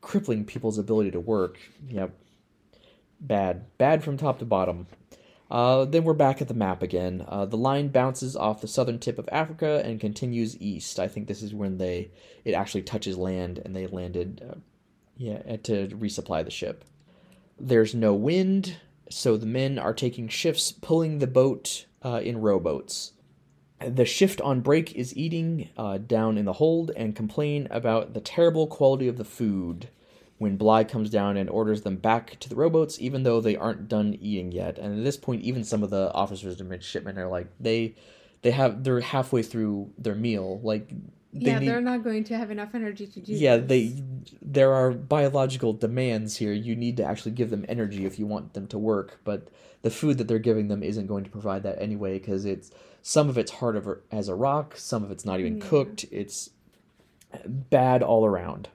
crippling 0.01 0.45
people's 0.45 0.77
ability 0.77 1.11
to 1.11 1.19
work. 1.19 1.57
Yep. 1.89 2.11
Bad. 3.19 3.77
Bad 3.77 4.03
from 4.03 4.17
top 4.17 4.39
to 4.39 4.45
bottom. 4.45 4.87
Uh, 5.49 5.85
then 5.85 6.03
we're 6.03 6.13
back 6.13 6.41
at 6.41 6.47
the 6.47 6.53
map 6.53 6.83
again. 6.83 7.25
Uh, 7.27 7.45
the 7.45 7.57
line 7.57 7.87
bounces 7.87 8.35
off 8.35 8.61
the 8.61 8.67
southern 8.67 8.99
tip 8.99 9.17
of 9.17 9.29
Africa 9.31 9.81
and 9.83 9.99
continues 9.99 10.59
east. 10.61 10.99
I 10.99 11.07
think 11.07 11.27
this 11.27 11.41
is 11.41 11.53
when 11.53 11.77
they 11.77 12.11
it 12.45 12.51
actually 12.51 12.83
touches 12.83 13.17
land 13.17 13.59
and 13.63 13.75
they 13.75 13.87
landed, 13.87 14.43
uh, 14.47 14.55
yeah, 15.17 15.39
to 15.63 15.87
resupply 15.87 16.43
the 16.43 16.51
ship. 16.51 16.83
There's 17.59 17.95
no 17.95 18.13
wind, 18.13 18.75
so 19.09 19.35
the 19.37 19.45
men 19.45 19.79
are 19.79 19.93
taking 19.93 20.27
shifts 20.27 20.71
pulling 20.71 21.17
the 21.19 21.27
boat 21.27 21.85
uh, 22.03 22.21
in 22.23 22.41
rowboats. 22.41 23.13
The 23.79 24.05
shift 24.05 24.41
on 24.41 24.61
break 24.61 24.95
is 24.95 25.15
eating 25.15 25.69
uh, 25.77 25.99
down 25.99 26.37
in 26.37 26.45
the 26.45 26.53
hold 26.53 26.91
and 26.97 27.15
complain 27.15 27.67
about 27.69 28.13
the 28.13 28.21
terrible 28.21 28.65
quality 28.65 29.07
of 29.07 29.17
the 29.17 29.23
food 29.23 29.89
when 30.39 30.57
Bligh 30.57 30.83
comes 30.83 31.09
down 31.09 31.37
and 31.37 31.49
orders 31.49 31.81
them 31.81 31.97
back 31.97 32.39
to 32.39 32.49
the 32.49 32.55
rowboats, 32.55 32.99
even 32.99 33.23
though 33.23 33.41
they 33.41 33.55
aren't 33.55 33.87
done 33.87 34.17
eating 34.19 34.51
yet. 34.51 34.77
And 34.77 34.97
at 34.97 35.03
this 35.03 35.17
point, 35.17 35.43
even 35.43 35.63
some 35.63 35.83
of 35.83 35.89
the 35.89 36.11
officers 36.13 36.59
and 36.59 36.69
midshipmen 36.69 37.17
are 37.17 37.27
like, 37.27 37.47
they, 37.59 37.95
they 38.41 38.51
have, 38.51 38.83
they're 38.83 38.99
halfway 39.01 39.43
through 39.43 39.91
their 39.97 40.15
meal. 40.15 40.59
Like, 40.61 40.89
they 41.33 41.51
yeah, 41.51 41.59
need, 41.59 41.67
they're 41.67 41.81
not 41.81 42.03
going 42.03 42.23
to 42.25 42.37
have 42.37 42.49
enough 42.51 42.73
energy 42.73 43.05
to 43.07 43.19
do. 43.19 43.33
yeah, 43.33 43.57
this. 43.57 43.67
they, 43.67 44.03
there 44.41 44.73
are 44.73 44.91
biological 44.91 45.73
demands 45.73 46.37
here. 46.37 46.53
You 46.53 46.75
need 46.75 46.97
to 46.97 47.03
actually 47.03 47.31
give 47.33 47.49
them 47.49 47.65
energy 47.67 48.05
if 48.05 48.17
you 48.17 48.25
want 48.25 48.53
them 48.53 48.67
to 48.67 48.77
work, 48.77 49.19
but 49.23 49.49
the 49.81 49.89
food 49.91 50.17
that 50.17 50.27
they're 50.27 50.39
giving 50.39 50.67
them 50.67 50.81
isn't 50.81 51.07
going 51.07 51.23
to 51.25 51.29
provide 51.29 51.63
that 51.63 51.79
anyway 51.81 52.17
because 52.17 52.45
it's 52.45 52.71
some 53.01 53.29
of 53.29 53.37
it's 53.37 53.51
hard 53.51 53.75
of 53.75 53.87
as 54.11 54.27
a 54.29 54.35
rock, 54.35 54.75
some 54.77 55.03
of 55.03 55.11
it's 55.11 55.25
not 55.25 55.39
even 55.39 55.57
Yeah. 55.57 55.65
cooked. 55.65 56.05
It's 56.11 56.49
bad 57.45 58.01
all 58.01 58.25
around. 58.25 58.69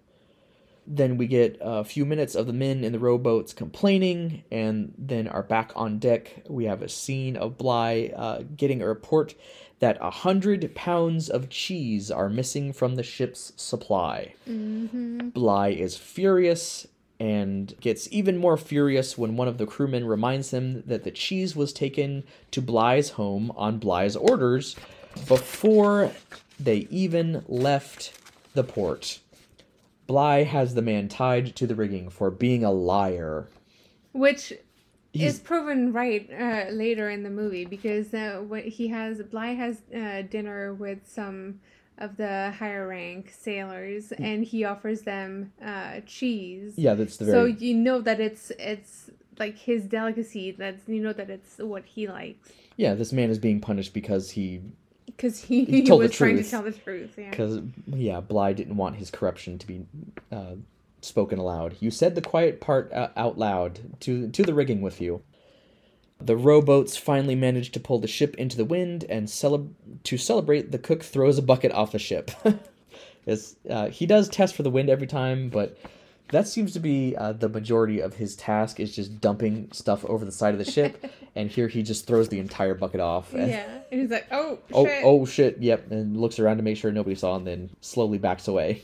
Then 0.86 1.16
we 1.16 1.26
get 1.26 1.58
a 1.60 1.84
few 1.84 2.04
minutes 2.04 2.34
of 2.34 2.46
the 2.46 2.52
men 2.52 2.82
in 2.82 2.92
the 2.92 2.98
rowboats 2.98 3.52
complaining, 3.52 4.42
and 4.50 4.92
then 4.98 5.28
are 5.28 5.42
back 5.42 5.72
on 5.76 5.98
deck. 5.98 6.44
We 6.48 6.64
have 6.64 6.82
a 6.82 6.88
scene 6.88 7.36
of 7.36 7.56
Bligh 7.56 8.12
uh, 8.16 8.42
getting 8.56 8.82
a 8.82 8.88
report 8.88 9.34
that 9.78 9.98
a 10.00 10.10
hundred 10.10 10.74
pounds 10.74 11.28
of 11.28 11.48
cheese 11.48 12.10
are 12.10 12.28
missing 12.28 12.72
from 12.72 12.94
the 12.94 13.02
ship's 13.02 13.52
supply. 13.56 14.34
Bligh 14.46 15.70
is 15.70 15.96
furious 15.96 16.86
and 17.18 17.74
gets 17.80 18.08
even 18.10 18.36
more 18.36 18.56
furious 18.56 19.16
when 19.16 19.36
one 19.36 19.46
of 19.46 19.58
the 19.58 19.66
crewmen 19.66 20.04
reminds 20.04 20.52
him 20.52 20.82
that 20.86 21.04
the 21.04 21.10
cheese 21.10 21.54
was 21.54 21.72
taken 21.72 22.24
to 22.50 22.60
Bligh's 22.60 23.10
home 23.10 23.52
on 23.56 23.78
Bligh's 23.78 24.16
orders 24.16 24.74
before 25.28 26.10
they 26.58 26.88
even 26.90 27.44
left 27.46 28.12
the 28.54 28.64
port. 28.64 29.20
Bligh 30.06 30.44
has 30.44 30.74
the 30.74 30.82
man 30.82 31.08
tied 31.08 31.54
to 31.56 31.66
the 31.66 31.74
rigging 31.74 32.10
for 32.10 32.30
being 32.30 32.64
a 32.64 32.72
liar. 32.72 33.48
which 34.12 34.52
He's- 35.12 35.34
is 35.34 35.40
proven 35.40 35.92
right 35.92 36.28
uh, 36.30 36.70
later 36.70 37.10
in 37.10 37.22
the 37.22 37.30
movie 37.30 37.64
because 37.64 38.12
uh, 38.14 38.42
when 38.46 38.64
he 38.64 38.88
has 38.88 39.22
Bligh 39.22 39.52
has 39.54 39.82
uh, 39.94 40.22
dinner 40.22 40.74
with 40.74 41.06
some 41.06 41.60
of 41.98 42.16
the 42.16 42.52
higher 42.58 42.88
rank 42.88 43.30
sailors 43.38 44.12
and 44.12 44.44
he 44.44 44.64
offers 44.64 45.02
them 45.02 45.52
uh, 45.62 46.00
cheese. 46.06 46.74
Yeah, 46.76 46.94
that's 46.94 47.16
the 47.18 47.26
So 47.26 47.44
you 47.44 47.74
know 47.74 48.00
that 48.00 48.20
it's 48.20 48.50
it's 48.58 49.10
like 49.38 49.56
his 49.58 49.84
delicacy. 49.84 50.50
That's 50.52 50.88
you 50.88 51.02
know 51.02 51.12
that 51.12 51.30
it's 51.30 51.58
what 51.58 51.84
he 51.84 52.08
likes 52.08 52.50
yeah. 52.76 52.94
This 52.94 53.12
man 53.12 53.30
is 53.30 53.38
being 53.38 53.60
punished 53.60 53.92
because 53.92 54.30
he 54.30 54.62
because 55.06 55.42
he, 55.42 55.64
He 55.64 55.82
he, 55.82 55.90
was 55.90 56.12
trying 56.12 56.36
to 56.36 56.44
tell 56.44 56.62
the 56.62 56.72
truth. 56.72 57.14
Because 57.16 57.60
yeah, 57.86 58.20
Bligh 58.20 58.52
didn't 58.52 58.76
want 58.76 58.96
his 58.96 59.10
corruption 59.10 59.58
to 59.58 59.66
be 59.66 59.86
uh, 60.30 60.54
spoken 61.00 61.38
aloud. 61.38 61.76
You 61.80 61.90
said 61.90 62.14
the 62.14 62.22
quiet 62.22 62.60
part 62.60 62.92
uh, 62.92 63.10
out 63.16 63.38
loud 63.38 64.00
to 64.00 64.28
to 64.28 64.42
the 64.42 64.54
rigging 64.54 64.80
with 64.80 65.00
you. 65.00 65.22
The 66.20 66.36
rowboats 66.36 66.96
finally 66.96 67.34
manage 67.34 67.72
to 67.72 67.80
pull 67.80 67.98
the 67.98 68.06
ship 68.06 68.36
into 68.36 68.56
the 68.56 68.64
wind, 68.64 69.04
and 69.08 69.26
celeb- 69.26 69.72
to 70.04 70.16
celebrate, 70.16 70.70
the 70.70 70.78
cook 70.78 71.02
throws 71.02 71.36
a 71.36 71.42
bucket 71.42 71.72
off 71.72 71.90
the 71.90 71.98
ship. 71.98 72.30
uh, 73.68 73.88
he 73.88 74.06
does 74.06 74.28
test 74.28 74.54
for 74.54 74.62
the 74.62 74.70
wind 74.70 74.88
every 74.88 75.08
time, 75.08 75.48
but 75.48 75.76
that 76.32 76.48
seems 76.48 76.72
to 76.72 76.80
be 76.80 77.14
uh, 77.16 77.32
the 77.32 77.48
majority 77.48 78.00
of 78.00 78.14
his 78.14 78.34
task 78.36 78.80
is 78.80 78.94
just 78.94 79.20
dumping 79.20 79.68
stuff 79.72 80.04
over 80.04 80.24
the 80.24 80.32
side 80.32 80.52
of 80.54 80.58
the 80.58 80.70
ship, 80.70 81.10
and 81.36 81.48
here 81.50 81.68
he 81.68 81.82
just 81.82 82.06
throws 82.06 82.28
the 82.28 82.40
entire 82.40 82.74
bucket 82.74 83.00
off. 83.00 83.32
and- 83.32 83.48
Yeah, 83.50 83.66
and 83.92 84.00
he's 84.00 84.10
like, 84.10 84.26
"Oh, 84.32 84.58
Oh, 84.74 84.84
shit. 84.86 85.02
oh 85.04 85.24
shit, 85.26 85.58
yep, 85.60 85.90
and 85.90 86.16
looks 86.20 86.38
around 86.38 86.56
to 86.58 86.62
make 86.62 86.76
sure 86.76 86.90
nobody 86.92 87.14
saw 87.14 87.36
and 87.36 87.46
then 87.46 87.70
slowly 87.80 88.18
backs 88.18 88.48
away. 88.48 88.82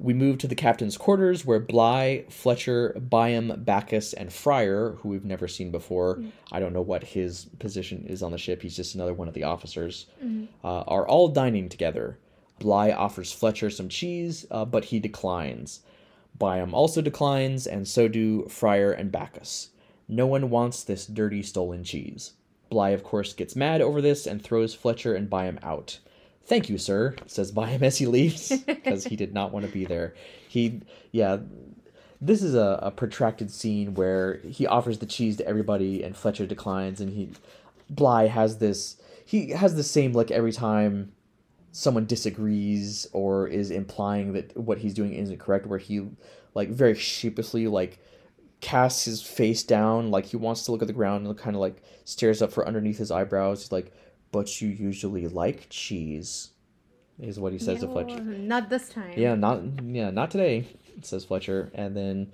We 0.00 0.12
move 0.12 0.38
to 0.38 0.48
the 0.48 0.56
captain's 0.56 0.96
quarters 0.98 1.46
where 1.46 1.60
Bligh, 1.60 2.24
Fletcher, 2.28 2.96
Byam, 3.00 3.62
Bacchus, 3.64 4.12
and 4.12 4.32
Fryer, 4.32 4.96
who 4.98 5.08
we've 5.10 5.24
never 5.24 5.46
seen 5.46 5.70
before, 5.70 6.20
I 6.50 6.58
don't 6.58 6.72
know 6.72 6.82
what 6.82 7.04
his 7.04 7.44
position 7.60 8.04
is 8.08 8.20
on 8.22 8.32
the 8.32 8.38
ship, 8.38 8.60
he's 8.62 8.74
just 8.76 8.96
another 8.96 9.14
one 9.14 9.28
of 9.28 9.34
the 9.34 9.44
officers, 9.44 10.06
uh, 10.64 10.80
are 10.88 11.06
all 11.06 11.28
dining 11.28 11.68
together. 11.68 12.18
Bligh 12.58 12.90
offers 12.92 13.32
Fletcher 13.32 13.70
some 13.70 13.88
cheese, 13.88 14.44
uh, 14.50 14.64
but 14.64 14.86
he 14.86 14.98
declines. 14.98 15.80
Byam 16.38 16.74
also 16.74 17.00
declines, 17.00 17.66
and 17.66 17.86
so 17.86 18.08
do 18.08 18.46
Fryer 18.48 18.92
and 18.92 19.12
Bacchus. 19.12 19.70
No 20.08 20.26
one 20.26 20.50
wants 20.50 20.82
this 20.82 21.06
dirty 21.06 21.42
stolen 21.42 21.84
cheese. 21.84 22.32
Bligh, 22.70 22.90
of 22.90 23.04
course, 23.04 23.32
gets 23.32 23.56
mad 23.56 23.80
over 23.80 24.00
this 24.00 24.26
and 24.26 24.42
throws 24.42 24.74
Fletcher 24.74 25.14
and 25.14 25.30
Byam 25.30 25.58
out. 25.62 25.98
Thank 26.46 26.68
you, 26.68 26.76
sir, 26.76 27.14
says 27.26 27.52
Byam 27.52 27.82
as 27.82 27.98
he 27.98 28.06
leaves, 28.06 28.52
because 28.66 29.04
he 29.04 29.16
did 29.16 29.32
not 29.32 29.52
want 29.52 29.64
to 29.64 29.72
be 29.72 29.84
there. 29.84 30.14
He, 30.48 30.82
yeah, 31.12 31.38
this 32.20 32.42
is 32.42 32.54
a, 32.54 32.78
a 32.82 32.90
protracted 32.90 33.50
scene 33.50 33.94
where 33.94 34.38
he 34.38 34.66
offers 34.66 34.98
the 34.98 35.06
cheese 35.06 35.36
to 35.38 35.46
everybody 35.46 36.02
and 36.02 36.16
Fletcher 36.16 36.46
declines, 36.46 37.00
and 37.00 37.12
he, 37.12 37.30
Bligh 37.88 38.26
has 38.26 38.58
this, 38.58 38.96
he 39.24 39.50
has 39.50 39.76
the 39.76 39.82
same 39.82 40.12
look 40.12 40.30
every 40.30 40.52
time 40.52 41.12
someone 41.74 42.06
disagrees 42.06 43.06
or 43.12 43.48
is 43.48 43.70
implying 43.72 44.32
that 44.32 44.56
what 44.56 44.78
he's 44.78 44.94
doing 44.94 45.12
isn't 45.12 45.38
correct, 45.38 45.66
where 45.66 45.78
he, 45.78 46.06
like, 46.54 46.68
very 46.70 46.94
sheepishly, 46.94 47.66
like, 47.66 47.98
casts 48.60 49.04
his 49.04 49.20
face 49.20 49.62
down 49.62 50.10
like 50.10 50.24
he 50.24 50.38
wants 50.38 50.64
to 50.64 50.72
look 50.72 50.80
at 50.80 50.86
the 50.88 50.94
ground 50.94 51.26
and 51.26 51.36
kind 51.36 51.54
of 51.54 51.60
like 51.60 51.82
stares 52.06 52.40
up 52.40 52.50
for 52.50 52.66
underneath 52.66 52.96
his 52.96 53.10
eyebrows 53.10 53.60
he's 53.60 53.72
like 53.72 53.92
but 54.32 54.62
you 54.62 54.70
usually 54.70 55.28
like 55.28 55.66
cheese 55.68 56.52
is 57.18 57.38
what 57.38 57.52
he 57.52 57.58
says 57.58 57.80
to 57.80 57.88
fletcher 57.88 58.18
Not 58.22 58.70
this 58.70 58.88
time. 58.88 59.12
yeah 59.18 59.34
not 59.34 59.60
yeah 59.84 60.08
not 60.08 60.30
today 60.30 60.66
says 61.02 61.26
fletcher 61.26 61.70
and 61.74 61.94
then 61.94 62.32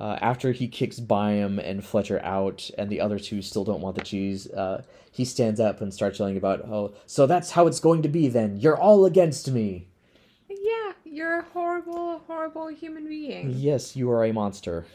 uh, 0.00 0.18
after 0.22 0.52
he 0.52 0.66
kicks 0.66 0.98
Byam 0.98 1.58
and 1.58 1.84
Fletcher 1.84 2.20
out, 2.24 2.70
and 2.78 2.88
the 2.90 3.00
other 3.00 3.18
two 3.18 3.42
still 3.42 3.64
don't 3.64 3.82
want 3.82 3.96
the 3.96 4.02
cheese, 4.02 4.50
uh, 4.50 4.82
he 5.12 5.24
stands 5.24 5.60
up 5.60 5.80
and 5.80 5.92
starts 5.92 6.18
yelling 6.18 6.36
about, 6.38 6.64
"Oh, 6.64 6.94
so 7.06 7.26
that's 7.26 7.50
how 7.50 7.66
it's 7.66 7.80
going 7.80 8.02
to 8.02 8.08
be 8.08 8.28
then? 8.28 8.56
You're 8.56 8.78
all 8.78 9.04
against 9.04 9.50
me." 9.50 9.88
Yeah, 10.48 10.92
you're 11.04 11.40
a 11.40 11.42
horrible, 11.42 12.22
horrible 12.26 12.68
human 12.68 13.06
being. 13.08 13.50
Yes, 13.56 13.94
you 13.94 14.10
are 14.10 14.24
a 14.24 14.32
monster. 14.32 14.86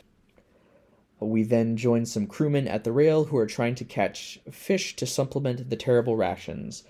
We 1.19 1.43
then 1.43 1.77
join 1.77 2.05
some 2.05 2.27
crewmen 2.27 2.67
at 2.67 2.83
the 2.83 2.91
rail 2.91 3.25
who 3.25 3.37
are 3.37 3.47
trying 3.47 3.75
to 3.75 3.85
catch 3.85 4.39
fish 4.51 4.95
to 4.97 5.05
supplement 5.05 5.69
the 5.69 5.75
terrible 5.77 6.15
rations. 6.17 6.83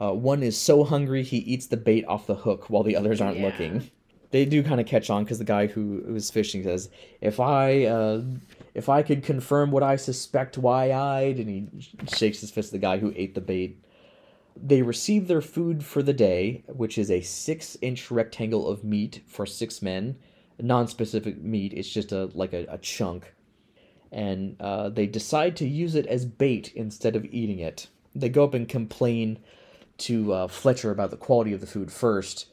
Uh, 0.00 0.12
one 0.12 0.42
is 0.42 0.56
so 0.58 0.84
hungry 0.84 1.22
he 1.22 1.38
eats 1.38 1.66
the 1.66 1.76
bait 1.76 2.04
off 2.06 2.26
the 2.26 2.34
hook 2.36 2.68
while 2.70 2.82
the 2.82 2.96
others 2.96 3.20
aren't 3.20 3.38
Yeah. 3.38 3.46
looking. 3.46 3.90
They 4.30 4.44
do 4.44 4.62
kind 4.62 4.80
of 4.80 4.86
catch 4.86 5.10
on 5.10 5.24
because 5.24 5.38
the 5.38 5.44
guy 5.44 5.66
who 5.66 6.04
was 6.08 6.30
fishing 6.30 6.62
says, 6.62 6.90
"If 7.20 7.40
I, 7.40 7.84
uh, 7.84 8.22
if 8.74 8.88
I 8.88 9.02
could 9.02 9.22
confirm 9.22 9.70
what 9.70 9.82
I 9.82 9.96
suspect, 9.96 10.58
why-eyed," 10.58 11.38
and 11.38 11.48
he 11.48 11.68
shakes 12.14 12.40
his 12.40 12.50
fist 12.50 12.68
at 12.68 12.72
the 12.72 12.86
guy 12.86 12.98
who 12.98 13.12
ate 13.16 13.34
the 13.34 13.40
bait. 13.40 13.82
They 14.56 14.82
receive 14.82 15.28
their 15.28 15.42
food 15.42 15.84
for 15.84 16.02
the 16.02 16.14
day, 16.14 16.64
which 16.66 16.98
is 16.98 17.10
a 17.10 17.20
six-inch 17.20 18.10
rectangle 18.10 18.66
of 18.68 18.84
meat 18.84 19.22
for 19.26 19.46
six 19.46 19.82
men. 19.82 20.16
Non-specific 20.58 21.42
meat. 21.42 21.74
It's 21.74 21.90
just 21.90 22.12
a 22.12 22.30
like 22.34 22.52
a, 22.52 22.66
a 22.68 22.78
chunk 22.78 23.34
and 24.12 24.56
uh, 24.60 24.88
they 24.88 25.06
decide 25.06 25.56
to 25.56 25.66
use 25.66 25.94
it 25.94 26.06
as 26.06 26.24
bait 26.24 26.72
instead 26.74 27.16
of 27.16 27.24
eating 27.26 27.58
it. 27.58 27.88
They 28.14 28.28
go 28.28 28.44
up 28.44 28.54
and 28.54 28.68
complain 28.68 29.38
to 29.98 30.32
uh, 30.32 30.48
Fletcher 30.48 30.90
about 30.90 31.10
the 31.10 31.16
quality 31.16 31.52
of 31.52 31.60
the 31.60 31.66
food 31.66 31.92
first, 31.92 32.46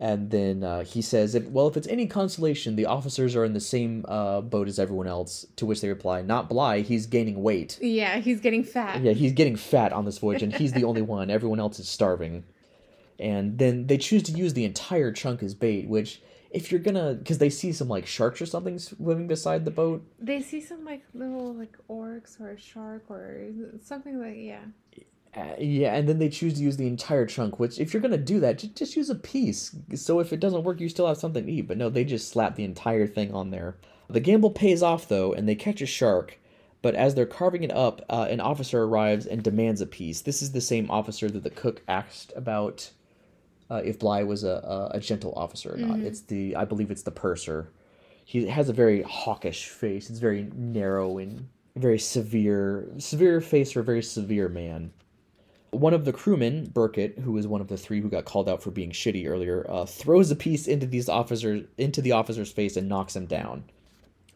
and 0.00 0.30
then 0.30 0.64
uh, 0.64 0.82
he 0.82 1.02
says, 1.02 1.34
if, 1.34 1.46
"Well, 1.48 1.68
if 1.68 1.76
it's 1.76 1.86
any 1.86 2.06
consolation, 2.06 2.74
the 2.74 2.86
officers 2.86 3.36
are 3.36 3.44
in 3.44 3.52
the 3.52 3.60
same 3.60 4.06
uh, 4.08 4.40
boat 4.40 4.66
as 4.66 4.78
everyone 4.78 5.06
else." 5.06 5.46
To 5.56 5.66
which 5.66 5.82
they 5.82 5.88
reply, 5.88 6.22
"Not 6.22 6.48
Bligh. 6.48 6.80
He's 6.80 7.06
gaining 7.06 7.42
weight. 7.42 7.78
Yeah, 7.82 8.16
he's 8.16 8.40
getting 8.40 8.64
fat. 8.64 9.02
Yeah, 9.02 9.12
he's 9.12 9.32
getting 9.32 9.56
fat 9.56 9.92
on 9.92 10.06
this 10.06 10.16
voyage, 10.16 10.42
and 10.42 10.54
he's 10.54 10.72
the 10.72 10.84
only 10.84 11.02
one. 11.02 11.28
Everyone 11.30 11.60
else 11.60 11.78
is 11.78 11.88
starving." 11.88 12.44
And 13.18 13.58
then 13.58 13.86
they 13.86 13.98
choose 13.98 14.22
to 14.24 14.32
use 14.32 14.54
the 14.54 14.64
entire 14.64 15.12
chunk 15.12 15.42
as 15.42 15.54
bait, 15.54 15.86
which. 15.88 16.22
If 16.52 16.72
you're 16.72 16.80
gonna, 16.80 17.14
because 17.14 17.38
they 17.38 17.48
see 17.48 17.70
some 17.70 17.86
like 17.86 18.06
sharks 18.08 18.42
or 18.42 18.46
something 18.46 18.76
swimming 18.80 19.28
beside 19.28 19.64
the 19.64 19.70
boat, 19.70 20.04
They 20.18 20.42
see 20.42 20.60
some 20.60 20.84
like 20.84 21.04
little 21.14 21.54
like 21.54 21.76
orcs 21.88 22.40
or 22.40 22.50
a 22.50 22.58
shark 22.58 23.04
or 23.08 23.52
something 23.84 24.18
like 24.18 24.34
yeah. 24.36 24.64
Uh, 25.36 25.54
yeah, 25.58 25.94
and 25.94 26.08
then 26.08 26.18
they 26.18 26.28
choose 26.28 26.54
to 26.54 26.60
use 26.60 26.76
the 26.76 26.88
entire 26.88 27.24
chunk. 27.24 27.60
Which, 27.60 27.78
if 27.78 27.94
you're 27.94 28.02
gonna 28.02 28.18
do 28.18 28.40
that, 28.40 28.58
just, 28.58 28.74
just 28.74 28.96
use 28.96 29.10
a 29.10 29.14
piece. 29.14 29.76
So 29.94 30.18
if 30.18 30.32
it 30.32 30.40
doesn't 30.40 30.64
work, 30.64 30.80
you 30.80 30.88
still 30.88 31.06
have 31.06 31.18
something 31.18 31.46
to 31.46 31.52
eat. 31.52 31.68
But 31.68 31.78
no, 31.78 31.88
they 31.88 32.04
just 32.04 32.28
slap 32.28 32.56
the 32.56 32.64
entire 32.64 33.06
thing 33.06 33.32
on 33.32 33.50
there. 33.50 33.76
The 34.08 34.20
gamble 34.20 34.50
pays 34.50 34.82
off 34.82 35.06
though, 35.06 35.32
and 35.32 35.48
they 35.48 35.54
catch 35.54 35.80
a 35.80 35.86
shark. 35.86 36.38
But 36.82 36.94
as 36.94 37.14
they're 37.14 37.26
carving 37.26 37.62
it 37.62 37.72
up, 37.72 38.00
uh, 38.08 38.26
an 38.30 38.40
officer 38.40 38.82
arrives 38.82 39.26
and 39.26 39.42
demands 39.42 39.80
a 39.80 39.86
piece. 39.86 40.22
This 40.22 40.42
is 40.42 40.52
the 40.52 40.60
same 40.60 40.90
officer 40.90 41.30
that 41.30 41.44
the 41.44 41.50
cook 41.50 41.82
asked 41.86 42.32
about 42.34 42.90
uh, 43.70 43.82
if 43.84 43.98
Bligh 43.98 44.24
was 44.24 44.44
a, 44.44 44.90
a, 44.92 44.96
a 44.96 45.00
gentle 45.00 45.34
officer 45.36 45.74
or 45.74 45.76
not. 45.76 46.00
It's 46.00 46.22
the, 46.22 46.56
I 46.56 46.64
believe 46.64 46.90
it's 46.90 47.02
the 47.02 47.10
purser. 47.10 47.70
He 48.24 48.46
has 48.46 48.68
a 48.68 48.72
very 48.72 49.02
hawkish 49.02 49.68
face. 49.68 50.08
It's 50.08 50.18
very 50.18 50.50
narrow 50.54 51.18
and 51.18 51.48
very 51.76 51.98
severe, 51.98 52.88
severe 52.98 53.40
face 53.40 53.72
for 53.72 53.80
a 53.80 53.84
very 53.84 54.02
severe 54.02 54.48
man. 54.48 54.92
One 55.70 55.94
of 55.94 56.04
the 56.04 56.12
crewmen, 56.12 56.66
Burkett, 56.66 57.18
who 57.20 57.32
was 57.32 57.46
one 57.46 57.60
of 57.60 57.68
the 57.68 57.76
three 57.76 58.00
who 58.00 58.08
got 58.08 58.24
called 58.24 58.48
out 58.48 58.62
for 58.62 58.70
being 58.70 58.90
shitty 58.90 59.28
earlier, 59.28 59.64
uh, 59.68 59.86
throws 59.86 60.30
a 60.30 60.36
piece 60.36 60.66
into 60.66 60.86
these 60.86 61.08
officers 61.08 61.64
into 61.78 62.02
the 62.02 62.12
officer's 62.12 62.50
face 62.50 62.76
and 62.76 62.88
knocks 62.88 63.14
him 63.14 63.26
down. 63.26 63.64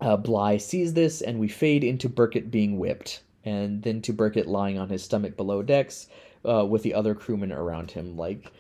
Uh, 0.01 0.17
Bligh 0.17 0.59
sees 0.59 0.95
this, 0.95 1.23
and 1.23 1.39
we 1.39 1.49
fade 1.49 1.83
into 1.83 2.09
Burkett 2.09 2.51
being 2.51 2.79
whipped, 2.79 3.23
and 3.45 3.83
then 3.83 4.01
to 4.03 4.13
Burkett 4.13 4.47
lying 4.47 4.79
on 4.79 4.89
his 4.89 5.03
stomach 5.03 5.37
below 5.37 5.63
decks, 5.63 6.09
uh, 6.45 6.65
with 6.65 6.83
the 6.83 6.95
other 6.95 7.15
crewmen 7.15 7.53
around 7.53 7.91
him. 7.91 8.17
Like 8.17 8.53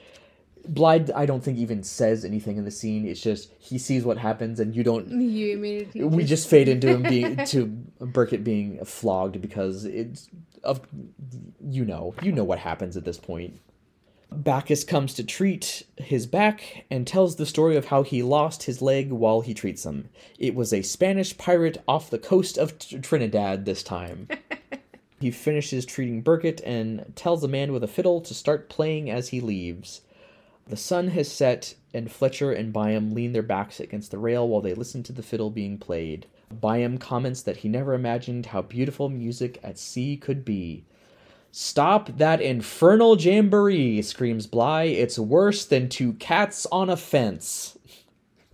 Bligh, 0.67 1.07
I 1.15 1.27
don't 1.27 1.43
think 1.43 1.59
even 1.59 1.83
says 1.83 2.25
anything 2.25 2.57
in 2.57 2.65
the 2.65 2.71
scene. 2.71 3.07
It's 3.07 3.21
just 3.21 3.51
he 3.59 3.79
sees 3.79 4.05
what 4.05 4.19
happens, 4.19 4.61
and 4.61 4.75
you 4.75 4.83
don't 4.83 5.09
You 5.21 5.57
immediately 5.57 6.05
we 6.05 6.25
just 6.25 6.49
fade 6.49 6.69
into 6.69 6.89
him 6.89 7.03
being 7.09 7.45
to 7.47 7.67
Burkett 8.01 8.45
being 8.45 8.85
flogged 8.85 9.41
because 9.41 9.85
it's 9.85 10.29
of 10.62 10.81
you 11.67 11.85
know 11.85 12.15
you 12.23 12.33
know 12.33 12.45
what 12.45 12.59
happens 12.59 12.97
at 12.97 13.05
this 13.05 13.19
point. 13.19 13.61
Bacchus 14.31 14.85
comes 14.85 15.15
to 15.15 15.25
treat 15.25 15.85
his 15.97 16.27
back 16.27 16.87
and 16.91 17.07
tells 17.07 17.37
the 17.37 17.47
story 17.47 17.77
of 17.77 17.87
how 17.87 18.03
he 18.03 18.23
lost 18.23 18.65
his 18.65 18.83
leg 18.83 19.12
while 19.12 19.43
he 19.43 19.55
treats 19.55 19.85
him. 19.85 20.09
It 20.39 20.55
was 20.55 20.73
a 20.73 20.83
Spanish 20.83 21.37
pirate 21.39 21.83
off 21.87 22.11
the 22.11 22.19
coast 22.19 22.59
of 22.59 22.79
Tr- 22.79 22.99
Trinidad 22.99 23.65
this 23.65 23.83
time. 23.83 24.29
he 25.21 25.31
finishes 25.31 25.87
treating 25.87 26.21
Burkett 26.21 26.61
and 26.65 27.12
tells 27.15 27.43
the 27.43 27.49
man 27.49 27.73
with 27.73 27.85
a 27.85 27.89
fiddle 27.89 28.21
to 28.23 28.35
start 28.35 28.69
playing 28.69 29.09
as 29.09 29.29
he 29.29 29.41
leaves. 29.41 30.01
The 30.67 30.77
sun 30.77 31.09
has 31.09 31.31
set, 31.31 31.75
and 31.93 32.11
Fletcher 32.11 32.53
and 32.53 32.73
Byam 32.73 33.12
lean 33.12 33.33
their 33.33 33.43
backs 33.43 33.81
against 33.81 34.11
the 34.11 34.19
rail 34.19 34.49
while 34.49 34.62
they 34.62 34.75
listen 34.75 35.03
to 35.05 35.12
the 35.12 35.23
fiddle 35.23 35.51
being 35.51 35.79
played. 35.79 36.27
Byam 36.51 36.99
comments 36.99 37.43
that 37.43 37.59
he 37.59 37.69
never 37.69 37.93
imagined 37.93 38.47
how 38.47 38.62
beautiful 38.62 39.09
music 39.09 39.61
at 39.62 39.79
sea 39.79 40.17
could 40.17 40.45
be. 40.45 40.85
Stop 41.53 42.17
that 42.17 42.41
infernal 42.41 43.17
jamboree, 43.17 44.03
screams 44.03 44.47
Bligh. 44.47 44.85
It's 44.85 45.19
worse 45.19 45.65
than 45.67 45.89
two 45.89 46.15
cats 46.15 46.67
on 46.73 46.91
a 46.91 46.97
fence. 46.97 47.79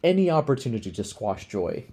Any 0.02 0.30
opportunity 0.30 0.90
to 0.90 1.04
squash 1.04 1.46
joy. 1.48 1.86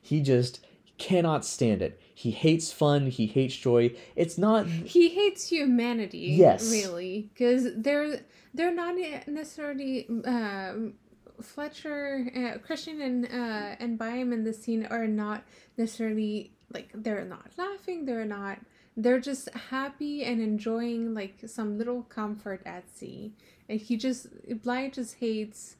He 0.00 0.20
just 0.20 0.64
cannot 0.96 1.44
stand 1.44 1.82
it. 1.82 2.00
He 2.24 2.32
hates 2.32 2.72
fun, 2.72 3.06
he 3.06 3.26
hates 3.26 3.54
joy. 3.54 3.94
It's 4.16 4.36
not 4.38 4.66
he 4.66 5.08
hates 5.10 5.48
humanity. 5.48 6.34
Yes. 6.36 6.68
really, 6.68 7.30
because 7.32 7.68
they're 7.76 8.22
they're 8.52 8.74
not 8.74 8.96
necessarily 9.28 10.08
um, 10.24 10.94
Fletcher, 11.40 12.28
uh, 12.34 12.58
Christian, 12.66 13.00
and 13.00 13.24
uh, 13.26 13.76
and 13.78 13.96
Byam 13.96 14.32
in 14.32 14.42
this 14.42 14.60
scene 14.60 14.84
are 14.86 15.06
not 15.06 15.44
necessarily 15.76 16.50
like 16.74 16.90
they're 16.92 17.24
not 17.24 17.52
laughing. 17.56 18.04
They're 18.04 18.24
not. 18.24 18.58
They're 18.96 19.20
just 19.20 19.48
happy 19.70 20.24
and 20.24 20.40
enjoying 20.42 21.14
like 21.14 21.36
some 21.46 21.78
little 21.78 22.02
comfort 22.02 22.62
at 22.66 22.90
sea. 22.90 23.32
And 23.68 23.80
he 23.80 23.96
just 23.96 24.26
Bligh 24.64 24.90
just 24.90 25.14
hates 25.18 25.76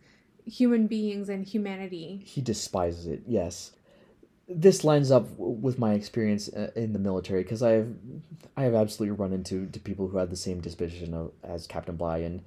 human 0.47 0.87
beings 0.87 1.29
and 1.29 1.45
humanity. 1.45 2.23
he 2.25 2.41
despises 2.41 3.07
it 3.07 3.23
yes 3.27 3.73
this 4.49 4.83
lines 4.83 5.11
up 5.11 5.29
with 5.37 5.79
my 5.79 5.93
experience 5.93 6.49
uh, 6.49 6.71
in 6.75 6.93
the 6.93 6.99
military 6.99 7.43
because 7.43 7.63
i 7.63 7.73
have 7.73 7.89
i 8.57 8.63
have 8.63 8.75
absolutely 8.75 9.15
run 9.15 9.33
into 9.33 9.67
to 9.67 9.79
people 9.79 10.09
who 10.09 10.17
had 10.17 10.31
the 10.31 10.37
same 10.37 10.61
disposition 10.61 11.13
of, 11.15 11.33
as 11.43 11.67
captain 11.67 11.97
bligh 11.97 12.19
and 12.19 12.43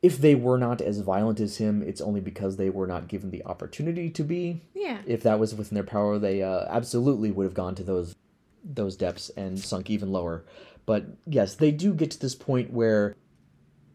if 0.00 0.18
they 0.18 0.34
were 0.34 0.58
not 0.58 0.80
as 0.80 0.98
violent 1.00 1.40
as 1.40 1.58
him 1.58 1.82
it's 1.82 2.00
only 2.00 2.20
because 2.20 2.56
they 2.56 2.70
were 2.70 2.86
not 2.86 3.06
given 3.06 3.30
the 3.30 3.44
opportunity 3.44 4.10
to 4.10 4.24
be. 4.24 4.60
Yeah. 4.74 4.98
if 5.06 5.22
that 5.22 5.38
was 5.38 5.54
within 5.54 5.74
their 5.74 5.84
power 5.84 6.18
they 6.18 6.42
uh, 6.42 6.66
absolutely 6.68 7.30
would 7.30 7.44
have 7.44 7.54
gone 7.54 7.74
to 7.76 7.84
those 7.84 8.16
those 8.64 8.96
depths 8.96 9.28
and 9.30 9.58
sunk 9.58 9.90
even 9.90 10.12
lower. 10.12 10.44
But 10.86 11.04
yes 11.26 11.54
they 11.54 11.70
do 11.70 11.94
get 11.94 12.10
to 12.12 12.18
this 12.20 12.34
point 12.34 12.72
where 12.72 13.14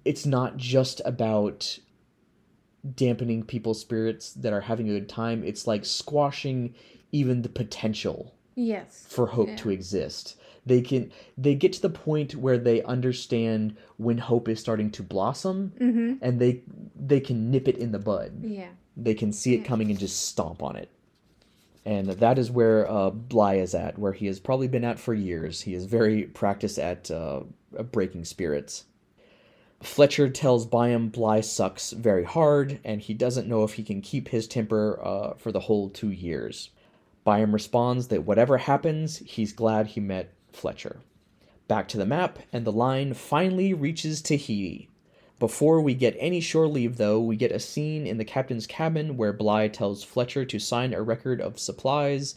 it's 0.06 0.26
not 0.26 0.58
just 0.58 1.02
about 1.04 1.80
dampening 2.96 3.44
people's 3.44 3.82
spirits 3.82 4.32
that 4.34 4.54
are 4.54 4.62
having 4.62 4.90
a 4.90 4.94
good 4.94 5.10
time. 5.10 5.44
It's 5.44 5.68
like 5.68 5.84
squashing 5.84 6.74
even 7.12 7.42
the 7.42 7.50
potential 7.50 8.34
Yes. 8.56 9.06
for 9.08 9.28
hope 9.28 9.50
Yeah. 9.50 9.56
to 9.58 9.70
exist 9.70 10.36
They 10.66 10.82
can 10.82 11.12
they 11.38 11.56
get 11.56 11.72
to 11.74 11.82
the 11.82 11.90
point 11.90 12.36
where 12.36 12.58
they 12.58 12.84
understand 12.84 13.76
when 13.98 14.18
hope 14.18 14.50
is 14.50 14.60
starting 14.60 14.92
to 14.92 15.04
blossom 15.04 15.72
Mm-hmm. 15.80 16.14
and 16.22 16.40
they 16.42 16.62
they 16.96 17.20
can 17.22 17.52
nip 17.52 17.68
it 17.68 17.78
in 17.78 17.92
the 17.94 18.00
bud. 18.00 18.32
Yeah. 18.44 18.70
They 18.98 19.14
can 19.14 19.32
see 19.32 19.54
it 19.54 19.64
coming 19.64 19.90
and 19.92 20.00
just 20.00 20.24
stomp 20.28 20.62
on 20.64 20.76
it. 20.76 20.90
And 21.86 22.08
that 22.10 22.38
is 22.38 22.52
where 22.52 22.90
uh, 22.92 23.12
Bligh 23.12 23.56
is 23.60 23.74
at, 23.74 23.98
where 23.98 24.12
he 24.12 24.26
has 24.26 24.40
probably 24.42 24.68
been 24.68 24.84
at 24.84 25.00
for 25.00 25.14
years. 25.14 25.62
He 25.62 25.74
is 25.74 25.86
very 25.86 26.24
practiced 26.24 26.78
at 26.80 27.10
uh, 27.10 27.44
breaking 27.94 28.26
spirits. 28.26 28.84
Fletcher 29.82 30.30
tells 30.30 30.66
Byam 30.66 31.10
Bligh 31.10 31.42
sucks 31.42 31.92
very 31.92 32.24
hard, 32.24 32.80
and 32.84 33.00
he 33.00 33.14
doesn't 33.14 33.48
know 33.48 33.64
if 33.64 33.74
he 33.76 33.84
can 33.84 34.02
keep 34.02 34.28
his 34.30 34.48
temper 34.48 35.00
uh, 35.02 35.36
for 35.36 35.52
the 35.54 35.62
whole 35.62 35.90
two 35.90 36.10
years. 36.12 36.72
Byam 37.28 37.52
responds 37.52 38.08
that 38.08 38.24
whatever 38.24 38.58
happens, 38.58 39.18
he's 39.18 39.52
glad 39.52 39.88
he 39.88 40.00
met 40.00 40.34
Fletcher. 40.54 41.02
Back 41.68 41.90
to 41.90 41.98
the 41.98 42.06
map, 42.06 42.40
and 42.54 42.64
the 42.64 42.72
line 42.72 43.14
finally 43.14 43.74
reaches 43.74 44.22
Tahiti. 44.22 44.88
Before 45.38 45.82
we 45.82 45.94
get 45.94 46.16
any 46.20 46.40
shore 46.40 46.70
leave, 46.70 46.96
though, 46.96 47.20
we 47.20 47.36
get 47.36 47.52
a 47.52 47.60
scene 47.60 48.08
in 48.08 48.18
the 48.18 48.24
captain's 48.24 48.66
cabin 48.66 49.18
where 49.18 49.34
Bligh 49.34 49.68
tells 49.68 50.06
Fletcher 50.06 50.46
to 50.46 50.58
sign 50.58 50.94
a 50.94 51.02
record 51.02 51.42
of 51.42 51.60
supplies 51.60 52.36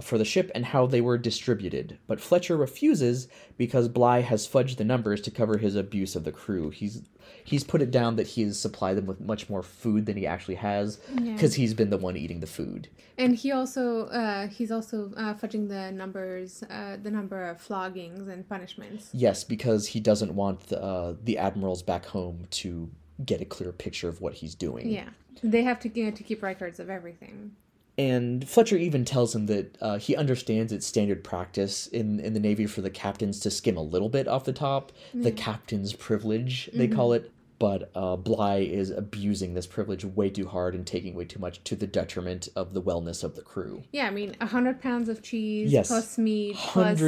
for 0.00 0.18
the 0.18 0.24
ship 0.24 0.50
and 0.54 0.64
how 0.66 0.86
they 0.86 1.00
were 1.00 1.18
distributed. 1.18 1.98
But 2.06 2.20
Fletcher 2.20 2.56
refuses 2.56 3.26
because 3.56 3.88
Bligh 3.88 4.20
has 4.20 4.46
fudged 4.46 4.76
the 4.76 4.84
numbers 4.84 5.20
to 5.22 5.30
cover 5.32 5.58
his 5.58 5.74
abuse 5.74 6.14
of 6.14 6.22
the 6.24 6.30
crew. 6.32 6.70
He's 6.70 7.02
he's 7.42 7.64
put 7.64 7.82
it 7.82 7.90
down 7.90 8.16
that 8.16 8.26
he 8.28 8.42
has 8.42 8.58
supplied 8.58 8.96
them 8.96 9.06
with 9.06 9.20
much 9.20 9.48
more 9.48 9.62
food 9.62 10.06
than 10.06 10.16
he 10.16 10.26
actually 10.26 10.54
has 10.56 11.00
Yeah. 11.20 11.32
because 11.34 11.54
he's 11.54 11.74
been 11.74 11.90
the 11.90 11.96
one 11.96 12.16
eating 12.16 12.40
the 12.40 12.46
food. 12.46 12.88
And 13.18 13.34
he 13.34 13.50
also 13.50 14.06
uh, 14.06 14.46
he's 14.46 14.70
also 14.70 15.12
uh, 15.16 15.34
fudging 15.34 15.68
the 15.68 15.90
numbers, 15.90 16.62
uh, 16.70 16.96
the 17.02 17.10
number 17.10 17.48
of 17.48 17.60
floggings 17.60 18.28
and 18.28 18.48
punishments. 18.48 19.10
Yes, 19.12 19.42
because 19.42 19.88
he 19.88 19.98
doesn't 20.00 20.34
want 20.34 20.68
the, 20.68 20.80
uh, 20.82 21.14
the 21.24 21.36
admirals 21.38 21.82
back 21.82 22.06
home 22.06 22.46
to 22.50 22.90
get 23.24 23.40
a 23.40 23.44
clear 23.44 23.72
picture 23.72 24.08
of 24.08 24.20
what 24.20 24.34
he's 24.34 24.54
doing. 24.54 24.88
Yeah, 24.88 25.08
they 25.42 25.62
have 25.62 25.80
to 25.80 25.88
you 25.92 26.04
know, 26.06 26.10
to 26.12 26.22
keep 26.22 26.42
records 26.42 26.78
of 26.78 26.88
everything. 26.88 27.52
And 28.00 28.48
Fletcher 28.48 28.76
even 28.78 29.04
tells 29.04 29.34
him 29.34 29.44
that 29.46 29.76
uh, 29.82 29.98
he 29.98 30.16
understands 30.16 30.72
it's 30.72 30.86
standard 30.86 31.22
practice 31.22 31.86
in, 31.88 32.18
in 32.20 32.32
the 32.32 32.40
Navy 32.40 32.66
for 32.66 32.80
the 32.80 32.88
captains 32.88 33.40
to 33.40 33.50
skim 33.50 33.76
a 33.76 33.82
little 33.82 34.08
bit 34.08 34.26
off 34.26 34.44
the 34.44 34.54
top. 34.54 34.92
The 35.12 35.32
captain's 35.32 35.92
privilege, 35.92 36.70
they 36.72 36.88
call 36.88 37.12
it. 37.12 37.30
But 37.58 37.90
uh, 37.94 38.16
Bligh 38.16 38.60
is 38.60 38.88
abusing 38.88 39.52
this 39.52 39.66
privilege 39.66 40.02
way 40.02 40.30
too 40.30 40.46
hard 40.48 40.74
and 40.74 40.86
taking 40.86 41.14
way 41.14 41.26
too 41.26 41.38
much 41.38 41.62
to 41.64 41.76
the 41.76 41.86
detriment 41.86 42.48
of 42.56 42.72
the 42.72 42.80
wellness 42.80 43.22
of 43.22 43.36
the 43.36 43.42
crew. 43.42 43.82
Yeah, 43.92 44.06
I 44.06 44.10
mean, 44.10 44.34
a 44.40 44.46
hundred 44.46 44.80
pounds 44.80 45.10
of 45.10 45.20
cheese 45.22 45.70
Yes. 45.70 45.88
plus 45.88 46.16
meat 46.16 46.56
plus 46.56 46.98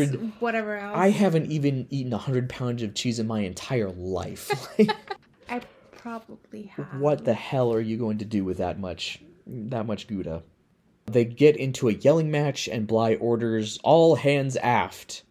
whatever 0.40 0.76
else. 0.76 0.94
I 0.94 1.08
haven't 1.08 1.50
even 1.50 1.86
eaten 1.88 2.10
100 2.10 2.50
pounds 2.50 2.82
of 2.82 2.94
cheese 2.94 3.18
in 3.18 3.26
my 3.26 3.40
entire 3.40 3.88
life. 3.92 4.50
I 5.48 5.62
probably 5.92 6.64
have. 6.64 7.00
what 7.00 7.24
the 7.24 7.32
hell 7.32 7.72
are 7.72 7.80
you 7.80 7.96
going 7.96 8.18
to 8.18 8.26
do 8.26 8.44
with 8.44 8.58
that 8.58 8.78
much 8.78 9.20
that 9.46 9.86
much 9.86 10.06
gouda 10.06 10.42
they 11.06 11.24
get 11.24 11.56
into 11.56 11.88
a 11.88 11.92
yelling 11.92 12.30
match 12.30 12.68
and 12.68 12.86
bligh 12.86 13.14
orders 13.16 13.78
all 13.82 14.16
hands 14.16 14.56
aft. 14.56 15.22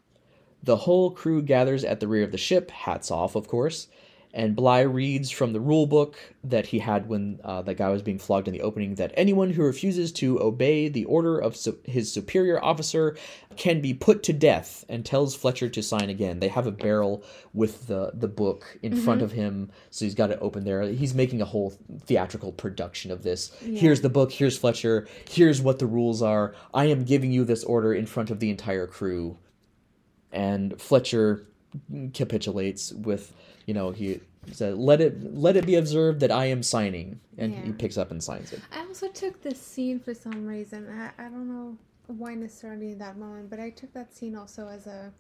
The 0.64 0.78
whole 0.78 1.12
crew 1.12 1.42
gathers 1.42 1.84
at 1.84 2.00
the 2.00 2.08
rear 2.08 2.24
of 2.24 2.32
the 2.32 2.38
ship. 2.38 2.72
Hats 2.72 3.10
off 3.10 3.36
of 3.36 3.48
course 3.48 3.88
and 4.34 4.56
bligh 4.56 4.82
reads 4.82 5.30
from 5.30 5.54
the 5.54 5.60
rule 5.60 5.86
book 5.86 6.18
that 6.44 6.68
he 6.68 6.80
had 6.80 7.08
when 7.08 7.40
uh, 7.44 7.62
that 7.62 7.76
guy 7.76 7.90
was 7.90 8.02
being 8.02 8.18
flogged 8.18 8.48
in 8.48 8.54
the 8.54 8.62
opening 8.62 8.96
that 8.96 9.12
anyone 9.16 9.52
who 9.52 9.64
refuses 9.64 10.12
to 10.12 10.42
obey 10.42 10.88
the 10.88 11.06
order 11.06 11.38
of 11.38 11.56
su- 11.56 11.78
his 11.84 12.12
superior 12.12 12.64
officer 12.64 13.18
can 13.58 13.82
be 13.82 13.94
put 13.94 14.24
to 14.24 14.34
death 14.34 14.86
and 14.88 15.06
tells 15.06 15.36
fletcher 15.36 15.68
to 15.70 15.84
sign 15.84 16.10
again. 16.10 16.40
They 16.40 16.48
have 16.48 16.68
a 16.68 16.72
barrel 16.72 17.24
with 17.54 17.88
the 17.88 18.12
the 18.14 18.28
book 18.28 18.78
in 18.82 18.96
front 18.96 19.22
of 19.22 19.34
him 19.34 19.72
so 19.90 20.06
he's 20.06 20.16
got 20.16 20.32
it 20.32 20.40
open 20.42 20.64
there. 20.64 20.84
He's 20.84 21.14
making 21.14 21.42
a 21.42 21.46
whole 21.46 21.74
theatrical 22.06 22.54
production 22.54 23.12
of 23.12 23.24
this. 23.24 23.52
Here's 23.60 24.02
the 24.02 24.10
book 24.10 24.32
here's 24.32 24.58
fletcher 24.58 25.08
here's 25.30 25.62
what 25.62 25.80
the 25.80 25.86
rules 25.86 26.22
are. 26.22 26.56
I 26.74 26.86
am 26.86 27.04
giving 27.04 27.32
you 27.32 27.44
this 27.44 27.64
order 27.64 27.94
in 27.94 28.06
front 28.06 28.32
of 28.32 28.40
the 28.40 28.50
entire 28.50 28.88
crew. 28.88 29.38
And 30.32 30.80
fletcher 30.82 31.46
capitulates 32.14 32.92
with 32.94 33.34
you 33.72 33.76
know 33.76 33.92
he 33.92 34.20
said 34.52 34.78
let 34.78 35.00
it 35.00 35.14
let 35.34 35.56
it 35.56 35.66
be 35.66 35.76
observed 35.76 36.20
that 36.20 36.30
i 36.30 36.44
am 36.46 36.62
signing 36.62 37.18
and 37.38 37.54
he 37.64 37.72
picks 37.72 37.98
up 37.98 38.12
and 38.12 38.22
signs 38.22 38.52
it 38.52 38.60
I 38.74 38.82
also 39.02 39.08
took 39.08 39.42
this 39.42 39.62
scene 39.62 40.02
for 40.02 40.14
some 40.14 40.46
reason. 40.46 40.90
I, 40.90 41.12
I 41.18 41.30
don't 41.30 41.48
know 41.48 41.78
why 42.08 42.36
necessarily 42.36 42.92
in 42.92 42.98
that 42.98 43.18
moment, 43.18 43.50
but 43.50 43.58
I 43.58 43.70
took 43.70 43.94
that 43.94 44.14
scene 44.14 44.36
also 44.36 44.68
as 44.68 44.86
a. 44.86 45.14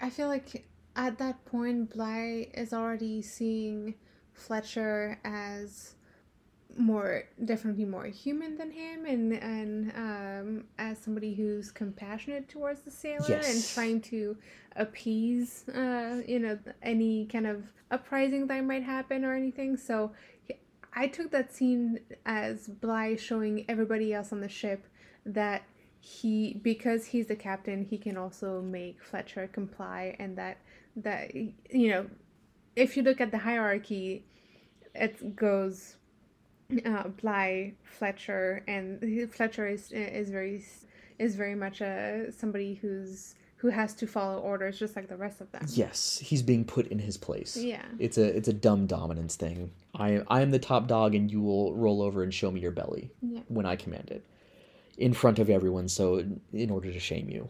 I 0.00 0.10
feel 0.10 0.26
like 0.26 0.66
at 0.96 1.16
that 1.18 1.44
point, 1.44 1.94
Bligh 1.94 2.48
is 2.52 2.72
already 2.72 3.22
seeing 3.22 3.94
Fletcher 4.34 5.20
as 5.22 5.94
more 6.80 7.24
definitely 7.44 7.84
more 7.84 8.06
human 8.06 8.56
than 8.56 8.70
him 8.70 9.04
and 9.04 9.32
and 9.34 9.92
um 9.96 10.64
as 10.78 10.98
somebody 10.98 11.34
who's 11.34 11.70
compassionate 11.70 12.48
towards 12.48 12.80
the 12.82 12.90
sailor 12.90 13.40
and 13.44 13.68
trying 13.68 14.00
to 14.00 14.36
appease 14.76 15.68
uh 15.70 16.20
you 16.26 16.38
know 16.38 16.58
any 16.82 17.26
kind 17.26 17.46
of 17.46 17.64
uprising 17.90 18.46
that 18.46 18.64
might 18.64 18.82
happen 18.82 19.24
or 19.24 19.34
anything. 19.34 19.76
So 19.76 20.12
I 20.92 21.06
took 21.06 21.30
that 21.30 21.52
scene 21.52 22.00
as 22.26 22.66
Bligh 22.66 23.16
showing 23.16 23.64
everybody 23.68 24.12
else 24.12 24.32
on 24.32 24.40
the 24.40 24.48
ship 24.48 24.86
that 25.24 25.62
he 26.00 26.54
because 26.62 27.06
he's 27.06 27.26
the 27.26 27.36
captain 27.36 27.84
he 27.84 27.98
can 27.98 28.16
also 28.16 28.62
make 28.62 29.02
Fletcher 29.02 29.48
comply 29.52 30.16
and 30.18 30.36
that 30.38 30.58
that 30.96 31.34
you 31.34 31.88
know 31.90 32.06
if 32.74 32.96
you 32.96 33.02
look 33.02 33.20
at 33.20 33.30
the 33.30 33.38
hierarchy 33.38 34.24
it 34.94 35.36
goes 35.36 35.96
uh, 36.86 37.08
Bligh 37.08 37.74
Fletcher 37.84 38.62
and 38.68 39.30
Fletcher 39.32 39.68
is 39.68 39.92
is 39.92 40.30
very 40.30 40.64
is 41.18 41.36
very 41.36 41.54
much 41.54 41.80
a 41.80 42.32
somebody 42.36 42.74
who's 42.74 43.34
who 43.56 43.68
has 43.68 43.94
to 43.94 44.06
follow 44.06 44.38
orders 44.40 44.78
just 44.78 44.96
like 44.96 45.08
the 45.08 45.16
rest 45.16 45.40
of 45.40 45.50
them. 45.52 45.62
Yes 45.68 46.18
he's 46.18 46.42
being 46.42 46.64
put 46.64 46.86
in 46.88 46.98
his 46.98 47.16
place. 47.16 47.56
Yeah. 47.56 47.84
It's 47.98 48.18
a 48.18 48.24
it's 48.24 48.48
a 48.48 48.52
dumb 48.52 48.86
dominance 48.86 49.36
thing. 49.36 49.72
I 49.94 50.22
i 50.28 50.40
am 50.40 50.50
the 50.50 50.58
top 50.58 50.86
dog 50.86 51.14
and 51.14 51.30
you 51.30 51.40
will 51.42 51.74
roll 51.74 52.02
over 52.02 52.22
and 52.22 52.32
show 52.32 52.50
me 52.50 52.60
your 52.60 52.70
belly 52.72 53.10
Yeah. 53.20 53.40
when 53.48 53.66
i 53.66 53.76
command 53.76 54.10
it 54.10 54.24
in 54.96 55.12
front 55.12 55.38
of 55.38 55.50
everyone. 55.50 55.88
So 55.88 56.24
in 56.52 56.70
order 56.70 56.92
to 56.92 57.00
shame 57.00 57.28
you. 57.28 57.48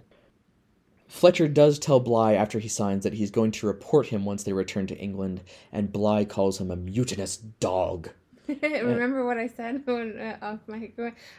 Fletcher 1.09 1.49
does 1.49 1.81
tell 1.81 1.99
Bligh 1.99 2.35
after 2.35 2.61
he 2.61 2.69
signs 2.69 3.03
that 3.03 3.15
he's 3.15 3.33
going 3.33 3.51
to 3.51 3.67
report 3.67 4.07
him 4.07 4.25
once 4.25 4.45
they 4.45 4.53
return 4.53 4.87
to 4.87 4.97
England, 4.97 5.41
and 5.73 5.93
Bligh 5.93 6.25
calls 6.25 6.61
him 6.61 6.71
a 6.71 6.77
mutinous 6.77 7.37
dog. 7.37 8.11
Remember 8.63 9.25
what 9.25 9.39
I 9.39 9.47
said 9.47 9.83
when 9.87 10.19
uh, 10.19 10.37
off 10.43 10.61
my? 10.67 10.91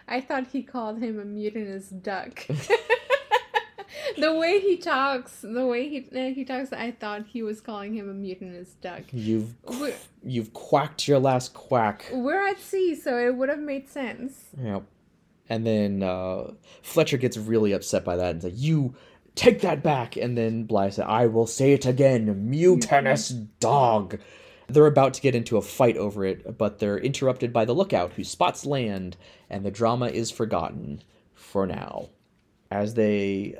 I 0.07 0.22
thought 0.22 0.47
he 0.47 0.64
called 0.64 1.01
him 1.01 1.20
a 1.20 1.26
mutinous 1.26 1.89
duck. 1.89 2.45
the 4.18 4.34
way 4.34 4.59
he 4.59 4.78
talks, 4.78 5.41
the 5.41 5.66
way 5.66 5.89
he 5.89 6.07
uh, 6.16 6.34
he 6.34 6.45
talks, 6.45 6.72
I 6.72 6.91
thought 6.91 7.26
he 7.28 7.43
was 7.43 7.62
calling 7.62 7.93
him 7.93 8.09
a 8.09 8.14
mutinous 8.14 8.70
duck. 8.82 9.03
You've 9.12 9.53
We're, 9.64 9.93
you've 10.24 10.53
quacked 10.53 11.07
your 11.07 11.20
last 11.20 11.53
quack. 11.53 12.05
we're 12.12 12.47
at 12.47 12.59
sea, 12.59 12.95
so 12.95 13.18
it 13.18 13.36
would 13.36 13.49
have 13.49 13.59
made 13.59 13.89
sense. 13.89 14.45
Yep. 14.62 14.84
And 15.49 15.68
then 15.68 16.03
uh, 16.03 16.51
Fletcher 16.82 17.18
gets 17.18 17.36
really 17.38 17.74
upset 17.74 18.05
by 18.05 18.16
that 18.16 18.32
and 18.32 18.41
says, 18.41 18.64
"You 18.64 18.95
take 19.36 19.62
that 19.62 19.84
back." 19.84 20.16
And 20.16 20.38
then 20.38 20.64
Bligh 20.64 20.91
said, 20.91 21.05
"I 21.07 21.28
will 21.28 21.47
say 21.47 21.74
it 21.74 21.86
again, 21.86 22.49
mutinous 22.49 23.30
dog." 23.30 24.20
They're 24.72 24.86
about 24.88 25.13
to 25.15 25.22
get 25.22 25.36
into 25.36 25.57
a 25.57 25.61
fight 25.61 25.97
over 25.97 26.24
it, 26.24 26.57
but 26.57 26.80
they're 26.80 26.97
interrupted 26.97 27.51
by 27.51 27.65
the 27.65 27.74
lookout, 27.74 28.13
who 28.13 28.24
spots 28.24 28.65
land, 28.65 29.17
and 29.49 29.65
the 29.65 29.72
drama 29.72 30.07
is 30.07 30.32
forgotten 30.32 31.03
for 31.34 31.67
now. 31.67 32.09
As 32.69 32.93
they 32.93 33.59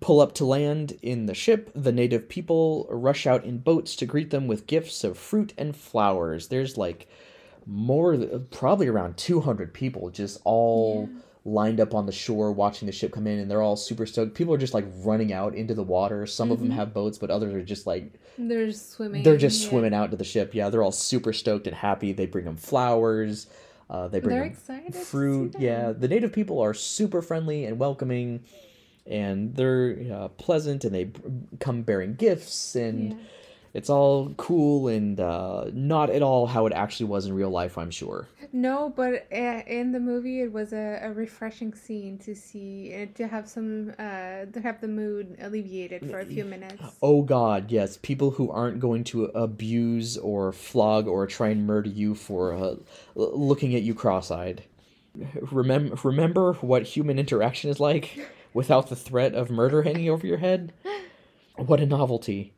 pull 0.00 0.20
up 0.20 0.34
to 0.34 0.44
land 0.44 0.98
in 1.02 1.26
the 1.26 1.34
ship, 1.34 1.70
the 1.74 1.92
native 1.92 2.28
people 2.28 2.86
rush 2.90 3.26
out 3.26 3.44
in 3.44 3.58
boats 3.58 3.94
to 3.96 4.06
greet 4.06 4.30
them 4.30 4.46
with 4.46 4.66
gifts 4.66 5.04
of 5.04 5.18
fruit 5.18 5.52
and 5.58 5.76
flowers. 5.76 6.48
There's 6.48 6.76
like 6.76 7.06
more, 7.66 8.16
probably 8.50 8.88
around 8.88 9.16
200 9.16 9.74
people 9.74 10.10
just 10.10 10.40
all 10.44 11.08
lined 11.46 11.78
up 11.80 11.94
on 11.94 12.04
the 12.06 12.12
shore 12.12 12.50
watching 12.52 12.86
the 12.86 12.92
ship 12.92 13.12
come 13.12 13.26
in, 13.26 13.38
and 13.38 13.50
they're 13.50 13.62
all 13.62 13.76
super 13.76 14.04
stoked. 14.04 14.34
People 14.34 14.52
are 14.52 14.58
just 14.58 14.74
like 14.74 14.84
running 14.98 15.32
out 15.32 15.54
into 15.54 15.74
the 15.74 15.82
water. 15.82 16.26
Some 16.26 16.50
of 16.50 16.58
them 16.58 16.70
have 16.70 16.92
boats, 16.92 17.18
but 17.18 17.30
others 17.30 17.54
are 17.54 17.62
just 17.62 17.86
like 17.86 18.12
They're 18.36 18.66
just 18.66 18.90
swimming. 18.92 19.22
they're 19.22 19.36
just 19.36 19.62
yeah. 19.62 19.68
swimming 19.70 19.94
out 19.94 20.10
to 20.10 20.16
the 20.16 20.24
ship. 20.24 20.54
Yeah, 20.54 20.68
they're 20.70 20.82
all 20.82 20.92
super 20.92 21.32
stoked 21.32 21.66
and 21.66 21.76
happy. 21.76 22.12
They 22.12 22.26
bring 22.26 22.44
them 22.44 22.56
flowers. 22.56 23.46
Uh, 23.88 24.08
they 24.08 24.18
bring 24.18 24.36
them 24.36 24.46
excited 24.48 24.92
to 24.92 24.98
see 24.98 25.04
fruit. 25.04 25.52
them. 25.52 25.62
Yeah, 25.62 25.92
the 25.92 26.08
native 26.08 26.32
people 26.32 26.60
are 26.60 26.74
super 26.74 27.22
friendly 27.22 27.64
and 27.64 27.78
welcoming, 27.78 28.42
and 29.06 29.54
they're 29.54 29.96
uh, 30.12 30.28
pleasant, 30.28 30.84
and 30.84 30.92
they 30.92 31.10
come 31.60 31.82
bearing 31.82 32.14
gifts, 32.16 32.74
and 32.74 33.12
Yeah. 33.12 33.18
it's 33.74 33.88
all 33.88 34.34
cool 34.36 34.88
and 34.88 35.20
uh, 35.20 35.66
not 35.72 36.10
at 36.10 36.22
all 36.22 36.48
how 36.48 36.66
it 36.66 36.72
actually 36.72 37.06
was 37.06 37.26
in 37.26 37.34
real 37.34 37.50
life. 37.50 37.78
I'm 37.78 37.92
sure. 37.92 38.26
No, 38.52 38.92
but 38.94 39.26
uh, 39.32 39.62
in 39.66 39.92
the 39.92 40.00
movie, 40.00 40.40
it 40.40 40.52
was 40.52 40.72
a, 40.72 41.00
a 41.02 41.12
refreshing 41.12 41.74
scene 41.74 42.18
to 42.18 42.34
see 42.34 42.94
uh, 42.94 43.06
to 43.16 43.26
have 43.26 43.48
some 43.48 43.90
uh, 43.98 44.46
to 44.52 44.60
have 44.62 44.80
the 44.80 44.88
mood 44.88 45.36
alleviated 45.40 46.10
for 46.10 46.20
a 46.20 46.24
few 46.24 46.44
minutes. 46.44 46.82
Oh 47.02 47.22
God, 47.22 47.70
yes. 47.70 47.98
People 48.02 48.30
who 48.32 48.50
aren't 48.50 48.80
going 48.80 49.04
to 49.04 49.26
abuse 49.26 50.16
or 50.16 50.52
flog 50.52 51.06
or 51.06 51.26
try 51.26 51.48
and 51.48 51.66
murder 51.66 51.88
you 51.88 52.14
for 52.14 52.52
uh, 52.54 52.74
looking 53.14 53.74
at 53.74 53.82
you 53.82 53.94
cross-eyed. 53.94 54.62
Remember, 55.50 55.96
remember 56.04 56.52
what 56.54 56.82
human 56.82 57.18
interaction 57.18 57.70
is 57.70 57.80
like 57.80 58.18
without 58.52 58.88
the 58.88 58.96
threat 58.96 59.34
of 59.34 59.50
murder 59.50 59.82
hanging 59.82 60.10
over 60.10 60.26
your 60.26 60.38
head. 60.38 60.72
What 61.56 61.80
a 61.80 61.86
novelty! 61.86 62.52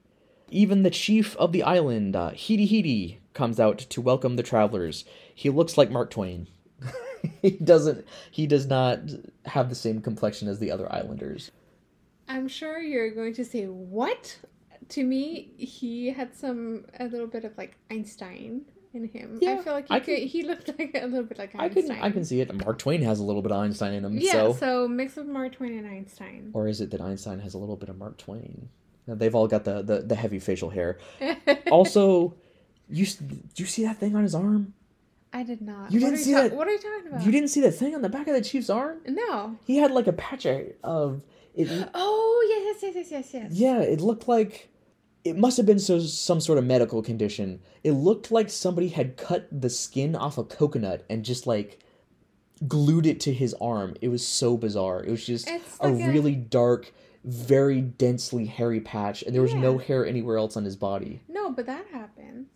Even 0.51 0.83
the 0.83 0.91
chief 0.91 1.37
of 1.37 1.53
the 1.53 1.63
island, 1.63 2.17
uh, 2.17 2.33
Hitihiti, 2.33 3.19
comes 3.39 3.61
out 3.61 3.79
to 3.79 4.01
welcome 4.01 4.35
the 4.35 4.43
travelers. 4.43 5.05
He 5.33 5.49
looks 5.49 5.79
like 5.79 5.93
Mark 5.93 6.11
Twain. 6.11 6.49
he 7.43 7.51
doesn't. 7.53 8.05
He 8.33 8.49
does 8.49 8.67
not 8.67 8.99
have 9.47 9.69
the 9.69 9.77
same 9.77 10.01
complexion 10.03 10.49
as 10.49 10.59
the 10.59 10.73
other 10.73 10.93
islanders. 10.93 11.53
I'm 12.27 12.49
sure 12.49 12.81
you're 12.81 13.13
going 13.13 13.35
to 13.35 13.45
say 13.45 13.67
what. 13.67 14.39
To 14.91 15.05
me, 15.05 15.53
he 15.57 16.11
had 16.11 16.35
some 16.35 16.87
a 16.99 17.05
little 17.05 17.29
bit 17.29 17.45
of 17.45 17.57
like 17.57 17.77
Einstein 17.91 18.63
in 18.93 19.07
him. 19.09 19.39
Yeah, 19.41 19.59
I 19.61 19.63
feel 19.63 19.73
like 19.75 19.89
he, 19.89 20.01
could, 20.01 20.05
can- 20.05 20.27
he 20.27 20.43
looked 20.43 20.69
like 20.79 20.99
a 21.01 21.07
little 21.07 21.25
bit 21.25 21.39
like 21.39 21.55
Einstein. 21.55 21.91
I 21.91 21.95
can 21.95 22.05
I 22.05 22.11
can 22.11 22.25
see 22.25 22.41
it. 22.41 22.53
Mark 22.65 22.79
Twain 22.79 23.03
has 23.03 23.21
a 23.21 23.25
little 23.25 23.43
bit 23.43 23.53
of 23.53 23.59
Einstein 23.59 23.93
in 23.95 24.05
him. 24.05 24.19
Yeah, 24.19 24.33
so. 24.33 24.53
so, 24.55 24.89
mix 24.89 25.17
of 25.17 25.29
Mark 25.29 25.53
Twain 25.53 25.79
and 25.79 25.87
Einstein. 25.87 26.51
or 26.55 26.67
is 26.67 26.81
it 26.81 26.91
that 26.91 27.01
Einstein 27.01 27.39
has 27.39 27.55
a 27.55 27.59
little 27.59 27.77
bit 27.77 27.89
of 27.89 27.99
Mark 27.99 28.19
Twain? 28.19 28.69
They've 29.07 29.35
all 29.35 29.47
got 29.49 29.65
the, 29.65 29.81
the, 29.83 30.01
the 30.01 30.15
heavy 30.17 30.39
facial 30.41 30.71
hair. 30.71 30.99
Also, 31.71 32.35
you 32.91 33.07
do 33.07 33.37
you 33.63 33.67
see 33.67 33.85
that 33.85 33.99
thing 33.99 34.15
on 34.17 34.23
his 34.23 34.35
arm? 34.35 34.75
I 35.33 35.43
did 35.43 35.61
not. 35.61 35.93
You 35.93 36.01
what 36.01 36.11
didn't 36.11 36.25
see 36.25 36.33
ta- 36.33 36.43
that- 36.43 36.55
What 36.57 36.67
are 36.69 36.73
you 36.73 36.79
talking 36.79 37.09
about? 37.09 37.25
You 37.25 37.31
didn't 37.33 37.49
see 37.51 37.61
that 37.61 37.73
thing 37.73 37.95
on 37.95 38.01
the 38.03 38.09
back 38.09 38.27
of 38.29 38.35
the 38.35 38.41
chief's 38.41 38.71
arm? 38.71 38.99
No. 39.07 39.57
He 39.67 39.77
had 39.77 39.91
like 39.91 40.07
a 40.07 40.13
patch 40.13 40.47
of 40.47 41.21
it. 41.55 41.89
Oh 41.95 42.47
yes, 42.49 42.83
yes, 42.83 42.95
yes, 42.95 43.11
yes, 43.11 43.35
yes. 43.35 43.53
Yeah, 43.53 43.81
it 43.81 44.01
looked 44.01 44.27
like 44.29 44.71
it 45.25 45.37
must 45.37 45.57
have 45.59 45.67
been 45.67 45.79
so, 45.81 45.99
some 45.99 46.41
sort 46.41 46.59
of 46.59 46.65
medical 46.65 47.03
condition. 47.03 47.61
It 47.85 47.93
looked 47.93 48.31
like 48.31 48.49
somebody 48.49 48.89
had 48.89 49.17
cut 49.17 49.49
the 49.53 49.69
skin 49.69 50.15
off 50.17 50.39
a 50.39 50.45
coconut 50.45 51.05
and 51.11 51.25
just 51.25 51.47
like 51.47 51.81
glued 52.67 53.05
it 53.07 53.21
to 53.21 53.33
his 53.35 53.55
arm. 53.61 53.95
It 54.01 54.09
was 54.09 54.27
so 54.27 54.57
bizarre. 54.57 55.03
It 55.05 55.11
was 55.11 55.27
just 55.27 55.49
It's 55.49 55.77
a 55.81 55.89
a- 55.89 55.93
really 56.13 56.35
dark, 56.37 56.93
very 57.25 57.81
densely 57.83 58.47
hairy 58.47 58.81
patch, 58.81 59.23
and 59.23 59.35
there 59.35 59.43
was 59.43 59.55
no 59.55 59.77
hair 59.79 60.07
anywhere 60.07 60.39
else 60.39 60.57
on 60.57 60.65
his 60.65 60.77
body. 60.77 61.21
No, 61.29 61.51
but 61.51 61.67
that 61.67 61.87
happens. 61.93 62.47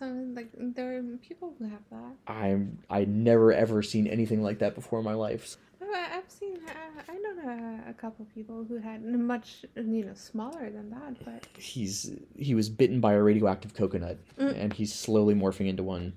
So 0.00 0.06
like 0.34 0.48
there 0.56 0.96
are 0.98 1.02
people 1.18 1.54
who 1.58 1.64
have 1.68 1.82
that. 1.90 2.14
I'm 2.26 2.78
I 2.88 3.04
never 3.04 3.52
ever 3.52 3.82
seen 3.82 4.06
anything 4.06 4.42
like 4.42 4.58
that 4.60 4.74
before 4.74 4.98
in 4.98 5.04
my 5.04 5.14
life. 5.14 5.56
Oh, 5.82 5.92
I- 5.94 6.16
I've 6.16 6.30
seen. 6.30 6.58
I, 6.66 7.12
I 7.12 7.16
know 7.18 7.82
a, 7.86 7.90
a 7.90 7.92
couple 7.94 8.26
people 8.34 8.64
who 8.68 8.78
had 8.78 9.04
much, 9.04 9.64
you 9.76 10.04
know, 10.06 10.14
smaller 10.14 10.70
than 10.70 10.90
that, 10.90 11.24
but 11.24 11.46
He's 11.56 12.12
he 12.36 12.54
was 12.54 12.68
bitten 12.70 13.00
by 13.00 13.12
a 13.12 13.22
radioactive 13.22 13.74
coconut, 13.74 14.18
Mm. 14.38 14.58
and 14.58 14.72
he's 14.72 14.92
slowly 14.94 15.34
morphing 15.34 15.68
into 15.68 15.82
one. 15.82 16.14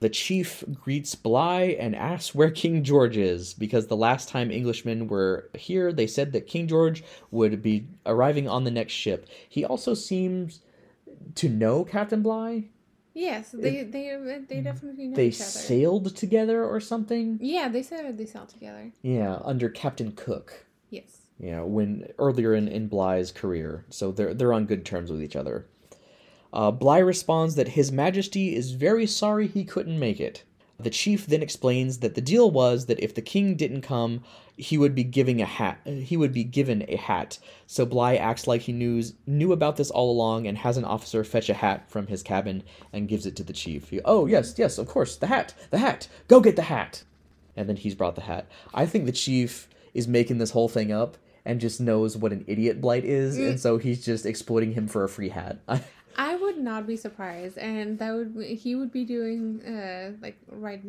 The 0.00 0.08
chief 0.10 0.64
greets 0.72 1.14
Bligh 1.14 1.76
and 1.80 1.94
asks 1.96 2.34
where 2.34 2.50
King 2.50 2.82
George 2.84 3.16
is 3.16 3.54
because 3.54 3.86
the 3.86 3.96
last 3.96 4.28
time 4.28 4.50
Englishmen 4.50 5.08
were 5.08 5.48
here, 5.54 5.92
they 5.92 6.06
said 6.06 6.32
that 6.32 6.46
King 6.46 6.68
George 6.68 7.02
would 7.30 7.62
be 7.62 7.86
arriving 8.04 8.46
on 8.48 8.64
the 8.64 8.70
next 8.70 8.92
ship. 8.92 9.26
He 9.48 9.64
also 9.64 9.94
seems 9.94 10.60
to 11.36 11.48
know 11.48 11.84
Captain 11.84 12.20
Bligh. 12.22 12.64
Yes, 13.14 13.52
they 13.52 13.84
they 13.84 14.18
they 14.48 14.60
definitely 14.60 15.06
know 15.06 15.16
They 15.16 15.28
each 15.28 15.36
other. 15.40 15.44
sailed 15.44 16.16
together 16.16 16.64
or 16.64 16.80
something. 16.80 17.38
yeah, 17.40 17.68
they 17.68 17.82
said 17.82 18.18
they 18.18 18.26
sail 18.26 18.46
together. 18.46 18.90
Yeah, 19.02 19.38
under 19.44 19.68
Captain 19.68 20.12
Cook. 20.12 20.66
Yes. 20.90 21.18
Yeah, 21.38 21.62
when 21.62 22.08
earlier 22.18 22.54
in, 22.54 22.66
in 22.68 22.88
Bligh's 22.88 23.30
career. 23.32 23.84
So 23.90 24.10
they're 24.12 24.34
they're 24.34 24.52
on 24.52 24.66
good 24.66 24.84
terms 24.84 25.10
with 25.12 25.22
each 25.22 25.36
other. 25.36 25.66
Uh, 26.52 26.70
Bligh 26.70 26.98
responds 26.98 27.54
that 27.56 27.68
His 27.68 27.90
Majesty 27.92 28.54
is 28.54 28.72
very 28.72 29.06
sorry 29.06 29.46
he 29.48 29.64
couldn't 29.64 29.98
make 29.98 30.20
it. 30.20 30.44
The 30.78 30.90
chief 30.90 31.26
then 31.26 31.42
explains 31.42 31.98
that 31.98 32.14
the 32.14 32.20
deal 32.20 32.50
was 32.50 32.86
that 32.86 33.02
if 33.02 33.14
the 33.14 33.22
king 33.22 33.54
didn't 33.54 33.82
come, 33.82 34.24
he 34.56 34.78
would 34.78 34.94
be 34.94 35.04
giving 35.04 35.40
a 35.40 35.46
hat. 35.46 35.80
He 35.84 36.16
would 36.16 36.32
be 36.32 36.44
given 36.44 36.84
a 36.88 36.96
hat. 36.96 37.38
So 37.66 37.86
Bligh 37.86 38.16
acts 38.16 38.46
like 38.46 38.62
he 38.62 38.72
knew 38.72 39.02
knew 39.26 39.52
about 39.52 39.76
this 39.76 39.90
all 39.90 40.10
along 40.10 40.46
and 40.46 40.58
has 40.58 40.76
an 40.76 40.84
officer 40.84 41.24
fetch 41.24 41.48
a 41.48 41.54
hat 41.54 41.90
from 41.90 42.06
his 42.06 42.22
cabin 42.22 42.62
and 42.92 43.08
gives 43.08 43.26
it 43.26 43.36
to 43.36 43.44
the 43.44 43.52
chief. 43.52 43.90
He, 43.90 44.00
oh 44.04 44.26
yes, 44.26 44.54
yes, 44.56 44.78
of 44.78 44.88
course, 44.88 45.16
the 45.16 45.28
hat, 45.28 45.54
the 45.70 45.78
hat. 45.78 46.08
Go 46.28 46.40
get 46.40 46.56
the 46.56 46.62
hat. 46.62 47.04
And 47.56 47.68
then 47.68 47.76
he's 47.76 47.94
brought 47.94 48.16
the 48.16 48.22
hat. 48.22 48.46
I 48.72 48.86
think 48.86 49.06
the 49.06 49.12
chief 49.12 49.68
is 49.92 50.08
making 50.08 50.38
this 50.38 50.50
whole 50.50 50.68
thing 50.68 50.90
up 50.90 51.16
and 51.44 51.60
just 51.60 51.80
knows 51.80 52.16
what 52.16 52.32
an 52.32 52.44
idiot 52.48 52.80
Blight 52.80 53.04
is, 53.04 53.36
and 53.36 53.54
mm. 53.54 53.58
so 53.58 53.78
he's 53.78 54.04
just 54.04 54.26
exploiting 54.26 54.72
him 54.72 54.88
for 54.88 55.04
a 55.04 55.08
free 55.08 55.28
hat. 55.28 55.58
I 55.68 55.82
would 56.44 56.58
not 56.58 56.86
be 56.86 56.96
surprised, 56.96 57.58
and 57.58 57.98
that 57.98 58.12
would 58.12 58.44
he 58.44 58.74
would 58.74 58.92
be 58.92 59.04
doing 59.04 59.62
uh 59.62 60.12
like 60.20 60.38
right 60.48 60.80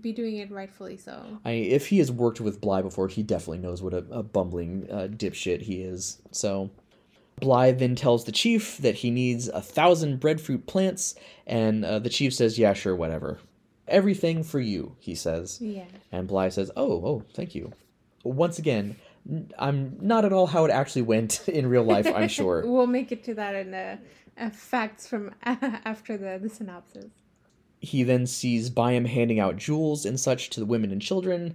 be 0.00 0.12
doing 0.12 0.36
it 0.36 0.50
rightfully 0.50 0.96
so. 0.96 1.38
I 1.44 1.52
if 1.52 1.88
he 1.88 1.98
has 1.98 2.10
worked 2.10 2.40
with 2.40 2.60
Bligh 2.60 2.82
before, 2.82 3.08
he 3.08 3.22
definitely 3.22 3.58
knows 3.58 3.82
what 3.82 3.94
a, 3.94 4.04
a 4.10 4.22
bumbling 4.22 4.88
uh, 4.90 5.08
dipshit 5.10 5.62
he 5.62 5.82
is. 5.82 6.20
So, 6.30 6.70
Bligh 7.40 7.72
then 7.72 7.94
tells 7.94 8.24
the 8.24 8.32
chief 8.32 8.78
that 8.78 8.96
he 8.96 9.10
needs 9.10 9.48
a 9.48 9.60
thousand 9.60 10.20
breadfruit 10.20 10.66
plants, 10.66 11.14
and 11.46 11.84
uh, 11.84 11.98
the 11.98 12.10
chief 12.10 12.34
says, 12.34 12.58
"Yeah, 12.58 12.72
sure, 12.72 12.96
whatever. 12.96 13.38
Everything 13.88 14.44
for 14.44 14.60
you," 14.60 14.96
he 15.00 15.14
says. 15.14 15.58
Yeah. 15.60 15.84
And 16.12 16.28
Bligh 16.28 16.50
says, 16.50 16.70
"Oh, 16.76 16.92
oh, 17.04 17.24
thank 17.34 17.54
you." 17.54 17.72
Once 18.22 18.58
again, 18.58 18.96
I'm 19.58 19.96
not 20.00 20.24
at 20.24 20.32
all 20.32 20.46
how 20.46 20.64
it 20.64 20.70
actually 20.70 21.02
went 21.02 21.48
in 21.48 21.66
real 21.66 21.84
life. 21.84 22.06
I'm 22.06 22.28
sure. 22.28 22.62
we'll 22.66 22.86
make 22.86 23.12
it 23.12 23.24
to 23.24 23.34
that 23.34 23.54
in 23.54 23.70
the 23.70 23.78
uh, 23.78 23.96
facts 24.48 25.06
from 25.06 25.34
after 25.42 26.16
the 26.16 26.38
the 26.40 26.48
synopsis. 26.48 27.10
he 27.80 28.02
then 28.02 28.26
sees 28.26 28.70
Byam 28.70 29.04
handing 29.04 29.38
out 29.40 29.56
jewels 29.56 30.06
and 30.06 30.18
such 30.18 30.50
to 30.50 30.60
the 30.60 30.66
women 30.66 30.90
and 30.90 31.02
children 31.02 31.54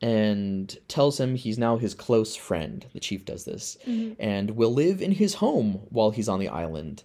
and 0.00 0.76
tells 0.88 1.18
him 1.18 1.34
he's 1.34 1.58
now 1.58 1.76
his 1.76 1.94
close 1.94 2.36
friend. 2.36 2.84
The 2.92 3.00
chief 3.00 3.24
does 3.24 3.44
this 3.44 3.78
mm-hmm. 3.86 4.14
and 4.18 4.50
will 4.50 4.72
live 4.72 5.00
in 5.00 5.12
his 5.12 5.34
home 5.34 5.80
while 5.90 6.10
he's 6.10 6.28
on 6.28 6.40
the 6.40 6.48
island. 6.48 7.04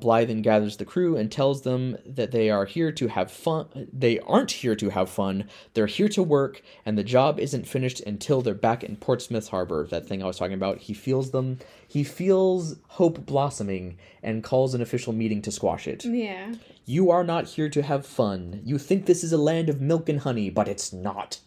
Bligh 0.00 0.24
then 0.24 0.42
gathers 0.42 0.76
the 0.76 0.84
crew 0.84 1.16
and 1.16 1.30
tells 1.30 1.62
them 1.62 1.96
that 2.06 2.30
they 2.30 2.50
are 2.50 2.64
here 2.64 2.92
to 2.92 3.08
have 3.08 3.30
fun. 3.30 3.88
They 3.92 4.18
aren't 4.20 4.50
here 4.50 4.74
to 4.76 4.90
have 4.90 5.10
fun. 5.10 5.48
They're 5.74 5.86
here 5.86 6.08
to 6.10 6.22
work, 6.22 6.62
and 6.84 6.96
the 6.96 7.04
job 7.04 7.38
isn't 7.38 7.66
finished 7.66 8.00
until 8.00 8.42
they're 8.42 8.54
back 8.54 8.84
in 8.84 8.96
Portsmouth 8.96 9.48
Harbor. 9.48 9.86
That 9.86 10.06
thing 10.06 10.22
I 10.22 10.26
was 10.26 10.38
talking 10.38 10.54
about. 10.54 10.78
He 10.78 10.94
feels 10.94 11.30
them. 11.30 11.58
He 11.86 12.04
feels 12.04 12.76
hope 12.88 13.26
blossoming 13.26 13.98
and 14.22 14.44
calls 14.44 14.74
an 14.74 14.82
official 14.82 15.12
meeting 15.12 15.42
to 15.42 15.52
squash 15.52 15.86
it. 15.86 16.04
Yeah. 16.04 16.54
You 16.84 17.10
are 17.10 17.24
not 17.24 17.46
here 17.46 17.68
to 17.68 17.82
have 17.82 18.06
fun. 18.06 18.60
You 18.64 18.78
think 18.78 19.06
this 19.06 19.22
is 19.22 19.32
a 19.32 19.38
land 19.38 19.68
of 19.68 19.80
milk 19.80 20.08
and 20.08 20.20
honey, 20.20 20.50
but 20.50 20.68
it's 20.68 20.92
not. 20.92 21.40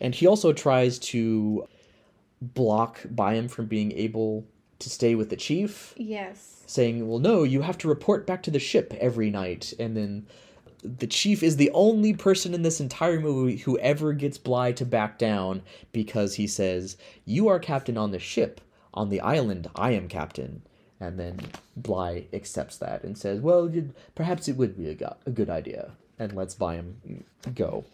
And 0.00 0.14
he 0.14 0.26
also 0.26 0.52
tries 0.52 0.98
to 0.98 1.66
block 2.40 3.00
Byam 3.10 3.48
from 3.48 3.66
being 3.66 3.92
able 3.92 4.46
to 4.80 4.90
stay 4.90 5.14
with 5.14 5.30
the 5.30 5.36
chief, 5.36 5.94
Yes. 5.96 6.62
saying, 6.66 7.08
Well, 7.08 7.18
no, 7.20 7.42
you 7.44 7.62
have 7.62 7.78
to 7.78 7.88
report 7.88 8.26
back 8.26 8.42
to 8.44 8.50
the 8.50 8.58
ship 8.58 8.92
every 8.98 9.30
night. 9.30 9.72
And 9.78 9.96
then 9.96 10.26
the 10.82 11.06
chief 11.06 11.42
is 11.42 11.56
the 11.56 11.70
only 11.72 12.12
person 12.14 12.54
in 12.54 12.62
this 12.62 12.80
entire 12.80 13.20
movie 13.20 13.58
who 13.58 13.78
ever 13.78 14.12
gets 14.12 14.38
Bligh 14.38 14.72
to 14.72 14.84
back 14.86 15.18
down 15.18 15.62
because 15.92 16.34
he 16.34 16.46
says, 16.46 16.96
You 17.24 17.48
are 17.48 17.58
captain 17.58 17.96
on 17.96 18.10
the 18.10 18.18
ship. 18.18 18.60
On 18.92 19.08
the 19.08 19.20
island, 19.20 19.68
I 19.76 19.92
am 19.92 20.08
captain. 20.08 20.62
And 20.98 21.18
then 21.18 21.38
Bligh 21.76 22.26
accepts 22.32 22.76
that 22.78 23.04
and 23.04 23.16
says, 23.16 23.40
Well, 23.40 23.70
perhaps 24.14 24.48
it 24.48 24.56
would 24.56 24.76
be 24.76 24.88
a, 24.88 24.94
go- 24.94 25.16
a 25.26 25.30
good 25.30 25.48
idea. 25.50 25.92
And 26.18 26.34
lets 26.34 26.54
Byam 26.54 26.96
go. 27.54 27.84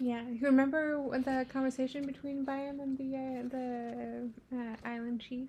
Yeah. 0.00 0.22
You 0.22 0.46
remember 0.46 0.96
the 1.18 1.46
conversation 1.52 2.06
between 2.06 2.44
Byam 2.44 2.80
and 2.80 2.96
the 2.98 3.16
uh, 3.16 3.48
the 3.48 4.56
uh, 4.56 4.76
island 4.84 5.20
chief? 5.20 5.48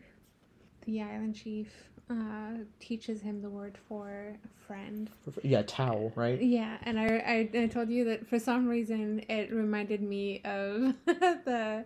The 0.90 1.04
island 1.04 1.36
chief 1.36 1.68
uh, 2.10 2.64
teaches 2.80 3.22
him 3.22 3.44
the 3.44 3.50
word 3.50 3.78
for 3.88 4.36
friend. 4.66 5.08
Yeah, 5.44 5.62
Tao, 5.62 6.12
right? 6.16 6.42
Yeah, 6.42 6.78
and 6.82 7.00
I, 7.00 7.50
I, 7.54 7.62
I 7.62 7.68
told 7.68 7.92
you 7.92 8.06
that 8.06 8.28
for 8.28 8.40
some 8.40 8.68
reason 8.68 9.24
it 9.30 9.54
reminded 9.54 10.02
me 10.02 10.42
of 10.44 10.96
the, 11.06 11.86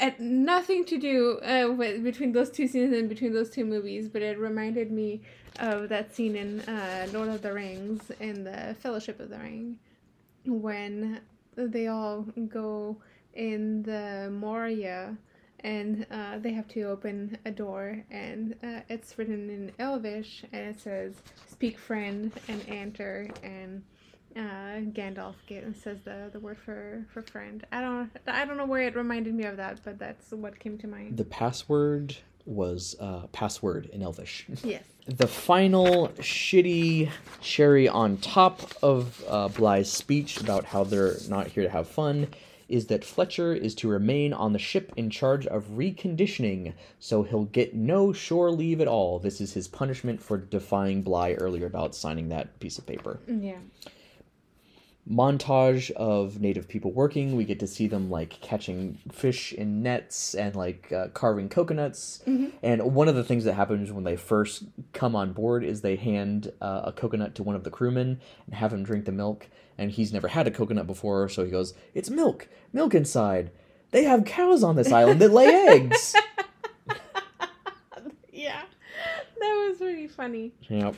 it, 0.00 0.20
nothing 0.20 0.84
to 0.84 0.96
do 0.96 1.40
uh, 1.40 1.72
with 1.72 2.04
between 2.04 2.30
those 2.30 2.48
two 2.48 2.68
scenes 2.68 2.96
and 2.96 3.08
between 3.08 3.32
those 3.32 3.50
two 3.50 3.64
movies, 3.64 4.08
but 4.08 4.22
it 4.22 4.38
reminded 4.38 4.92
me 4.92 5.22
of 5.58 5.88
that 5.88 6.14
scene 6.14 6.36
in 6.36 6.60
uh, 6.60 7.08
Lord 7.12 7.30
of 7.30 7.42
the 7.42 7.52
Rings 7.52 8.12
in 8.20 8.44
the 8.44 8.76
Fellowship 8.78 9.18
of 9.18 9.28
the 9.28 9.38
Ring, 9.38 9.76
when 10.44 11.20
they 11.56 11.88
all 11.88 12.22
go 12.48 12.98
in 13.34 13.82
the 13.82 14.30
Moria 14.32 15.16
and 15.60 16.06
uh, 16.10 16.38
they 16.38 16.52
have 16.52 16.68
to 16.68 16.82
open 16.82 17.36
a 17.44 17.50
door 17.50 18.04
and 18.10 18.54
uh, 18.62 18.80
it's 18.88 19.18
written 19.18 19.50
in 19.50 19.72
elvish 19.78 20.44
and 20.52 20.66
it 20.68 20.80
says 20.80 21.14
speak 21.48 21.78
friend 21.78 22.32
and 22.48 22.62
enter 22.68 23.28
and 23.42 23.82
uh, 24.36 24.80
Gandalf 24.92 25.34
says 25.82 25.98
the, 26.04 26.28
the 26.30 26.38
word 26.38 26.58
for, 26.58 27.06
for 27.12 27.22
friend. 27.22 27.66
I 27.72 27.80
don't 27.80 28.10
I 28.26 28.44
don't 28.44 28.58
know 28.58 28.66
where 28.66 28.82
it 28.82 28.94
reminded 28.94 29.34
me 29.34 29.44
of 29.44 29.56
that, 29.56 29.80
but 29.82 29.98
that's 29.98 30.30
what 30.30 30.58
came 30.58 30.76
to 30.78 30.86
mind. 30.86 31.16
The 31.16 31.24
password 31.24 32.16
was 32.44 32.96
uh, 33.00 33.26
password 33.32 33.86
in 33.92 34.02
Elvish. 34.02 34.46
Yes. 34.62 34.84
the 35.06 35.26
final 35.26 36.08
shitty 36.18 37.10
cherry 37.40 37.88
on 37.88 38.18
top 38.18 38.72
of 38.82 39.24
uh, 39.28 39.48
Bligh's 39.48 39.90
speech 39.90 40.40
about 40.40 40.64
how 40.64 40.84
they're 40.84 41.16
not 41.28 41.46
here 41.48 41.62
to 41.62 41.70
have 41.70 41.88
fun 41.88 42.28
is 42.68 42.86
that 42.86 43.04
Fletcher 43.04 43.52
is 43.54 43.74
to 43.76 43.88
remain 43.88 44.32
on 44.32 44.52
the 44.52 44.58
ship 44.58 44.92
in 44.96 45.08
charge 45.10 45.46
of 45.46 45.64
reconditioning, 45.68 46.72
so 46.98 47.22
he'll 47.22 47.44
get 47.44 47.74
no 47.74 48.12
shore 48.12 48.50
leave 48.50 48.80
at 48.80 48.88
all. 48.88 49.18
This 49.18 49.40
is 49.40 49.52
his 49.54 49.68
punishment 49.68 50.20
for 50.20 50.36
defying 50.36 51.02
Bligh 51.02 51.34
earlier 51.34 51.66
about 51.66 51.94
signing 51.94 52.28
that 52.30 52.58
piece 52.60 52.78
of 52.78 52.86
paper 52.86 53.20
Yeah. 53.28 53.58
montage 55.08 55.92
of 55.92 56.40
native 56.40 56.66
people 56.66 56.90
working. 56.90 57.36
We 57.36 57.44
get 57.44 57.60
to 57.60 57.66
see 57.68 57.86
them 57.86 58.10
like 58.10 58.40
catching 58.40 58.98
fish 59.12 59.52
in 59.52 59.80
nets 59.82 60.34
and 60.34 60.56
like 60.56 60.90
uh, 60.90 61.08
carving 61.14 61.48
coconuts. 61.48 62.24
And 62.62 62.82
one 62.94 63.06
of 63.06 63.14
the 63.14 63.22
things 63.22 63.44
that 63.44 63.54
happens 63.54 63.92
when 63.92 64.02
they 64.02 64.16
first 64.16 64.64
come 64.92 65.14
on 65.14 65.32
board 65.32 65.62
is 65.62 65.80
they 65.82 65.94
hand 65.94 66.52
uh, 66.60 66.82
a 66.86 66.92
coconut 66.92 67.36
to 67.36 67.44
one 67.44 67.54
of 67.54 67.62
the 67.62 67.70
crewmen 67.70 68.20
and 68.46 68.54
have 68.56 68.72
him 68.72 68.82
drink 68.82 69.04
the 69.04 69.12
milk. 69.12 69.46
And 69.78 69.90
he's 69.90 70.12
never 70.12 70.28
had 70.28 70.46
a 70.46 70.50
coconut 70.50 70.86
before, 70.86 71.28
so 71.28 71.44
he 71.44 71.50
goes, 71.50 71.74
"It's 71.94 72.08
milk, 72.10 72.48
milk 72.72 72.94
inside." 72.94 73.50
They 73.90 74.04
have 74.04 74.24
cows 74.24 74.62
on 74.64 74.76
this 74.76 74.90
island 74.90 75.20
that 75.20 75.30
lay 75.32 75.46
eggs. 75.68 76.14
Yeah. 78.32 78.62
That 79.40 79.68
was 79.70 79.80
really 79.80 80.08
funny. 80.08 80.52
yep. 80.68 80.94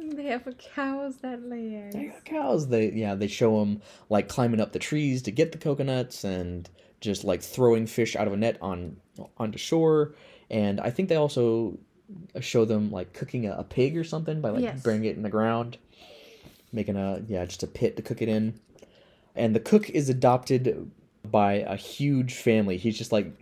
They 0.00 0.24
have 0.24 0.46
cows 0.58 1.16
that 1.18 1.42
lay 1.48 1.74
eggs. 1.76 1.94
They 1.94 2.04
got 2.06 2.24
cows. 2.24 2.68
They 2.68 2.90
yeah, 2.92 3.14
they 3.14 3.26
show 3.26 3.58
them 3.60 3.82
like 4.08 4.28
climbing 4.28 4.60
up 4.60 4.72
the 4.72 4.78
trees 4.78 5.22
to 5.22 5.30
get 5.32 5.50
the 5.52 5.58
coconuts 5.58 6.22
and 6.24 6.68
just 7.00 7.24
like 7.24 7.42
throwing 7.42 7.86
fish 7.86 8.14
out 8.14 8.26
of 8.26 8.32
a 8.32 8.36
net 8.36 8.58
on 8.60 8.96
onto 9.38 9.58
shore. 9.58 10.14
And 10.50 10.80
I 10.80 10.90
think 10.90 11.08
they 11.08 11.16
also 11.16 11.78
show 12.40 12.64
them 12.64 12.90
like 12.92 13.12
cooking 13.12 13.46
a, 13.46 13.52
a 13.58 13.64
pig 13.64 13.96
or 13.96 14.04
something 14.04 14.40
by 14.40 14.50
like 14.50 14.62
Yes. 14.62 14.82
burying 14.82 15.04
it 15.04 15.16
in 15.16 15.22
the 15.22 15.28
ground, 15.30 15.78
making 16.72 16.96
a 16.96 17.22
yeah 17.26 17.44
just 17.44 17.62
a 17.62 17.66
pit 17.66 17.96
to 17.96 18.02
cook 18.02 18.22
it 18.22 18.28
in. 18.28 18.58
And 19.34 19.54
the 19.54 19.60
cook 19.60 19.88
is 19.90 20.08
adopted 20.08 20.90
by 21.24 21.54
a 21.54 21.76
huge 21.76 22.34
family. 22.34 22.76
He's 22.76 22.98
just 22.98 23.12
like 23.12 23.32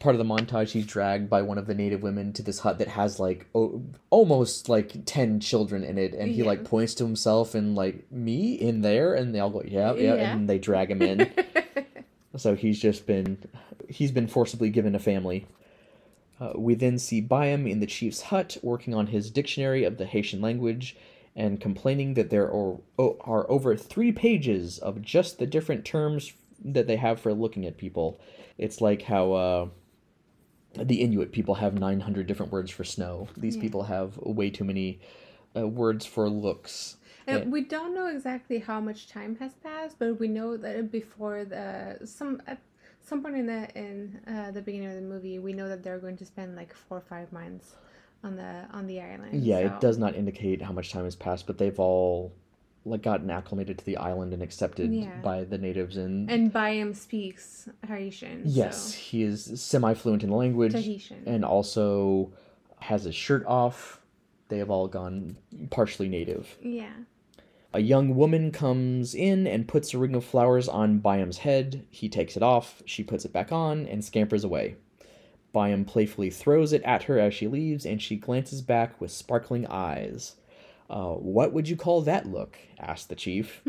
part 0.00 0.14
of 0.14 0.18
the 0.18 0.24
montage 0.24 0.70
he's 0.70 0.86
dragged 0.86 1.28
by 1.28 1.42
one 1.42 1.58
of 1.58 1.66
the 1.66 1.74
native 1.74 2.02
women 2.02 2.32
to 2.32 2.42
this 2.42 2.60
hut 2.60 2.78
that 2.78 2.88
has 2.88 3.20
like 3.20 3.46
o- 3.54 3.82
almost 4.08 4.66
like 4.66 5.04
10 5.04 5.40
children 5.40 5.84
in 5.84 5.98
it 5.98 6.14
and 6.14 6.32
he 6.32 6.42
like 6.42 6.64
points 6.64 6.94
to 6.94 7.04
himself 7.04 7.54
and 7.54 7.74
like 7.76 8.10
me 8.10 8.54
in 8.54 8.80
there 8.80 9.12
and 9.12 9.34
they 9.34 9.40
all 9.40 9.50
go 9.50 9.62
yeah 9.62 9.92
yeah, 9.92 10.14
Yeah. 10.14 10.32
and 10.32 10.48
they 10.48 10.58
drag 10.58 10.90
him 10.90 11.02
in 11.02 11.30
so 12.36 12.54
he's 12.56 12.80
just 12.80 13.06
been 13.06 13.36
he's 13.90 14.10
been 14.10 14.26
forcibly 14.26 14.70
given 14.70 14.94
a 14.94 14.98
family 14.98 15.46
uh, 16.40 16.52
we 16.56 16.74
then 16.74 16.98
see 16.98 17.20
Byam 17.20 17.66
in 17.66 17.80
the 17.80 17.86
chief's 17.86 18.22
hut 18.22 18.56
working 18.62 18.94
on 18.94 19.08
his 19.08 19.30
dictionary 19.30 19.84
of 19.84 19.98
the 19.98 20.06
Tahitian 20.06 20.40
language 20.40 20.96
and 21.36 21.60
complaining 21.60 22.14
that 22.14 22.30
there 22.30 22.50
are, 22.52 22.78
are 22.98 23.50
over 23.50 23.76
three 23.76 24.12
pages 24.12 24.78
of 24.78 25.00
just 25.02 25.38
the 25.38 25.46
different 25.46 25.84
terms 25.84 26.32
that 26.64 26.86
they 26.86 26.96
have 26.96 27.20
for 27.20 27.32
looking 27.32 27.64
at 27.66 27.76
people. 27.76 28.20
It's 28.58 28.80
like 28.80 29.02
how 29.02 29.32
uh, 29.32 29.68
the 30.74 31.00
Inuit 31.00 31.32
people 31.32 31.56
have 31.56 31.74
900 31.74 32.26
different 32.26 32.52
words 32.52 32.70
for 32.70 32.84
snow. 32.84 33.28
These 33.36 33.56
Yeah. 33.56 33.62
people 33.62 33.84
have 33.84 34.16
way 34.18 34.50
too 34.50 34.64
many 34.64 35.00
uh, 35.56 35.66
words 35.66 36.04
for 36.04 36.28
looks. 36.28 36.96
Uh, 37.26 37.32
Yeah. 37.38 37.44
we 37.44 37.62
don't 37.62 37.94
know 37.94 38.06
exactly 38.06 38.58
how 38.58 38.80
much 38.80 39.08
time 39.08 39.36
has 39.36 39.54
passed, 39.54 39.98
but 39.98 40.18
we 40.18 40.28
know 40.28 40.56
that 40.56 40.90
before 40.90 41.44
the 41.44 41.98
some 42.04 42.42
at 42.46 42.58
some 43.02 43.22
point 43.22 43.36
in 43.36 43.46
the 43.46 43.68
in 43.78 44.20
uh, 44.26 44.50
the 44.50 44.62
beginning 44.62 44.88
of 44.88 44.94
the 44.94 45.00
movie, 45.00 45.38
we 45.38 45.52
know 45.52 45.68
that 45.68 45.82
they're 45.82 45.98
going 45.98 46.16
to 46.18 46.24
spend 46.24 46.56
like 46.56 46.74
four 46.74 46.98
or 46.98 47.00
five 47.02 47.32
months 47.32 47.76
on 48.22 48.36
the 48.36 48.66
on 48.72 48.86
the 48.86 49.00
island. 49.00 49.42
Yeah, 49.44 49.60
so- 49.60 49.66
it 49.74 49.80
does 49.80 49.98
not 49.98 50.14
indicate 50.14 50.62
how 50.62 50.72
much 50.72 50.92
time 50.92 51.04
has 51.04 51.16
passed, 51.16 51.46
but 51.46 51.58
they've 51.58 51.78
all 51.78 52.32
like 52.86 53.02
gotten 53.02 53.30
acclimated 53.30 53.76
to 53.78 53.84
the 53.84 53.98
island 53.98 54.32
and 54.32 54.42
accepted 54.42 54.90
Yeah. 54.92 55.20
by 55.22 55.44
the 55.44 55.58
natives 55.58 55.98
and 55.98 56.30
And 56.30 56.50
Byam 56.52 56.94
speaks 56.94 57.68
Tahitian. 57.86 58.42
Yes, 58.46 58.94
he 58.94 59.22
is 59.22 59.60
semi 59.60 59.92
fluent 59.94 60.22
in 60.22 60.30
the 60.30 60.36
language 60.36 60.72
Tahitian. 60.72 61.22
and 61.26 61.44
also 61.44 62.32
has 62.78 63.04
his 63.04 63.14
shirt 63.14 63.44
off. 63.46 64.00
They 64.48 64.58
have 64.58 64.70
all 64.70 64.88
gone 64.88 65.36
partially 65.70 66.08
native. 66.08 66.56
Yeah. 66.62 66.90
A 67.72 67.80
young 67.80 68.16
woman 68.16 68.50
comes 68.50 69.14
in 69.14 69.46
and 69.46 69.68
puts 69.68 69.94
a 69.94 69.98
ring 69.98 70.14
of 70.16 70.24
flowers 70.24 70.66
on 70.68 70.98
Byam's 70.98 71.38
head. 71.38 71.84
He 71.90 72.08
takes 72.08 72.36
it 72.36 72.42
off, 72.42 72.82
she 72.84 73.04
puts 73.04 73.24
it 73.24 73.32
back 73.32 73.52
on, 73.52 73.86
and 73.86 74.04
scampers 74.04 74.42
away. 74.42 74.74
Byam 75.52 75.84
playfully 75.84 76.30
throws 76.30 76.72
it 76.72 76.82
at 76.82 77.04
her 77.04 77.18
as 77.18 77.34
she 77.34 77.48
leaves, 77.48 77.84
and 77.84 78.00
she 78.00 78.16
glances 78.16 78.62
back 78.62 79.00
with 79.00 79.10
sparkling 79.10 79.66
eyes. 79.66 80.36
Uh, 80.88 81.12
what 81.12 81.52
would 81.52 81.68
you 81.68 81.76
call 81.76 82.02
that 82.02 82.26
look? 82.26 82.58
asked 82.78 83.08
the 83.08 83.14
chief. 83.14 83.62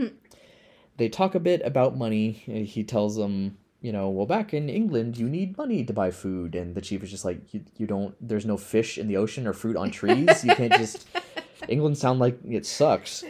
They 0.97 1.09
talk 1.09 1.35
a 1.35 1.39
bit 1.39 1.61
about 1.63 1.97
money. 1.97 2.31
He 2.31 2.83
tells 2.83 3.15
them, 3.15 3.57
you 3.81 3.91
know, 3.91 4.09
well, 4.09 4.25
back 4.25 4.53
in 4.53 4.69
England, 4.69 5.17
you 5.17 5.27
need 5.27 5.57
money 5.57 5.83
to 5.83 5.93
buy 5.93 6.11
food. 6.11 6.55
And 6.55 6.75
the 6.75 6.81
chief 6.81 7.03
is 7.03 7.09
just 7.11 7.25
like, 7.25 7.53
you, 7.53 7.63
you 7.77 7.87
don't, 7.87 8.15
there's 8.19 8.45
no 8.45 8.57
fish 8.57 8.97
in 8.97 9.07
the 9.07 9.17
ocean 9.17 9.47
or 9.47 9.53
fruit 9.53 9.75
on 9.75 9.91
trees. 9.91 10.43
You 10.43 10.55
can't 10.55 10.73
just, 10.73 11.07
England 11.67 11.97
sound 11.97 12.19
like 12.19 12.37
it 12.47 12.65
sucks. 12.65 13.23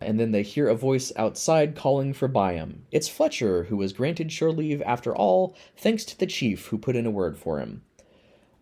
And 0.00 0.20
then 0.20 0.32
they 0.32 0.42
hear 0.42 0.68
a 0.68 0.74
voice 0.74 1.12
outside 1.16 1.74
calling 1.74 2.12
for 2.12 2.28
Byam. 2.28 2.84
It's 2.92 3.08
Fletcher, 3.08 3.64
who 3.64 3.76
was 3.76 3.92
granted 3.92 4.30
shore 4.30 4.52
leave 4.52 4.82
after 4.82 5.14
all, 5.14 5.56
thanks 5.76 6.04
to 6.06 6.18
the 6.18 6.26
chief 6.26 6.66
who 6.66 6.78
put 6.78 6.96
in 6.96 7.06
a 7.06 7.10
word 7.10 7.38
for 7.38 7.60
him. 7.60 7.82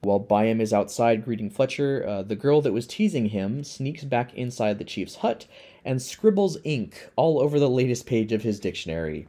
While 0.01 0.18
Byam 0.18 0.61
is 0.61 0.72
outside 0.72 1.24
greeting 1.24 1.49
Fletcher, 1.49 2.05
uh, 2.07 2.22
the 2.22 2.37
girl 2.37 2.61
that 2.61 2.74
was 2.74 2.87
teasing 2.87 3.30
him 3.30 3.64
sneaks 3.64 4.05
back 4.05 4.35
inside 4.35 4.78
the 4.78 4.85
chief's 4.85 5.16
hut 5.16 5.47
and 5.85 6.01
scribbles 6.01 6.59
ink 6.62 7.09
all 7.16 7.41
over 7.41 7.59
the 7.59 7.70
latest 7.70 8.05
page 8.05 8.30
of 8.32 8.43
his 8.43 8.61
dictionary. 8.61 9.26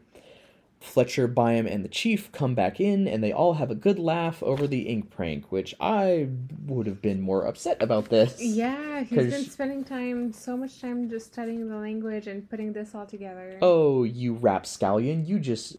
Fletcher, 0.82 1.28
Byam, 1.28 1.66
and 1.66 1.84
the 1.84 1.90
chief 1.90 2.32
come 2.32 2.54
back 2.54 2.80
in, 2.80 3.08
and 3.08 3.24
they 3.24 3.32
all 3.32 3.54
have 3.56 3.72
a 3.72 3.76
good 3.76 3.98
laugh 3.98 4.44
over 4.44 4.68
the 4.68 4.82
ink 4.82 5.10
prank, 5.10 5.52
which 5.52 5.74
I 5.80 6.30
would 6.66 6.86
have 6.86 7.02
been 7.02 7.22
more 7.22 7.46
upset 7.46 7.82
about 7.82 8.10
this. 8.10 8.40
Yeah, 8.40 9.04
he's 9.04 9.32
been 9.32 9.46
spending 9.46 9.84
time, 9.84 10.32
so 10.32 10.56
much 10.56 10.80
time 10.80 11.10
just 11.10 11.28
studying 11.34 11.68
the 11.70 11.78
language 11.78 12.28
and 12.28 12.48
putting 12.50 12.74
this 12.74 12.94
all 12.94 13.06
together. 13.08 13.58
Oh, 13.62 14.04
you 14.04 14.34
rapscallion, 14.34 15.26
you 15.26 15.40
just 15.40 15.78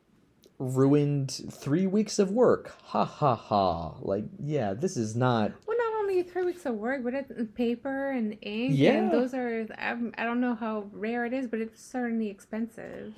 ruined 0.59 1.31
three 1.53 1.87
weeks 1.87 2.19
of 2.19 2.31
work. 2.31 2.75
Ha 2.85 3.05
ha 3.05 3.35
ha. 3.37 3.95
Like, 4.01 4.25
yeah, 4.43 4.75
this 4.75 4.97
is 4.97 5.15
not. 5.15 5.53
Well, 5.67 5.77
not 5.77 5.93
only 6.01 6.23
three 6.23 6.45
weeks 6.45 6.65
of 6.67 6.75
work, 6.77 7.05
but 7.05 7.15
it's 7.15 7.33
paper 7.55 8.11
and 8.11 8.37
ink. 8.43 8.73
Yeah. 8.75 8.93
And 8.93 9.13
those 9.13 9.35
are, 9.35 9.67
I'm- 9.79 10.13
I 10.19 10.25
don't 10.25 10.41
know 10.41 10.55
how 10.55 10.89
rare 10.93 11.27
it 11.27 11.33
is, 11.33 11.47
but 11.47 11.61
it's 11.61 11.81
certainly 11.83 12.29
expensive. 12.29 13.15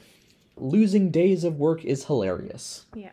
Losing 0.60 1.10
days 1.10 1.44
of 1.44 1.58
work 1.58 1.84
is 1.84 2.04
hilarious. 2.06 2.86
Yeah. 2.94 3.10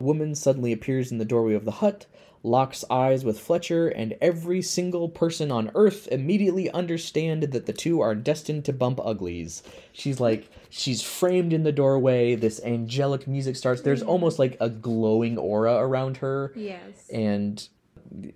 woman 0.00 0.34
suddenly 0.34 0.72
appears 0.72 1.12
in 1.12 1.18
the 1.18 1.24
doorway 1.24 1.54
of 1.54 1.64
the 1.64 1.70
hut, 1.70 2.06
locks 2.42 2.84
eyes 2.90 3.24
with 3.24 3.38
Fletcher, 3.38 3.86
and 3.88 4.16
every 4.20 4.60
single 4.60 5.08
person 5.08 5.52
on 5.52 5.70
Earth 5.76 6.08
immediately 6.10 6.68
understand 6.70 7.44
that 7.44 7.66
the 7.66 7.72
two 7.72 8.00
are 8.00 8.16
destined 8.16 8.64
to 8.64 8.72
bump 8.72 8.98
uglies. 9.04 9.62
She's 9.92 10.18
like, 10.18 10.50
she's 10.68 11.02
framed 11.02 11.52
in 11.52 11.62
the 11.62 11.70
doorway. 11.70 12.34
This 12.34 12.60
angelic 12.64 13.28
music 13.28 13.54
starts. 13.54 13.82
There's 13.82 14.02
almost 14.02 14.40
like 14.40 14.56
a 14.58 14.68
glowing 14.68 15.38
aura 15.38 15.76
around 15.76 16.16
her, 16.16 16.52
Yes. 16.56 17.08
and 17.12 17.68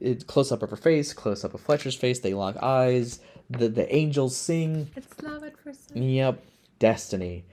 it 0.00 0.28
close 0.28 0.52
up 0.52 0.62
of 0.62 0.70
her 0.70 0.76
face, 0.76 1.12
close 1.12 1.44
up 1.44 1.52
of 1.54 1.60
Fletcher's 1.60 1.96
face. 1.96 2.20
They 2.20 2.32
lock 2.34 2.56
eyes. 2.62 3.18
The 3.50 3.68
the 3.68 3.92
angels 3.94 4.36
sing. 4.36 4.88
it's 4.96 5.20
love 5.22 5.42
at 5.42 5.58
first 5.58 5.88
sight. 5.88 5.98
Yep, 5.98 6.42
destiny. 6.78 7.44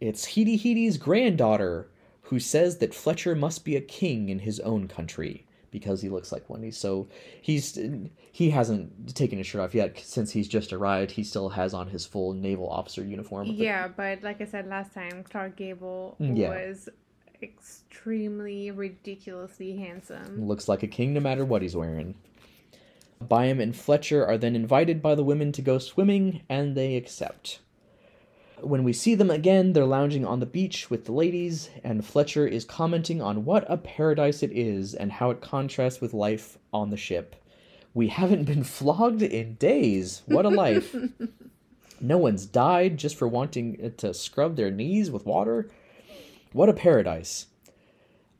It's 0.00 0.26
Hitihiti's 0.28 0.96
granddaughter 0.98 1.88
who 2.22 2.38
says 2.38 2.78
that 2.78 2.94
Fletcher 2.94 3.34
must 3.34 3.64
be 3.64 3.74
a 3.76 3.80
king 3.80 4.28
in 4.28 4.40
his 4.40 4.60
own 4.60 4.86
country 4.86 5.46
because 5.70 6.02
he 6.02 6.08
looks 6.08 6.30
like 6.32 6.48
one. 6.48 6.70
So 6.72 7.08
he's 7.40 7.78
he 8.32 8.50
hasn't 8.50 9.14
taken 9.14 9.38
his 9.38 9.46
shirt 9.46 9.62
off 9.62 9.74
yet 9.74 9.98
since 9.98 10.30
he's 10.30 10.48
just 10.48 10.72
arrived. 10.72 11.10
He 11.12 11.24
still 11.24 11.48
has 11.50 11.74
on 11.74 11.88
his 11.88 12.06
full 12.06 12.32
naval 12.32 12.68
officer 12.68 13.02
uniform. 13.04 13.46
Yeah, 13.48 13.88
but 13.88 14.22
like 14.22 14.40
I 14.40 14.44
said 14.46 14.68
last 14.68 14.92
time, 14.94 15.24
Clark 15.24 15.56
Gable 15.56 16.16
mm, 16.20 16.36
Yeah. 16.38 16.50
was 16.50 16.88
extremely 17.42 18.70
ridiculously 18.70 19.76
handsome. 19.76 20.46
looks 20.46 20.68
like 20.68 20.82
a 20.82 20.88
king 20.88 21.14
no 21.14 21.20
matter 21.20 21.44
what 21.44 21.62
he's 21.62 21.76
wearing. 21.76 22.14
Byam 23.20 23.60
and 23.60 23.74
Fletcher 23.74 24.24
are 24.24 24.38
then 24.38 24.54
invited 24.54 25.02
by 25.02 25.14
the 25.14 25.24
women 25.24 25.50
to 25.52 25.62
go 25.62 25.78
swimming, 25.78 26.42
and 26.48 26.76
they 26.76 26.94
accept. 26.96 27.58
When 28.60 28.84
we 28.84 28.92
see 28.92 29.14
them 29.14 29.30
again, 29.30 29.72
they're 29.72 29.84
lounging 29.84 30.24
on 30.24 30.40
the 30.40 30.46
beach 30.46 30.90
with 30.90 31.04
the 31.04 31.12
ladies, 31.12 31.70
and 31.84 32.04
Fletcher 32.04 32.46
is 32.46 32.64
commenting 32.64 33.22
on 33.22 33.44
what 33.44 33.64
a 33.68 33.76
paradise 33.76 34.42
it 34.42 34.52
is 34.52 34.94
and 34.94 35.12
how 35.12 35.30
it 35.30 35.40
contrasts 35.40 36.00
with 36.00 36.12
life 36.14 36.58
on 36.72 36.90
the 36.90 36.96
ship. 36.96 37.36
We 37.94 38.08
haven't 38.08 38.44
been 38.44 38.64
flogged 38.78 39.22
in 39.22 39.54
days. 39.54 40.22
What 40.26 40.44
a 40.44 40.50
life. 40.50 40.94
No 42.00 42.18
one's 42.18 42.46
died 42.46 42.96
just 42.96 43.16
for 43.16 43.26
wanting 43.26 43.92
to 43.96 44.14
scrub 44.14 44.56
their 44.56 44.70
knees 44.70 45.10
with 45.10 45.26
water. 45.26 45.68
What 46.52 46.68
a 46.68 46.72
paradise. 46.72 47.46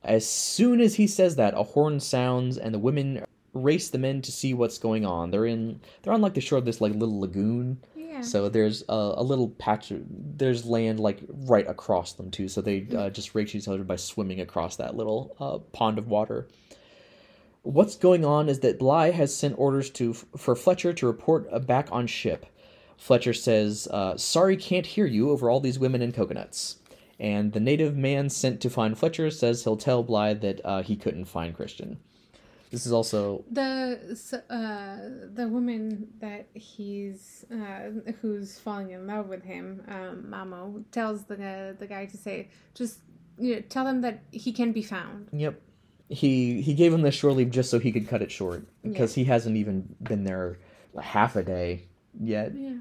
As 0.02 0.28
soon 0.28 0.80
as 0.80 0.94
he 0.94 1.06
says 1.06 1.36
that, 1.36 1.54
a 1.54 1.62
horn 1.62 2.00
sounds 2.00 2.56
and 2.56 2.72
the 2.72 2.78
women 2.78 3.24
race 3.52 3.88
the 3.88 3.98
men 3.98 4.22
to 4.22 4.32
see 4.32 4.54
what's 4.54 4.78
going 4.78 5.04
on. 5.04 5.30
They're 5.30 5.46
in 5.46 5.80
they're 6.02 6.12
on 6.12 6.20
like 6.20 6.34
the 6.34 6.40
shore 6.40 6.58
of 6.58 6.64
this 6.64 6.80
like 6.80 6.92
little 6.94 7.20
lagoon. 7.20 7.78
Yeah. 8.18 8.24
So 8.24 8.48
there's 8.48 8.82
a, 8.88 9.14
a 9.16 9.22
little 9.22 9.50
patch 9.50 9.90
of, 9.90 10.02
there's 10.08 10.64
land 10.64 10.98
like 10.98 11.20
right 11.28 11.68
across 11.68 12.14
them 12.14 12.30
too. 12.30 12.48
So 12.48 12.60
they 12.60 12.86
uh, 12.96 13.10
just 13.10 13.34
reach 13.34 13.54
each 13.54 13.68
other 13.68 13.84
by 13.84 13.96
swimming 13.96 14.40
across 14.40 14.76
that 14.76 14.96
little 14.96 15.36
uh, 15.38 15.58
pond 15.72 15.98
of 15.98 16.08
water. 16.08 16.48
What's 17.62 17.96
going 17.96 18.24
on 18.24 18.48
is 18.48 18.60
that 18.60 18.78
Bligh 18.78 19.10
has 19.10 19.34
sent 19.34 19.58
orders 19.58 19.90
to 19.90 20.14
for 20.14 20.56
Fletcher 20.56 20.92
to 20.94 21.06
report 21.06 21.46
uh, 21.52 21.58
back 21.58 21.88
on 21.92 22.06
ship. 22.06 22.46
Fletcher 22.96 23.34
says, 23.34 23.86
uh, 23.90 24.16
"Sorry, 24.16 24.56
can't 24.56 24.86
hear 24.86 25.06
you 25.06 25.30
over 25.30 25.50
all 25.50 25.60
these 25.60 25.78
women 25.78 26.02
and 26.02 26.14
coconuts." 26.14 26.78
And 27.20 27.52
the 27.52 27.60
native 27.60 27.96
man 27.96 28.30
sent 28.30 28.60
to 28.62 28.70
find 28.70 28.96
Fletcher 28.96 29.30
says 29.30 29.64
he'll 29.64 29.76
tell 29.76 30.02
Bligh 30.02 30.34
that 30.34 30.60
uh, 30.64 30.82
he 30.82 30.96
couldn't 30.96 31.26
find 31.26 31.54
Christian. 31.54 31.98
This 32.70 32.84
is 32.84 32.92
also 32.92 33.44
the 33.50 33.98
uh, 34.50 35.28
the 35.34 35.48
woman 35.48 36.08
that 36.20 36.48
he's 36.52 37.44
uh, 37.50 38.12
who's 38.20 38.58
falling 38.58 38.90
in 38.90 39.06
love 39.06 39.28
with 39.28 39.42
him, 39.42 39.82
um, 39.88 40.26
Mamo, 40.28 40.84
tells 40.92 41.24
the 41.24 41.76
the 41.78 41.86
guy 41.86 42.06
to 42.06 42.16
say, 42.16 42.50
just 42.74 43.00
you 43.38 43.56
know, 43.56 43.60
tell 43.68 43.86
him 43.86 44.02
that 44.02 44.20
he 44.32 44.52
can 44.52 44.72
be 44.72 44.82
found. 44.82 45.28
Yep. 45.32 45.60
He 46.10 46.60
he 46.60 46.74
gave 46.74 46.92
him 46.92 47.02
the 47.02 47.10
shore 47.10 47.32
leave 47.32 47.50
just 47.50 47.70
so 47.70 47.78
he 47.78 47.92
could 47.92 48.08
cut 48.08 48.22
it 48.22 48.30
short 48.30 48.66
because 48.82 49.14
he 49.14 49.24
hasn't 49.24 49.56
even 49.56 49.94
been 50.02 50.24
there 50.24 50.58
half 51.00 51.36
a 51.36 51.42
day 51.42 51.84
yet. 52.20 52.54
Yeah. 52.54 52.76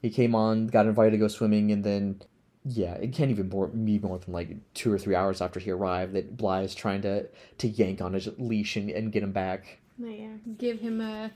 He 0.00 0.10
came 0.10 0.34
on, 0.34 0.66
got 0.66 0.86
invited 0.86 1.12
to 1.12 1.18
go 1.18 1.28
swimming, 1.28 1.70
and 1.70 1.84
then 1.84 2.22
yeah, 2.64 2.94
it 2.94 3.12
can't 3.12 3.30
even 3.30 3.48
bore, 3.48 3.68
be 3.68 3.98
more 3.98 4.18
than 4.18 4.32
like 4.32 4.56
two 4.74 4.92
or 4.92 4.98
three 4.98 5.14
hours 5.14 5.40
after 5.40 5.58
he 5.58 5.70
arrived 5.70 6.12
that 6.12 6.36
Bligh 6.36 6.62
is 6.62 6.74
trying 6.74 7.02
to 7.02 7.26
to 7.58 7.68
yank 7.68 8.00
on 8.00 8.12
his 8.12 8.28
leash 8.38 8.76
and, 8.76 8.90
and 8.90 9.12
get 9.12 9.22
him 9.22 9.32
back. 9.32 9.78
Yeah. 9.98 10.36
Give 10.58 10.80
him 10.80 11.00
a 11.00 11.32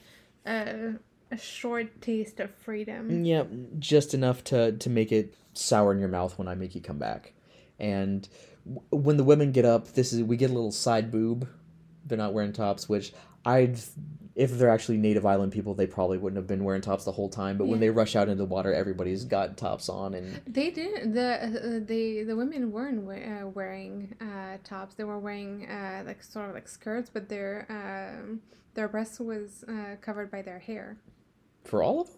a, 0.47 0.95
a 1.31 1.37
short 1.37 2.01
taste 2.01 2.39
of 2.39 2.55
freedom. 2.55 3.11
Mm, 3.11 3.27
yeah, 3.27 3.45
just 3.79 4.15
enough 4.15 4.45
to 4.45 4.73
to 4.73 4.91
make 4.91 5.11
it 5.11 5.35
sour 5.53 5.93
in 5.93 5.99
your 5.99 6.09
mouth 6.09 6.39
when 6.39 6.49
I 6.49 6.55
make 6.55 6.75
you 6.75 6.81
come 6.81 6.99
back. 6.99 7.33
And 7.79 8.29
w- 8.65 8.87
when 8.91 9.17
the 9.17 9.25
women 9.25 9.51
get 9.51 9.65
up, 9.65 9.89
this 9.95 10.13
is 10.13 10.23
we 10.23 10.37
get 10.37 10.51
a 10.51 10.55
little 10.55 10.73
side 10.73 11.11
boob. 11.11 11.49
They're 12.05 12.19
not 12.19 12.35
wearing 12.35 12.53
tops, 12.53 12.89
which 12.89 13.13
I'd 13.45 13.81
if 14.37 14.51
they're 14.59 14.69
actually 14.71 14.99
native 14.99 15.25
island 15.27 15.51
people, 15.51 15.73
they 15.75 15.87
probably 15.87 16.19
wouldn't 16.19 16.37
have 16.37 16.47
been 16.47 16.63
wearing 16.63 16.83
tops 16.83 17.05
the 17.05 17.11
whole 17.13 17.29
time. 17.31 17.57
But 17.57 17.67
when 17.67 17.81
they 17.81 17.89
rush 17.91 18.15
out 18.15 18.29
into 18.29 18.37
the 18.45 18.45
water, 18.45 18.73
everybody's 18.73 19.25
got 19.25 19.57
tops 19.57 19.89
on, 19.89 20.13
and 20.15 20.41
They 20.47 20.71
didn't. 20.71 21.15
the 21.15 21.29
uh, 21.47 21.81
they 21.85 22.23
the 22.23 22.37
women 22.37 22.71
weren't 22.71 23.03
we- 23.07 23.25
uh, 23.25 23.47
wearing 23.49 24.15
uh, 24.21 24.59
tops. 24.63 24.95
They 24.95 25.05
were 25.05 25.19
wearing 25.19 25.67
uh, 25.69 26.05
like 26.07 26.23
sort 26.23 26.49
of 26.51 26.55
like 26.55 26.69
skirts, 26.69 27.11
but 27.13 27.29
their 27.31 27.67
um, 27.71 28.43
their 28.75 28.89
breast 28.89 29.19
was 29.21 29.65
uh, 29.69 29.97
covered 30.03 30.31
by 30.31 30.43
their 30.43 30.59
hair. 30.59 30.99
for 31.65 31.83
all 31.83 32.03
of 32.03 32.09
them, 32.09 32.17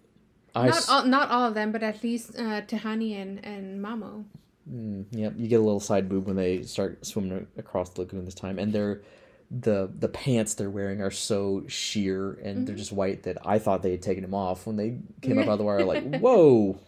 I 0.56 0.66
not 0.66 0.76
s- 0.76 0.88
all, 0.88 1.04
not 1.06 1.30
all 1.30 1.44
of 1.48 1.54
them, 1.54 1.70
but 1.72 1.82
at 1.84 2.02
least 2.02 2.36
uh, 2.36 2.62
Tehani 2.62 3.14
and 3.22 3.44
and 3.44 3.80
Mamo. 3.84 4.24
Mm, 4.68 5.04
yep, 5.12 5.34
you 5.36 5.46
get 5.46 5.60
a 5.60 5.62
little 5.62 5.80
side 5.80 6.08
boob 6.10 6.26
when 6.26 6.36
they 6.36 6.62
start 6.62 7.06
swimming 7.06 7.46
across 7.56 7.90
the 7.90 8.00
lagoon 8.02 8.24
this 8.24 8.34
time, 8.34 8.58
and 8.58 8.72
they're 8.72 9.00
the 9.50 9.90
the 9.98 10.08
pants 10.08 10.54
they're 10.54 10.68
wearing 10.68 11.00
are 11.00 11.10
so 11.10 11.64
sheer 11.68 12.32
and 12.42 12.66
they're 12.66 12.76
just 12.76 12.92
white 12.92 13.22
that 13.22 13.38
I 13.46 13.58
thought 13.58 13.82
they 13.82 13.92
had 13.92 14.02
taken 14.02 14.22
them 14.22 14.34
off 14.34 14.66
when 14.66 14.76
they 14.76 14.98
came 15.22 15.38
up 15.38 15.46
out 15.46 15.52
of 15.52 15.58
the 15.58 15.64
water. 15.64 15.84
Like, 15.84 16.16
whoa! 16.20 16.78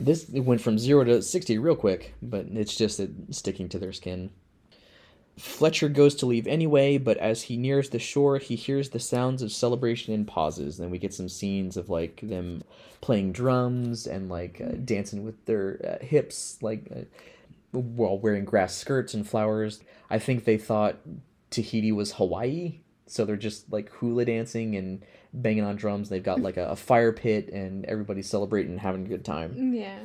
This 0.00 0.28
it 0.30 0.40
went 0.40 0.60
from 0.60 0.78
zero 0.78 1.04
to 1.04 1.22
sixty 1.22 1.58
real 1.58 1.76
quick, 1.76 2.14
but 2.22 2.46
it's 2.52 2.74
just 2.74 2.98
it 2.98 3.10
sticking 3.30 3.68
to 3.70 3.78
their 3.78 3.92
skin. 3.92 4.30
Fletcher 5.38 5.88
goes 5.88 6.14
to 6.16 6.26
leave 6.26 6.46
anyway, 6.46 6.98
but 6.98 7.16
as 7.16 7.42
he 7.42 7.56
nears 7.56 7.88
the 7.88 7.98
shore, 7.98 8.38
he 8.38 8.54
hears 8.54 8.90
the 8.90 9.00
sounds 9.00 9.42
of 9.42 9.50
celebration 9.50 10.12
and 10.12 10.26
pauses. 10.26 10.76
Then 10.76 10.90
we 10.90 10.98
get 10.98 11.14
some 11.14 11.28
scenes 11.28 11.76
of 11.76 11.88
like 11.88 12.20
them 12.22 12.62
playing 13.00 13.32
drums 13.32 14.06
and 14.06 14.28
like 14.28 14.60
uh, 14.60 14.72
dancing 14.84 15.24
with 15.24 15.44
their 15.46 15.98
uh, 16.00 16.04
hips, 16.04 16.58
like 16.62 16.86
uh, 16.94 17.00
while 17.72 18.18
wearing 18.18 18.44
grass 18.44 18.76
skirts 18.76 19.14
and 19.14 19.28
flowers. 19.28 19.80
I 20.10 20.18
think 20.18 20.44
they 20.44 20.58
thought 20.58 20.98
Tahiti 21.50 21.92
was 21.92 22.12
Hawaii, 22.12 22.80
so 23.06 23.24
they're 23.24 23.36
just 23.36 23.72
like 23.72 23.90
hula 23.90 24.24
dancing 24.24 24.76
and 24.76 25.02
banging 25.32 25.64
on 25.64 25.76
drums. 25.76 26.08
They've 26.08 26.22
got 26.22 26.40
like 26.40 26.56
a, 26.56 26.68
a 26.68 26.76
fire 26.76 27.12
pit 27.12 27.48
and 27.48 27.84
everybody's 27.86 28.28
celebrating 28.28 28.72
and 28.72 28.80
having 28.80 29.06
a 29.06 29.08
good 29.08 29.24
time. 29.24 29.72
Yeah. 29.72 29.98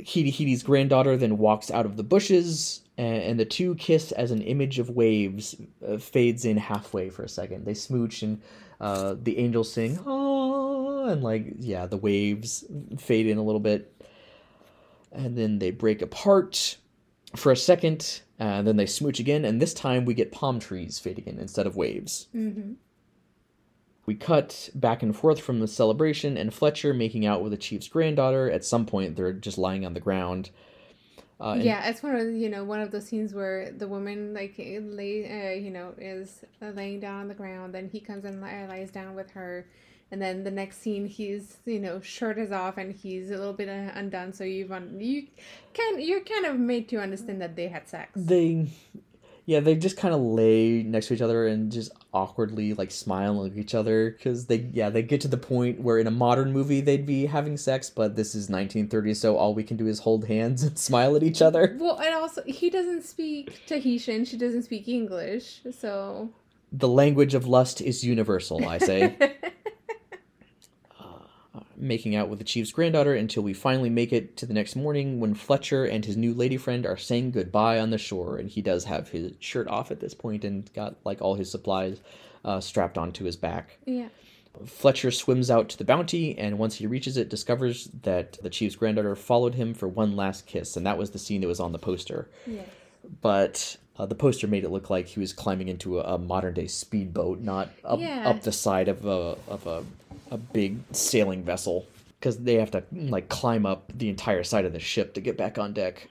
Hitihiti's 0.00 0.62
granddaughter 0.62 1.16
then 1.16 1.38
walks 1.38 1.70
out 1.70 1.86
of 1.86 1.96
the 1.96 2.02
bushes, 2.02 2.82
and, 2.98 3.22
and 3.22 3.40
the 3.40 3.44
two 3.44 3.74
kiss 3.76 4.12
as 4.12 4.30
an 4.30 4.42
image 4.42 4.78
of 4.78 4.90
waves 4.90 5.56
uh, 5.86 5.98
fades 5.98 6.44
in 6.44 6.56
halfway 6.56 7.10
for 7.10 7.22
a 7.22 7.28
second. 7.28 7.64
They 7.64 7.74
smooch, 7.74 8.22
and 8.22 8.42
uh, 8.80 9.14
the 9.20 9.38
angels 9.38 9.72
sing, 9.72 9.98
oh, 10.04 11.08
and 11.08 11.22
like, 11.22 11.54
yeah, 11.58 11.86
the 11.86 11.96
waves 11.96 12.64
fade 12.98 13.26
in 13.26 13.38
a 13.38 13.42
little 13.42 13.60
bit. 13.60 14.01
And 15.12 15.36
then 15.36 15.58
they 15.58 15.70
break 15.70 16.00
apart 16.02 16.78
for 17.36 17.52
a 17.52 17.56
second, 17.56 18.20
and 18.38 18.66
then 18.66 18.76
they 18.76 18.86
smooch 18.86 19.20
again, 19.20 19.44
and 19.44 19.60
this 19.60 19.74
time 19.74 20.04
we 20.04 20.14
get 20.14 20.32
palm 20.32 20.58
trees 20.58 20.98
fading 20.98 21.26
in 21.26 21.38
instead 21.38 21.66
of 21.66 21.76
waves. 21.76 22.28
hmm 22.32 22.72
We 24.06 24.14
cut 24.14 24.70
back 24.74 25.02
and 25.02 25.14
forth 25.16 25.40
from 25.40 25.60
the 25.60 25.68
celebration 25.68 26.36
and 26.36 26.52
Fletcher 26.52 26.92
making 26.92 27.24
out 27.24 27.42
with 27.42 27.52
the 27.52 27.58
chief's 27.58 27.88
granddaughter. 27.88 28.50
At 28.50 28.64
some 28.64 28.84
point, 28.84 29.16
they're 29.16 29.32
just 29.32 29.58
lying 29.58 29.86
on 29.86 29.94
the 29.94 30.00
ground. 30.00 30.50
Uh, 31.40 31.56
yeah, 31.60 31.88
it's 31.88 32.02
one 32.02 32.14
of 32.14 32.32
you 32.32 32.48
know 32.48 32.62
one 32.64 32.80
of 32.80 32.90
those 32.92 33.06
scenes 33.06 33.34
where 33.34 33.72
the 33.72 33.88
woman 33.88 34.32
like 34.32 34.54
lay 34.58 35.54
uh, 35.56 35.58
you 35.58 35.70
know 35.70 35.92
is 35.98 36.44
laying 36.60 37.00
down 37.00 37.22
on 37.22 37.28
the 37.28 37.34
ground, 37.34 37.74
then 37.74 37.88
he 37.90 37.98
comes 37.98 38.24
and 38.24 38.40
li- 38.40 38.66
lies 38.68 38.90
down 38.92 39.14
with 39.16 39.30
her, 39.32 39.66
and 40.12 40.20
then 40.20 40.44
the 40.44 40.50
next 40.50 40.82
scene 40.82 41.06
he's 41.06 41.56
you 41.64 41.80
know 41.80 42.00
shirt 42.00 42.38
is 42.38 42.52
off 42.52 42.76
and 42.76 42.94
he's 42.94 43.30
a 43.30 43.36
little 43.36 43.54
bit 43.54 43.68
uh, 43.68 43.90
undone, 43.94 44.32
so 44.32 44.44
you've 44.44 44.70
un- 44.70 44.96
you 45.00 45.26
can 45.72 46.00
you're 46.00 46.20
kind 46.20 46.44
of 46.46 46.56
made 46.56 46.88
to 46.90 46.98
understand 46.98 47.40
that 47.40 47.56
they 47.56 47.66
had 47.68 47.88
sex. 47.88 48.10
they 48.14 48.68
yeah 49.46 49.58
they 49.58 49.74
just 49.74 49.96
kind 49.96 50.14
of 50.14 50.20
lay 50.20 50.82
next 50.84 51.08
to 51.08 51.14
each 51.14 51.20
other 51.22 51.46
and 51.46 51.72
just 51.72 51.90
awkwardly 52.12 52.74
like 52.74 52.90
smile 52.90 53.44
at 53.44 53.56
each 53.56 53.74
other. 53.74 54.10
Because 54.10 54.46
they 54.46 54.68
yeah 54.72 54.90
they 54.90 55.02
get 55.02 55.22
to 55.22 55.28
the 55.28 55.38
point 55.38 55.80
where 55.80 55.98
in 55.98 56.06
a 56.06 56.12
modern 56.12 56.52
movie 56.52 56.80
they'd 56.82 57.06
be 57.06 57.26
having 57.26 57.56
sex 57.56 57.90
but 57.90 58.14
this 58.14 58.34
is 58.34 58.48
1930 58.50 59.14
so 59.14 59.36
all 59.36 59.54
we 59.54 59.64
can 59.64 59.76
do 59.76 59.86
is 59.88 59.98
hold 60.00 60.26
hands 60.26 60.62
and 60.62 60.78
smile 60.88 61.16
at 61.16 61.22
each 61.22 61.40
other. 61.42 61.76
Well, 61.80 61.98
and 61.98 62.14
also 62.14 62.42
he 62.44 62.68
doesn't 62.70 63.02
speak 63.02 63.66
Tahitian, 63.66 64.26
she 64.26 64.36
doesn't 64.36 64.64
speak 64.64 64.86
English, 64.88 65.62
so 65.76 66.30
the 66.72 66.88
language 66.88 67.34
of 67.34 67.46
lust 67.46 67.82
is 67.82 68.02
universal 68.02 68.66
i 68.66 68.78
say 68.78 69.14
making 71.82 72.14
out 72.16 72.28
with 72.30 72.38
the 72.38 72.44
chief's 72.44 72.72
granddaughter 72.72 73.12
until 73.14 73.42
we 73.42 73.52
finally 73.52 73.90
make 73.90 74.12
it 74.12 74.36
to 74.38 74.46
the 74.46 74.54
next 74.54 74.76
morning 74.76 75.20
when 75.20 75.34
Fletcher 75.34 75.84
and 75.84 76.04
his 76.04 76.16
new 76.16 76.32
lady 76.32 76.56
friend 76.56 76.86
are 76.86 76.96
saying 76.96 77.32
goodbye 77.32 77.78
on 77.80 77.90
the 77.90 77.98
shore. 77.98 78.36
And 78.36 78.48
he 78.48 78.62
does 78.62 78.84
have 78.84 79.08
his 79.10 79.32
shirt 79.40 79.66
off 79.68 79.90
at 79.90 80.00
this 80.00 80.14
point 80.14 80.44
and 80.44 80.72
got 80.72 80.94
like 81.04 81.20
all 81.20 81.34
his 81.34 81.50
supplies 81.50 81.98
uh, 82.44 82.60
strapped 82.60 82.96
onto 82.96 83.24
his 83.24 83.36
back. 83.36 83.78
yeah. 83.84 84.08
Fletcher 84.66 85.10
swims 85.10 85.50
out 85.50 85.70
to 85.70 85.78
the 85.78 85.84
bounty, 85.84 86.36
and 86.36 86.58
once 86.58 86.74
he 86.74 86.86
reaches 86.86 87.16
it, 87.16 87.30
discovers 87.30 87.88
that 88.02 88.34
the 88.42 88.50
chief's 88.50 88.76
granddaughter 88.76 89.16
followed 89.16 89.54
him 89.54 89.72
for 89.72 89.88
one 89.88 90.14
last 90.14 90.46
kiss, 90.46 90.76
and 90.76 90.84
that 90.86 90.98
was 90.98 91.12
the 91.12 91.18
scene 91.18 91.40
that 91.40 91.46
was 91.46 91.58
on 91.58 91.72
the 91.72 91.78
poster. 91.78 92.28
Yeah. 92.46 92.60
But 93.22 93.78
uh, 93.96 94.04
the 94.04 94.14
poster 94.14 94.46
made 94.46 94.64
it 94.64 94.70
look 94.70 94.90
like 94.90 95.06
he 95.06 95.20
was 95.20 95.32
climbing 95.32 95.68
into 95.68 96.00
a, 96.00 96.14
a 96.14 96.18
modern 96.18 96.52
day 96.52 96.66
speedboat, 96.66 97.40
not 97.40 97.70
up, 97.82 97.98
Yeah. 97.98 98.28
up 98.28 98.42
the 98.42 98.52
side 98.52 98.88
of 98.88 99.06
a 99.06 99.36
of 99.48 99.66
a, 99.66 99.84
a 100.32 100.38
big 100.38 100.78
sailing 100.92 101.44
vessel, 101.44 101.86
because 102.18 102.38
they 102.38 102.54
have 102.54 102.70
to 102.70 102.82
like 102.92 103.28
climb 103.28 103.66
up 103.66 103.92
the 103.94 104.08
entire 104.08 104.42
side 104.42 104.64
of 104.64 104.72
the 104.72 104.80
ship 104.80 105.14
to 105.14 105.20
get 105.20 105.36
back 105.36 105.58
on 105.58 105.72
deck. 105.72 106.08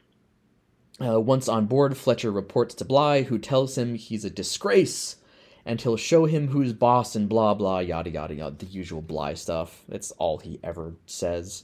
Uh, 1.03 1.19
once 1.19 1.47
on 1.47 1.65
board, 1.65 1.97
Fletcher 1.97 2.31
reports 2.31 2.75
to 2.75 2.85
Bligh, 2.85 3.23
who 3.23 3.39
tells 3.39 3.77
him 3.77 3.95
he's 3.95 4.23
a 4.23 4.29
disgrace 4.29 5.15
and 5.65 5.81
he'll 5.81 5.97
show 5.97 6.25
him 6.25 6.49
who's 6.49 6.73
boss 6.73 7.15
and 7.15 7.27
blah 7.27 7.53
blah 7.53 7.79
yada 7.79 8.09
yada 8.09 8.35
yada 8.35 8.55
the 8.57 8.65
usual 8.65 9.01
Bligh 9.01 9.33
stuff. 9.33 9.83
That's 9.87 10.11
all 10.11 10.37
he 10.37 10.59
ever 10.63 10.93
says. 11.05 11.63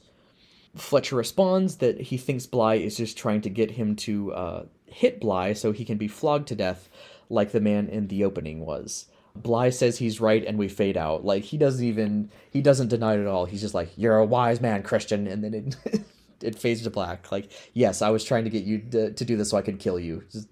Fletcher 0.76 1.16
responds 1.16 1.78
that 1.78 2.00
he 2.00 2.18
thinks 2.18 2.46
Bligh 2.46 2.76
is 2.76 2.98
just 2.98 3.18
trying 3.18 3.42
to 3.42 3.50
get 3.50 3.72
him 3.72 3.96
to 3.98 4.34
uh, 4.34 4.66
hit 4.86 5.20
Bligh 5.20 5.54
so 5.54 5.72
he 5.72 5.86
can 5.86 5.98
be 5.98 6.08
flogged 6.08 6.48
to 6.48 6.56
death 6.56 6.90
like 7.30 7.52
the 7.52 7.62
man 7.62 7.88
in 7.88 8.08
the 8.08 8.24
opening 8.24 8.66
was. 8.66 9.08
Bligh 9.44 9.70
says 9.70 9.98
he's 9.98 10.20
right 10.20 10.44
and 10.46 10.58
we 10.58 10.68
fade 10.68 10.98
out. 10.98 11.26
Like 11.26 11.44
he 11.44 11.58
doesn't 11.58 11.84
even 11.84 12.32
he 12.52 12.62
doesn't 12.62 12.90
deny 12.90 13.16
it 13.16 13.22
at 13.22 13.28
all. 13.28 13.46
He's 13.46 13.62
just 13.62 13.74
like, 13.74 13.90
You're 13.96 14.18
a 14.18 14.26
wise 14.26 14.62
man, 14.62 14.84
Christian, 14.84 15.28
and 15.28 15.44
then 15.44 15.54
it 15.54 16.02
it 16.42 16.60
fades 16.60 16.84
to 16.84 16.90
black. 16.90 17.32
Like, 17.32 17.52
yes, 17.74 18.02
I 18.02 18.10
was 18.10 18.24
trying 18.24 18.44
to 18.44 18.50
get 18.50 18.64
you 18.64 18.80
to, 18.92 19.12
to 19.12 19.26
do 19.26 19.38
this 19.38 19.50
so 19.50 19.58
I 19.58 19.62
could 19.62 19.80
kill 19.80 20.00
you. 20.00 20.24
Just 20.32 20.50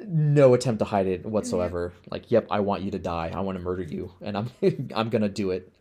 no 0.00 0.54
attempt 0.54 0.78
to 0.78 0.84
hide 0.84 1.06
it 1.06 1.26
whatsoever. 1.26 1.92
Like, 2.10 2.30
yep, 2.30 2.46
I 2.50 2.60
want 2.60 2.82
you 2.82 2.90
to 2.92 2.98
die. 2.98 3.32
I 3.34 3.40
want 3.40 3.58
to 3.58 3.64
murder 3.64 3.82
you, 3.82 4.12
and 4.20 4.36
I'm 4.36 4.50
I'm 4.94 5.10
gonna 5.10 5.28
do 5.28 5.50
it. 5.50 5.72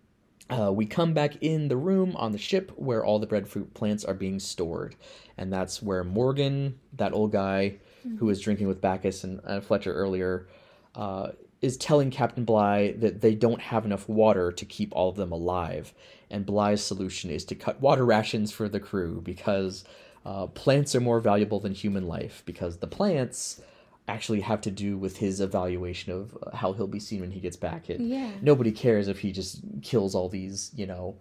Uh, 0.49 0.71
we 0.71 0.85
come 0.85 1.13
back 1.13 1.35
in 1.41 1.67
the 1.67 1.75
room 1.75 2.15
on 2.15 2.31
the 2.31 2.37
ship 2.37 2.71
where 2.77 3.03
all 3.03 3.19
the 3.19 3.27
breadfruit 3.27 3.73
plants 3.73 4.05
are 4.05 4.13
being 4.13 4.39
stored. 4.39 4.95
And 5.37 5.51
that's 5.51 5.83
where 5.83 6.05
Morgan, 6.05 6.79
that 6.93 7.11
old 7.11 7.33
guy 7.33 7.79
who 8.17 8.25
was 8.25 8.39
drinking 8.39 8.67
with 8.67 8.79
Bacchus 8.79 9.25
and 9.25 9.41
uh, 9.45 9.59
Fletcher 9.59 9.93
earlier, 9.93 10.47
uh, 10.95 11.31
is 11.61 11.77
telling 11.77 12.11
Captain 12.11 12.45
Bligh 12.45 12.93
that 12.99 13.21
they 13.21 13.33
don't 13.33 13.61
have 13.61 13.85
enough 13.85 14.07
water 14.07 14.51
to 14.51 14.65
keep 14.65 14.93
all 14.95 15.09
of 15.09 15.15
them 15.15 15.31
alive. 15.31 15.93
And 16.29 16.45
Bligh's 16.45 16.83
solution 16.83 17.29
is 17.31 17.45
to 17.45 17.55
cut 17.55 17.81
water 17.81 18.05
rations 18.05 18.51
for 18.51 18.69
the 18.69 18.79
crew 18.79 19.21
because 19.21 19.83
uh, 20.25 20.47
plants 20.47 20.93
are 20.95 20.99
more 20.99 21.19
valuable 21.19 21.59
than 21.59 21.73
human 21.73 22.07
life, 22.07 22.43
because 22.45 22.77
the 22.77 22.87
plants 22.87 23.61
actually 24.09 24.41
have 24.41 24.61
to 24.61 24.71
do 24.71 24.97
with 24.97 25.17
his 25.17 25.41
evaluation 25.41 26.11
of 26.13 26.37
uh, 26.43 26.55
how 26.55 26.73
he'll 26.73 26.87
be 26.87 26.99
seen 26.99 27.21
when 27.21 27.31
he 27.31 27.39
gets 27.39 27.57
back. 27.57 27.89
It, 27.89 27.99
Yeah. 27.99 28.31
Nobody 28.41 28.71
cares 28.71 29.07
if 29.07 29.19
he 29.19 29.31
just 29.31 29.61
kills 29.81 30.15
all 30.15 30.29
these, 30.29 30.71
you 30.75 30.85
know, 30.85 31.15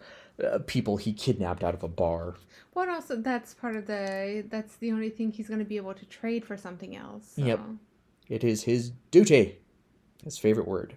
uh, 0.44 0.58
people 0.66 0.96
he 0.96 1.12
kidnapped 1.12 1.64
out 1.64 1.74
of 1.74 1.82
a 1.82 1.88
bar. 1.88 2.34
Well, 2.74 2.90
also 2.90 3.16
that's 3.16 3.54
part 3.54 3.74
of 3.74 3.86
the. 3.86 4.44
That's 4.50 4.76
the 4.76 4.92
only 4.92 5.08
thing 5.08 5.32
he's 5.32 5.48
going 5.48 5.60
to 5.60 5.64
be 5.64 5.78
able 5.78 5.94
to 5.94 6.04
trade 6.06 6.44
for 6.44 6.56
something 6.56 6.94
else. 6.94 7.32
So. 7.36 7.42
Yep. 7.42 7.60
It 8.28 8.44
is 8.44 8.64
his 8.64 8.92
duty. 9.10 9.58
His 10.26 10.38
favorite 10.38 10.66
word. 10.66 10.96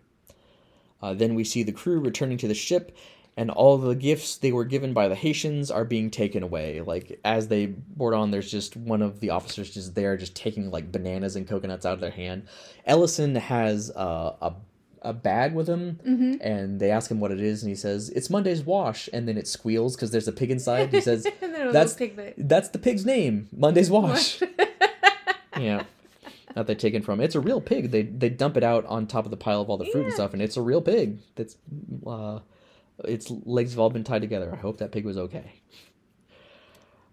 Uh, 1.01 1.13
then 1.13 1.35
we 1.35 1.43
see 1.43 1.63
the 1.63 1.71
crew 1.71 1.99
returning 1.99 2.37
to 2.39 2.47
the 2.47 2.55
ship, 2.55 2.97
and 3.37 3.51
all 3.51 3.77
the 3.77 3.95
gifts 3.95 4.35
they 4.35 4.51
were 4.51 4.65
given 4.65 4.91
by 4.91 5.07
the 5.07 5.15
Haitians 5.15 5.69
are 5.71 5.85
being 5.85 6.09
taken 6.09 6.41
away. 6.43 6.81
Like 6.81 7.19
as 7.23 7.47
they 7.47 7.67
board 7.67 8.15
on, 8.15 8.31
there's 8.31 8.51
just 8.51 8.75
one 8.75 9.03
of 9.03 9.19
the 9.19 9.29
officers 9.29 9.71
just 9.71 9.93
there, 9.93 10.17
just 10.17 10.35
taking 10.35 10.71
like 10.71 10.91
bananas 10.91 11.35
and 11.35 11.47
coconuts 11.47 11.85
out 11.85 11.93
of 11.93 12.01
their 12.01 12.11
hand. 12.11 12.47
Ellison 12.85 13.35
has 13.35 13.91
uh, 13.91 14.35
a 14.41 14.53
a 15.01 15.13
bag 15.13 15.53
with 15.53 15.69
him, 15.69 15.99
and 16.41 16.79
they 16.79 16.91
ask 16.91 17.09
him 17.09 17.21
what 17.21 17.31
it 17.31 17.39
is, 17.39 17.61
and 17.63 17.69
he 17.69 17.75
says 17.75 18.09
it's 18.09 18.31
Monday's 18.31 18.63
wash, 18.63 19.07
and 19.13 19.27
then 19.27 19.37
it 19.37 19.47
squeals 19.47 19.95
because 19.95 20.11
there's 20.11 20.27
a 20.27 20.33
pig 20.33 20.51
inside. 20.51 20.91
He 20.91 20.99
says 20.99 21.25
that's 21.71 21.95
that's 22.37 22.69
the 22.69 22.79
pig's 22.79 23.05
name, 23.05 23.47
Monday's 23.55 23.91
wash. 23.91 24.41
yeah 25.57 25.83
that 26.55 26.67
they 26.67 26.75
taken 26.75 27.01
from. 27.01 27.19
It's 27.21 27.35
a 27.35 27.39
real 27.39 27.61
pig. 27.61 27.91
They 27.91 28.03
they 28.03 28.29
dump 28.29 28.57
it 28.57 28.63
out 28.63 28.85
on 28.85 29.07
top 29.07 29.25
of 29.25 29.31
the 29.31 29.37
pile 29.37 29.61
of 29.61 29.69
all 29.69 29.77
the 29.77 29.85
fruit 29.85 30.05
and 30.05 30.13
stuff 30.13 30.33
and 30.33 30.41
it's 30.41 30.57
a 30.57 30.61
real 30.61 30.81
pig. 30.81 31.19
That's 31.35 31.57
uh 32.05 32.39
its 33.05 33.31
legs 33.45 33.71
have 33.71 33.79
all 33.79 33.89
been 33.89 34.03
tied 34.03 34.21
together. 34.21 34.51
I 34.51 34.57
hope 34.57 34.77
that 34.79 34.91
pig 34.91 35.05
was 35.05 35.17
okay. 35.17 35.61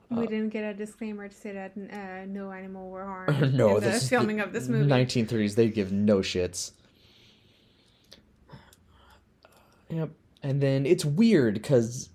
We 0.09 0.27
didn't 0.29 0.51
get 0.51 0.63
a 0.63 0.73
disclaimer 0.73 1.29
to 1.29 1.35
say 1.35 1.53
that 1.53 1.73
uh, 1.77 2.27
no 2.27 2.53
animal 2.53 2.91
were 2.91 3.05
harmed 3.29 3.55
no 3.55 3.71
in 3.71 3.75
the 3.75 3.81
this 3.81 4.05
is 4.05 4.09
filming 4.09 4.37
the 4.37 4.45
of 4.45 4.53
this 4.53 4.69
movie. 4.69 4.89
1930s 4.89 5.55
they 5.57 5.69
give 5.69 5.93
no 5.93 6.19
shits. 6.19 6.73
Yep. 9.91 10.11
And 10.43 10.61
then 10.61 10.87
it's 10.87 11.05
weird 11.05 11.55
because 11.55 12.09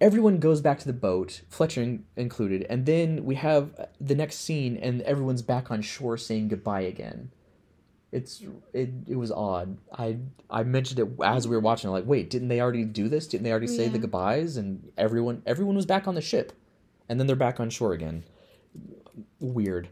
everyone 0.00 0.38
goes 0.38 0.60
back 0.60 0.78
to 0.78 0.86
the 0.86 0.92
boat 0.92 1.42
fletcher 1.48 1.82
in- 1.82 2.04
included 2.16 2.66
and 2.70 2.86
then 2.86 3.24
we 3.24 3.34
have 3.34 3.88
the 4.00 4.14
next 4.14 4.36
scene 4.36 4.76
and 4.76 5.02
everyone's 5.02 5.42
back 5.42 5.70
on 5.70 5.82
shore 5.82 6.16
saying 6.16 6.48
goodbye 6.48 6.80
again. 6.82 7.30
It's 8.12 8.42
it, 8.72 8.90
it 9.06 9.16
was 9.16 9.30
odd. 9.30 9.76
I 9.92 10.16
i 10.48 10.64
mentioned 10.64 10.98
it 10.98 11.08
as 11.24 11.46
we 11.46 11.54
were 11.54 11.60
watching 11.60 11.90
like 11.90 12.06
wait 12.06 12.28
didn't 12.30 12.48
they 12.48 12.60
already 12.60 12.84
do 12.84 13.08
this? 13.08 13.26
Didn't 13.26 13.44
they 13.44 13.50
already 13.50 13.68
say 13.68 13.88
the 13.88 13.98
goodbyes? 13.98 14.56
And 14.56 14.90
everyone 14.98 15.42
everyone 15.46 15.76
was 15.76 15.86
back 15.86 16.08
on 16.08 16.14
the 16.14 16.20
ship 16.20 16.52
and 17.08 17.20
then 17.20 17.26
they're 17.26 17.36
back 17.36 17.60
on 17.60 17.70
shore 17.70 17.92
again. 17.92 18.24
Weird 19.38 19.88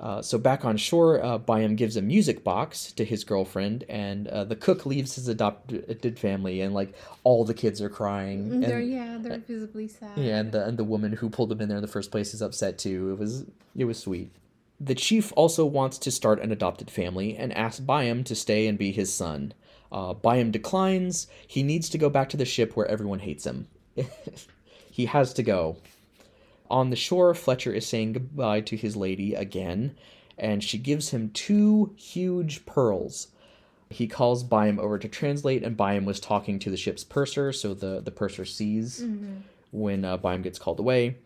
uh, 0.00 0.22
so 0.22 0.38
back 0.38 0.64
on 0.64 0.78
shore, 0.78 1.22
uh, 1.22 1.36
Byam 1.36 1.76
gives 1.76 1.96
a 1.96 2.02
music 2.02 2.42
box 2.42 2.90
to 2.92 3.04
his 3.04 3.22
girlfriend, 3.22 3.84
and 3.86 4.28
uh, 4.28 4.44
the 4.44 4.56
cook 4.56 4.86
leaves 4.86 5.14
his 5.14 5.28
adopted 5.28 6.18
family, 6.18 6.62
and 6.62 6.72
like 6.72 6.94
all 7.22 7.44
the 7.44 7.52
kids 7.52 7.82
are 7.82 7.90
crying. 7.90 8.50
And, 8.50 8.64
they're 8.64 8.80
yeah, 8.80 9.18
they're 9.20 9.38
visibly 9.38 9.88
sad. 9.88 10.16
yeah, 10.16 10.38
and 10.38 10.52
the 10.52 10.64
and 10.64 10.78
the 10.78 10.84
woman 10.84 11.12
who 11.12 11.28
pulled 11.28 11.50
them 11.50 11.60
in 11.60 11.68
there 11.68 11.76
in 11.76 11.82
the 11.82 11.88
first 11.88 12.10
place 12.10 12.32
is 12.32 12.40
upset 12.40 12.78
too. 12.78 13.10
It 13.10 13.18
was 13.18 13.44
it 13.76 13.84
was 13.84 13.98
sweet. 13.98 14.30
The 14.80 14.94
chief 14.94 15.34
also 15.36 15.66
wants 15.66 15.98
to 15.98 16.10
start 16.10 16.40
an 16.40 16.50
adopted 16.50 16.90
family 16.90 17.36
and 17.36 17.52
asks 17.52 17.80
Byam 17.80 18.24
to 18.24 18.34
stay 18.34 18.66
and 18.66 18.78
be 18.78 18.92
his 18.92 19.12
son. 19.12 19.52
Uh, 19.92 20.14
Byam 20.14 20.50
declines. 20.50 21.26
He 21.46 21.62
needs 21.62 21.90
to 21.90 21.98
go 21.98 22.08
back 22.08 22.30
to 22.30 22.38
the 22.38 22.46
ship 22.46 22.74
where 22.74 22.86
everyone 22.86 23.18
hates 23.18 23.44
him. 23.44 23.68
he 24.90 25.04
has 25.04 25.34
to 25.34 25.42
go. 25.42 25.76
On 26.70 26.90
the 26.90 26.96
shore, 26.96 27.34
Fletcher 27.34 27.72
is 27.72 27.86
saying 27.86 28.12
goodbye 28.12 28.60
to 28.62 28.76
his 28.76 28.96
lady 28.96 29.34
again, 29.34 29.96
and 30.38 30.62
she 30.62 30.78
gives 30.78 31.10
him 31.10 31.30
two 31.30 31.92
huge 31.96 32.64
pearls. 32.64 33.28
He 33.90 34.06
calls 34.06 34.44
Byam 34.44 34.78
over 34.78 34.98
to 34.98 35.08
translate, 35.08 35.64
and 35.64 35.76
Byam 35.76 36.04
was 36.04 36.20
talking 36.20 36.60
to 36.60 36.70
the 36.70 36.76
ship's 36.76 37.02
purser, 37.02 37.52
so 37.52 37.74
the, 37.74 38.00
the 38.00 38.12
purser 38.12 38.44
sees 38.44 39.04
when 39.72 40.04
uh, 40.04 40.16
Byam 40.16 40.42
gets 40.42 40.58
called 40.60 40.78
away. 40.78 41.16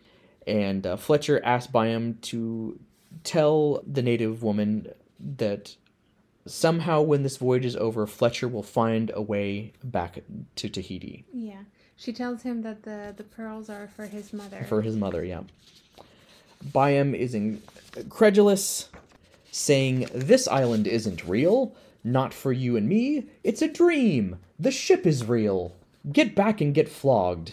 And 0.47 0.87
uh, 0.87 0.97
Fletcher 0.97 1.45
asks 1.45 1.71
Byam 1.71 2.19
to 2.23 2.79
tell 3.23 3.83
the 3.87 4.03
native 4.03 4.43
woman 4.43 4.89
that 5.21 5.77
somehow 6.47 7.03
when 7.03 7.23
this 7.23 7.37
voyage 7.37 7.65
is 7.65 7.77
over, 7.77 8.07
Fletcher 8.07 8.49
will 8.49 8.63
find 8.63 9.11
a 9.15 9.23
way 9.23 9.73
back 9.83 10.23
to 10.57 10.69
Tahiti 10.69 11.25
Yeah. 11.33 11.61
She 11.97 12.13
tells 12.13 12.43
him 12.43 12.63
that 12.63 12.83
the, 12.83 13.15
the 13.17 13.25
pearls 13.25 13.71
are 13.71 13.89
for 13.95 14.07
his 14.07 14.33
mother. 14.33 14.65
for 14.69 14.83
his 14.83 14.97
mother, 14.97 15.25
yeah. 15.25 15.43
Byam 16.73 17.15
is 17.15 17.35
incredulous, 17.35 18.89
saying, 19.51 20.09
This 20.15 20.49
island 20.49 20.87
isn't 20.87 21.25
real. 21.25 21.75
Not 22.03 22.35
for 22.35 22.53
you 22.53 22.77
and 22.77 22.87
me. 22.89 23.27
It's 23.43 23.63
a 23.63 23.69
dream. 23.69 24.39
The 24.59 24.71
ship 24.71 25.07
is 25.07 25.25
real. 25.25 25.73
Get 26.13 26.35
back 26.35 26.61
and 26.61 26.75
get 26.75 26.89
flogged. 26.89 27.53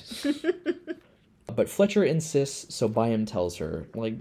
but 1.56 1.70
Fletcher 1.70 2.04
insists, 2.04 2.76
so 2.76 2.90
Byam 2.90 3.26
tells 3.26 3.58
her, 3.58 3.86
like, 3.96 4.16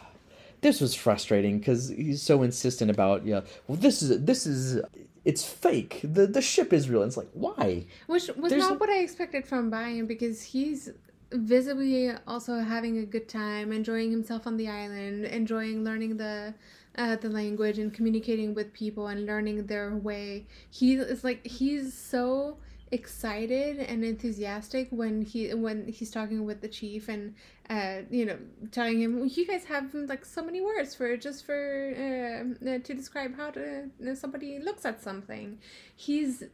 this 0.62 0.80
was 0.80 0.94
frustrating 0.94 1.58
because 1.58 1.88
he's 1.88 2.22
so 2.22 2.42
insistent 2.42 2.90
about, 2.90 3.26
yeah, 3.26 3.42
well, 3.68 3.76
this 3.76 4.02
is, 4.02 4.24
this 4.24 4.46
is, 4.46 4.82
it's 5.26 5.44
fake. 5.44 6.00
The, 6.04 6.28
the 6.28 6.40
ship 6.40 6.72
is 6.72 6.88
real. 6.88 7.02
And 7.02 7.08
it's 7.08 7.16
like, 7.16 7.28
why? 7.34 7.84
Which 8.06 8.30
was 8.36 8.50
There's 8.50 8.62
not 8.62 8.78
what 8.78 8.88
I 8.88 8.98
expected 8.98 9.44
from 9.44 9.70
Byam 9.70 10.06
because 10.06 10.40
he's 10.40 10.90
visibly 11.32 12.12
also 12.28 12.60
having 12.60 12.98
a 12.98 13.04
good 13.04 13.28
time, 13.28 13.72
enjoying 13.72 14.12
himself 14.12 14.46
on 14.46 14.56
the 14.56 14.68
island, 14.68 15.24
enjoying 15.24 15.82
learning 15.82 16.16
the 16.16 16.54
uh, 16.96 17.16
the 17.16 17.28
language 17.28 17.78
and 17.78 17.92
communicating 17.92 18.54
with 18.54 18.72
people 18.72 19.08
and 19.08 19.26
learning 19.26 19.66
their 19.66 19.96
way. 19.96 20.46
He 20.70 20.94
is 20.94 21.24
like 21.24 21.44
he's 21.44 21.92
so 21.92 22.58
excited 22.92 23.78
and 23.78 24.04
enthusiastic 24.04 24.86
when 24.90 25.22
he 25.22 25.52
when 25.52 25.88
he's 25.88 26.10
talking 26.10 26.44
with 26.44 26.60
the 26.60 26.68
chief 26.68 27.08
and 27.08 27.34
uh 27.68 28.02
you 28.10 28.24
know 28.24 28.38
telling 28.70 29.00
him 29.00 29.28
you 29.34 29.44
guys 29.44 29.64
have 29.64 29.92
like 29.92 30.24
so 30.24 30.40
many 30.40 30.60
words 30.60 30.94
for 30.94 31.16
just 31.16 31.44
for 31.44 31.92
uh, 31.96 32.68
uh, 32.70 32.78
to 32.78 32.94
describe 32.94 33.36
how 33.36 33.50
to 33.50 33.90
uh, 34.08 34.14
somebody 34.14 34.60
looks 34.60 34.84
at 34.84 35.02
something 35.02 35.58
he's 35.96 36.44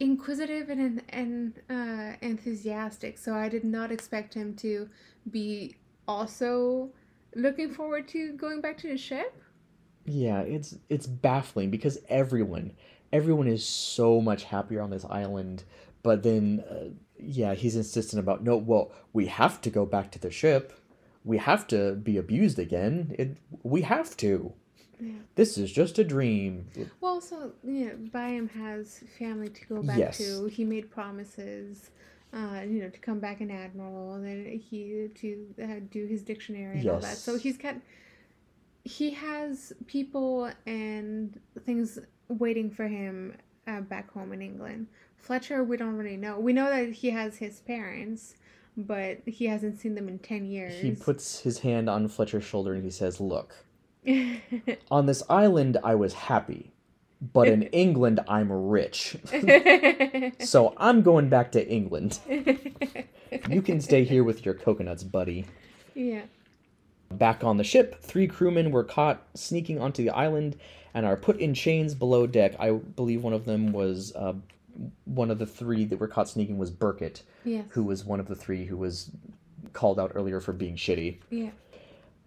inquisitive 0.00 0.68
and 0.68 1.02
and 1.08 1.54
uh, 1.70 2.16
enthusiastic. 2.20 3.18
So 3.18 3.34
I 3.34 3.48
did 3.48 3.64
not 3.64 3.90
expect 3.90 4.34
him 4.34 4.54
to 4.56 4.88
be 5.30 5.76
also 6.06 6.90
looking 7.34 7.72
forward 7.72 8.08
to 8.08 8.32
going 8.32 8.60
back 8.60 8.78
to 8.78 8.88
the 8.88 8.98
ship. 8.98 9.42
Yeah, 10.04 10.40
it's 10.40 10.76
it's 10.88 11.06
baffling 11.06 11.70
because 11.70 11.98
everyone 12.08 12.72
everyone 13.12 13.46
is 13.48 13.64
so 13.66 14.20
much 14.20 14.44
happier 14.44 14.80
on 14.80 14.90
this 14.90 15.04
island, 15.06 15.64
but 16.02 16.22
then 16.22 16.62
uh, 16.70 16.90
yeah, 17.18 17.54
he's 17.54 17.76
insistent 17.76 18.20
about 18.20 18.42
no, 18.42 18.56
well, 18.56 18.92
we 19.12 19.26
have 19.26 19.60
to 19.62 19.70
go 19.70 19.86
back 19.86 20.10
to 20.12 20.18
the 20.18 20.30
ship. 20.30 20.72
We 21.24 21.38
have 21.38 21.66
to 21.68 21.94
be 21.94 22.18
abused 22.18 22.58
again. 22.58 23.14
It 23.18 23.38
we 23.62 23.82
have 23.82 24.16
to. 24.18 24.52
Yeah. 25.00 25.12
This 25.34 25.58
is 25.58 25.70
just 25.72 25.98
a 25.98 26.04
dream. 26.04 26.68
Well, 27.00 27.20
so 27.20 27.52
you 27.64 27.86
know, 27.86 27.94
Byam 28.12 28.48
has 28.50 29.02
family 29.18 29.48
to 29.48 29.66
go 29.66 29.82
back 29.82 29.98
Yes. 29.98 30.18
to. 30.18 30.46
He 30.46 30.64
made 30.64 30.90
promises, 30.90 31.90
uh, 32.32 32.60
you 32.66 32.80
know, 32.82 32.88
to 32.88 32.98
come 33.00 33.18
back 33.20 33.40
an 33.40 33.50
admiral, 33.50 34.14
and 34.14 34.24
then 34.24 34.58
he 34.58 35.08
to 35.16 35.46
uh, 35.62 35.66
do 35.90 36.06
his 36.06 36.22
dictionary 36.22 36.78
and 36.80 36.88
all 36.88 37.00
that. 37.00 37.16
So 37.18 37.36
he's 37.36 37.58
got, 37.58 37.74
he 38.84 39.10
has 39.10 39.72
people 39.86 40.50
and 40.64 41.38
things 41.66 41.98
waiting 42.28 42.70
for 42.70 42.86
him 42.86 43.36
uh, 43.66 43.80
back 43.80 44.10
home 44.12 44.32
in 44.32 44.42
England. 44.42 44.86
Fletcher, 45.16 45.64
we 45.64 45.76
don't 45.76 45.96
really 45.96 46.16
know. 46.16 46.38
We 46.38 46.52
know 46.52 46.70
that 46.70 46.92
he 46.92 47.10
has 47.10 47.36
his 47.36 47.60
parents, 47.60 48.34
but 48.76 49.18
he 49.26 49.46
hasn't 49.46 49.80
seen 49.80 49.94
them 49.94 50.08
in 50.08 50.18
ten 50.18 50.44
years. 50.44 50.80
He 50.80 50.94
puts 50.94 51.40
his 51.40 51.58
hand 51.60 51.88
on 51.90 52.08
Fletcher's 52.08 52.44
shoulder 52.44 52.74
and 52.74 52.84
he 52.84 52.90
says, 52.90 53.20
"Look, 53.20 53.54
on 54.90 55.06
this 55.06 55.22
island 55.28 55.78
I 55.82 55.94
was 55.94 56.12
happy, 56.14 56.72
but 57.32 57.48
in 57.48 57.64
England 57.64 58.20
I'm 58.28 58.52
rich. 58.52 59.16
so 60.40 60.74
I'm 60.76 61.02
going 61.02 61.28
back 61.28 61.52
to 61.52 61.68
England. 61.68 62.18
You 63.48 63.62
can 63.62 63.80
stay 63.80 64.04
here 64.04 64.22
with 64.22 64.44
your 64.44 64.54
coconuts, 64.54 65.02
buddy." 65.02 65.46
yeah. 65.94 66.22
Back 67.08 67.44
on 67.44 67.56
the 67.56 67.62
ship, 67.62 68.02
three 68.02 68.26
crewmen 68.26 68.72
were 68.72 68.82
caught 68.82 69.22
sneaking 69.34 69.80
onto 69.80 70.02
the 70.02 70.10
island 70.10 70.56
and 70.96 71.04
are 71.04 71.16
put 71.16 71.36
in 71.38 71.52
chains 71.52 71.94
below 71.94 72.26
deck. 72.26 72.54
I 72.58 72.70
believe 72.72 73.22
one 73.22 73.34
of 73.34 73.44
them 73.44 73.70
was 73.72 74.14
uh, 74.16 74.32
one 75.04 75.30
of 75.30 75.38
the 75.38 75.44
three 75.46 75.84
that 75.84 76.00
were 76.00 76.08
caught 76.08 76.28
sneaking 76.28 76.56
was 76.56 76.70
Burkett, 76.70 77.22
Yes. 77.44 77.66
who 77.68 77.84
was 77.84 78.04
one 78.04 78.18
of 78.18 78.26
the 78.28 78.34
three 78.34 78.64
who 78.64 78.78
was 78.78 79.10
called 79.74 80.00
out 80.00 80.12
earlier 80.14 80.40
for 80.40 80.52
being 80.54 80.74
shitty 80.76 81.18
Yeah. 81.30 81.50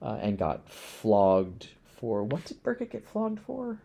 uh, 0.04 0.20
and 0.22 0.38
got 0.38 0.70
flogged 0.70 1.68
for 1.98 2.24
what 2.24 2.46
did 2.46 2.62
Burkett 2.62 2.92
get 2.92 3.08
flogged 3.08 3.40
for? 3.40 3.80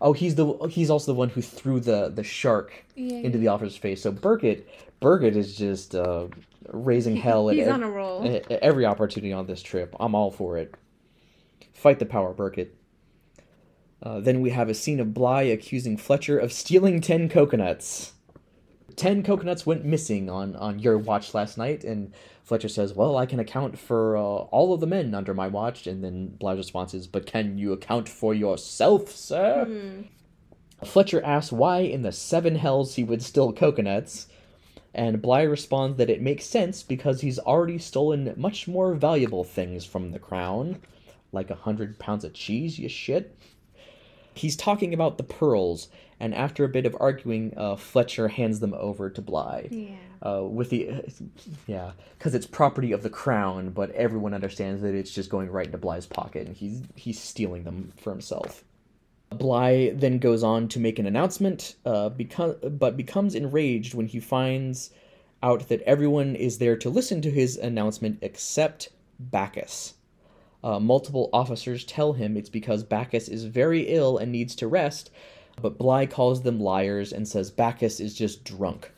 Oh, 0.00 0.14
he's 0.14 0.34
the 0.36 0.46
he's 0.70 0.88
also 0.88 1.12
the 1.12 1.18
one 1.18 1.28
who 1.28 1.42
threw 1.42 1.78
the 1.78 2.08
the 2.08 2.24
shark 2.24 2.72
Yeah. 2.96 3.16
into 3.18 3.36
the 3.36 3.48
officer's 3.48 3.76
face. 3.76 4.00
So 4.02 4.10
Burkett 4.10 4.66
Burkett 5.00 5.36
is 5.36 5.54
just 5.54 5.94
uh, 5.94 6.28
raising 6.72 7.14
hell 7.16 7.50
at 7.50 7.56
He's 7.56 7.66
ev- 7.66 7.74
on 7.74 7.82
a 7.82 7.90
roll. 7.90 8.26
at 8.26 8.50
every 8.50 8.86
opportunity 8.86 9.34
on 9.34 9.46
this 9.46 9.60
trip. 9.60 9.94
I'm 10.00 10.14
all 10.14 10.30
for 10.30 10.56
it. 10.56 10.74
Fight 11.74 11.98
the 11.98 12.06
power, 12.06 12.32
Burkett. 12.32 12.74
Uh, 14.02 14.20
then 14.20 14.40
we 14.40 14.50
have 14.50 14.68
a 14.68 14.74
scene 14.74 15.00
of 15.00 15.14
Bligh 15.14 15.42
accusing 15.42 15.96
Fletcher 15.96 16.38
of 16.38 16.52
stealing 16.52 17.00
10 17.00 17.28
coconuts. 17.28 18.14
10 18.96 19.22
coconuts 19.22 19.66
went 19.66 19.84
missing 19.84 20.28
on, 20.28 20.56
on 20.56 20.78
your 20.78 20.98
watch 20.98 21.32
last 21.34 21.56
night, 21.56 21.84
and 21.84 22.12
Fletcher 22.42 22.68
says, 22.68 22.94
Well, 22.94 23.16
I 23.16 23.26
can 23.26 23.40
account 23.40 23.78
for 23.78 24.16
uh, 24.16 24.20
all 24.20 24.74
of 24.74 24.80
the 24.80 24.86
men 24.86 25.14
under 25.14 25.34
my 25.34 25.48
watch. 25.48 25.86
And 25.86 26.02
then 26.02 26.28
Bligh's 26.28 26.58
response 26.58 26.94
is, 26.94 27.06
But 27.06 27.26
can 27.26 27.58
you 27.58 27.72
account 27.72 28.08
for 28.08 28.34
yourself, 28.34 29.10
sir? 29.10 29.64
Hmm. 29.64 30.02
Fletcher 30.84 31.22
asks 31.22 31.52
why 31.52 31.80
in 31.80 32.02
the 32.02 32.12
seven 32.12 32.56
hells 32.56 32.94
he 32.94 33.04
would 33.04 33.22
steal 33.22 33.52
coconuts, 33.52 34.28
and 34.94 35.22
Bligh 35.22 35.42
responds 35.42 35.98
that 35.98 36.10
it 36.10 36.22
makes 36.22 36.46
sense 36.46 36.82
because 36.82 37.20
he's 37.20 37.38
already 37.38 37.78
stolen 37.78 38.32
much 38.36 38.66
more 38.66 38.94
valuable 38.94 39.44
things 39.44 39.84
from 39.84 40.10
the 40.10 40.18
crown, 40.18 40.80
like 41.32 41.50
a 41.50 41.54
hundred 41.54 41.98
pounds 41.98 42.24
of 42.24 42.32
cheese, 42.32 42.78
you 42.78 42.88
shit. 42.88 43.36
He's 44.40 44.56
talking 44.56 44.94
about 44.94 45.18
the 45.18 45.22
pearls, 45.22 45.88
and 46.18 46.34
after 46.34 46.64
a 46.64 46.68
bit 46.68 46.86
of 46.86 46.96
arguing, 46.98 47.52
uh, 47.58 47.76
Fletcher 47.76 48.28
hands 48.28 48.60
them 48.60 48.72
over 48.72 49.10
to 49.10 49.20
Bligh. 49.20 49.68
Yeah. 49.70 49.88
Uh, 50.22 50.44
with 50.44 50.70
the, 50.70 51.04
yeah, 51.66 51.92
because 52.16 52.34
it's 52.34 52.46
property 52.46 52.92
of 52.92 53.02
the 53.02 53.10
crown, 53.10 53.68
but 53.68 53.90
everyone 53.90 54.32
understands 54.32 54.80
that 54.80 54.94
it's 54.94 55.10
just 55.10 55.28
going 55.28 55.50
right 55.50 55.66
into 55.66 55.76
Bligh's 55.76 56.06
pocket, 56.06 56.46
and 56.46 56.56
he's 56.56 56.82
he's 56.94 57.20
stealing 57.20 57.64
them 57.64 57.92
for 57.98 58.10
himself. 58.10 58.64
Bligh 59.28 59.90
then 59.94 60.18
goes 60.18 60.42
on 60.42 60.68
to 60.68 60.80
make 60.80 60.98
an 60.98 61.06
announcement, 61.06 61.76
uh, 61.84 62.08
become, 62.08 62.56
but 62.62 62.96
becomes 62.96 63.34
enraged 63.34 63.92
when 63.92 64.06
he 64.06 64.20
finds 64.20 64.90
out 65.42 65.68
that 65.68 65.82
everyone 65.82 66.34
is 66.34 66.58
there 66.58 66.76
to 66.76 66.88
listen 66.88 67.20
to 67.22 67.30
his 67.30 67.58
announcement 67.58 68.18
except 68.22 68.88
Bacchus. 69.18 69.94
Uh, 70.62 70.78
multiple 70.78 71.30
officers 71.32 71.84
tell 71.84 72.12
him 72.12 72.36
it's 72.36 72.50
because 72.50 72.84
Bacchus 72.84 73.28
is 73.28 73.44
very 73.44 73.82
ill 73.88 74.18
and 74.18 74.30
needs 74.30 74.54
to 74.56 74.68
rest, 74.68 75.10
but 75.60 75.78
Bligh 75.78 76.06
calls 76.06 76.42
them 76.42 76.60
liars 76.60 77.12
and 77.12 77.26
says 77.26 77.50
Bacchus 77.50 78.00
is 78.00 78.14
just 78.14 78.44
drunk. 78.44 78.92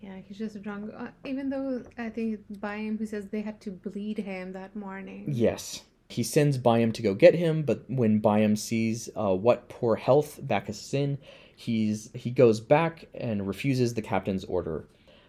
Yeah, 0.00 0.16
he's 0.26 0.38
just 0.38 0.60
drunk. 0.62 0.92
Uh, 0.96 1.08
even 1.24 1.48
though 1.48 1.82
I 1.96 2.10
think 2.10 2.40
Byam 2.60 2.98
who 2.98 3.06
says 3.06 3.28
they 3.28 3.40
had 3.40 3.60
to 3.62 3.70
bleed 3.70 4.18
him 4.18 4.52
that 4.52 4.74
morning. 4.74 5.26
Yes. 5.28 5.82
He 6.08 6.22
sends 6.22 6.58
Byam 6.58 6.92
to 6.92 7.02
go 7.02 7.14
get 7.14 7.34
him, 7.34 7.62
but 7.62 7.84
when 7.88 8.18
Byam 8.18 8.56
sees 8.56 9.08
uh, 9.16 9.34
what 9.34 9.68
poor 9.68 9.96
health 9.96 10.40
Bacchus 10.42 10.84
is 10.84 10.94
in, 10.94 11.18
he's 11.56 12.10
he 12.14 12.30
goes 12.30 12.60
back 12.60 13.08
and 13.14 13.46
refuses 13.46 13.94
the 13.94 14.02
captain's 14.02 14.44
order. 14.44 14.84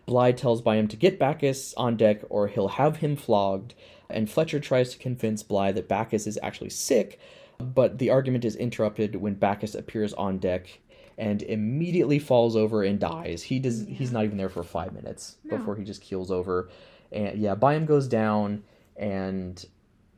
Bligh 0.05 0.33
tells 0.33 0.61
Byam 0.61 0.87
to 0.89 0.97
get 0.97 1.19
Bacchus 1.19 1.73
on 1.75 1.95
deck 1.95 2.21
or 2.29 2.47
he'll 2.47 2.67
have 2.69 2.97
him 2.97 3.15
flogged, 3.15 3.73
and 4.13 4.29
Fletcher 4.29 4.59
tries 4.59 4.91
to 4.91 4.97
convince 4.97 5.43
Bligh 5.43 5.71
that 5.73 5.87
Bacchus 5.87 6.27
is 6.27 6.39
actually 6.41 6.69
sick, 6.69 7.19
but 7.59 7.97
the 7.97 8.09
argument 8.09 8.45
is 8.45 8.55
interrupted 8.55 9.15
when 9.15 9.33
Bacchus 9.35 9.75
appears 9.75 10.13
on 10.13 10.37
deck 10.37 10.79
and 11.17 11.41
immediately 11.43 12.17
falls 12.19 12.55
over 12.55 12.83
and 12.83 12.99
dies. 12.99 13.43
He 13.43 13.59
does 13.59 13.85
he's 13.87 14.11
not 14.11 14.23
even 14.25 14.37
there 14.37 14.49
for 14.49 14.63
5 14.63 14.93
minutes 14.93 15.37
No. 15.43 15.57
before 15.57 15.75
he 15.75 15.83
just 15.83 16.01
keels 16.01 16.31
over. 16.31 16.69
And 17.11 17.37
yeah, 17.37 17.53
Byam 17.55 17.85
goes 17.85 18.07
down 18.07 18.63
and 18.95 19.63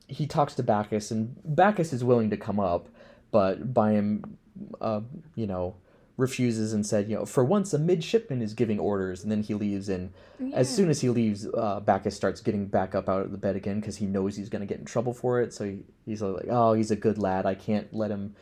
he 0.08 0.26
talks 0.26 0.54
to 0.54 0.62
Bacchus, 0.62 1.10
and 1.10 1.36
Bacchus 1.44 1.92
is 1.92 2.04
willing 2.04 2.30
to 2.30 2.36
come 2.36 2.60
up, 2.60 2.88
but 3.32 3.74
Byam, 3.74 4.38
uh, 4.80 5.00
you 5.34 5.46
know, 5.46 5.74
refuses 6.16 6.72
and 6.72 6.86
said, 6.86 7.10
you 7.10 7.16
know, 7.16 7.26
for 7.26 7.44
once 7.44 7.74
a 7.74 7.78
midshipman 7.78 8.40
is 8.40 8.54
giving 8.54 8.78
orders, 8.78 9.22
and 9.22 9.30
then 9.30 9.42
he 9.42 9.54
leaves. 9.54 9.88
And 9.88 10.12
as 10.54 10.68
soon 10.74 10.88
as 10.88 11.00
he 11.00 11.10
leaves, 11.10 11.46
uh, 11.46 11.80
Bacchus 11.80 12.16
starts 12.16 12.40
getting 12.40 12.66
back 12.66 12.94
up 12.94 13.08
out 13.08 13.22
of 13.22 13.32
the 13.32 13.38
bed 13.38 13.56
again 13.56 13.80
because 13.80 13.96
he 13.96 14.06
knows 14.06 14.36
he's 14.36 14.48
going 14.48 14.60
to 14.60 14.66
get 14.66 14.78
in 14.78 14.84
trouble 14.84 15.12
for 15.12 15.40
it. 15.40 15.52
So 15.52 15.64
he, 15.64 15.84
he's 16.06 16.22
like, 16.22 16.46
oh, 16.48 16.72
he's 16.72 16.90
a 16.90 16.96
good 16.96 17.18
lad. 17.18 17.44
I 17.44 17.54
can't 17.54 17.92
let 17.92 18.10
him 18.10 18.34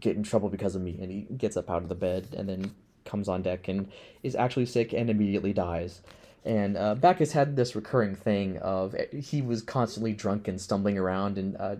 get 0.00 0.16
in 0.16 0.22
trouble 0.22 0.48
because 0.48 0.74
of 0.74 0.82
me. 0.82 0.98
And 1.00 1.10
he 1.10 1.22
gets 1.36 1.56
up 1.56 1.70
out 1.70 1.82
of 1.82 1.88
the 1.88 1.94
bed 1.94 2.28
and 2.36 2.48
then 2.48 2.72
comes 3.04 3.28
on 3.28 3.42
deck 3.42 3.68
and 3.68 3.90
is 4.22 4.34
actually 4.34 4.66
sick 4.66 4.92
and 4.92 5.08
immediately 5.08 5.52
dies. 5.52 6.02
And 6.44 6.76
uh, 6.76 6.94
Bacchus 6.94 7.32
had 7.32 7.56
this 7.56 7.74
recurring 7.74 8.14
thing 8.14 8.58
of 8.58 8.94
eh, 8.94 9.06
he 9.18 9.40
was 9.40 9.62
constantly 9.62 10.12
drunk 10.12 10.46
and 10.46 10.60
stumbling 10.60 10.98
around, 10.98 11.38
and 11.38 11.56
uh, 11.56 11.76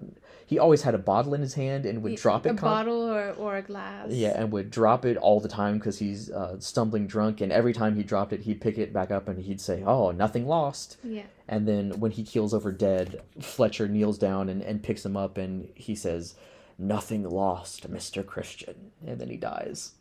he 0.55 0.59
always 0.61 0.83
had 0.83 0.95
a 0.95 0.99
bottle 0.99 1.35
in 1.35 1.41
his 1.41 1.55
hand 1.55 1.85
and 1.85 2.03
would 2.03 2.13
Yeah, 2.13 2.19
drop 2.21 2.47
it. 2.47 2.51
a 2.51 2.55
con- 2.55 2.71
bottle 2.71 3.03
or, 3.13 3.33
or 3.33 3.57
a 3.57 3.63
glass. 3.63 4.11
yeah, 4.11 4.33
and 4.41 4.53
would 4.53 4.71
drop 4.71 5.05
it 5.05 5.17
all 5.17 5.41
the 5.41 5.49
time 5.49 5.79
because 5.79 5.99
he's 5.99 6.31
uh, 6.31 6.59
stumbling 6.61 7.07
drunk. 7.09 7.41
And 7.41 7.51
every 7.51 7.73
time 7.73 7.97
he 7.97 8.03
dropped 8.05 8.33
it, 8.33 8.43
he'd 8.43 8.61
pick 8.61 8.79
it 8.79 8.93
back 8.93 9.11
up 9.11 9.29
and 9.29 9.39
he'd 9.43 9.61
say, 9.61 9.83
"Oh, 9.85 10.13
nothing 10.13 10.47
lost." 10.47 10.97
Yeah. 11.03 11.23
And 11.49 11.67
then 11.67 11.99
when 12.01 12.13
he 12.13 12.23
keels 12.23 12.55
over 12.55 12.71
dead, 12.73 13.21
Fletcher 13.41 13.89
kneels 13.89 14.17
down 14.17 14.49
and, 14.49 14.63
and 14.63 14.83
picks 14.83 15.05
him 15.05 15.17
up, 15.17 15.37
and 15.39 15.69
he 15.75 15.95
says, 15.95 16.35
"Nothing 16.79 17.29
lost, 17.29 17.89
Mister 17.89 18.23
Christian." 18.23 18.93
And 19.07 19.19
then 19.21 19.29
he 19.29 19.37
dies. 19.37 19.93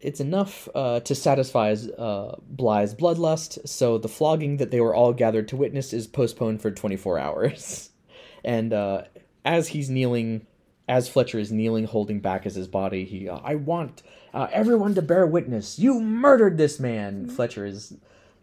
It's 0.00 0.20
enough 0.20 0.68
uh, 0.74 1.00
to 1.00 1.14
satisfy 1.14 1.74
uh, 1.96 2.36
Bligh's 2.48 2.94
bloodlust, 2.94 3.66
so 3.66 3.96
the 3.96 4.08
flogging 4.08 4.58
that 4.58 4.70
they 4.70 4.80
were 4.80 4.94
all 4.94 5.14
gathered 5.14 5.48
to 5.48 5.56
witness 5.56 5.92
is 5.94 6.06
postponed 6.06 6.60
for 6.60 6.70
24 6.70 7.18
hours. 7.18 7.88
and 8.44 8.72
uh, 8.74 9.02
as 9.46 9.68
he's 9.68 9.88
kneeling, 9.88 10.44
as 10.88 11.08
Fletcher 11.08 11.38
is 11.38 11.52
kneeling, 11.52 11.84
holding 11.84 12.20
Bacchus's 12.20 12.66
body, 12.66 13.04
he, 13.04 13.28
uh, 13.28 13.38
I 13.42 13.54
want 13.54 14.02
uh, 14.34 14.48
everyone 14.52 14.94
to 14.96 15.02
bear 15.02 15.26
witness. 15.26 15.78
You 15.78 16.00
murdered 16.00 16.58
this 16.58 16.78
man. 16.78 17.28
Fletcher 17.28 17.64
is 17.64 17.96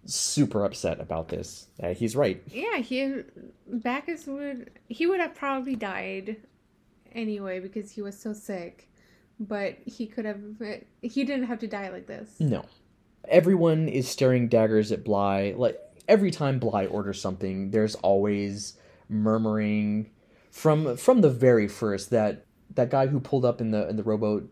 super 0.06 0.64
upset 0.64 1.00
about 1.00 1.28
this. 1.28 1.68
Uh, 1.82 1.94
he's 1.94 2.16
right. 2.16 2.42
Yeah, 2.48 2.78
he 2.78 3.22
Bacchus 3.68 4.26
would 4.26 4.72
he 4.88 5.06
would 5.06 5.20
have 5.20 5.36
probably 5.36 5.76
died 5.76 6.38
anyway 7.14 7.60
because 7.60 7.92
he 7.92 8.02
was 8.02 8.20
so 8.20 8.34
sick. 8.34 8.90
But 9.40 9.78
he 9.86 10.08
could 10.08 10.26
have 10.26 10.42
he 11.02 11.24
didn't 11.24 11.46
have 11.46 11.60
to 11.60 11.68
die 11.68 11.90
like 11.90 12.08
this. 12.08 12.40
No. 12.40 12.66
Everyone 13.28 13.88
is 13.88 14.08
staring 14.08 14.48
daggers 14.48 14.92
at 14.92 15.04
Bligh. 15.04 15.54
Like 15.56 15.80
every 16.08 16.32
time 16.32 16.60
Bligh 16.60 16.88
orders 16.88 17.22
something, 17.22 17.72
there's 17.72 17.96
always 17.96 18.78
murmuring 19.10 20.10
from 20.54 20.96
from 20.98 21.22
the 21.22 21.30
very 21.32 21.68
first 21.68 22.12
that 22.12 22.46
that 22.76 22.90
guy 22.92 23.08
who 23.08 23.20
pulled 23.20 23.44
up 23.44 23.60
in 23.60 23.72
the 23.72 23.90
in 23.90 23.96
the 23.98 24.04
rowboat 24.04 24.50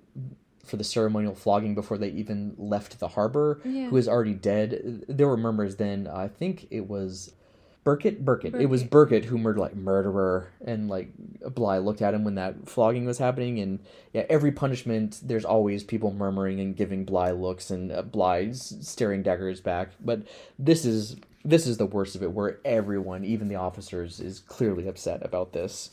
for 0.66 0.76
the 0.78 0.84
ceremonial 0.84 1.36
flogging 1.36 1.76
before 1.76 1.98
they 1.98 2.10
even 2.10 2.54
left 2.58 3.00
the 3.00 3.08
harbor, 3.10 3.62
Yeah. 3.64 3.90
who 3.90 3.98
is 3.98 4.08
already 4.08 4.34
dead. 4.34 5.06
There 5.08 5.28
were 5.28 5.38
murmurs 5.38 5.76
then. 5.78 6.08
I 6.08 6.28
think 6.28 6.68
it 6.72 6.88
was 6.90 7.34
Burkett. 7.84 8.24
Burkett. 8.24 8.54
It 8.56 8.68
was 8.68 8.84
Burkett. 8.84 8.92
Burkett 8.92 9.26
who 9.26 9.38
murdered 9.38 9.60
like 9.60 9.76
murderer, 9.76 10.52
and 10.64 10.88
like 10.88 11.10
Bligh 11.56 11.80
looked 11.80 12.02
at 12.02 12.14
him 12.14 12.24
when 12.24 12.36
that 12.36 12.70
flogging 12.70 13.06
was 13.06 13.18
happening, 13.18 13.60
and 13.60 13.80
yeah, 14.14 14.26
every 14.30 14.52
punishment 14.52 15.20
there's 15.24 15.46
always 15.46 15.84
people 15.84 16.14
murmuring 16.14 16.60
and 16.60 16.76
giving 16.76 17.06
Bligh 17.06 17.32
looks, 17.32 17.72
and 17.72 17.92
uh, 17.92 18.04
Bligh 18.04 18.50
s- 18.50 18.76
staring 18.82 19.24
daggers 19.24 19.62
back. 19.62 19.90
But 20.00 20.22
this 20.60 20.86
is 20.86 21.16
this 21.44 21.66
is 21.66 21.78
the 21.78 21.88
worst 21.88 22.16
of 22.16 22.22
it, 22.22 22.32
where 22.32 22.60
everyone, 22.64 23.26
even 23.26 23.48
the 23.48 23.56
officers, 23.56 24.20
is 24.20 24.40
clearly 24.40 24.88
upset 24.88 25.26
about 25.26 25.54
this. 25.54 25.90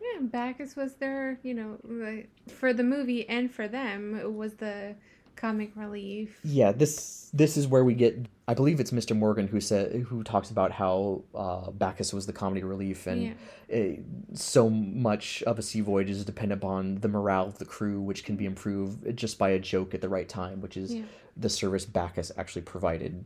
Yeah, 0.00 0.20
Bacchus 0.20 0.76
was 0.76 0.94
their, 0.94 1.40
you 1.42 1.54
know, 1.54 2.22
for 2.48 2.72
the 2.72 2.84
movie 2.84 3.28
and 3.28 3.50
for 3.50 3.66
them, 3.66 4.14
it 4.14 4.32
was 4.32 4.54
the 4.54 4.94
comic 5.36 5.70
relief. 5.76 6.38
Yeah, 6.42 6.72
this 6.72 7.30
this 7.32 7.56
is 7.56 7.66
where 7.66 7.84
we 7.84 7.94
get. 7.94 8.26
I 8.48 8.54
believe 8.54 8.80
it's 8.80 8.90
Mr. 8.90 9.16
Morgan 9.16 9.46
who 9.48 9.60
said 9.60 9.92
who 10.08 10.22
talks 10.22 10.50
about 10.50 10.72
how 10.72 11.22
uh, 11.34 11.70
Bacchus 11.70 12.12
was 12.12 12.26
the 12.26 12.32
comedy 12.32 12.62
relief, 12.62 13.06
and 13.06 13.34
Yeah. 13.70 13.76
uh, 13.78 14.34
so 14.34 14.70
much 14.70 15.42
of 15.44 15.58
a 15.58 15.62
sea 15.62 15.80
voyage 15.80 16.10
is 16.10 16.24
dependent 16.24 16.62
upon 16.62 16.96
the 16.96 17.08
morale 17.08 17.46
of 17.46 17.58
the 17.58 17.64
crew, 17.64 18.00
which 18.00 18.24
can 18.24 18.36
be 18.36 18.46
improved 18.46 19.16
just 19.16 19.38
by 19.38 19.50
a 19.50 19.58
joke 19.58 19.94
at 19.94 20.00
the 20.00 20.08
right 20.08 20.28
time, 20.28 20.60
which 20.60 20.76
is 20.76 20.94
Yeah. 20.94 21.02
the 21.36 21.48
service 21.48 21.84
Bacchus 21.84 22.32
actually 22.36 22.62
provided 22.62 23.24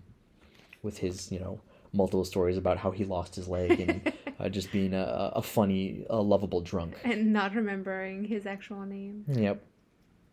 with 0.82 0.99
his, 0.99 1.31
you 1.31 1.39
know, 1.39 1.61
multiple 1.93 2.24
stories 2.24 2.57
about 2.57 2.78
how 2.78 2.91
he 2.91 3.05
lost 3.05 3.35
his 3.35 3.49
leg 3.49 3.78
and 3.81 4.12
uh, 4.41 4.49
just 4.49 4.73
being 4.73 4.95
a, 4.95 5.32
a 5.35 5.43
funny, 5.43 6.07
a 6.09 6.16
lovable 6.20 6.61
drunk. 6.62 6.95
And 7.05 7.32
not 7.32 7.55
remembering 7.55 8.24
his 8.24 8.47
actual 8.47 8.87
name. 8.87 9.24
Yep. 9.28 9.62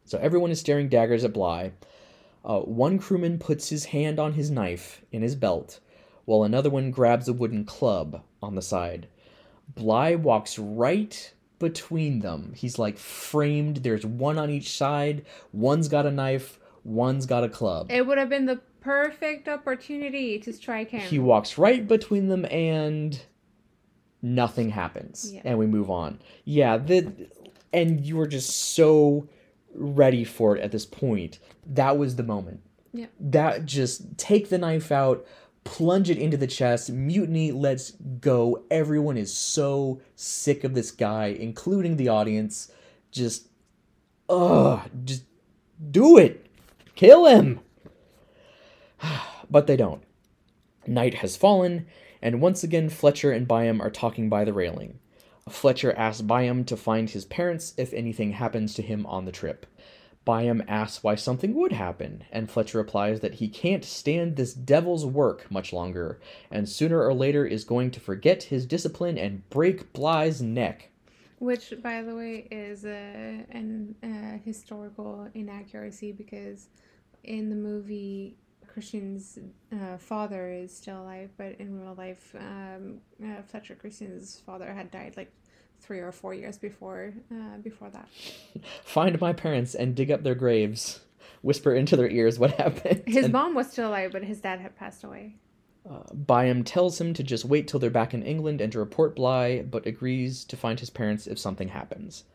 So 0.07 0.17
everyone 0.19 0.51
is 0.51 0.59
staring 0.61 0.87
daggers 0.87 1.25
at 1.25 1.33
Bligh. 1.33 1.73
Uh, 2.45 2.61
one 2.61 2.97
crewman 2.97 3.39
puts 3.39 3.67
his 3.67 3.85
hand 3.85 4.19
on 4.19 4.33
his 4.33 4.49
knife 4.49 5.01
in 5.11 5.21
his 5.21 5.35
belt, 5.35 5.81
while 6.23 6.43
another 6.43 6.69
one 6.69 6.91
grabs 6.91 7.27
a 7.27 7.33
wooden 7.33 7.65
club 7.65 8.23
on 8.41 8.55
the 8.55 8.61
side. 8.61 9.09
Bligh 9.75 10.15
walks 10.15 10.57
right 10.57 11.33
between 11.59 12.19
them. 12.19 12.53
He's 12.55 12.79
like 12.79 12.97
framed. 12.97 13.77
There's 13.77 14.05
one 14.05 14.37
on 14.37 14.49
each 14.49 14.77
side. 14.77 15.25
One's 15.51 15.89
got 15.89 16.05
a 16.05 16.11
knife. 16.11 16.57
One's 16.85 17.25
got 17.25 17.43
a 17.43 17.49
club. 17.49 17.91
It 17.91 18.07
would 18.07 18.17
have 18.17 18.29
been 18.29 18.45
the 18.45 18.61
perfect 18.79 19.49
opportunity 19.49 20.39
to 20.39 20.53
strike 20.53 20.91
him. 20.91 21.01
He 21.01 21.19
walks 21.19 21.57
right 21.57 21.85
between 21.85 22.29
them 22.29 22.45
and 22.45 23.19
nothing 24.21 24.69
happens. 24.69 25.33
Yeah. 25.33 25.41
And 25.43 25.59
we 25.59 25.65
move 25.65 25.89
on. 25.89 26.21
Yeah, 26.45 26.77
the 26.77 27.27
and 27.73 27.99
you 28.05 28.15
were 28.15 28.27
just 28.27 28.49
so 28.73 29.27
ready 29.73 30.23
for 30.23 30.57
it 30.57 30.63
at 30.63 30.71
this 30.71 30.85
point. 30.85 31.39
That 31.65 31.97
was 31.97 32.15
the 32.15 32.23
moment. 32.23 32.61
Yeah. 32.93 33.07
That 33.19 33.65
just 33.65 34.17
take 34.17 34.49
the 34.49 34.57
knife 34.57 34.91
out, 34.91 35.25
plunge 35.63 36.09
it 36.09 36.17
into 36.17 36.37
the 36.37 36.47
chest, 36.47 36.89
mutiny, 36.89 37.51
let's 37.51 37.91
go. 37.91 38.63
Everyone 38.71 39.17
is 39.17 39.35
so 39.35 40.01
sick 40.15 40.63
of 40.63 40.73
this 40.73 40.91
guy, 40.91 41.27
including 41.27 41.97
the 41.97 42.09
audience. 42.09 42.71
Just 43.11 43.49
ugh, 44.29 44.81
just 45.03 45.23
do 45.91 46.17
it. 46.17 46.45
Kill 46.95 47.25
him. 47.25 47.59
but 49.49 49.67
they 49.67 49.77
don't. 49.77 50.03
Night 50.85 51.15
has 51.15 51.35
fallen, 51.35 51.85
and 52.21 52.41
once 52.41 52.63
again 52.63 52.89
Fletcher 52.89 53.31
and 53.31 53.47
Byam 53.47 53.81
are 53.81 53.91
talking 53.91 54.29
by 54.29 54.45
the 54.45 54.53
railing. 54.53 54.99
Fletcher 55.49 55.93
asks 55.93 56.21
Byam 56.21 56.65
to 56.65 56.77
find 56.77 57.09
his 57.09 57.25
parents 57.25 57.73
if 57.77 57.93
anything 57.93 58.33
happens 58.33 58.73
to 58.75 58.81
him 58.81 59.05
on 59.05 59.25
the 59.25 59.31
trip. 59.31 59.65
Byam 60.25 60.61
asks 60.67 61.03
why 61.03 61.15
something 61.15 61.55
would 61.55 61.71
happen, 61.71 62.25
and 62.33 62.51
Fletcher 62.51 62.79
replies 62.79 63.21
that 63.21 63.35
he 63.35 63.47
can't 63.47 63.85
stand 63.85 64.35
this 64.35 64.53
devil's 64.53 65.05
work 65.05 65.49
much 65.49 65.71
longer, 65.71 66.19
and 66.51 66.67
sooner 66.67 67.01
or 67.01 67.13
later 67.13 67.45
is 67.45 67.63
going 67.63 67.91
to 67.91 68.01
forget 68.01 68.43
his 68.43 68.65
discipline 68.65 69.17
and 69.17 69.49
break 69.49 69.93
Bligh's 69.93 70.41
neck. 70.41 70.89
Which, 71.39 71.73
by 71.81 72.01
the 72.01 72.13
way, 72.13 72.47
is 72.51 72.83
a, 72.83 73.45
an 73.51 73.95
uh, 74.03 74.43
historical 74.43 75.29
inaccuracy 75.33 76.11
because 76.11 76.67
in 77.23 77.49
the 77.49 77.55
movie, 77.55 78.35
Christian's 78.77 79.39
uh, 79.73 79.97
father 79.97 80.51
is 80.51 80.71
still 80.71 81.01
alive, 81.01 81.31
but 81.35 81.55
in 81.57 81.81
real 81.81 81.95
life, 81.95 82.35
um, 82.37 82.99
uh, 83.23 83.41
Fletcher 83.41 83.73
Christian's 83.73 84.39
father 84.45 84.71
had 84.71 84.91
died 84.91 85.15
like 85.17 85.31
three 85.81 85.97
or 85.97 86.11
four 86.11 86.35
years 86.35 86.59
before 86.59 87.11
uh, 87.31 87.57
before 87.63 87.89
that. 87.89 88.07
Find 88.83 89.19
my 89.19 89.33
parents 89.33 89.73
and 89.73 89.95
dig 89.95 90.11
up 90.11 90.21
their 90.21 90.35
graves. 90.35 90.99
Whisper 91.41 91.73
into 91.73 91.95
their 91.95 92.07
ears 92.07 92.37
what 92.37 92.51
happened. 92.51 93.01
His 93.07 93.23
And- 93.25 93.33
mom 93.33 93.55
was 93.55 93.71
still 93.71 93.89
alive, 93.89 94.11
but 94.11 94.23
his 94.23 94.41
dad 94.41 94.59
had 94.59 94.75
passed 94.75 95.03
away. 95.03 95.37
Byam 96.13 96.63
tells 96.63 97.01
him 97.01 97.15
to 97.15 97.23
just 97.23 97.45
wait 97.45 97.67
till 97.67 97.79
they're 97.79 97.89
back 97.89 98.13
in 98.13 98.21
England 98.21 98.61
and 98.61 98.71
to 98.73 98.77
report 98.77 99.15
Bligh, 99.15 99.63
but 99.63 99.87
agrees 99.87 100.43
to 100.43 100.55
find 100.55 100.79
his 100.79 100.91
parents 100.91 101.25
if 101.25 101.39
something 101.39 101.69
happens. 101.69 102.25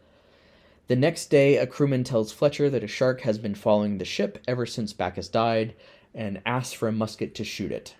The 0.88 0.96
next 0.96 1.26
day, 1.26 1.58
a 1.58 1.68
crewman 1.68 2.02
tells 2.02 2.32
Fletcher 2.32 2.68
that 2.68 2.82
a 2.82 2.88
shark 2.88 3.20
has 3.20 3.38
been 3.38 3.54
following 3.54 3.98
the 3.98 4.04
ship 4.04 4.38
ever 4.48 4.66
since 4.66 4.92
Bacchus 4.92 5.28
died 5.28 5.74
and 6.14 6.42
asks 6.44 6.72
for 6.72 6.88
a 6.88 6.92
musket 6.92 7.34
to 7.36 7.44
shoot 7.44 7.72
it. 7.72 7.94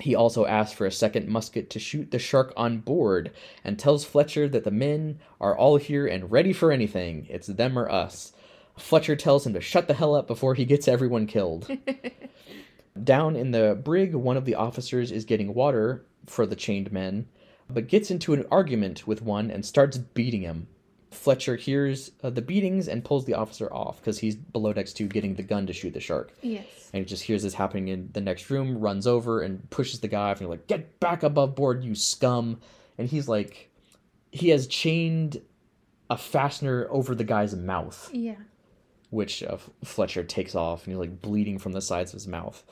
He 0.00 0.14
also 0.14 0.46
asks 0.46 0.74
for 0.74 0.86
a 0.86 0.92
second 0.92 1.28
musket 1.28 1.70
to 1.70 1.78
shoot 1.78 2.10
the 2.10 2.18
shark 2.18 2.52
on 2.56 2.78
board 2.78 3.30
and 3.62 3.78
tells 3.78 4.04
Fletcher 4.04 4.48
that 4.48 4.64
the 4.64 4.70
men 4.70 5.20
are 5.40 5.56
all 5.56 5.76
here 5.76 6.06
and 6.06 6.30
ready 6.30 6.52
for 6.52 6.72
anything. 6.72 7.26
It's 7.30 7.46
them 7.46 7.78
or 7.78 7.90
us. 7.90 8.32
Fletcher 8.76 9.16
tells 9.16 9.46
him 9.46 9.52
to 9.52 9.60
shut 9.60 9.86
the 9.86 9.94
hell 9.94 10.14
up 10.14 10.26
before 10.26 10.54
he 10.54 10.64
gets 10.64 10.88
everyone 10.88 11.26
killed. 11.26 11.70
Down 13.04 13.36
in 13.36 13.52
the 13.52 13.78
brig, 13.82 14.14
one 14.14 14.36
of 14.36 14.44
the 14.44 14.54
officers 14.54 15.12
is 15.12 15.24
getting 15.24 15.54
water 15.54 16.04
for 16.26 16.46
the 16.46 16.56
chained 16.56 16.90
men, 16.90 17.26
but 17.68 17.86
gets 17.86 18.10
into 18.10 18.32
an 18.32 18.44
argument 18.50 19.06
with 19.06 19.22
one 19.22 19.50
and 19.50 19.64
starts 19.64 19.98
beating 19.98 20.42
him. 20.42 20.66
Fletcher 21.12 21.56
hears 21.56 22.10
uh, 22.22 22.30
the 22.30 22.42
beatings 22.42 22.88
and 22.88 23.04
pulls 23.04 23.24
the 23.26 23.34
officer 23.34 23.72
off 23.72 23.98
because 23.98 24.18
he's 24.18 24.34
below 24.34 24.72
decks 24.72 24.92
two 24.92 25.06
getting 25.06 25.34
the 25.34 25.42
gun 25.42 25.66
to 25.66 25.72
shoot 25.72 25.92
the 25.94 26.00
shark. 26.00 26.32
Yes. 26.42 26.64
And 26.92 27.00
he 27.00 27.04
just 27.06 27.22
hears 27.22 27.42
this 27.42 27.54
happening 27.54 27.88
in 27.88 28.10
the 28.12 28.20
next 28.20 28.50
room, 28.50 28.78
runs 28.78 29.06
over 29.06 29.40
and 29.42 29.68
pushes 29.70 30.00
the 30.00 30.08
guy 30.08 30.30
off, 30.30 30.38
and 30.38 30.42
you're 30.42 30.50
like, 30.50 30.66
Get 30.66 30.98
back 31.00 31.22
above 31.22 31.54
board, 31.54 31.84
you 31.84 31.94
scum. 31.94 32.60
And 32.98 33.08
he's 33.08 33.28
like, 33.28 33.70
he 34.30 34.48
has 34.50 34.66
chained 34.66 35.40
a 36.10 36.16
fastener 36.16 36.86
over 36.90 37.14
the 37.14 37.24
guy's 37.24 37.54
mouth 37.54 38.10
Yeah. 38.12 38.34
which 39.10 39.42
uh, 39.42 39.56
Fletcher 39.84 40.24
takes 40.24 40.54
off 40.54 40.84
and 40.84 40.92
he's 40.92 40.98
like 41.00 41.20
bleeding 41.22 41.58
from 41.58 41.72
the 41.72 41.80
sides 41.80 42.10
of 42.10 42.14
his 42.14 42.28
mouth. 42.28 42.62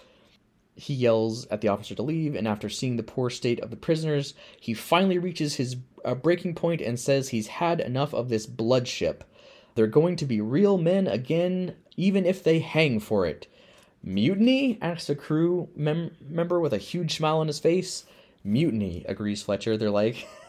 He 0.74 0.94
yells 0.94 1.46
at 1.48 1.60
the 1.60 1.68
officer 1.68 1.94
to 1.94 2.02
leave, 2.02 2.34
and 2.34 2.48
after 2.48 2.68
seeing 2.70 2.96
the 2.96 3.02
poor 3.02 3.28
state 3.28 3.60
of 3.60 3.68
the 3.70 3.76
prisoners, 3.76 4.32
he 4.60 4.72
finally 4.72 5.18
reaches 5.18 5.54
his 5.56 5.74
uh, 6.04 6.14
breaking 6.14 6.54
point 6.54 6.80
and 6.80 6.98
says 6.98 7.28
he's 7.28 7.46
had 7.48 7.80
enough 7.80 8.14
of 8.14 8.28
this 8.28 8.46
bloodship. 8.46 9.24
They're 9.74 9.86
going 9.86 10.16
to 10.16 10.26
be 10.26 10.40
real 10.40 10.78
men 10.78 11.06
again, 11.06 11.76
even 11.96 12.26
if 12.26 12.42
they 12.42 12.58
hang 12.58 13.00
for 13.00 13.26
it. 13.26 13.46
Mutiny? 14.02 14.78
asks 14.80 15.10
a 15.10 15.14
crew 15.14 15.68
mem- 15.76 16.16
member 16.20 16.58
with 16.58 16.72
a 16.72 16.78
huge 16.78 17.16
smile 17.16 17.38
on 17.38 17.46
his 17.46 17.58
face. 17.58 18.04
Mutiny, 18.42 19.04
agrees 19.08 19.42
Fletcher. 19.42 19.76
They're 19.76 19.90
like, 19.90 20.26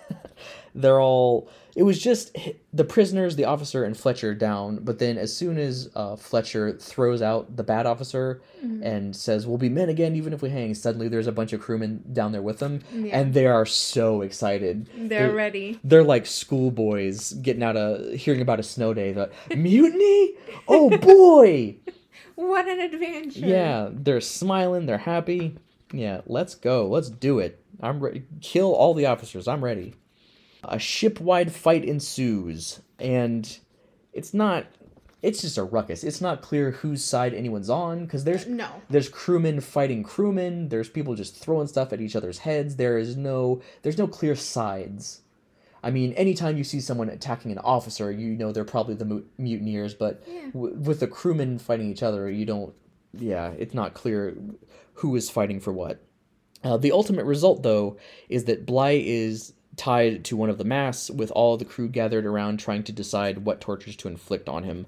they're 0.75 0.99
all. 1.01 1.49
It 1.73 1.83
was 1.83 1.99
just 1.99 2.35
the 2.73 2.83
prisoners, 2.83 3.37
the 3.37 3.45
officer, 3.45 3.85
and 3.85 3.95
Fletcher 3.95 4.33
down. 4.35 4.79
But 4.83 4.99
then, 4.99 5.17
as 5.17 5.33
soon 5.33 5.57
as 5.57 5.89
uh, 5.95 6.17
Fletcher 6.17 6.73
throws 6.73 7.21
out 7.21 7.55
the 7.55 7.63
bad 7.63 7.85
officer 7.85 8.41
and 8.61 9.15
says, 9.15 9.47
"We'll 9.47 9.57
be 9.57 9.69
men 9.69 9.87
again, 9.87 10.15
even 10.17 10.33
if 10.33 10.41
we 10.41 10.49
hang," 10.49 10.73
suddenly 10.75 11.07
there's 11.07 11.27
a 11.27 11.31
bunch 11.31 11.53
of 11.53 11.61
crewmen 11.61 12.03
down 12.11 12.33
there 12.33 12.41
with 12.41 12.59
them, 12.59 12.81
Yeah. 12.93 13.19
and 13.21 13.33
they 13.33 13.45
are 13.47 13.65
so 13.65 14.21
excited. 14.21 14.89
They're 14.97 15.27
They- 15.29 15.33
ready. 15.33 15.79
They're 15.83 16.03
like 16.03 16.25
schoolboys 16.25 17.31
getting 17.33 17.63
out 17.63 17.77
of 17.77 18.13
hearing 18.15 18.41
about 18.41 18.59
a 18.59 18.63
snow 18.63 18.93
day. 18.93 19.13
They're 19.13 19.29
like, 19.49 19.57
Mutiny? 19.57 20.33
Oh 20.67 20.89
boy! 20.97 21.77
What 22.35 22.67
an 22.67 22.79
adventure. 22.81 23.45
Yeah, 23.45 23.89
they're 23.91 24.19
smiling, 24.21 24.85
they're 24.87 24.97
happy. 24.97 25.55
Yeah, 25.93 26.21
let's 26.25 26.55
go. 26.55 26.87
Let's 26.87 27.09
do 27.09 27.39
it. 27.39 27.63
I'm 27.81 27.99
ready. 28.01 28.23
Kill 28.41 28.73
all 28.73 28.93
the 28.93 29.05
officers. 29.07 29.47
I'm 29.47 29.63
ready. 29.63 29.95
A 30.63 30.77
ship-wide 30.79 31.51
fight 31.51 31.83
ensues, 31.85 32.81
and 32.99 33.57
it's 34.13 34.33
not 34.33 34.65
it's 35.23 35.41
just 35.41 35.57
a 35.59 35.63
ruckus. 35.63 36.03
It's 36.03 36.19
not 36.19 36.41
clear 36.41 36.71
whose 36.71 37.03
side 37.03 37.35
anyone's 37.35 37.69
on 37.69 38.05
because 38.05 38.23
there's 38.23 38.47
No. 38.47 38.67
there's 38.89 39.07
crewmen 39.09 39.59
fighting 39.61 40.01
crewmen. 40.03 40.69
There's 40.69 40.89
people 40.89 41.13
just 41.15 41.35
throwing 41.35 41.67
stuff 41.67 41.93
at 41.93 42.01
each 42.01 42.15
other's 42.15 42.39
heads. 42.39 42.75
There 42.77 42.97
is 42.97 43.15
no 43.17 43.61
there's 43.83 43.97
no 43.99 44.07
clear 44.07 44.35
sides. 44.35 45.21
I 45.83 45.89
mean, 45.89 46.13
anytime 46.13 46.57
you 46.57 46.63
see 46.63 46.79
someone 46.79 47.09
attacking 47.09 47.51
an 47.51 47.57
officer, 47.59 48.11
you 48.11 48.35
know 48.35 48.51
they're 48.51 48.63
probably 48.63 48.93
the 48.95 49.05
mu- 49.05 49.23
mutineers. 49.37 49.93
But 49.95 50.23
Yeah. 50.27 50.47
w- 50.53 50.75
with 50.75 50.99
the 50.99 51.07
crewmen 51.07 51.57
fighting 51.59 51.89
each 51.89 52.03
other, 52.03 52.29
you 52.29 52.45
don't. 52.45 52.73
Yeah, 53.13 53.51
it's 53.57 53.73
not 53.73 53.93
clear 53.95 54.37
who 54.95 55.15
is 55.15 55.29
fighting 55.29 55.59
for 55.59 55.73
what. 55.73 55.99
Uh, 56.63 56.77
the 56.77 56.91
ultimate 56.91 57.25
result, 57.25 57.63
though, 57.63 57.97
is 58.29 58.45
that 58.45 58.65
Bligh 58.67 59.01
is 59.03 59.53
tied 59.77 60.23
to 60.25 60.37
one 60.37 60.49
of 60.49 60.57
the 60.57 60.63
masts, 60.63 61.09
with 61.09 61.31
all 61.31 61.57
the 61.57 61.65
crew 61.65 61.87
gathered 61.87 62.25
around 62.25 62.59
trying 62.59 62.83
to 62.83 62.91
decide 62.91 63.45
what 63.45 63.61
tortures 63.61 63.95
to 63.97 64.07
inflict 64.07 64.49
on 64.49 64.63
him. 64.63 64.85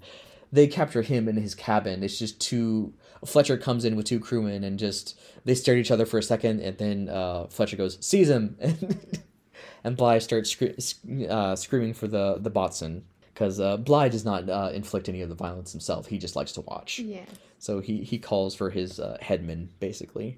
They 0.52 0.68
capture 0.68 1.02
him 1.02 1.28
in 1.28 1.38
his 1.38 1.56
cabin. 1.56 2.04
It's 2.04 2.20
just 2.20 2.40
two. 2.40 2.94
Fletcher 3.26 3.58
comes 3.58 3.86
in 3.86 3.96
with 3.96 4.06
two 4.06 4.20
crewmen 4.20 4.64
and 4.64 4.78
just 4.78 5.18
they 5.46 5.56
stare 5.56 5.76
at 5.76 5.80
each 5.80 5.92
other 5.92 6.06
for 6.06 6.18
a 6.18 6.24
second, 6.24 6.60
and 6.60 6.78
then 6.78 7.10
uh, 7.10 7.48
Fletcher 7.48 7.78
goes, 7.78 7.98
"Seize 8.06 8.30
him!" 8.30 8.58
and 9.84 9.98
Bligh 9.98 10.20
starts 10.20 10.52
scre- 10.52 11.30
uh, 11.30 11.56
screaming 11.56 11.94
for 11.94 12.08
the 12.08 12.38
the 12.40 12.50
boatswain 12.50 13.04
because 13.34 13.60
uh, 13.60 13.78
Bligh 13.78 14.10
does 14.10 14.26
not 14.26 14.50
uh, 14.50 14.70
inflict 14.74 15.10
any 15.10 15.22
of 15.22 15.30
the 15.30 15.36
violence 15.36 15.72
himself. 15.72 16.08
He 16.08 16.18
just 16.18 16.36
likes 16.36 16.52
to 16.54 16.62
watch. 16.62 17.00
Yeah. 17.00 17.26
So 17.60 17.80
he 17.80 18.04
he 18.04 18.20
calls 18.20 18.56
for 18.56 18.70
his 18.70 19.00
uh, 19.00 19.18
headman 19.22 19.70
basically. 19.80 20.38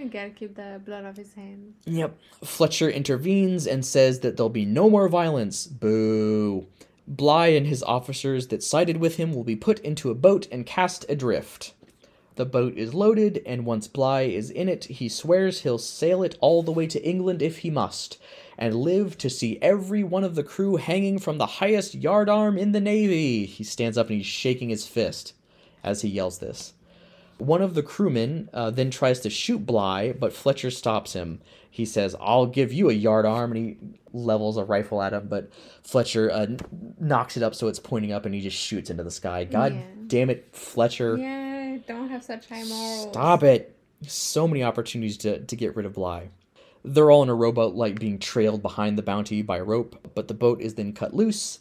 I 0.00 0.04
gotta 0.04 0.30
keep 0.30 0.54
the 0.54 0.80
blood 0.84 1.04
off 1.04 1.16
his 1.16 1.34
hands. 1.34 1.74
Yep. 1.86 2.16
Fletcher 2.44 2.88
intervenes 2.88 3.66
and 3.66 3.84
says 3.84 4.20
that 4.20 4.36
there'll 4.36 4.48
be 4.48 4.64
no 4.64 4.88
more 4.88 5.08
violence. 5.08 5.66
Boo. 5.66 6.66
Bligh 7.08 7.48
and 7.48 7.66
his 7.66 7.82
officers 7.82 8.48
that 8.48 8.62
sided 8.62 8.98
with 8.98 9.16
him 9.16 9.32
will 9.32 9.44
be 9.44 9.56
put 9.56 9.80
into 9.80 10.10
a 10.10 10.14
boat 10.14 10.46
and 10.52 10.66
cast 10.66 11.04
adrift. 11.08 11.74
The 12.36 12.44
boat 12.44 12.76
is 12.76 12.94
loaded, 12.94 13.42
and 13.44 13.66
once 13.66 13.88
Bligh 13.88 14.22
is 14.22 14.50
in 14.50 14.68
it, 14.68 14.84
he 14.84 15.08
swears 15.08 15.62
he'll 15.62 15.78
sail 15.78 16.22
it 16.22 16.38
all 16.40 16.62
the 16.62 16.70
way 16.70 16.86
to 16.86 17.04
England 17.04 17.42
if 17.42 17.58
he 17.58 17.70
must, 17.70 18.18
and 18.56 18.76
live 18.76 19.18
to 19.18 19.28
see 19.28 19.58
every 19.60 20.04
one 20.04 20.22
of 20.22 20.36
the 20.36 20.44
crew 20.44 20.76
hanging 20.76 21.18
from 21.18 21.38
the 21.38 21.46
highest 21.46 22.00
yardarm 22.00 22.56
in 22.56 22.70
the 22.70 22.80
Navy. 22.80 23.46
He 23.46 23.64
stands 23.64 23.98
up 23.98 24.06
and 24.08 24.18
he's 24.18 24.26
shaking 24.26 24.68
his 24.68 24.86
fist 24.86 25.32
as 25.82 26.02
he 26.02 26.08
yells 26.08 26.38
this. 26.38 26.74
One 27.38 27.62
of 27.62 27.74
the 27.74 27.82
crewmen 27.82 28.50
uh, 28.52 28.70
then 28.70 28.90
tries 28.90 29.20
to 29.20 29.30
shoot 29.30 29.64
Bligh, 29.64 30.12
but 30.12 30.32
Fletcher 30.32 30.70
stops 30.70 31.12
him. 31.12 31.40
He 31.70 31.84
says, 31.84 32.16
I'll 32.20 32.46
give 32.46 32.72
you 32.72 32.90
a 32.90 32.92
yardarm, 32.94 33.52
and 33.52 33.56
he 33.56 33.76
levels 34.12 34.56
a 34.56 34.64
rifle 34.64 35.00
at 35.02 35.12
him, 35.12 35.28
but 35.28 35.50
Fletcher 35.84 36.30
uh, 36.32 36.46
knocks 36.98 37.36
it 37.36 37.42
up 37.42 37.54
so 37.54 37.68
it's 37.68 37.78
pointing 37.78 38.10
up 38.10 38.26
and 38.26 38.34
he 38.34 38.40
just 38.40 38.56
shoots 38.56 38.90
into 38.90 39.04
the 39.04 39.10
sky. 39.10 39.44
God 39.44 39.74
Yeah. 39.74 39.82
damn 40.06 40.30
it, 40.30 40.48
Fletcher. 40.52 41.16
Yeah, 41.16 41.76
don't 41.86 42.08
have 42.08 42.24
such 42.24 42.48
high 42.48 42.64
morals. 42.64 43.08
Stop 43.12 43.42
it. 43.44 43.76
So 44.06 44.48
many 44.48 44.62
opportunities 44.64 45.16
to, 45.18 45.40
to 45.40 45.56
get 45.56 45.76
rid 45.76 45.86
of 45.86 45.92
Bligh. 45.94 46.30
They're 46.84 47.10
all 47.10 47.22
in 47.22 47.28
a 47.28 47.34
rowboat, 47.34 47.74
like 47.74 48.00
being 48.00 48.18
trailed 48.18 48.62
behind 48.62 48.96
the 48.96 49.02
bounty 49.02 49.42
by 49.42 49.58
a 49.58 49.64
rope, 49.64 50.10
but 50.14 50.26
the 50.26 50.34
boat 50.34 50.60
is 50.60 50.74
then 50.74 50.92
cut 50.92 51.12
loose, 51.14 51.58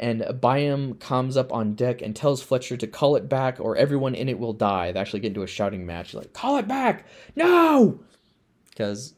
And 0.00 0.24
Byam 0.40 0.94
comes 0.94 1.36
up 1.36 1.52
on 1.52 1.74
deck 1.74 2.00
and 2.00 2.16
tells 2.16 2.42
Fletcher 2.42 2.78
to 2.78 2.86
call 2.86 3.16
it 3.16 3.28
back 3.28 3.60
or 3.60 3.76
everyone 3.76 4.14
in 4.14 4.30
it 4.30 4.38
will 4.38 4.54
die. 4.54 4.92
They 4.92 4.98
actually 4.98 5.20
get 5.20 5.28
into 5.28 5.42
a 5.42 5.46
shouting 5.46 5.84
match. 5.84 6.14
like, 6.14 6.32
call 6.32 6.56
it 6.56 6.66
back! 6.66 7.06
No! 7.36 8.00
Because 8.70 9.12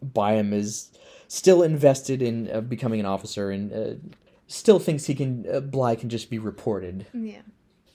Byam 0.00 0.52
is 0.52 0.92
still 1.26 1.64
invested 1.64 2.22
in 2.22 2.48
uh, 2.48 2.60
becoming 2.60 3.00
an 3.00 3.06
officer 3.06 3.50
and 3.50 3.72
uh, 3.72 3.94
still 4.46 4.78
thinks 4.78 5.06
he 5.06 5.16
can, 5.16 5.46
uh, 5.52 5.58
Bligh 5.58 5.96
can 5.96 6.08
just 6.08 6.30
be 6.30 6.38
reported. 6.38 7.06
Yeah. 7.12 7.42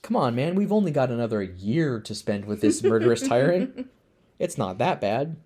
Come 0.01 0.17
on, 0.17 0.35
man, 0.35 0.55
we've 0.55 0.73
only 0.73 0.91
got 0.91 1.09
another 1.09 1.41
year 1.41 2.01
to 2.01 2.13
spend 2.13 2.45
with 2.45 2.59
this 2.59 2.83
murderous 2.83 3.27
tyrant. 3.27 3.89
It's 4.37 4.57
not 4.57 4.79
that 4.79 4.99
bad. 4.99 5.37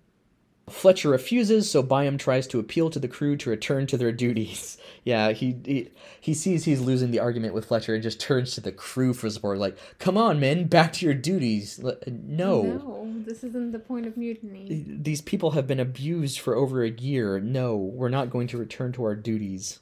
Fletcher 0.70 1.10
refuses, 1.10 1.70
so 1.70 1.82
Byam 1.82 2.16
tries 2.18 2.46
to 2.48 2.58
appeal 2.58 2.90
to 2.90 2.98
the 2.98 3.08
crew 3.08 3.36
to 3.36 3.50
return 3.50 3.86
to 3.88 3.96
their 3.96 4.12
duties. 4.12 4.76
Yeah, 5.02 5.32
he, 5.32 5.56
he 5.64 5.90
he 6.20 6.34
sees 6.34 6.66
he's 6.66 6.82
losing 6.82 7.10
the 7.10 7.20
argument 7.20 7.54
with 7.54 7.64
Fletcher 7.64 7.94
and 7.94 8.02
just 8.02 8.20
turns 8.20 8.54
to 8.54 8.60
the 8.60 8.70
crew 8.70 9.14
for 9.14 9.30
support. 9.30 9.56
Like, 9.56 9.78
come 9.98 10.18
on, 10.18 10.38
men, 10.38 10.64
back 10.66 10.92
to 10.94 11.06
your 11.06 11.14
duties. 11.14 11.80
L- 11.82 11.96
No. 12.06 12.62
No, 12.62 13.14
this 13.24 13.42
isn't 13.42 13.72
the 13.72 13.78
point 13.78 14.04
of 14.04 14.18
mutiny. 14.18 14.84
These 14.86 15.22
people 15.22 15.52
have 15.52 15.66
been 15.66 15.80
abused 15.80 16.38
for 16.40 16.54
over 16.54 16.84
a 16.84 16.90
year. 16.90 17.40
No, 17.40 17.76
we're 17.76 18.10
not 18.10 18.28
going 18.28 18.46
to 18.48 18.58
return 18.58 18.92
to 18.92 19.04
our 19.04 19.16
duties. 19.16 19.78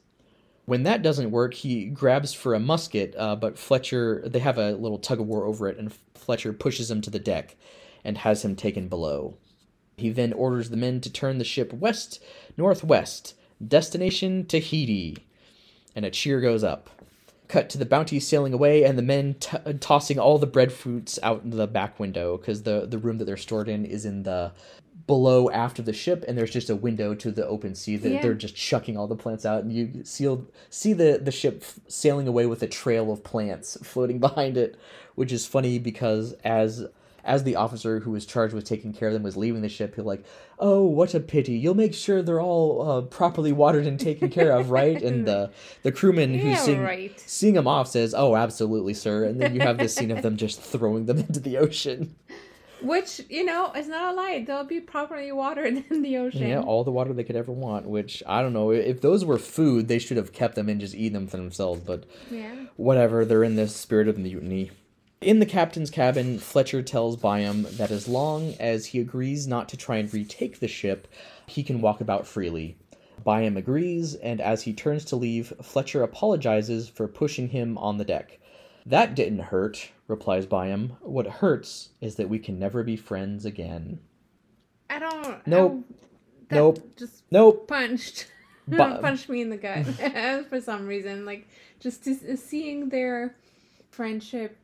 When 0.63 0.83
that 0.83 1.01
doesn't 1.01 1.31
work, 1.31 1.53
he 1.53 1.85
grabs 1.87 2.33
for 2.33 2.53
a 2.53 2.59
musket, 2.59 3.13
uh, 3.17 3.35
but 3.35 3.59
Fletcher, 3.59 4.23
they 4.25 4.39
have 4.39 4.57
a 4.57 4.71
little 4.71 4.99
tug 4.99 5.19
of 5.19 5.27
war 5.27 5.43
over 5.43 5.67
it, 5.67 5.77
and 5.77 5.91
Fletcher 6.13 6.53
pushes 6.53 6.89
him 6.89 7.01
to 7.01 7.09
the 7.09 7.19
deck 7.19 7.57
and 8.05 8.19
has 8.19 8.45
him 8.45 8.55
taken 8.55 8.87
below. 8.87 9.35
He 9.99 10.09
then 10.09 10.33
orders 10.33 10.69
the 10.69 10.77
men 10.77 11.01
to 11.01 11.11
turn 11.11 11.37
the 11.37 11.43
ship 11.43 11.71
west 11.73 12.21
northwest, 12.57 13.35
destination 13.65 14.45
Tahiti, 14.45 15.25
and 15.95 16.05
a 16.05 16.09
cheer 16.11 16.41
goes 16.41 16.63
up. 16.63 16.89
Cut 17.47 17.69
to 17.71 17.79
the 17.79 17.85
bounty 17.85 18.19
sailing 18.19 18.53
away, 18.53 18.83
and 18.83 18.97
the 18.97 19.01
men 19.03 19.35
t- 19.39 19.57
tossing 19.79 20.19
all 20.19 20.37
the 20.37 20.45
breadfruits 20.45 21.17
out 21.23 21.43
into 21.43 21.57
the 21.57 21.65
back 21.65 21.99
window 21.99 22.37
because 22.37 22.63
the 22.63 22.85
the 22.85 22.99
room 22.99 23.17
that 23.17 23.25
they're 23.25 23.37
stored 23.37 23.67
in 23.67 23.85
is 23.85 24.05
in 24.05 24.23
the 24.23 24.51
below 25.07 25.49
after 25.49 25.81
the 25.81 25.91
ship, 25.93 26.23
and 26.27 26.37
there's 26.37 26.51
just 26.51 26.69
a 26.69 26.75
window 26.75 27.15
to 27.15 27.31
the 27.31 27.47
open 27.47 27.73
sea. 27.73 27.97
That 27.97 28.11
Yeah. 28.11 28.21
They're 28.21 28.35
just 28.35 28.55
chucking 28.55 28.95
all 28.97 29.07
the 29.07 29.15
plants 29.15 29.47
out, 29.47 29.63
and 29.63 29.73
you 29.73 30.03
see 30.03 30.27
see 30.69 30.93
the 30.93 31.19
the 31.23 31.31
ship 31.31 31.63
f- 31.63 31.79
sailing 31.87 32.27
away 32.27 32.45
with 32.45 32.61
a 32.61 32.67
trail 32.67 33.11
of 33.11 33.23
plants 33.23 33.77
floating 33.81 34.19
behind 34.27 34.55
it, 34.55 34.77
which 35.15 35.31
is 35.31 35.47
funny 35.47 35.79
because 35.79 36.33
as 36.43 36.85
as 37.29 37.43
the 37.43 37.55
officer 37.55 37.99
who 37.99 38.11
was 38.11 38.25
charged 38.25 38.53
with 38.55 38.65
taking 38.65 38.91
care 38.91 39.07
of 39.09 39.13
them 39.13 39.23
was 39.23 39.37
leaving 39.37 39.61
the 39.61 39.69
ship, 39.69 39.95
he's 39.95 40.03
like, 40.03 40.25
"Oh, 40.57 40.83
what 40.83 41.13
a 41.13 41.19
pity! 41.19 41.53
You'll 41.53 41.75
make 41.75 41.93
sure 41.93 42.21
they're 42.21 42.41
all 42.41 42.89
uh, 42.89 43.01
properly 43.03 43.51
watered 43.53 43.85
and 43.85 43.99
taken 43.99 44.29
care 44.29 44.51
of, 44.51 44.71
right?" 44.71 45.01
And 45.01 45.25
the 45.27 45.51
the 45.83 45.91
crewman 45.91 46.33
who's 46.33 46.43
Yeah, 46.43 46.55
seeing 46.57 46.81
right. 46.81 47.19
seeing 47.19 47.53
them 47.53 47.67
off 47.67 47.87
says, 47.87 48.13
"Oh, 48.17 48.35
absolutely, 48.35 48.95
sir." 48.95 49.23
And 49.25 49.39
then 49.39 49.53
you 49.53 49.61
have 49.61 49.77
this 49.77 49.95
scene 49.95 50.11
of 50.11 50.23
them 50.23 50.35
just 50.35 50.59
throwing 50.59 51.05
them 51.05 51.19
into 51.27 51.39
the 51.39 51.57
ocean. 51.57 52.15
Which, 52.81 53.21
you 53.29 53.43
know, 53.43 53.73
is 53.73 53.89
not 53.89 54.13
a 54.13 54.15
lie. 54.15 54.43
They'll 54.47 54.63
be 54.63 54.79
properly 54.79 55.31
watered 55.33 55.83
in 55.89 56.01
the 56.01 56.17
ocean. 56.17 56.47
Yeah, 56.47 56.61
all 56.61 56.83
the 56.85 56.91
water 56.91 57.11
they 57.13 57.25
could 57.25 57.35
ever 57.35 57.51
want. 57.51 57.85
Which 57.85 58.23
I 58.25 58.41
don't 58.41 58.53
know 58.53 58.71
if 58.71 59.01
those 59.01 59.25
were 59.25 59.37
food, 59.37 59.87
they 59.87 59.99
should 59.99 60.17
have 60.17 60.31
kept 60.31 60.55
them 60.55 60.69
and 60.69 60.79
just 60.79 60.95
eaten 60.95 61.13
them 61.13 61.27
for 61.27 61.37
themselves. 61.37 61.81
But 61.81 62.05
yeah. 62.31 62.55
whatever, 62.77 63.25
they're 63.25 63.43
in 63.43 63.55
this 63.55 63.75
spirit 63.75 64.07
of 64.07 64.17
mutiny. 64.17 64.71
In 65.21 65.39
the 65.39 65.45
captain's 65.45 65.89
cabin, 65.89 66.39
Fletcher 66.39 66.81
tells 66.81 67.17
Byam 67.17 67.63
that 67.77 67.91
as 67.91 68.07
long 68.07 68.53
as 68.59 68.85
he 68.87 68.99
agrees 69.01 69.47
not 69.47 69.67
to 69.69 69.77
try 69.77 69.97
and 69.97 70.13
retake 70.13 70.59
the 70.59 70.67
ship, 70.67 71.07
he 71.45 71.61
can 71.61 71.81
walk 71.81 71.99
about 71.99 72.25
freely. 72.25 72.77
Byam 73.25 73.57
agrees, 73.57 74.15
and 74.15 74.39
as 74.39 74.61
he 74.63 74.71
turns 74.71 75.03
to 75.05 75.17
leave, 75.17 75.51
Fletcher 75.61 76.03
apologizes 76.03 76.87
for 76.87 77.05
pushing 77.09 77.49
him 77.49 77.77
on 77.77 77.97
the 77.97 78.05
deck. 78.05 78.39
That 78.85 79.13
didn't 79.13 79.39
hurt, 79.39 79.89
replies 80.07 80.45
Byam. 80.45 80.93
What 81.01 81.27
hurts 81.27 81.89
is 81.99 82.15
that 82.15 82.29
we 82.29 82.39
can 82.39 82.57
never 82.57 82.81
be 82.81 82.95
friends 82.95 83.43
again. 83.43 83.99
I 84.89 84.99
don't. 84.99 85.45
Nope. 85.45 85.85
I- 86.49 86.55
Nope. 86.55 86.79
Just 86.97 87.23
Nope. 87.29 87.67
punched. 87.67 88.31
Bu- 88.69 88.77
punched 89.01 89.27
me 89.29 89.41
in 89.41 89.49
the 89.49 89.57
gut 89.57 89.85
for 90.49 90.61
some 90.61 90.87
reason. 90.87 91.25
Like, 91.25 91.47
just 91.79 92.05
seeing 92.37 92.87
their 92.89 93.35
friendship, 93.91 94.57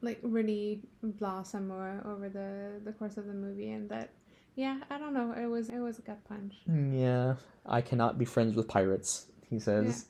like, 0.00 0.18
really 0.22 0.80
blossom 1.02 1.70
or, 1.70 2.02
over 2.06 2.28
the, 2.28 2.80
the 2.84 2.92
course 2.92 3.16
of 3.16 3.26
the 3.26 3.34
movie. 3.34 3.70
And 3.70 3.88
that, 3.90 4.10
yeah, 4.56 4.80
I 4.90 4.98
don't 4.98 5.14
know. 5.14 5.32
It 5.32 5.46
was, 5.46 5.68
it 5.68 5.78
was 5.78 5.98
a 5.98 6.02
gut 6.02 6.18
punch. 6.28 6.54
Yeah, 6.66 7.34
I 7.66 7.80
cannot 7.80 8.18
be 8.18 8.24
friends 8.24 8.54
with 8.54 8.68
pirates, 8.68 9.26
he 9.48 9.58
says. 9.58 10.06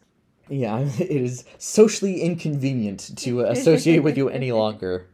Yeah, 0.49 0.79
it 0.99 1.11
is 1.11 1.45
socially 1.59 2.23
inconvenient 2.23 3.17
to 3.19 3.41
associate 3.45 4.03
with 4.03 4.17
you 4.17 4.29
any 4.29 4.53
longer. 4.53 5.09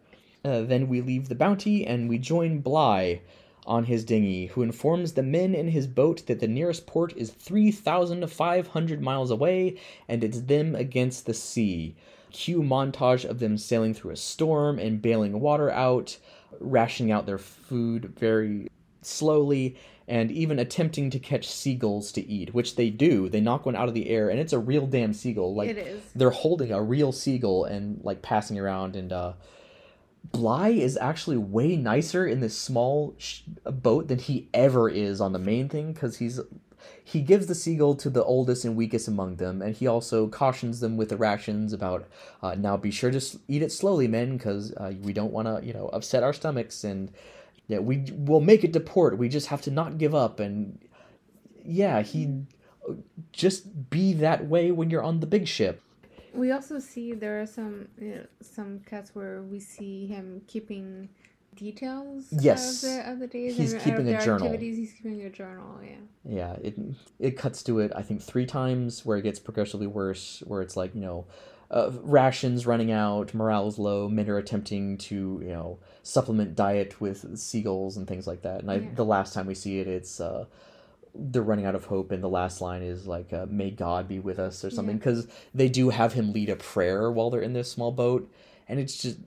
Uh, 0.45 0.63
then 0.63 0.89
we 0.89 1.01
leave 1.01 1.29
the 1.29 1.35
bounty 1.35 1.87
and 1.87 2.09
we 2.09 2.19
join 2.19 2.61
Bligh 2.61 3.23
on 3.67 3.85
his 3.85 4.05
dinghy, 4.05 4.47
who 4.47 4.63
informs 4.63 5.13
the 5.13 5.23
men 5.23 5.55
in 5.55 5.69
his 5.69 5.87
boat 5.87 6.27
that 6.27 6.41
the 6.41 6.47
nearest 6.47 6.87
port 6.87 7.17
is 7.17 7.31
3,500 7.31 9.01
miles 9.01 9.31
away 9.31 9.79
and 10.07 10.23
it's 10.23 10.43
them 10.43 10.75
against 10.75 11.25
the 11.25 11.33
sea. 11.33 11.97
Cue 12.35 12.63
montage 12.63 13.25
of 13.25 13.39
them 13.39 13.57
sailing 13.57 13.95
through 13.95 14.11
a 14.11 14.17
storm 14.17 14.79
and 14.81 15.01
bailing 15.01 15.39
water 15.41 15.71
out, 15.71 16.19
rationing 16.59 17.13
out 17.13 17.27
their 17.27 17.39
food 17.39 18.13
very 18.19 18.67
slowly, 19.03 19.77
and 20.09 20.33
even 20.33 20.59
attempting 20.59 21.11
to 21.11 21.21
catch 21.21 21.49
seagulls 21.49 22.11
to 22.11 22.27
eat, 22.27 22.53
which 22.53 22.75
they 22.75 22.91
do. 22.91 23.29
They 23.29 23.41
knock 23.41 23.65
one 23.67 23.77
out 23.77 23.87
of 23.87 23.95
the 23.95 24.11
air, 24.11 24.29
and 24.31 24.41
it's 24.41 24.53
a 24.53 24.59
real 24.59 24.87
damn 24.89 25.15
seagull. 25.15 25.55
Like 25.55 25.71
It 25.71 25.79
is. 25.79 26.03
they're 26.17 26.31
holding 26.31 26.73
a 26.73 26.83
real 26.83 27.13
seagull 27.13 27.65
and 27.67 28.01
like 28.03 28.21
passing 28.21 28.59
around. 28.59 28.97
And 28.97 29.13
uh, 29.13 29.35
Bligh 30.33 30.71
is 30.71 30.97
actually 30.97 31.37
way 31.37 31.77
nicer 31.77 32.27
in 32.27 32.41
this 32.41 32.59
small 32.59 33.15
sh- 33.17 33.43
boat 33.65 34.09
than 34.09 34.19
he 34.19 34.49
ever 34.53 34.89
is 34.91 35.21
on 35.21 35.33
the 35.33 35.39
main 35.39 35.69
thing 35.69 35.93
because 35.93 36.17
he's 36.17 36.41
he 37.07 37.21
gives 37.21 37.47
the 37.47 37.55
seagull 37.55 37.95
to 37.97 38.09
the 38.09 38.25
oldest 38.25 38.65
and 38.65 38.75
weakest 38.77 39.07
among 39.07 39.37
them, 39.37 39.61
and 39.61 39.77
he 39.77 39.87
also 39.87 40.27
cautions 40.27 40.81
them 40.81 40.97
with 40.97 41.11
the 41.11 41.19
rations 41.19 41.75
about 41.75 42.07
uh, 42.43 42.55
now 42.55 42.79
be 42.79 42.91
sure 42.91 43.11
to 43.11 43.21
eat 43.47 43.63
it 43.63 43.71
slowly, 43.71 44.09
men, 44.09 44.39
because 44.39 44.73
uh, 44.79 44.93
we 45.03 45.13
don't 45.13 45.31
want 45.31 45.47
to 45.47 45.65
you 45.65 45.75
know 45.75 45.89
upset 45.93 46.23
our 46.23 46.33
stomachs 46.33 46.83
and 46.83 47.13
yeah 47.69 47.79
we 47.79 48.07
will 48.17 48.41
make 48.41 48.65
it 48.65 48.73
to 48.73 48.81
port. 48.81 49.19
We 49.19 49.29
just 49.29 49.49
have 49.49 49.61
to 49.63 49.71
not 49.71 49.99
give 49.99 50.15
up 50.15 50.41
and 50.41 50.79
yeah 51.63 52.01
he 52.03 52.45
just 53.33 53.91
be 53.91 54.15
that 54.15 54.47
way 54.47 54.73
when 54.73 54.89
you're 54.89 55.03
on 55.03 55.21
the 55.21 55.27
big 55.27 55.47
ship. 55.47 55.83
We 56.33 56.53
also 56.53 56.79
see 56.79 57.13
there 57.13 57.41
are 57.41 57.47
some 57.47 57.89
you 58.01 58.15
know, 58.15 58.27
some 58.41 58.81
cuts 58.81 59.15
where 59.15 59.43
we 59.43 59.61
see 59.61 60.07
him 60.07 60.41
keeping 60.47 61.11
details 61.57 62.27
Yes. 62.31 62.83
of 62.83 62.91
the 62.91 63.11
of 63.13 63.19
the 63.21 63.27
days 63.27 63.57
He's 63.57 63.73
and 63.73 63.83
keeping 63.83 64.09
a 64.09 64.25
journal. 64.25 64.47
activities. 64.47 64.77
He's 64.77 64.93
keeping 64.93 65.23
a 65.23 65.31
journal. 65.31 65.79
Yeah. 65.83 65.97
yeah 66.25 66.53
it 66.63 66.75
it 67.19 67.33
cuts 67.37 67.63
to 67.65 67.79
it 67.81 67.93
i 67.95 68.03
think 68.03 68.23
three 68.23 68.47
times 68.47 69.05
where 69.05 69.17
it 69.19 69.23
gets 69.23 69.39
progressively 69.39 69.87
worse 69.87 70.43
where 70.47 70.63
it's 70.63 70.77
like 70.77 70.95
you 70.95 71.01
know 71.01 71.27
uh, 71.71 71.91
rations 72.03 72.67
running 72.67 72.91
out 72.93 73.35
morale 73.35 73.67
is 73.69 73.79
low 73.79 74.09
men 74.09 74.29
are 74.31 74.39
attempting 74.39 74.97
to 74.99 75.41
you 75.43 75.49
know 75.49 75.79
supplement 76.03 76.55
diet 76.55 77.01
with 77.01 77.39
seagulls 77.39 77.97
and 77.97 78.07
things 78.07 78.27
like 78.27 78.43
that 78.43 78.61
and 78.61 78.71
I, 78.71 78.77
Yeah. 78.77 78.89
the 78.95 79.05
last 79.05 79.35
time 79.35 79.47
we 79.47 79.55
see 79.55 79.81
it 79.81 79.87
it's 79.89 80.21
uh 80.21 80.45
they're 81.15 81.43
running 81.43 81.65
out 81.67 81.75
of 81.75 81.85
hope 81.87 82.11
and 82.11 82.23
the 82.23 82.29
last 82.29 82.61
line 82.61 82.83
is 82.83 83.07
like 83.07 83.33
uh, 83.33 83.47
may 83.49 83.71
god 83.71 84.09
be 84.09 84.19
with 84.19 84.39
us 84.39 84.65
or 84.65 84.71
something 84.71 84.97
Yeah. 84.97 85.05
because 85.05 85.27
they 85.55 85.69
do 85.69 85.91
have 85.91 86.13
him 86.15 86.33
lead 86.33 86.49
a 86.49 86.57
prayer 86.57 87.11
while 87.11 87.31
they're 87.31 87.41
in 87.43 87.53
this 87.53 87.71
small 87.71 87.93
boat 87.93 88.31
and 88.69 88.81
it's 88.81 88.97
just 89.03 89.19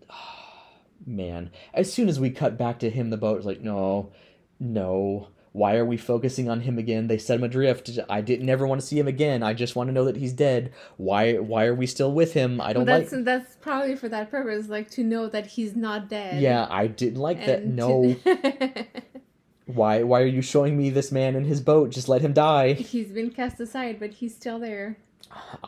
man 1.05 1.49
as 1.73 1.91
soon 1.91 2.09
as 2.09 2.19
we 2.19 2.29
cut 2.29 2.57
back 2.57 2.79
to 2.79 2.89
him 2.89 3.09
the 3.09 3.17
boat 3.17 3.39
is 3.39 3.45
like 3.45 3.61
no 3.61 4.11
no. 4.59 5.29
Why 5.53 5.75
are 5.77 5.85
we 5.85 5.97
focusing 5.97 6.49
on 6.49 6.61
him 6.61 6.77
again? 6.77 7.07
They 7.07 7.17
set 7.17 7.37
him 7.37 7.43
adrift 7.43 7.89
i 8.09 8.21
didn't 8.21 8.49
ever 8.49 8.67
want 8.67 8.79
to 8.81 8.85
see 8.85 8.99
him 8.99 9.07
again. 9.07 9.41
I 9.41 9.53
just 9.53 9.75
want 9.75 9.87
to 9.87 9.93
know 9.93 10.05
that 10.05 10.17
he's 10.17 10.33
dead. 10.33 10.71
Why 10.97 11.35
why 11.35 11.65
are 11.65 11.73
we 11.73 11.87
still 11.87 12.11
with 12.11 12.33
him? 12.33 12.61
I 12.61 12.73
don't 12.73 12.85
that's 12.85 13.11
like 13.11 13.23
that's 13.23 13.55
probably 13.55 13.95
for 13.95 14.07
that 14.09 14.29
purpose, 14.29 14.67
like 14.67 14.91
to 14.91 15.03
know 15.03 15.27
that 15.27 15.47
he's 15.47 15.75
not 15.75 16.09
dead. 16.09 16.41
yeah 16.41 16.67
i 16.69 16.85
didn't 16.87 17.19
like 17.19 17.45
that. 17.45 17.65
No. 17.65 18.13
to- 18.13 18.85
why 19.65 20.03
why 20.03 20.21
are 20.21 20.27
you 20.27 20.43
showing 20.43 20.77
me 20.77 20.91
this 20.91 21.11
man 21.11 21.35
in 21.35 21.45
his 21.45 21.61
boat? 21.61 21.89
Just 21.89 22.07
let 22.07 22.21
him 22.21 22.33
die. 22.33 22.73
He's 22.73 23.09
been 23.09 23.31
cast 23.31 23.59
aside, 23.59 23.99
but 23.99 24.11
he's 24.11 24.35
still 24.35 24.59
there. 24.59 24.97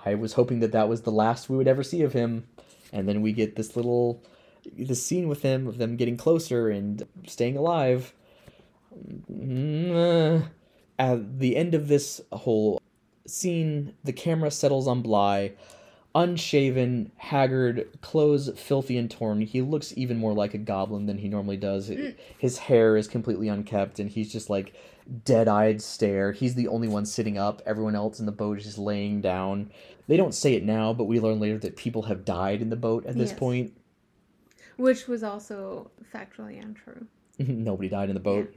i 0.06 0.14
was 0.14 0.34
hoping 0.34 0.60
that 0.60 0.72
that 0.72 0.88
was 0.88 1.02
the 1.02 1.12
last 1.12 1.50
we 1.50 1.58
would 1.58 1.68
ever 1.68 1.84
see 1.84 2.04
of 2.04 2.14
him. 2.14 2.48
And 2.94 3.08
then 3.08 3.22
we 3.22 3.34
get 3.34 3.56
this 3.56 3.76
little 3.76 4.24
this 4.78 5.06
scene 5.06 5.28
with 5.28 5.42
him 5.42 5.68
of 5.68 5.78
them 5.78 5.96
getting 5.96 6.18
closer 6.18 6.70
and 6.70 7.06
staying 7.26 7.58
alive 7.58 8.14
Mm, 9.32 10.42
uh, 10.42 10.48
at 10.98 11.40
the 11.40 11.56
end 11.56 11.74
of 11.74 11.88
this 11.88 12.22
whole 12.32 12.82
scene, 13.28 13.94
the 14.04 14.14
camera 14.14 14.52
settles 14.52 14.88
on 14.88 15.02
Bligh, 15.02 15.52
unshaven, 16.16 17.12
haggard, 17.18 17.88
clothes 18.02 18.50
filthy 18.58 18.98
and 18.98 19.10
torn. 19.10 19.42
He 19.42 19.62
looks 19.62 19.94
even 19.96 20.18
more 20.18 20.34
like 20.34 20.54
a 20.54 20.58
goblin 20.58 21.06
than 21.06 21.20
he 21.20 21.30
normally 21.30 21.58
does. 21.58 21.92
His 22.38 22.58
hair 22.58 22.98
is 22.98 23.08
completely 23.08 23.48
unkept, 23.48 24.00
and 24.00 24.10
he's 24.10 24.32
just 24.32 24.50
like 24.50 24.74
dead-eyed 25.26 25.82
stare. 25.82 26.32
He's 26.32 26.56
the 26.56 26.68
only 26.68 26.88
one 26.88 27.06
sitting 27.06 27.38
up. 27.38 27.62
Everyone 27.66 27.96
else 27.96 28.20
in 28.20 28.26
the 28.26 28.32
boat 28.32 28.60
is 28.60 28.66
just 28.66 28.78
laying 28.78 29.22
down. 29.22 29.72
They 30.08 30.18
don't 30.18 30.34
say 30.34 30.54
it 30.56 30.64
now, 30.64 30.94
but 30.94 31.06
we 31.06 31.20
learn 31.20 31.40
later 31.40 31.60
that 31.60 31.76
people 31.76 32.04
have 32.04 32.26
died 32.26 32.62
in 32.62 32.70
the 32.70 32.76
boat 32.76 33.06
at 33.06 33.16
this 33.16 33.30
Yes. 33.30 33.40
point. 33.40 33.74
Which 34.80 35.08
was 35.10 35.24
also 35.24 35.92
factually 36.14 36.64
untrue. 36.64 37.06
Nobody 37.38 37.90
died 37.90 38.08
in 38.10 38.14
the 38.14 38.22
boat. 38.22 38.56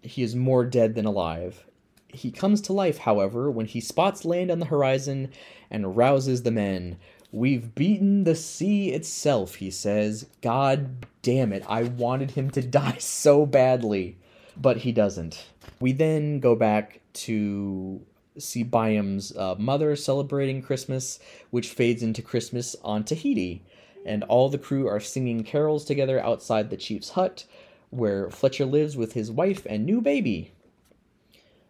He 0.00 0.22
is 0.22 0.36
more 0.36 0.64
dead 0.64 0.94
than 0.94 1.06
alive. 1.06 1.66
He 2.06 2.30
comes 2.30 2.60
to 2.62 2.72
life, 2.72 2.98
however, 2.98 3.50
when 3.50 3.66
he 3.66 3.80
spots 3.80 4.24
land 4.24 4.52
on 4.52 4.60
the 4.60 4.66
horizon 4.66 5.32
and 5.68 5.96
rouses 5.96 6.44
the 6.44 6.52
men. 6.52 6.98
We've 7.32 7.74
beaten 7.74 8.22
the 8.22 8.36
sea 8.36 8.92
itself, 8.92 9.56
he 9.56 9.72
says. 9.72 10.26
God 10.40 11.04
damn 11.22 11.52
it, 11.52 11.64
I 11.68 11.82
wanted 11.82 12.30
him 12.30 12.48
to 12.50 12.62
die 12.62 12.98
so 12.98 13.44
badly. 13.44 14.18
But 14.56 14.78
he 14.78 14.92
doesn't. 14.92 15.46
We 15.80 15.90
then 15.90 16.38
go 16.38 16.54
back 16.54 17.00
to 17.14 18.00
see 18.38 18.62
Byam's 18.62 19.36
uh, 19.36 19.56
mother 19.58 19.96
celebrating 19.96 20.62
Christmas, 20.62 21.18
which 21.50 21.70
fades 21.70 22.04
into 22.04 22.22
Christmas 22.22 22.76
on 22.84 23.02
Tahiti. 23.02 23.64
And 24.06 24.22
all 24.24 24.48
the 24.48 24.56
crew 24.56 24.86
are 24.86 25.00
singing 25.00 25.44
carols 25.44 25.84
together 25.84 26.18
outside 26.24 26.70
the 26.70 26.76
chief's 26.76 27.10
hut, 27.10 27.44
where 27.90 28.30
Fletcher 28.30 28.64
lives 28.64 28.96
with 28.96 29.12
his 29.12 29.30
wife 29.30 29.66
and 29.68 29.84
new 29.84 30.00
baby. 30.00 30.52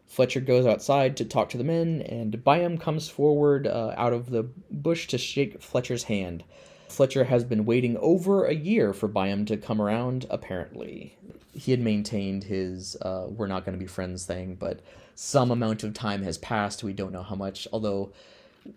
Fletcher 0.06 0.40
goes 0.40 0.66
outside 0.66 1.16
to 1.16 1.24
talk 1.24 1.48
to 1.48 1.58
the 1.58 1.64
men, 1.64 2.02
and 2.02 2.44
Byam 2.44 2.78
comes 2.78 3.08
forward 3.08 3.66
uh, 3.66 3.94
out 3.96 4.12
of 4.12 4.30
the 4.30 4.44
bush 4.70 5.08
to 5.08 5.18
shake 5.18 5.60
Fletcher's 5.60 6.04
hand. 6.04 6.44
Fletcher 6.88 7.24
has 7.24 7.42
been 7.42 7.66
waiting 7.66 7.96
over 7.98 8.44
a 8.44 8.54
year 8.54 8.92
for 8.92 9.08
Byam 9.08 9.44
to 9.46 9.56
come 9.56 9.80
around, 9.80 10.26
apparently. 10.30 11.16
He 11.52 11.70
had 11.70 11.80
maintained 11.80 12.44
his 12.44 12.96
uh, 13.02 13.26
we're 13.28 13.46
not 13.46 13.64
going 13.64 13.76
to 13.76 13.82
be 13.82 13.88
friends 13.88 14.24
thing, 14.24 14.54
but 14.54 14.80
some 15.14 15.50
amount 15.50 15.82
of 15.82 15.94
time 15.94 16.22
has 16.22 16.38
passed. 16.38 16.84
We 16.84 16.92
don't 16.92 17.12
know 17.12 17.22
how 17.22 17.34
much, 17.34 17.66
although 17.72 18.12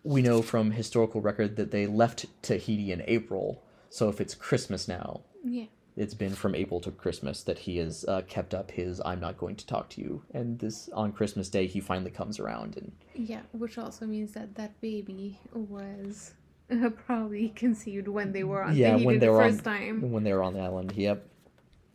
we 0.04 0.22
know 0.22 0.42
from 0.42 0.72
historical 0.72 1.22
record 1.22 1.56
that 1.58 1.72
they 1.72 1.88
left 1.88 2.26
Tahiti 2.42 2.92
in 2.92 3.04
April. 3.08 3.64
So 3.90 4.10
if 4.10 4.20
it's 4.22 4.36
Christmas 4.36 4.88
now, 4.88 5.22
Yeah. 5.44 5.66
it's 5.98 6.14
been 6.14 6.34
from 6.36 6.54
April 6.56 6.80
to 6.82 6.92
Christmas 6.92 7.44
that 7.44 7.60
he 7.60 7.78
has 7.78 8.06
uh, 8.08 8.22
kept 8.28 8.54
up 8.54 8.72
his 8.72 9.02
"I'm 9.04 9.20
not 9.20 9.38
going 9.38 9.56
to 9.58 9.66
talk 9.68 9.90
to 9.92 10.02
you," 10.02 10.24
and 10.34 10.60
this 10.60 10.90
on 10.94 11.12
Christmas 11.12 11.50
Day 11.50 11.66
he 11.68 11.80
finally 11.80 12.12
comes 12.12 12.40
around 12.40 12.78
and 12.78 12.92
Yeah, 13.16 13.42
which 13.52 13.78
also 13.78 14.06
means 14.06 14.34
that 14.34 14.56
that 14.56 14.80
baby 14.82 15.40
was 15.54 16.34
uh, 16.72 16.90
probably 16.92 17.50
conceived 17.50 18.08
when 18.08 18.32
they 18.32 18.44
were 18.44 18.64
on 18.64 18.76
Yeah, 18.76 18.92
Tahiti 18.92 19.06
when 19.06 19.20
they 19.20 19.26
the 19.26 19.32
were 19.32 19.42
on- 19.42 19.52
first 19.54 19.64
time. 19.64 20.12
when 20.12 20.24
they 20.24 20.34
were 20.34 20.44
on 20.44 20.54
the 20.54 20.60
island. 20.62 20.94
Yep. 20.96 21.26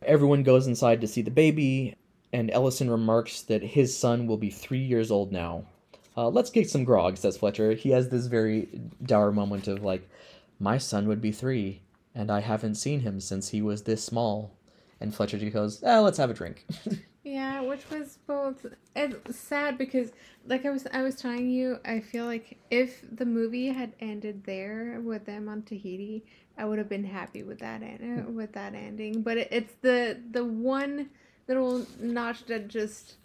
Everyone 0.03 0.43
goes 0.43 0.67
inside 0.67 1.01
to 1.01 1.07
see 1.07 1.21
the 1.21 1.31
baby, 1.31 1.95
and 2.33 2.51
Ellison 2.51 2.89
remarks 2.91 3.41
that 3.43 3.63
his 3.63 3.97
son 3.97 4.27
will 4.27 4.37
be 4.37 4.49
three 4.51 4.83
years 4.83 5.09
old 5.09 5.31
now. 5.31 5.63
Uh, 6.17 6.29
let's 6.29 6.49
get 6.49 6.69
some 6.69 6.83
grog, 6.83 7.17
says 7.17 7.37
Fletcher. 7.37 7.73
He 7.73 7.89
has 7.91 8.09
this 8.09 8.27
very 8.27 8.69
dour 9.03 9.31
moment 9.31 9.67
of 9.67 9.83
like, 9.83 10.09
my 10.59 10.77
son 10.77 11.07
would 11.07 11.21
be 11.21 11.31
three, 11.31 11.81
and 12.13 12.31
I 12.31 12.39
haven't 12.39 12.75
seen 12.75 13.01
him 13.01 13.19
since 13.19 13.49
he 13.49 13.61
was 13.61 13.83
this 13.83 14.03
small. 14.03 14.51
And 15.01 15.13
Fletcher 15.13 15.37
just 15.37 15.53
goes, 15.53 15.83
eh, 15.83 15.99
let's 15.99 16.17
have 16.17 16.29
a 16.29 16.33
drink. 16.33 16.65
Yeah, 17.25 17.61
which 17.61 17.89
was 17.89 18.19
both 18.27 18.67
it's 18.95 19.35
sad 19.35 19.79
because 19.79 20.11
like 20.45 20.63
I 20.63 20.69
was 20.69 20.85
I 20.93 21.01
was 21.01 21.15
telling 21.15 21.49
you, 21.49 21.79
I 21.83 21.99
feel 21.99 22.25
like 22.25 22.59
if 22.69 23.03
the 23.11 23.25
movie 23.25 23.69
had 23.69 23.93
ended 23.99 24.43
there 24.43 25.01
with 25.03 25.25
them 25.25 25.49
on 25.49 25.63
Tahiti, 25.63 26.23
I 26.55 26.65
would 26.65 26.77
have 26.77 26.87
been 26.87 27.03
happy 27.03 27.41
with 27.41 27.57
that 27.59 27.81
uh, 27.81 28.29
with 28.29 28.53
that 28.53 28.75
ending. 28.75 29.23
But 29.23 29.37
it, 29.37 29.47
it's 29.49 29.73
the 29.81 30.21
the 30.31 30.45
one 30.45 31.09
little 31.47 31.87
notch 31.99 32.45
that 32.45 32.67
just 32.67 33.15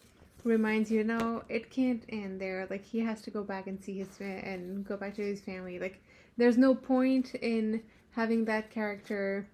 reminds 0.44 0.90
you, 0.90 1.04
no, 1.04 1.42
it 1.48 1.70
can't 1.70 2.02
end 2.08 2.40
there. 2.40 2.66
Like 2.70 2.84
he 2.84 3.00
has 3.00 3.22
to 3.22 3.30
go 3.30 3.42
back 3.42 3.66
and 3.66 3.82
see 3.82 3.98
his 3.98 4.08
fa- 4.08 4.24
and 4.24 4.86
go 4.86 4.96
back 4.96 5.14
to 5.16 5.22
his 5.22 5.40
family. 5.40 5.78
Like 5.78 6.02
there's 6.36 6.58
no 6.58 6.74
point 6.74 7.34
in 7.36 7.82
having 8.12 8.44
that 8.46 8.70
character 8.70 9.46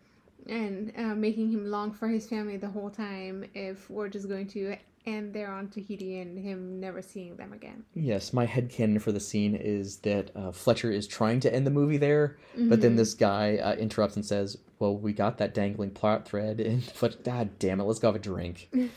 and 0.49 0.93
uh, 0.97 1.15
making 1.15 1.51
him 1.51 1.67
long 1.71 1.93
for 1.93 2.09
his 2.09 2.29
family 2.29 2.57
the 2.57 2.69
whole 2.69 2.91
time 2.91 3.45
if 3.55 3.91
we're 3.91 4.09
just 4.09 4.29
going 4.29 4.47
to 4.47 4.77
end 5.07 5.33
there 5.33 5.53
on 5.53 5.69
Tahiti 5.69 6.21
and 6.21 6.39
him 6.39 6.81
never 6.81 7.01
seeing 7.01 7.37
them 7.37 7.53
again. 7.53 7.85
Yes, 7.95 8.33
my 8.33 8.47
headcanon 8.47 9.01
for 9.01 9.13
the 9.13 9.21
scene 9.21 9.55
is 9.55 9.99
that 9.99 10.31
uh, 10.35 10.51
Fletcher 10.51 10.91
is 10.91 11.07
trying 11.07 11.41
to 11.41 11.55
end 11.55 11.67
the 11.67 11.71
movie 11.71 11.97
there, 11.97 12.39
but 12.57 12.81
then 12.81 12.97
this 12.97 13.15
guy 13.15 13.57
uh, 13.59 13.75
interrupts 13.75 14.17
and 14.17 14.25
says, 14.27 14.59
Well, 14.79 14.97
we 14.97 15.13
got 15.13 15.39
that 15.39 15.55
dangling 15.55 15.91
plot 15.91 16.27
thread. 16.29 16.61
And 16.67 16.83
Fletcher, 16.83 17.19
God 17.23 17.59
damn 17.59 17.81
it, 17.81 17.85
let's 17.85 18.01
go 18.01 18.09
have 18.09 18.17
a 18.17 18.19
drink. 18.19 18.69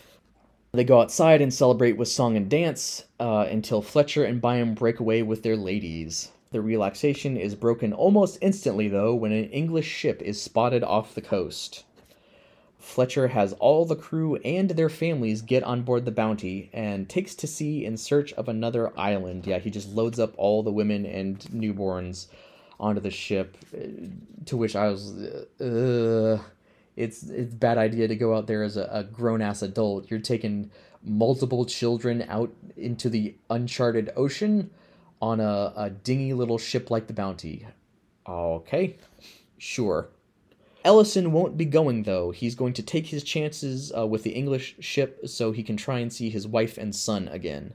they 0.72 0.84
go 0.84 1.02
outside 1.02 1.42
and 1.42 1.54
celebrate 1.54 1.98
with 1.98 2.08
song 2.08 2.38
and 2.38 2.50
dance 2.50 3.06
uh, 3.20 3.48
until 3.50 3.82
Fletcher 3.82 4.24
and 4.24 4.42
Byam 4.42 4.76
break 4.76 5.00
away 5.00 5.24
with 5.24 5.44
their 5.44 5.58
ladies. 5.58 6.32
The 6.52 6.62
relaxation 6.62 7.38
is 7.38 7.56
broken 7.56 7.94
almost 7.94 8.38
instantly, 8.42 8.88
though, 8.88 9.14
when 9.14 9.32
an 9.32 9.50
English 9.50 9.88
ship 9.88 10.22
is 10.22 10.42
spotted 10.42 10.84
off 10.84 11.16
the 11.16 11.22
coast. 11.22 11.84
Fletcher 12.80 13.28
has 13.28 13.54
all 13.54 13.86
the 13.86 13.96
crew 13.96 14.38
and 14.38 14.70
their 14.72 14.90
families 14.90 15.42
get 15.42 15.64
on 15.64 15.82
board 15.82 16.06
the 16.06 16.12
Bounty 16.12 16.70
and 16.74 17.10
takes 17.10 17.36
to 17.36 17.46
sea 17.46 17.86
in 17.86 17.98
search 17.98 18.32
of 18.34 18.48
another 18.48 18.98
island. 18.98 19.46
Yeah, 19.46 19.60
he 19.60 19.70
just 19.70 19.90
loads 19.90 20.18
up 20.20 20.34
all 20.38 20.64
the 20.64 20.72
women 20.72 21.06
and 21.06 21.40
newborns 21.52 22.28
onto 22.80 23.02
the 23.02 23.12
ship. 23.12 23.58
uh, 23.74 24.08
To 24.46 24.58
which 24.58 24.76
I 24.76 24.88
was, 24.88 25.12
uh, 25.60 26.40
it's 27.00 27.24
it's 27.24 27.54
a 27.54 27.58
bad 27.58 27.78
idea 27.78 28.08
to 28.08 28.16
go 28.16 28.36
out 28.36 28.48
there 28.48 28.62
as 28.62 28.78
a, 28.78 28.88
a 28.92 29.04
grown 29.04 29.42
ass 29.42 29.62
adult. 29.62 30.12
You're 30.12 30.20
taking 30.20 30.70
multiple 31.02 31.66
children 31.66 32.26
out 32.28 32.54
into 32.76 33.10
the 33.10 33.36
uncharted 33.50 34.12
ocean 34.16 34.70
on 35.22 35.40
a, 35.40 35.74
a 35.76 35.90
dingy 35.90 36.34
little 36.34 36.58
ship 36.58 36.92
like 36.92 37.08
the 37.08 37.14
Bounty. 37.14 37.66
Okay, 38.28 38.98
sure. 39.58 40.10
Ellison 40.84 41.32
won't 41.32 41.58
be 41.58 41.66
going 41.66 42.04
though. 42.04 42.32
He's 42.32 42.56
going 42.56 42.74
to 42.74 42.84
take 42.84 43.08
his 43.08 43.24
chances 43.24 43.92
uh, 43.98 44.06
with 44.06 44.24
the 44.24 44.32
English 44.32 44.76
ship 44.80 45.22
so 45.28 45.52
he 45.52 45.64
can 45.64 45.78
try 45.78 46.00
and 46.00 46.12
see 46.12 46.30
his 46.30 46.48
wife 46.48 46.78
and 46.78 46.94
son 46.96 47.28
again. 47.30 47.74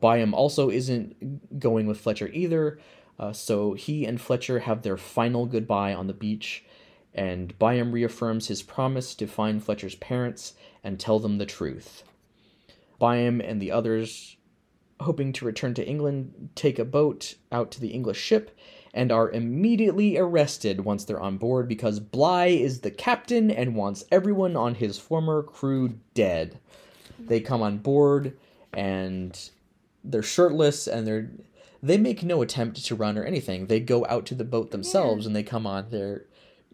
Byam 0.00 0.34
also 0.34 0.68
isn't 0.68 1.58
going 1.58 1.86
with 1.86 2.00
Fletcher 2.00 2.28
either, 2.28 2.78
uh, 3.18 3.32
so 3.32 3.74
he 3.74 4.04
and 4.04 4.20
Fletcher 4.20 4.60
have 4.60 4.82
their 4.82 4.96
final 4.96 5.46
goodbye 5.46 5.94
on 5.94 6.08
the 6.08 6.12
beach, 6.12 6.63
and 7.14 7.56
Byam 7.58 7.92
reaffirms 7.92 8.48
his 8.48 8.62
promise 8.62 9.14
to 9.14 9.26
find 9.26 9.62
Fletcher's 9.62 9.94
parents 9.94 10.54
and 10.82 10.98
tell 10.98 11.18
them 11.18 11.38
the 11.38 11.46
truth. 11.46 12.02
Byam 12.98 13.40
and 13.40 13.60
the 13.60 13.70
others, 13.70 14.36
hoping 15.00 15.32
to 15.34 15.44
return 15.44 15.74
to 15.74 15.86
England, 15.86 16.50
take 16.54 16.78
a 16.78 16.84
boat 16.84 17.34
out 17.52 17.70
to 17.72 17.80
the 17.80 17.88
English 17.88 18.20
ship 18.20 18.56
and 18.92 19.10
are 19.10 19.30
immediately 19.30 20.16
arrested 20.16 20.84
once 20.84 21.04
they're 21.04 21.20
on 21.20 21.36
board 21.36 21.68
because 21.68 21.98
Bligh 21.98 22.46
is 22.46 22.80
the 22.80 22.90
captain 22.90 23.50
and 23.50 23.74
wants 23.74 24.04
everyone 24.10 24.56
on 24.56 24.76
his 24.76 24.98
former 24.98 25.42
crew 25.42 25.98
dead. 26.14 26.58
They 27.18 27.40
come 27.40 27.60
on 27.60 27.78
board 27.78 28.36
and 28.72 29.38
they're 30.04 30.22
shirtless 30.22 30.86
and 30.86 31.06
they're 31.06 31.30
they 31.82 31.98
make 31.98 32.22
no 32.22 32.40
attempt 32.40 32.82
to 32.86 32.94
run 32.94 33.18
or 33.18 33.24
anything. 33.24 33.66
They 33.66 33.78
go 33.78 34.06
out 34.06 34.24
to 34.26 34.34
the 34.34 34.42
boat 34.42 34.70
themselves 34.70 35.26
and 35.26 35.36
they 35.36 35.42
come 35.42 35.66
on 35.66 35.90
there. 35.90 36.24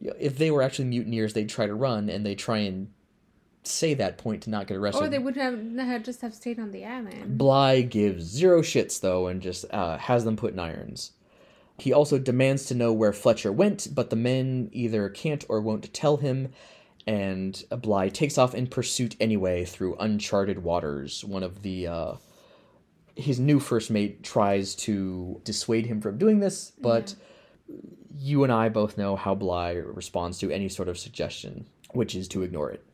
If 0.00 0.38
they 0.38 0.50
were 0.50 0.62
actually 0.62 0.86
mutineers, 0.86 1.34
they'd 1.34 1.48
try 1.48 1.66
to 1.66 1.74
run 1.74 2.08
and 2.08 2.24
they 2.24 2.34
try 2.34 2.58
and 2.58 2.88
say 3.62 3.94
that 3.94 4.18
point 4.18 4.42
to 4.42 4.50
not 4.50 4.66
get 4.66 4.76
arrested. 4.76 5.04
Or 5.04 5.08
they 5.08 5.18
would 5.18 5.36
have 5.36 5.58
had 5.76 6.04
just 6.04 6.22
have 6.22 6.34
stayed 6.34 6.58
on 6.58 6.70
the 6.70 6.84
island. 6.84 7.36
Bligh 7.36 7.82
gives 7.82 8.24
zero 8.24 8.62
shits 8.62 9.00
though 9.00 9.26
and 9.26 9.42
just 9.42 9.66
uh, 9.70 9.98
has 9.98 10.24
them 10.24 10.36
put 10.36 10.52
in 10.52 10.58
irons. 10.58 11.12
He 11.78 11.92
also 11.92 12.18
demands 12.18 12.66
to 12.66 12.74
know 12.74 12.92
where 12.92 13.12
Fletcher 13.12 13.50
went, 13.50 13.88
but 13.94 14.10
the 14.10 14.16
men 14.16 14.68
either 14.72 15.08
can't 15.08 15.44
or 15.48 15.62
won't 15.62 15.92
tell 15.94 16.18
him, 16.18 16.52
and 17.06 17.62
Bligh 17.70 18.10
takes 18.10 18.36
off 18.36 18.54
in 18.54 18.66
pursuit 18.66 19.16
anyway 19.18 19.64
through 19.64 19.96
uncharted 19.98 20.62
waters. 20.62 21.24
One 21.24 21.42
of 21.42 21.62
the 21.62 21.86
uh, 21.86 22.14
his 23.16 23.40
new 23.40 23.60
first 23.60 23.90
mate 23.90 24.22
tries 24.22 24.74
to 24.74 25.40
dissuade 25.44 25.86
him 25.86 26.00
from 26.02 26.18
doing 26.18 26.40
this, 26.40 26.72
but 26.78 27.14
you 28.16 28.44
and 28.44 28.52
I 28.52 28.68
both 28.68 28.98
know 28.98 29.16
how 29.16 29.34
Bligh 29.34 29.72
responds 29.72 30.38
to 30.38 30.50
any 30.50 30.68
sort 30.68 30.88
of 30.88 30.98
suggestion, 30.98 31.66
which 31.92 32.14
is 32.14 32.28
to 32.28 32.42
ignore 32.42 32.70
it. 32.70 32.84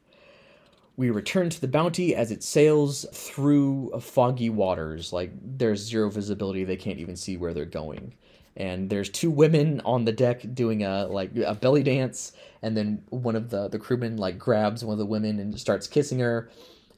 We 0.96 1.10
return 1.10 1.50
to 1.50 1.60
the 1.60 1.68
Bounty 1.68 2.14
as 2.14 2.30
it 2.30 2.42
sails 2.42 3.04
through 3.12 3.92
foggy 4.00 4.48
waters. 4.48 5.12
Like, 5.12 5.30
there's 5.42 5.80
zero 5.80 6.08
visibility, 6.10 6.64
they 6.64 6.76
can't 6.76 6.98
even 6.98 7.16
see 7.16 7.36
where 7.36 7.52
they're 7.52 7.66
going. 7.66 8.14
And 8.56 8.88
there's 8.88 9.10
two 9.10 9.30
women 9.30 9.82
on 9.84 10.06
the 10.06 10.12
deck 10.12 10.42
doing 10.54 10.82
a 10.82 11.06
like 11.06 11.36
a 11.36 11.54
belly 11.54 11.82
dance, 11.82 12.32
and 12.62 12.74
then 12.74 13.02
one 13.10 13.36
of 13.36 13.50
the 13.50 13.68
the 13.68 13.78
crewmen 13.78 14.16
like 14.16 14.38
grabs 14.38 14.82
one 14.82 14.94
of 14.94 14.98
the 14.98 15.04
women 15.04 15.38
and 15.38 15.60
starts 15.60 15.86
kissing 15.86 16.20
her, 16.20 16.48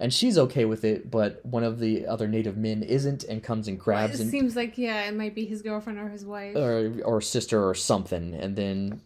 and 0.01 0.12
she's 0.12 0.39
okay 0.39 0.65
with 0.65 0.85
it, 0.85 1.11
but 1.11 1.45
one 1.45 1.65
of 1.65 1.79
the 1.79 2.07
other 2.07 2.29
native 2.29 2.57
men 2.57 2.83
isn't 2.83 3.25
and 3.25 3.43
comes 3.43 3.69
and 3.69 3.79
grabs 3.79 4.20
it 4.20 4.31
seems 4.31 4.55
like 4.57 4.79
yeah, 4.79 5.05
it 5.07 5.15
might 5.15 5.35
be 5.35 5.45
his 5.45 5.62
girlfriend 5.62 5.99
or 5.99 6.09
his 6.09 6.25
wife. 6.25 6.57
or 6.57 6.93
or 7.05 7.20
sister 7.20 7.69
or 7.69 7.75
something, 7.75 8.35
and 8.35 8.57
then 8.57 9.01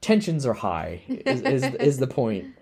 tensions 0.00 0.46
are 0.46 0.54
high. 0.54 1.02
Is 1.08 1.42
is, 1.42 1.64
is 1.74 1.96
the 1.98 2.06
point? 2.06 2.54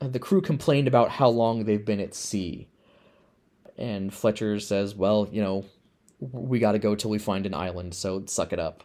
Uh, 0.00 0.08
The 0.08 0.18
crew 0.18 0.40
complained 0.40 0.88
about 0.88 1.10
how 1.10 1.28
long 1.28 1.64
they've 1.64 1.84
been 1.84 2.00
at 2.00 2.14
sea, 2.14 2.68
and 3.78 4.12
Fletcher 4.12 4.58
says, 4.60 4.94
"Well, 4.94 5.28
you 5.30 5.42
know, 5.42 5.64
we 6.20 6.58
got 6.58 6.72
to 6.72 6.78
go 6.78 6.94
till 6.94 7.10
we 7.10 7.18
find 7.18 7.46
an 7.46 7.54
island, 7.54 7.94
so 7.94 8.24
suck 8.26 8.52
it 8.52 8.58
up." 8.58 8.82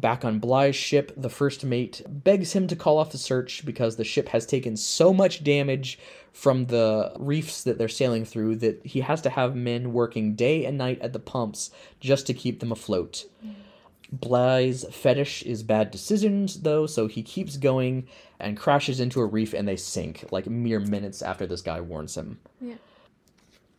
Back 0.00 0.24
on 0.24 0.38
Bligh's 0.38 0.76
ship, 0.76 1.12
the 1.16 1.30
first 1.30 1.64
mate 1.64 2.02
begs 2.06 2.52
him 2.52 2.66
to 2.68 2.76
call 2.76 2.98
off 2.98 3.12
the 3.12 3.18
search 3.18 3.64
because 3.64 3.96
the 3.96 4.04
ship 4.04 4.28
has 4.28 4.46
taken 4.46 4.76
so 4.76 5.12
much 5.12 5.42
damage 5.42 5.98
from 6.32 6.66
the 6.66 7.12
reefs 7.18 7.64
that 7.64 7.78
they're 7.78 7.88
sailing 7.88 8.24
through 8.24 8.56
that 8.56 8.84
he 8.84 9.00
has 9.00 9.20
to 9.22 9.30
have 9.30 9.56
men 9.56 9.92
working 9.92 10.34
day 10.34 10.64
and 10.64 10.78
night 10.78 11.00
at 11.00 11.12
the 11.12 11.18
pumps 11.18 11.70
just 12.00 12.26
to 12.26 12.34
keep 12.34 12.60
them 12.60 12.70
afloat. 12.70 13.24
Bligh's 14.10 14.84
fetish 14.90 15.42
is 15.42 15.62
bad 15.62 15.90
decisions, 15.90 16.60
though, 16.60 16.86
so 16.86 17.08
he 17.08 17.22
keeps 17.22 17.56
going 17.56 18.06
and 18.40 18.56
crashes 18.56 19.00
into 19.00 19.20
a 19.20 19.26
reef 19.26 19.52
and 19.52 19.66
they 19.66 19.76
sink, 19.76 20.26
like 20.30 20.46
mere 20.46 20.80
minutes 20.80 21.22
after 21.22 21.46
this 21.46 21.60
guy 21.60 21.80
warns 21.80 22.16
him. 22.16 22.38
Yeah. 22.60 22.76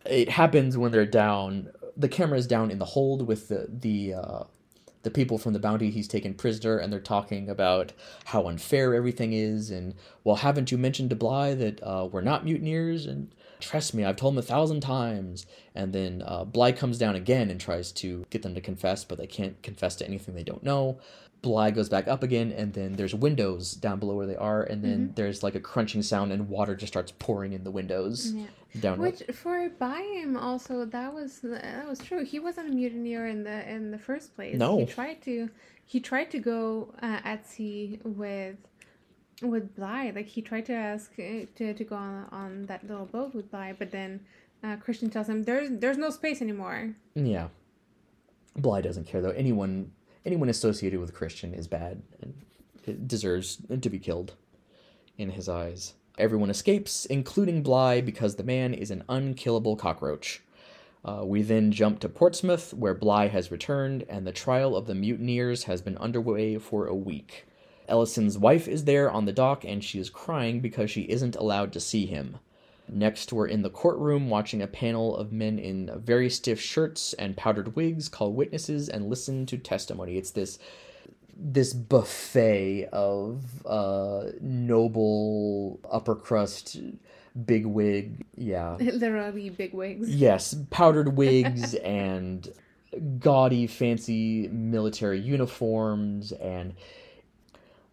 It 0.06 0.30
happens 0.30 0.78
when 0.78 0.92
they're 0.92 1.06
down. 1.06 1.70
The 1.98 2.10
camera 2.10 2.38
is 2.38 2.48
down 2.48 2.72
in 2.72 2.80
the 2.80 2.86
hold 2.86 3.28
with 3.28 3.48
the 3.48 3.68
the 3.70 4.14
uh, 4.14 4.44
the 5.04 5.12
people 5.12 5.38
from 5.38 5.54
the 5.54 5.60
bounty 5.60 5.90
he's 5.90 6.08
taken 6.08 6.34
prisoner, 6.34 6.78
and 6.78 6.92
they're 6.92 7.00
talking 7.00 7.50
about 7.50 7.94
how 8.26 8.48
unfair 8.48 8.94
everything 8.94 9.34
is. 9.34 9.72
And 9.72 9.96
well, 10.24 10.38
haven't 10.38 10.72
you 10.72 10.78
mentioned 10.78 11.10
to 11.12 11.16
Bligh 11.16 11.56
that 11.56 11.82
uh, 11.82 12.08
we're 12.12 12.22
not 12.22 12.44
mutineers? 12.44 13.06
And 13.06 13.34
trust 13.60 13.94
me, 13.94 14.04
I've 14.04 14.18
told 14.18 14.34
him 14.34 14.40
a 14.40 14.44
thousand 14.44 14.82
times. 14.82 15.46
And 15.74 15.94
then 15.94 16.22
uh, 16.26 16.46
comes 16.74 16.98
down 16.98 17.16
again 17.16 17.50
and 17.50 17.60
tries 17.60 17.92
to 17.94 18.26
get 18.30 18.42
them 18.42 18.56
to 18.56 18.62
confess, 18.62 19.06
but 19.06 19.18
they 19.18 19.28
can't 19.28 19.62
confess 19.64 19.96
to 19.98 20.06
anything 20.06 20.36
they 20.36 20.44
don't 20.44 20.64
know. 20.64 21.00
Bligh 21.42 21.72
goes 21.72 21.88
back 21.88 22.08
up 22.08 22.22
again, 22.22 22.52
and 22.52 22.74
then 22.74 22.94
there's 22.94 23.16
windows 23.16 23.72
down 23.74 24.00
below 24.00 24.16
where 24.16 24.28
they 24.28 24.36
are, 24.36 24.62
and 24.64 24.84
then 24.84 25.14
there's 25.16 25.42
like 25.42 25.56
a 25.56 25.60
crunching 25.60 26.02
sound, 26.02 26.32
and 26.34 26.50
water 26.50 26.76
just 26.76 26.92
starts 26.92 27.14
pouring 27.18 27.54
in 27.54 27.64
the 27.64 27.72
windows 27.72 28.34
Yeah. 28.34 28.48
down. 28.82 29.00
Which 29.00 29.24
for 29.34 29.70
Byam 29.70 30.36
also 30.36 30.84
that 30.86 31.14
was 31.14 31.40
that 31.44 31.88
was 31.88 32.00
true. 32.00 32.26
He 32.26 32.40
wasn't 32.40 32.70
a 32.70 32.72
mutineer 32.74 33.28
in 33.28 33.44
the 33.44 33.70
in 33.72 33.92
the 33.92 33.98
first 33.98 34.36
place. 34.36 34.58
No. 34.58 34.80
he 34.80 34.86
tried 34.86 35.22
to 35.24 35.50
he 35.86 36.00
tried 36.02 36.30
to 36.32 36.40
go 36.40 36.94
uh, 37.02 37.20
at 37.24 37.48
sea 37.48 38.00
with 38.04 38.58
with 39.42 39.74
Bligh. 39.78 40.12
Like 40.14 40.28
he 40.28 40.42
tried 40.42 40.66
to 40.66 40.74
ask 40.74 41.12
uh, 41.18 41.46
to, 41.56 41.74
to 41.74 41.84
go 41.86 41.96
on 41.96 42.26
on 42.32 42.66
that 42.66 42.86
little 42.86 43.06
boat 43.06 43.34
with 43.34 43.50
Bligh, 43.50 43.76
but 43.80 43.92
then 43.92 44.20
uh, 44.62 44.76
Christian 44.76 45.10
tells 45.10 45.30
him 45.30 45.44
there's 45.44 45.70
there's 45.80 45.98
no 45.98 46.10
space 46.10 46.42
anymore. 46.42 46.96
Yeah. 47.16 47.48
Bligh 48.58 48.82
doesn't 48.82 49.08
care 49.08 49.22
though. 49.22 49.30
Anyone 49.30 49.94
anyone 50.26 50.50
associated 50.50 51.00
with 51.00 51.14
Christian 51.14 51.54
is 51.54 51.68
bad 51.68 52.02
and 52.22 53.08
deserves 53.08 53.58
to 53.82 53.90
be 53.90 54.00
killed 54.00 54.34
in 55.18 55.32
his 55.32 55.48
eyes. 55.50 55.94
Everyone 56.18 56.50
escapes, 56.50 57.06
including 57.06 57.64
Bligh, 57.64 58.02
because 58.02 58.36
the 58.36 58.44
man 58.44 58.74
is 58.74 58.92
an 58.92 59.04
unkillable 59.08 59.76
cockroach. 59.76 60.42
Uh, 61.06 61.22
we 61.24 61.42
then 61.42 61.72
jump 61.72 62.00
to 62.00 62.10
Portsmouth, 62.10 62.74
where 62.74 62.94
Bligh 62.94 63.28
has 63.28 63.52
returned, 63.52 64.04
and 64.10 64.28
the 64.28 64.34
trial 64.34 64.76
of 64.76 64.86
the 64.86 64.96
mutineers 64.96 65.64
has 65.64 65.82
been 65.82 65.98
underway 65.98 66.58
for 66.58 66.88
a 66.88 66.96
week. 66.96 67.46
Ellison's 67.88 68.38
wife 68.38 68.68
is 68.68 68.84
there 68.84 69.10
on 69.10 69.26
the 69.26 69.32
dock, 69.32 69.64
and 69.64 69.84
she 69.84 70.00
is 70.00 70.10
crying 70.10 70.60
because 70.60 70.92
she 70.92 71.02
isn't 71.04 71.38
allowed 71.38 71.72
to 71.74 71.80
see 71.80 72.06
him. 72.06 72.38
Next, 72.92 73.32
we're 73.32 73.48
in 73.48 73.62
the 73.62 73.70
courtroom 73.70 74.30
watching 74.30 74.62
a 74.62 74.68
panel 74.68 75.16
of 75.16 75.32
men 75.32 75.60
in 75.60 75.92
very 75.96 76.30
stiff 76.30 76.60
shirts 76.60 77.14
and 77.14 77.38
powdered 77.38 77.76
wigs 77.76 78.10
call 78.10 78.34
witnesses 78.34 78.90
and 78.90 79.10
listen 79.10 79.46
to 79.48 79.58
testimony. 79.58 80.18
It's 80.18 80.32
this 80.32 80.60
this 81.42 81.74
buffet 81.74 82.90
of 82.92 83.66
uh, 83.66 84.24
noble 84.42 85.80
upper 85.90 86.16
crust 86.16 86.78
big 87.46 87.66
wig, 87.66 88.26
yeah, 88.36 88.76
Literally 88.80 89.50
big 89.50 89.74
wigs. 89.74 90.14
yes, 90.14 90.56
powdered 90.70 91.16
wigs 91.18 91.76
and 91.76 92.52
gaudy, 93.20 93.68
fancy 93.68 94.48
military 94.50 95.20
uniforms, 95.20 96.32
and 96.32 96.74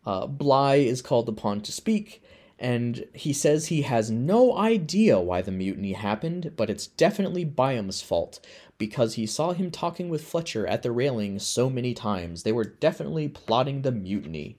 uh, 0.04 0.26
Bligh 0.26 0.76
is 0.76 1.02
called 1.02 1.28
upon 1.28 1.60
to 1.62 1.72
speak, 1.72 2.22
and 2.58 3.04
he 3.12 3.32
says 3.32 3.66
he 3.66 3.82
has 3.82 4.10
no 4.10 4.56
idea 4.56 5.20
why 5.20 5.42
the 5.42 5.52
mutiny 5.52 5.92
happened, 5.92 6.52
but 6.56 6.70
it's 6.70 6.86
definitely 6.86 7.44
Byam's 7.44 8.00
fault 8.00 8.40
because 8.78 9.14
he 9.14 9.26
saw 9.26 9.52
him 9.52 9.70
talking 9.70 10.08
with 10.08 10.26
Fletcher 10.26 10.66
at 10.66 10.82
the 10.82 10.90
railing 10.90 11.38
so 11.38 11.68
many 11.68 11.92
times. 11.92 12.42
They 12.42 12.52
were 12.52 12.64
definitely 12.64 13.28
plotting 13.28 13.82
the 13.82 13.92
mutiny. 13.92 14.58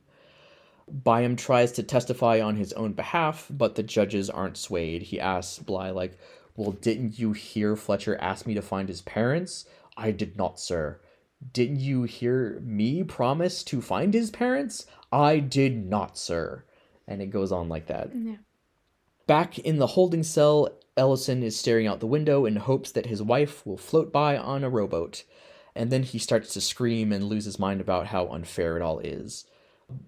Byam 0.89 1.35
tries 1.35 1.71
to 1.73 1.83
testify 1.83 2.39
on 2.39 2.55
his 2.55 2.71
own 2.73 2.93
behalf, 2.93 3.47
but 3.49 3.75
the 3.75 3.83
judges 3.83 4.29
aren't 4.29 4.57
swayed. 4.57 5.01
He 5.03 5.19
asks 5.19 5.59
Bligh, 5.59 5.89
like, 5.89 6.17
Well, 6.55 6.71
didn't 6.71 7.19
you 7.19 7.33
hear 7.33 7.75
Fletcher 7.75 8.17
ask 8.21 8.45
me 8.45 8.53
to 8.53 8.61
find 8.61 8.87
his 8.87 9.01
parents? 9.01 9.65
I 9.97 10.11
did 10.11 10.37
not, 10.37 10.59
sir. 10.59 10.99
Didn't 11.51 11.79
you 11.79 12.03
hear 12.03 12.61
me 12.63 13.03
promise 13.03 13.63
to 13.65 13.81
find 13.81 14.13
his 14.13 14.31
parents? 14.31 14.85
I 15.11 15.39
did 15.39 15.85
not, 15.85 16.17
sir. 16.17 16.63
And 17.07 17.21
it 17.21 17.27
goes 17.27 17.51
on 17.51 17.69
like 17.69 17.87
that. 17.87 18.09
Yeah. 18.13 18.35
Back 19.27 19.59
in 19.59 19.77
the 19.77 19.87
holding 19.87 20.23
cell, 20.23 20.69
Ellison 20.95 21.43
is 21.43 21.57
staring 21.57 21.87
out 21.87 21.99
the 21.99 22.07
window 22.07 22.45
in 22.45 22.55
hopes 22.55 22.91
that 22.91 23.05
his 23.05 23.21
wife 23.21 23.65
will 23.65 23.77
float 23.77 24.11
by 24.11 24.37
on 24.37 24.63
a 24.63 24.69
rowboat. 24.69 25.23
And 25.75 25.91
then 25.91 26.03
he 26.03 26.17
starts 26.17 26.53
to 26.53 26.61
scream 26.61 27.11
and 27.11 27.25
lose 27.25 27.45
his 27.45 27.59
mind 27.59 27.81
about 27.81 28.07
how 28.07 28.27
unfair 28.27 28.77
it 28.77 28.81
all 28.81 28.99
is. 28.99 29.45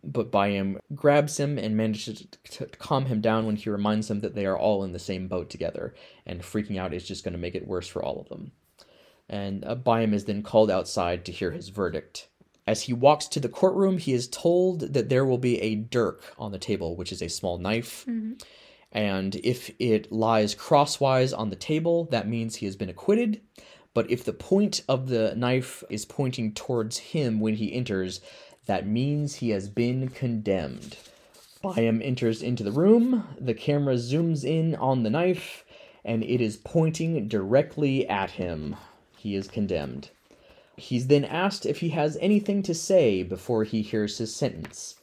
But 0.04 0.32
Byam 0.32 0.80
grabs 0.94 1.40
him 1.40 1.58
and 1.58 1.78
manages 1.78 2.28
to 2.52 2.66
calm 2.66 3.06
him 3.06 3.22
down 3.22 3.46
when 3.46 3.56
he 3.56 3.70
reminds 3.70 4.10
him 4.10 4.20
that 4.22 4.36
they 4.36 4.46
are 4.46 4.58
all 4.58 4.84
in 4.84 4.92
the 4.92 5.00
same 5.00 5.28
boat 5.28 5.50
together, 5.50 5.94
and 6.26 6.42
freaking 6.42 6.78
out 6.78 6.94
is 6.94 7.08
just 7.08 7.24
going 7.24 7.34
to 7.34 7.40
make 7.40 7.56
it 7.56 7.68
worse 7.68 7.88
for 7.88 8.04
all 8.04 8.20
of 8.20 8.28
them. 8.28 8.52
And 9.30 9.64
uh, 9.64 9.76
Byam 9.76 10.14
is 10.14 10.26
then 10.26 10.44
called 10.44 10.72
outside 10.72 11.24
to 11.26 11.32
hear 11.32 11.52
his 11.52 11.70
verdict. 11.70 12.29
As 12.70 12.84
he 12.84 12.94
walks 12.94 13.26
to 13.30 13.40
the 13.40 13.50
courtroom, 13.50 13.98
he 13.98 14.14
is 14.14 14.28
told 14.28 14.94
that 14.94 15.10
there 15.10 15.26
will 15.26 15.40
be 15.40 15.60
a 15.60 15.74
dirk 15.74 16.36
on 16.38 16.52
the 16.52 16.60
table, 16.60 16.96
which 16.96 17.12
is 17.12 17.20
a 17.20 17.28
small 17.28 17.58
knife. 17.58 18.06
Mm-hmm. 18.08 18.34
And 18.92 19.36
if 19.38 19.72
it 19.80 20.12
lies 20.12 20.54
crosswise 20.54 21.34
on 21.34 21.50
the 21.50 21.56
table, 21.56 22.06
that 22.12 22.28
means 22.28 22.58
he 22.58 22.68
has 22.68 22.76
been 22.76 22.88
acquitted. 22.88 23.42
But 23.96 24.12
if 24.12 24.24
the 24.24 24.34
point 24.34 24.84
of 24.88 25.10
the 25.10 25.34
knife 25.36 25.84
is 25.90 26.06
pointing 26.06 26.54
towards 26.54 27.00
him 27.00 27.40
when 27.40 27.56
he 27.56 27.74
enters, 27.74 28.22
that 28.68 28.86
means 28.86 29.34
he 29.34 29.50
has 29.50 29.68
been 29.68 30.10
condemned. 30.10 30.96
Byam 31.64 32.04
enters 32.04 32.44
into 32.44 32.64
the 32.64 32.72
room, 32.72 33.28
the 33.40 33.56
camera 33.56 33.96
zooms 33.96 34.44
in 34.44 34.76
on 34.76 35.02
the 35.02 35.10
knife, 35.10 35.66
and 36.06 36.24
it 36.24 36.40
is 36.40 36.58
pointing 36.58 37.28
directly 37.28 38.08
at 38.08 38.30
him. 38.30 38.76
He 39.18 39.34
is 39.34 39.48
condemned. 39.48 40.12
He's 40.80 41.08
then 41.08 41.26
asked 41.26 41.66
if 41.66 41.80
he 41.80 41.90
has 41.90 42.18
anything 42.20 42.64
to 42.64 42.74
say 42.74 43.24
before 43.24 43.64
he 43.64 43.82
hears 43.82 44.18
his 44.18 44.36
sentence. 44.36 44.96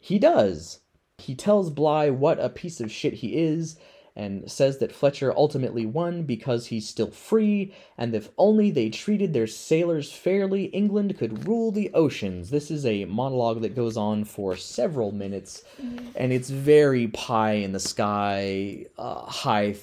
He 0.00 0.18
does. 0.18 0.80
He 1.18 1.34
tells 1.34 1.70
Bligh 1.70 2.10
what 2.10 2.38
a 2.38 2.48
piece 2.48 2.80
of 2.80 2.92
shit 2.92 3.14
he 3.14 3.36
is 3.36 3.76
and 4.16 4.48
says 4.50 4.78
that 4.78 4.92
Fletcher 4.92 5.36
ultimately 5.36 5.86
won 5.86 6.22
because 6.22 6.66
he's 6.66 6.88
still 6.88 7.10
free, 7.10 7.74
and 7.98 8.14
if 8.14 8.28
only 8.38 8.70
they 8.70 8.88
treated 8.88 9.32
their 9.32 9.46
sailors 9.46 10.12
fairly, 10.12 10.66
England 10.66 11.18
could 11.18 11.48
rule 11.48 11.72
the 11.72 11.90
oceans. 11.94 12.50
This 12.50 12.70
is 12.70 12.86
a 12.86 13.06
monologue 13.06 13.62
that 13.62 13.74
goes 13.74 13.96
on 13.96 14.24
for 14.24 14.56
several 14.56 15.10
minutes, 15.10 15.64
and 16.14 16.32
it's 16.32 16.48
very 16.48 17.08
pie 17.08 17.54
in 17.54 17.72
the 17.72 17.80
sky, 17.80 18.86
uh, 18.98 19.26
high, 19.26 19.74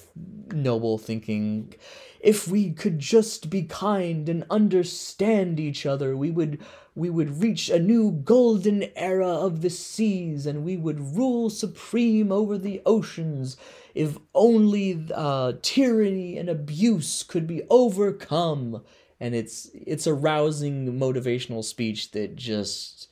noble 0.52 0.96
thinking. 0.96 1.74
If 2.22 2.46
we 2.46 2.72
could 2.72 3.00
just 3.00 3.50
be 3.50 3.64
kind 3.64 4.28
and 4.28 4.44
understand 4.48 5.58
each 5.58 5.84
other, 5.84 6.16
we 6.16 6.30
would 6.30 6.60
we 6.94 7.10
would 7.10 7.42
reach 7.42 7.68
a 7.70 7.78
new 7.78 8.12
golden 8.12 8.84
era 8.96 9.28
of 9.28 9.62
the 9.62 9.70
seas 9.70 10.46
and 10.46 10.62
we 10.64 10.76
would 10.76 11.16
rule 11.16 11.48
supreme 11.50 12.30
over 12.30 12.58
the 12.58 12.82
oceans. 12.84 13.56
If 13.94 14.18
only 14.34 15.06
uh, 15.14 15.54
tyranny 15.62 16.36
and 16.36 16.48
abuse 16.48 17.22
could 17.22 17.46
be 17.46 17.62
overcome. 17.70 18.82
And 19.18 19.34
it's 19.34 19.70
it's 19.74 20.06
a 20.06 20.14
rousing 20.14 20.98
motivational 20.98 21.64
speech 21.64 22.10
that 22.12 22.36
just 22.36 23.08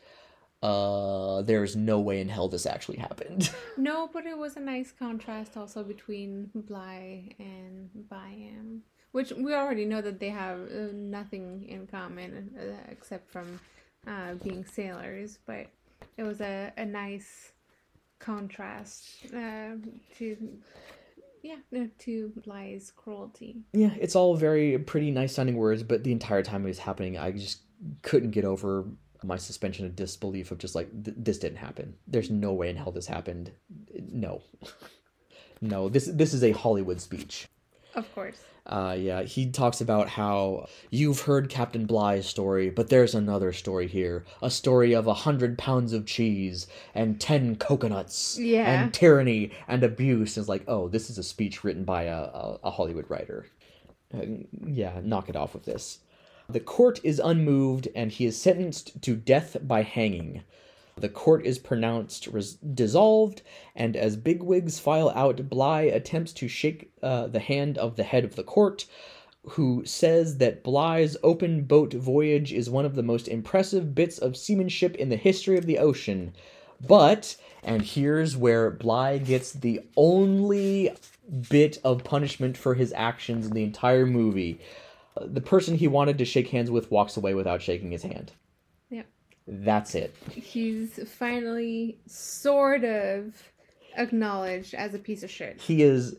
uh 0.63 1.41
there's 1.43 1.75
no 1.75 2.01
way 2.01 2.21
in 2.21 2.29
hell 2.29 2.49
this 2.49 2.67
actually 2.67 2.99
happened. 2.99 3.51
No, 3.79 4.11
but 4.13 4.27
it 4.27 4.37
was 4.37 4.57
a 4.57 4.61
nice 4.61 4.93
contrast 4.93 5.57
also 5.57 5.83
between 5.83 6.51
Bligh 6.55 7.35
and 7.39 7.89
Byam, 8.11 8.83
which 9.13 9.33
we 9.33 9.55
already 9.55 9.85
know 9.85 10.01
that 10.01 10.21
they 10.21 10.29
have 10.31 10.61
uh, 10.61 10.93
nothing 10.93 11.65
in 11.69 11.87
common 11.87 12.51
uh, 12.59 12.91
except 12.91 13.31
from 13.31 13.59
uh, 14.07 14.35
being 14.43 14.65
sailors. 14.65 15.39
But 15.47 15.67
it 16.17 16.23
was 16.23 16.41
a, 16.41 16.73
a 16.77 16.85
nice 16.85 17.53
contrast 18.19 19.27
uh, 19.35 19.77
to 20.19 20.37
yeah 21.43 21.57
uh, 21.75 21.85
to 22.01 22.31
Bligh's 22.45 22.91
cruelty. 22.95 23.57
yeah 23.73 23.93
it's 23.99 24.15
all 24.15 24.37
very 24.37 24.79
pretty 24.79 25.11
nice 25.11 25.35
sounding 25.35 25.57
words 25.57 25.83
but 25.83 26.05
the 26.05 26.13
entire 26.13 26.43
time 26.43 26.65
it 26.65 26.69
was 26.69 26.79
happening 26.79 27.17
i 27.17 27.31
just 27.31 27.63
couldn't 28.03 28.31
get 28.33 28.45
over 28.45 28.85
my 29.25 29.37
suspension 29.37 29.87
of 29.87 29.97
disbelief 29.97 30.51
of 30.51 30.59
just 30.59 30.75
like 30.75 30.91
th- 31.03 31.17
this 31.19 31.39
didn't 31.39 31.57
happen 31.57 31.95
there's 32.07 32.29
no 32.31 32.53
way 32.53 32.69
in 32.69 32.77
hell 32.77 32.93
this 32.93 33.07
happened 33.07 33.51
no 34.13 34.43
no 35.63 35.89
this 35.89 36.05
this 36.13 36.35
is 36.35 36.45
a 36.45 36.53
hollywood 36.53 37.01
speech 37.01 37.49
Of 37.95 38.13
course. 38.15 38.37
Uh, 38.71 38.95
yeah, 38.97 39.23
he 39.25 39.51
talks 39.51 39.81
about 39.81 40.09
how 40.09 40.67
you've 40.91 41.23
heard 41.23 41.49
Captain 41.51 41.87
Bligh's 41.87 42.27
story, 42.27 42.71
but 42.71 42.89
there's 42.89 43.17
another 43.17 43.53
story 43.53 43.89
here. 43.89 44.25
A 44.43 44.49
story 44.51 44.93
of 44.95 45.09
a 45.09 45.13
hundred 45.15 45.59
pounds 45.59 45.93
of 45.93 46.07
cheese 46.07 46.69
and 46.95 47.21
ten 47.21 47.57
coconuts 47.57 48.39
Yeah. 48.39 48.71
and 48.83 48.95
tyranny 48.95 49.51
and 49.67 49.83
abuse. 49.83 50.39
It's 50.39 50.49
like, 50.49 50.63
oh, 50.69 50.87
this 50.89 51.11
is 51.11 51.19
a 51.19 51.25
speech 51.25 51.65
written 51.65 51.85
by 51.85 52.05
a, 52.05 52.17
a, 52.23 52.59
a 52.65 52.71
Hollywood 52.71 53.11
writer. 53.11 53.47
Uh, 54.15 54.23
yeah, 54.65 55.01
knock 55.03 55.29
it 55.29 55.35
off 55.37 55.53
with 55.53 55.65
this. 55.65 55.99
The 56.49 56.61
court 56.61 57.01
is 57.03 57.19
unmoved 57.19 57.89
and 57.95 58.13
he 58.13 58.25
is 58.25 58.41
sentenced 58.41 59.03
to 59.03 59.17
death 59.17 59.57
by 59.63 59.83
hanging. 59.83 60.43
The 61.01 61.09
court 61.09 61.45
is 61.45 61.59
pronounced 61.59 62.27
res- 62.27 62.55
dissolved, 62.55 63.43
and 63.75 63.97
as 63.97 64.17
bigwigs 64.17 64.79
file 64.79 65.11
out, 65.11 65.49
Bligh 65.49 65.83
attempts 65.83 66.33
to 66.35 66.49
shake 66.49 66.93
uh, 67.03 67.27
the 67.27 67.41
hand 67.41 67.79
of 67.79 67.97
the 67.97 68.03
head 68.03 68.25
of 68.25 68.37
the 68.37 68.43
court, 68.43 68.87
who 69.55 69.83
says 69.87 70.37
that 70.39 70.63
Bligh's 70.63 71.17
open 71.23 71.65
boat 71.65 71.95
voyage 71.95 72.53
is 72.53 72.69
one 72.69 72.85
of 72.85 72.95
the 72.95 73.03
most 73.03 73.27
impressive 73.29 73.95
bits 73.95 74.19
of 74.19 74.37
seamanship 74.37 74.95
in 74.97 75.09
the 75.09 75.17
history 75.17 75.57
of 75.57 75.67
the 75.67 75.79
ocean. 75.79 76.35
But, 76.87 77.37
and 77.63 77.83
here's 77.83 78.37
where 78.37 78.71
Bligh 78.71 79.19
gets 79.19 79.53
the 79.53 79.81
only 79.97 80.91
bit 81.49 81.79
of 81.85 82.05
punishment 82.05 82.57
for 82.57 82.75
his 82.75 82.93
actions 82.93 83.47
in 83.47 83.53
the 83.53 83.65
entire 83.65 84.07
movie. 84.07 84.61
Uh, 85.17 85.27
The 85.27 85.41
person 85.41 85.77
he 85.77 85.89
wanted 85.89 86.19
to 86.19 86.25
shake 86.25 86.49
hands 86.49 86.71
with 86.71 86.91
walks 86.91 87.17
away 87.17 87.35
without 87.35 87.63
shaking 87.63 87.93
his 87.93 88.03
hand. 88.03 88.33
That's 89.49 89.95
it. 89.95 90.15
He's 90.31 91.01
finally 91.19 91.99
sort 92.07 92.85
of 92.85 93.35
acknowledged 93.97 94.75
as 94.75 94.95
a 94.95 94.99
piece 94.99 95.23
of 95.23 95.31
shit. 95.31 95.61
he 95.61 95.83
is 95.83 96.17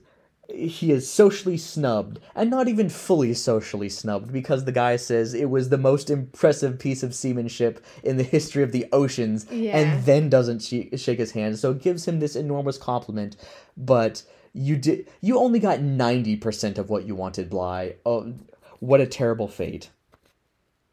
he 0.54 0.92
is 0.92 1.10
socially 1.10 1.56
snubbed 1.58 2.20
and 2.36 2.50
not 2.50 2.68
even 2.68 2.90
fully 2.90 3.34
socially 3.34 3.88
snubbed 3.88 4.34
because 4.34 4.66
the 4.66 4.72
guy 4.74 4.98
says 4.98 5.34
it 5.34 5.50
was 5.50 5.70
the 5.70 5.78
most 5.78 6.10
impressive 6.10 6.78
piece 6.78 7.04
of 7.04 7.16
seamanship 7.16 7.82
in 8.04 8.18
the 8.18 8.24
history 8.24 8.62
of 8.62 8.74
the 8.74 8.86
oceans 8.92 9.46
Yeah. 9.50 9.78
and 9.78 10.04
then 10.04 10.30
doesn't 10.30 10.62
sh- 10.62 11.00
shake 11.00 11.20
his 11.20 11.32
hand 11.32 11.58
so 11.58 11.72
it 11.72 11.82
gives 11.82 12.06
him 12.06 12.20
this 12.20 12.36
enormous 12.36 12.78
compliment 12.78 13.38
but 13.78 14.24
you 14.52 14.76
did 14.76 15.08
you 15.22 15.40
only 15.40 15.60
got 15.60 15.80
90% 15.80 16.78
of 16.78 16.90
what 16.90 17.06
you 17.08 17.16
wanted 17.16 17.50
bligh 17.50 17.96
oh 18.06 18.34
what 18.82 19.00
a 19.00 19.06
terrible 19.08 19.48
fate 19.48 19.90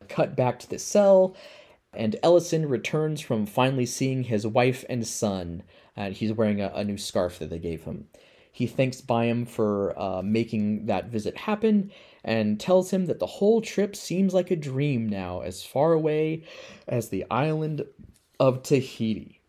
cut 0.09 0.36
back 0.36 0.60
to 0.60 0.70
the 0.70 0.78
cell, 0.78 1.34
and 1.94 2.16
Ellison 2.23 2.69
returns 2.69 3.20
from 3.20 3.47
finally 3.47 3.86
seeing 3.86 4.24
his 4.24 4.47
wife 4.47 4.85
and 4.89 5.06
son, 5.06 5.62
and 5.97 6.15
he's 6.15 6.32
wearing 6.32 6.60
a, 6.60 6.70
a 6.74 6.85
new 6.85 6.98
scarf 6.98 7.39
that 7.39 7.51
they 7.51 7.59
gave 7.59 7.85
him. 7.85 8.09
He 8.51 8.66
thanks 8.66 9.01
Byam 9.01 9.47
for 9.47 9.98
uh, 9.98 10.23
making 10.23 10.86
that 10.86 11.09
visit 11.09 11.36
happen 11.36 11.93
and 12.24 12.59
tells 12.59 12.90
him 12.90 13.06
that 13.06 13.20
the 13.20 13.27
whole 13.27 13.60
trip 13.60 13.94
seems 13.94 14.35
like 14.35 14.51
a 14.51 14.56
dream 14.56 15.09
now, 15.09 15.40
as 15.40 15.62
far 15.62 15.93
away 15.93 16.44
as 16.89 17.09
the 17.09 17.24
island 17.31 17.85
of 18.40 18.62
Tahiti. 18.62 19.40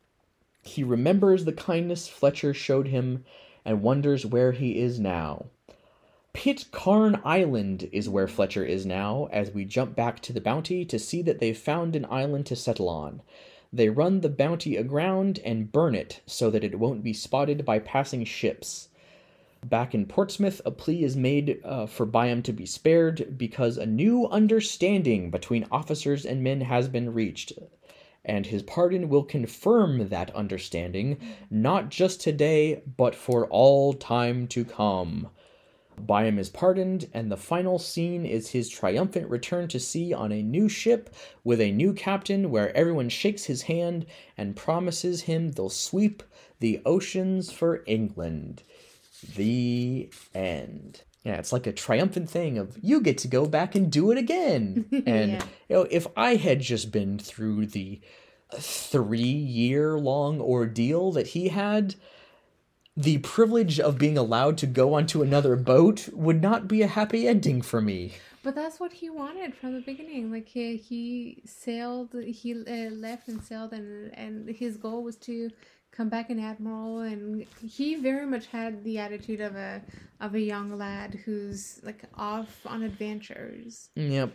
He 0.61 0.83
remembers 0.83 1.45
the 1.45 1.53
kindness 1.53 2.07
Fletcher 2.07 2.53
showed 2.53 2.87
him 2.87 3.25
and 3.65 3.81
wonders 3.81 4.25
where 4.25 4.51
he 4.51 4.79
is 4.79 4.99
now. 4.99 5.47
Pitcairn 6.31 7.19
Island 7.25 7.89
is 7.91 8.07
where 8.07 8.27
Fletcher 8.27 8.63
is 8.63 8.85
now, 8.85 9.27
as 9.31 9.51
we 9.51 9.65
jump 9.65 9.95
back 9.95 10.19
to 10.21 10.31
the 10.31 10.39
Bounty 10.39 10.85
to 10.85 10.99
see 10.99 11.23
that 11.23 11.39
they've 11.39 11.57
found 11.57 11.95
an 11.95 12.05
island 12.09 12.45
to 12.45 12.55
settle 12.55 12.87
on. 12.87 13.23
They 13.73 13.89
run 13.89 14.21
the 14.21 14.29
Bounty 14.29 14.77
aground 14.77 15.39
and 15.43 15.71
burn 15.71 15.95
it 15.95 16.21
so 16.27 16.51
that 16.51 16.63
it 16.63 16.77
won't 16.77 17.03
be 17.03 17.13
spotted 17.13 17.65
by 17.65 17.79
passing 17.79 18.25
ships. 18.25 18.89
Back 19.65 19.95
in 19.95 20.05
Portsmouth, 20.05 20.61
a 20.65 20.71
plea 20.71 21.03
is 21.03 21.15
made 21.17 21.61
uh, 21.65 21.87
for 21.87 22.05
Byam 22.05 22.43
to 22.43 22.53
be 22.53 22.65
spared 22.65 23.35
because 23.37 23.77
a 23.77 23.85
new 23.85 24.27
understanding 24.27 25.31
between 25.31 25.67
officers 25.71 26.25
and 26.25 26.43
men 26.43 26.61
has 26.61 26.87
been 26.87 27.13
reached, 27.13 27.53
and 28.23 28.45
his 28.45 28.63
pardon 28.63 29.09
will 29.09 29.23
confirm 29.23 30.09
that 30.09 30.33
understanding, 30.35 31.17
not 31.49 31.89
just 31.89 32.21
today, 32.21 32.83
but 32.97 33.15
for 33.15 33.47
all 33.47 33.93
time 33.93 34.47
to 34.47 34.63
come. 34.63 35.29
Byam 36.07 36.39
is 36.39 36.49
pardoned, 36.49 37.09
and 37.13 37.31
the 37.31 37.37
final 37.37 37.77
scene 37.79 38.25
is 38.25 38.49
his 38.49 38.69
triumphant 38.69 39.29
return 39.29 39.67
to 39.69 39.79
sea 39.79 40.13
on 40.13 40.31
a 40.31 40.41
new 40.43 40.67
ship 40.69 41.13
with 41.43 41.59
a 41.61 41.71
new 41.71 41.93
captain 41.93 42.49
where 42.51 42.75
everyone 42.75 43.09
shakes 43.09 43.45
his 43.45 43.63
hand 43.63 44.05
and 44.37 44.55
promises 44.55 45.21
him 45.23 45.51
they'll 45.51 45.69
sweep 45.69 46.23
the 46.59 46.81
oceans 46.85 47.51
for 47.51 47.83
England. 47.87 48.63
The 49.35 50.09
end. 50.33 51.03
Yeah, 51.23 51.35
it's 51.35 51.51
like 51.51 51.67
a 51.67 51.73
triumphant 51.73 52.29
thing 52.29 52.57
of 52.57 52.77
you 52.81 53.01
get 53.01 53.17
to 53.19 53.27
go 53.27 53.45
back 53.45 53.75
and 53.75 53.91
do 53.91 54.11
it 54.11 54.17
again. 54.17 54.85
And 55.05 55.31
Yeah. 55.31 55.43
you 55.67 55.75
know, 55.75 55.87
if 55.91 56.07
I 56.15 56.35
had 56.35 56.61
just 56.61 56.91
been 56.91 57.19
through 57.19 57.67
the 57.67 57.99
three 58.57 59.19
year 59.21 59.97
long 59.99 60.39
ordeal 60.41 61.11
that 61.11 61.27
he 61.27 61.49
had, 61.49 61.95
the 62.99 63.19
privilege 63.19 63.79
of 63.79 63.97
being 63.97 64.17
allowed 64.17 64.57
to 64.57 64.67
go 64.67 64.93
onto 64.93 65.21
another 65.21 65.55
boat 65.55 66.09
would 66.11 66.41
not 66.41 66.67
be 66.67 66.81
a 66.81 66.87
happy 66.87 67.29
ending 67.29 67.61
for 67.61 67.79
me. 67.79 68.15
But 68.43 68.55
that's 68.55 68.77
what 68.77 68.91
he 68.91 69.09
wanted 69.09 69.55
from 69.55 69.73
the 69.73 69.79
beginning. 69.79 70.31
Like 70.31 70.49
he, 70.49 70.75
he 70.75 71.41
sailed, 71.45 72.13
he 72.13 72.51
uh, 72.53 72.91
left 72.91 73.29
and 73.29 73.41
sailed, 73.41 73.71
and 73.71 74.13
and 74.15 74.49
his 74.49 74.75
goal 74.75 75.01
was 75.01 75.15
to 75.17 75.49
come 75.91 76.09
back 76.09 76.29
an 76.29 76.39
admiral. 76.39 76.99
And 76.99 77.45
he 77.65 77.95
very 77.95 78.25
much 78.25 78.47
had 78.47 78.83
the 78.83 78.99
attitude 78.99 79.39
of 79.39 79.55
a 79.55 79.81
of 80.19 80.35
a 80.35 80.41
young 80.41 80.77
lad 80.77 81.19
who's 81.23 81.79
like 81.83 82.03
off 82.15 82.65
on 82.65 82.83
adventures. 82.83 83.89
Yep. 83.95 84.33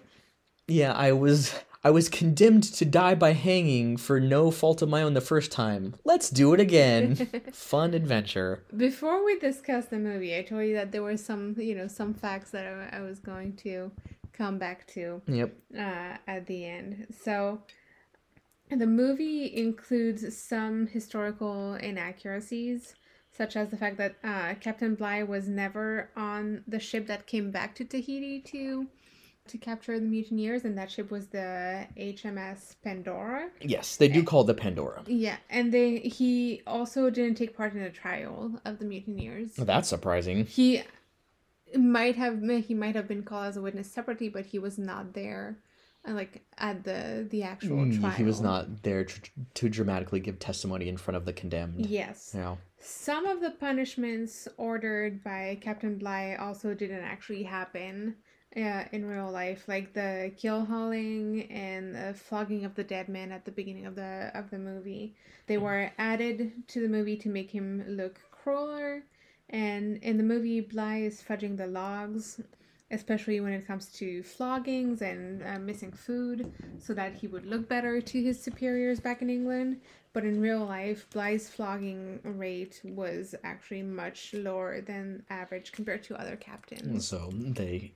Yeah, 0.68 0.94
I 0.94 1.12
was 1.12 1.54
I 1.84 1.90
was 1.90 2.08
condemned 2.08 2.62
to 2.62 2.86
die 2.86 3.14
by 3.14 3.34
hanging 3.34 3.98
for 3.98 4.18
no 4.18 4.50
fault 4.50 4.80
of 4.80 4.88
my 4.88 5.02
own 5.02 5.12
the 5.12 5.20
first 5.20 5.52
time. 5.52 5.94
Let's 6.02 6.30
do 6.30 6.54
it 6.54 6.60
again. 6.60 7.16
Fun 7.52 7.92
adventure. 7.92 8.64
Before 8.74 9.22
we 9.22 9.38
discuss 9.38 9.84
the 9.86 9.98
movie, 9.98 10.34
I 10.34 10.42
told 10.42 10.64
you 10.64 10.74
that 10.76 10.92
there 10.92 11.02
were 11.02 11.18
some, 11.18 11.54
you 11.58 11.74
know, 11.74 11.86
some 11.86 12.14
facts 12.14 12.52
that 12.52 12.66
I, 12.66 12.96
I 12.96 13.00
was 13.02 13.18
going 13.18 13.56
to 13.56 13.92
come 14.32 14.58
back 14.58 14.86
to. 14.88 15.20
Yep. 15.26 15.54
uh, 15.78 16.16
at 16.26 16.46
the 16.46 16.64
end. 16.64 17.06
So 17.22 17.60
the 18.70 18.86
movie 18.86 19.54
includes 19.54 20.36
some 20.36 20.86
historical 20.86 21.74
inaccuracies, 21.74 22.94
such 23.30 23.56
as 23.56 23.68
the 23.68 23.76
fact 23.76 23.98
that 23.98 24.16
uh, 24.24 24.54
Captain 24.58 24.94
Bligh 24.94 25.22
was 25.24 25.48
never 25.48 26.08
on 26.16 26.64
the 26.66 26.80
ship 26.80 27.06
that 27.08 27.26
came 27.26 27.50
back 27.50 27.74
to 27.74 27.84
Tahiti 27.84 28.40
to 28.40 28.86
to 29.48 29.58
capture 29.58 29.98
the 30.00 30.06
mutineers, 30.06 30.64
and 30.64 30.76
that 30.78 30.90
ship 30.90 31.10
was 31.10 31.28
the 31.28 31.86
HMS 31.98 32.76
Pandora. 32.82 33.50
Yes, 33.60 33.96
they 33.96 34.08
do 34.08 34.22
call 34.22 34.44
the 34.44 34.54
Pandora. 34.54 35.02
Yeah, 35.06 35.36
and 35.50 35.72
they 35.72 35.98
he 35.98 36.62
also 36.66 37.10
didn't 37.10 37.36
take 37.36 37.56
part 37.56 37.74
in 37.74 37.82
the 37.82 37.90
trial 37.90 38.60
of 38.64 38.78
the 38.78 38.84
mutineers. 38.84 39.54
That's 39.54 39.88
surprising. 39.88 40.46
He 40.46 40.82
might 41.76 42.16
have 42.16 42.42
he 42.66 42.74
might 42.74 42.94
have 42.94 43.06
been 43.06 43.22
called 43.22 43.46
as 43.46 43.56
a 43.56 43.62
witness 43.62 43.90
separately, 43.90 44.28
but 44.28 44.46
he 44.46 44.58
was 44.58 44.78
not 44.78 45.12
there, 45.12 45.58
uh, 46.08 46.12
like 46.12 46.42
at 46.56 46.84
the 46.84 47.26
the 47.30 47.42
actual 47.42 47.90
trial. 47.92 48.12
He 48.12 48.24
was 48.24 48.40
not 48.40 48.82
there 48.82 49.04
to, 49.04 49.20
to 49.54 49.68
dramatically 49.68 50.20
give 50.20 50.38
testimony 50.38 50.88
in 50.88 50.96
front 50.96 51.16
of 51.16 51.26
the 51.26 51.34
condemned. 51.34 51.84
Yes. 51.84 52.32
Yeah. 52.34 52.56
Some 52.80 53.26
of 53.26 53.40
the 53.40 53.50
punishments 53.50 54.48
ordered 54.56 55.22
by 55.22 55.58
Captain 55.60 55.98
Bligh 55.98 56.36
also 56.38 56.74
didn't 56.74 57.02
actually 57.02 57.42
happen 57.42 58.16
uh, 58.56 58.84
in 58.92 59.06
real 59.06 59.30
life, 59.30 59.64
like 59.66 59.92
the 59.92 60.32
keel 60.36 60.64
hauling 60.64 61.50
and 61.50 61.94
the 61.94 62.14
flogging 62.14 62.64
of 62.64 62.74
the 62.74 62.84
dead 62.84 63.08
man 63.08 63.32
at 63.32 63.44
the 63.44 63.50
beginning 63.50 63.86
of 63.86 63.94
the 63.94 64.30
of 64.34 64.50
the 64.50 64.58
movie. 64.58 65.14
They 65.46 65.58
were 65.58 65.90
added 65.98 66.52
to 66.68 66.80
the 66.80 66.88
movie 66.88 67.16
to 67.18 67.28
make 67.28 67.50
him 67.50 67.84
look 67.86 68.20
crueler. 68.30 69.02
And 69.50 69.98
in 69.98 70.16
the 70.16 70.22
movie, 70.22 70.60
Bligh 70.60 70.98
is 70.98 71.22
fudging 71.22 71.56
the 71.56 71.66
logs, 71.66 72.40
especially 72.90 73.40
when 73.40 73.52
it 73.52 73.66
comes 73.66 73.86
to 73.92 74.22
floggings 74.22 75.02
and 75.02 75.42
uh, 75.42 75.58
missing 75.58 75.92
food, 75.92 76.50
so 76.78 76.94
that 76.94 77.14
he 77.14 77.26
would 77.26 77.44
look 77.44 77.68
better 77.68 78.00
to 78.00 78.22
his 78.22 78.42
superiors 78.42 79.00
back 79.00 79.20
in 79.20 79.28
England. 79.28 79.80
But 80.12 80.24
in 80.24 80.40
real 80.40 80.64
life, 80.64 81.10
Bligh's 81.10 81.48
flogging 81.48 82.20
rate 82.22 82.80
was 82.84 83.34
actually 83.42 83.82
much 83.82 84.32
lower 84.32 84.80
than 84.80 85.24
average 85.28 85.72
compared 85.72 86.04
to 86.04 86.18
other 86.18 86.36
captains. 86.36 87.06
So 87.06 87.30
they 87.32 87.94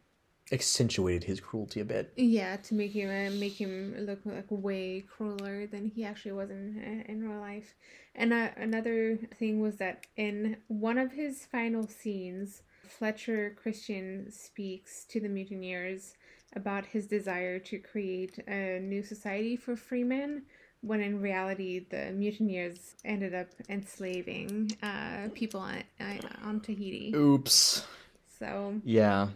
accentuated 0.53 1.25
his 1.25 1.41
cruelty 1.41 1.81
a 1.81 1.85
bit. 1.85 2.13
Yeah, 2.17 2.57
to 2.57 2.75
make 2.75 2.93
him 2.93 3.09
uh, 3.09 3.31
make 3.39 3.61
him 3.61 3.95
look 4.01 4.21
like 4.25 4.47
way 4.49 5.05
crueler 5.09 5.67
than 5.67 5.87
he 5.87 6.05
actually 6.05 6.33
was 6.33 6.51
in 6.51 7.05
uh, 7.07 7.11
in 7.13 7.29
real 7.29 7.41
life. 7.41 7.75
And 8.15 8.33
uh, 8.33 8.51
another 8.57 9.19
thing 9.39 9.61
was 9.61 9.77
that 9.77 10.07
in 10.17 10.57
one 10.69 10.99
of 10.99 11.13
his 11.13 11.47
final 11.47 11.87
scenes, 11.87 12.63
Fletcher 12.87 13.55
Christian 13.61 14.31
speaks 14.31 15.05
to 15.07 15.21
the 15.21 15.29
mutineers 15.29 16.17
about 16.57 16.87
his 16.87 17.07
desire 17.07 17.59
to 17.59 17.79
create 17.79 18.39
a 18.49 18.81
new 18.81 19.03
society 19.03 19.57
for 19.57 19.77
freemen. 19.77 20.43
When 20.81 21.01
in 21.01 21.21
reality, 21.21 21.87
the 21.91 22.13
mutineers 22.13 22.95
ended 23.05 23.35
up 23.35 23.49
enslaving 23.69 24.71
uh, 24.83 25.29
people 25.35 25.61
on, 25.61 25.83
uh, 26.01 26.19
on 26.45 26.61
Tahiti. 26.61 27.13
Oops. 27.17 27.85
So 28.39 28.81
Yeah. 28.85 29.29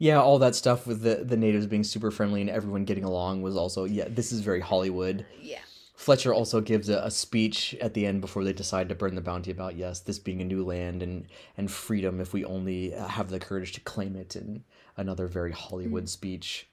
Yeah, 0.00 0.20
all 0.20 0.38
that 0.38 0.56
stuff 0.56 0.86
with 0.86 1.02
the, 1.02 1.16
the 1.16 1.36
natives 1.36 1.66
being 1.66 1.84
super 1.84 2.10
friendly 2.10 2.40
and 2.40 2.48
everyone 2.48 2.84
getting 2.86 3.04
along 3.04 3.42
was 3.42 3.54
also, 3.54 3.84
yeah, 3.84 4.06
this 4.08 4.32
is 4.32 4.40
very 4.40 4.60
Hollywood. 4.60 5.26
yeah. 5.40 5.58
Fletcher 5.94 6.32
also 6.32 6.62
gives 6.62 6.88
a, 6.88 7.00
a 7.00 7.10
speech 7.10 7.76
at 7.82 7.92
the 7.92 8.06
end 8.06 8.22
before 8.22 8.42
they 8.42 8.54
decide 8.54 8.88
to 8.88 8.94
burn 8.94 9.14
the 9.14 9.20
bounty 9.20 9.50
about, 9.50 9.76
yes, 9.76 10.00
this 10.00 10.18
being 10.18 10.40
a 10.40 10.44
new 10.44 10.64
land 10.64 11.02
and, 11.02 11.26
and 11.58 11.70
freedom 11.70 12.18
if 12.18 12.32
we 12.32 12.42
only 12.46 12.94
uh, 12.94 13.06
have 13.06 13.28
the 13.28 13.38
courage 13.38 13.72
to 13.72 13.80
claim 13.80 14.16
it, 14.16 14.34
and 14.34 14.62
another 14.96 15.26
very 15.26 15.52
Hollywood 15.52 16.04
mm. 16.04 16.08
speech. 16.08 16.70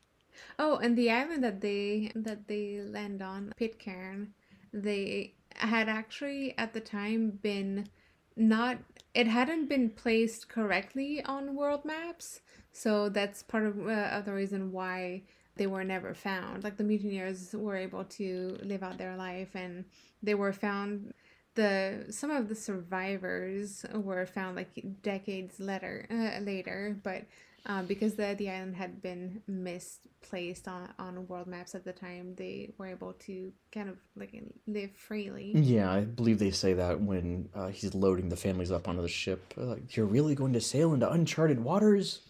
Oh, 0.57 0.77
and 0.77 0.97
the 0.97 1.11
island 1.11 1.43
that 1.43 1.59
they 1.59 2.13
that 2.15 2.47
they 2.47 2.79
land 2.79 3.21
on, 3.21 3.51
Pitcairn, 3.57 4.29
they 4.71 5.33
had 5.55 5.89
actually 5.89 6.57
at 6.57 6.73
the 6.73 6.79
time 6.79 7.31
been 7.31 7.89
not 8.37 8.77
it 9.13 9.27
hadn't 9.27 9.67
been 9.67 9.89
placed 9.89 10.47
correctly 10.47 11.21
on 11.23 11.55
world 11.55 11.83
maps, 11.83 12.39
so 12.77 13.09
that's 13.09 13.41
part 13.41 13.65
of, 13.65 13.73
uh, 13.87 14.17
of 14.17 14.25
the 14.25 14.33
reason 14.33 14.71
why 14.71 15.23
they 15.55 15.65
were 15.65 15.83
never 15.83 16.13
found. 16.13 16.63
Like 16.63 16.77
the 16.77 16.83
mutineers 16.83 17.53
were 17.53 17.75
able 17.75 18.03
to 18.19 18.59
live 18.61 18.83
out 18.83 18.99
their 18.99 19.17
life, 19.17 19.55
and 19.55 19.85
they 20.21 20.35
were 20.35 20.53
found. 20.53 21.13
The 21.55 22.05
some 22.11 22.29
of 22.29 22.49
the 22.49 22.55
survivors 22.55 23.83
were 23.91 24.27
found 24.27 24.55
like 24.55 24.69
decades 25.01 25.59
later, 25.59 26.05
uh, 26.11 26.39
later, 26.41 26.95
but 27.01 27.23
um, 27.65 27.87
because 27.87 28.13
the 28.13 28.35
the 28.37 28.49
island 28.51 28.75
had 28.75 29.01
been 29.01 29.41
misplaced 29.47 30.67
on 30.67 30.87
on 30.99 31.27
world 31.27 31.47
maps 31.47 31.73
at 31.73 31.83
the 31.83 31.93
time, 31.93 32.35
they 32.35 32.69
were 32.77 32.85
able 32.85 33.13
to 33.25 33.51
kind 33.71 33.89
of 33.89 33.97
like 34.15 34.39
live 34.67 34.91
freely. 34.91 35.51
Yeah, 35.55 35.91
I 35.91 36.01
believe 36.01 36.37
they 36.37 36.51
say 36.51 36.73
that 36.73 37.01
when 37.01 37.49
uh, 37.55 37.69
he's 37.69 37.95
loading 37.95 38.29
the 38.29 38.37
families 38.37 38.71
up 38.71 38.87
onto 38.87 39.01
the 39.01 39.07
ship. 39.07 39.53
Uh, 39.57 39.65
Like, 39.65 39.97
you're 39.97 40.05
really 40.05 40.35
going 40.35 40.53
to 40.53 40.61
sail 40.61 40.93
into 40.93 41.11
uncharted 41.11 41.63
waters? 41.63 42.21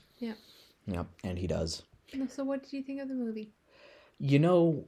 Yeah. 0.87 0.93
Yeah, 0.93 1.03
and 1.23 1.37
he 1.37 1.47
does. 1.47 1.83
So, 2.29 2.43
what 2.43 2.63
did 2.63 2.73
you 2.73 2.83
think 2.83 3.01
of 3.01 3.09
the 3.09 3.13
movie? 3.13 3.51
You 4.19 4.39
know, 4.39 4.87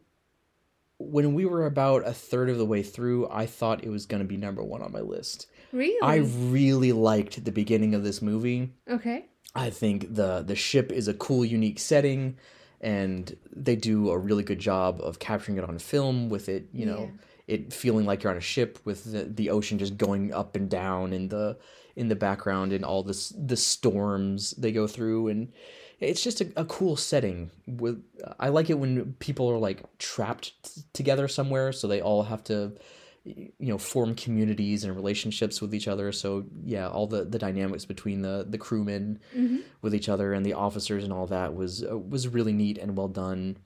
when 0.97 1.33
we 1.33 1.45
were 1.45 1.65
about 1.65 2.07
a 2.07 2.13
third 2.13 2.49
of 2.49 2.57
the 2.57 2.65
way 2.65 2.83
through, 2.83 3.27
I 3.29 3.45
thought 3.45 3.83
it 3.83 3.89
was 3.89 4.05
going 4.05 4.21
to 4.21 4.27
be 4.27 4.37
number 4.37 4.63
one 4.63 4.81
on 4.81 4.91
my 4.91 5.01
list. 5.01 5.47
Really? 5.71 5.99
I 6.01 6.15
really 6.49 6.91
liked 6.93 7.43
the 7.43 7.51
beginning 7.51 7.93
of 7.93 8.03
this 8.03 8.21
movie. 8.21 8.71
okay. 8.89 9.25
I 9.55 9.71
think 9.71 10.13
the 10.13 10.43
the 10.43 10.55
ship 10.55 10.91
is 10.91 11.07
a 11.07 11.13
cool, 11.13 11.43
unique 11.43 11.79
setting, 11.79 12.37
and 12.81 13.35
they 13.53 13.75
do 13.75 14.11
a 14.11 14.17
really 14.17 14.43
good 14.43 14.59
job 14.59 15.01
of 15.01 15.17
capturing 15.17 15.57
it 15.57 15.63
on 15.63 15.79
film 15.79 16.29
with 16.29 16.49
it, 16.49 16.69
you 16.71 16.85
know, 16.85 17.11
it 17.47 17.73
feeling 17.73 18.05
like 18.05 18.21
you're 18.21 18.31
on 18.31 18.37
a 18.37 18.41
ship 18.41 18.77
with 18.85 19.11
the, 19.11 19.23
the 19.23 19.49
ocean 19.49 19.79
just 19.79 19.97
going 19.97 20.31
up 20.31 20.55
and 20.55 20.69
down 20.69 21.13
in 21.13 21.29
the 21.29 21.57
in 21.95 22.09
the 22.09 22.15
background 22.15 22.71
and 22.71 22.85
all 22.85 23.01
this 23.01 23.33
the 23.35 23.57
storms 23.57 24.51
they 24.51 24.71
go 24.71 24.85
through 24.85 25.29
and 25.29 25.51
it's 25.99 26.23
just 26.23 26.41
a, 26.41 26.51
a 26.55 26.65
cool 26.65 26.95
setting 26.95 27.51
with 27.67 28.01
i 28.39 28.49
like 28.49 28.69
it 28.69 28.79
when 28.79 29.13
people 29.19 29.49
are 29.49 29.57
like 29.57 29.83
trapped 29.97 30.53
t- 30.63 30.81
together 30.93 31.27
somewhere 31.27 31.71
so 31.71 31.87
they 31.87 32.01
all 32.01 32.23
have 32.23 32.43
to 32.43 32.73
you 33.25 33.51
know 33.59 33.77
form 33.77 34.15
communities 34.15 34.83
and 34.83 34.95
relationships 34.95 35.61
with 35.61 35.75
each 35.75 35.87
other. 35.87 36.11
So 36.11 36.45
yeah 36.63 36.87
all 36.87 37.05
the 37.05 37.25
the 37.25 37.37
dynamics 37.37 37.85
between 37.85 38.21
the 38.21 38.45
the 38.49 38.57
crewmen 38.57 39.19
Mm-hmm. 39.35 39.57
with 39.81 39.93
each 39.93 40.09
other 40.09 40.33
and 40.33 40.45
the 40.45 40.53
officers 40.53 41.03
and 41.03 41.11
all 41.13 41.27
that 41.27 41.53
was 41.53 41.83
uh, 41.83 41.97
was 41.97 42.27
really 42.29 42.53
neat 42.53 42.77
and 42.77 42.97
well 42.97 43.09
done. 43.09 43.57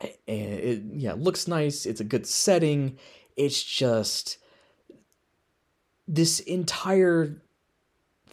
And 0.00 0.10
it 0.26 0.82
yeah 0.94 1.12
looks 1.12 1.46
nice. 1.46 1.86
It's 1.86 2.00
a 2.00 2.04
good 2.04 2.26
setting. 2.26 2.98
It's 3.36 3.62
just 3.62 4.38
this 6.08 6.40
entire 6.40 7.42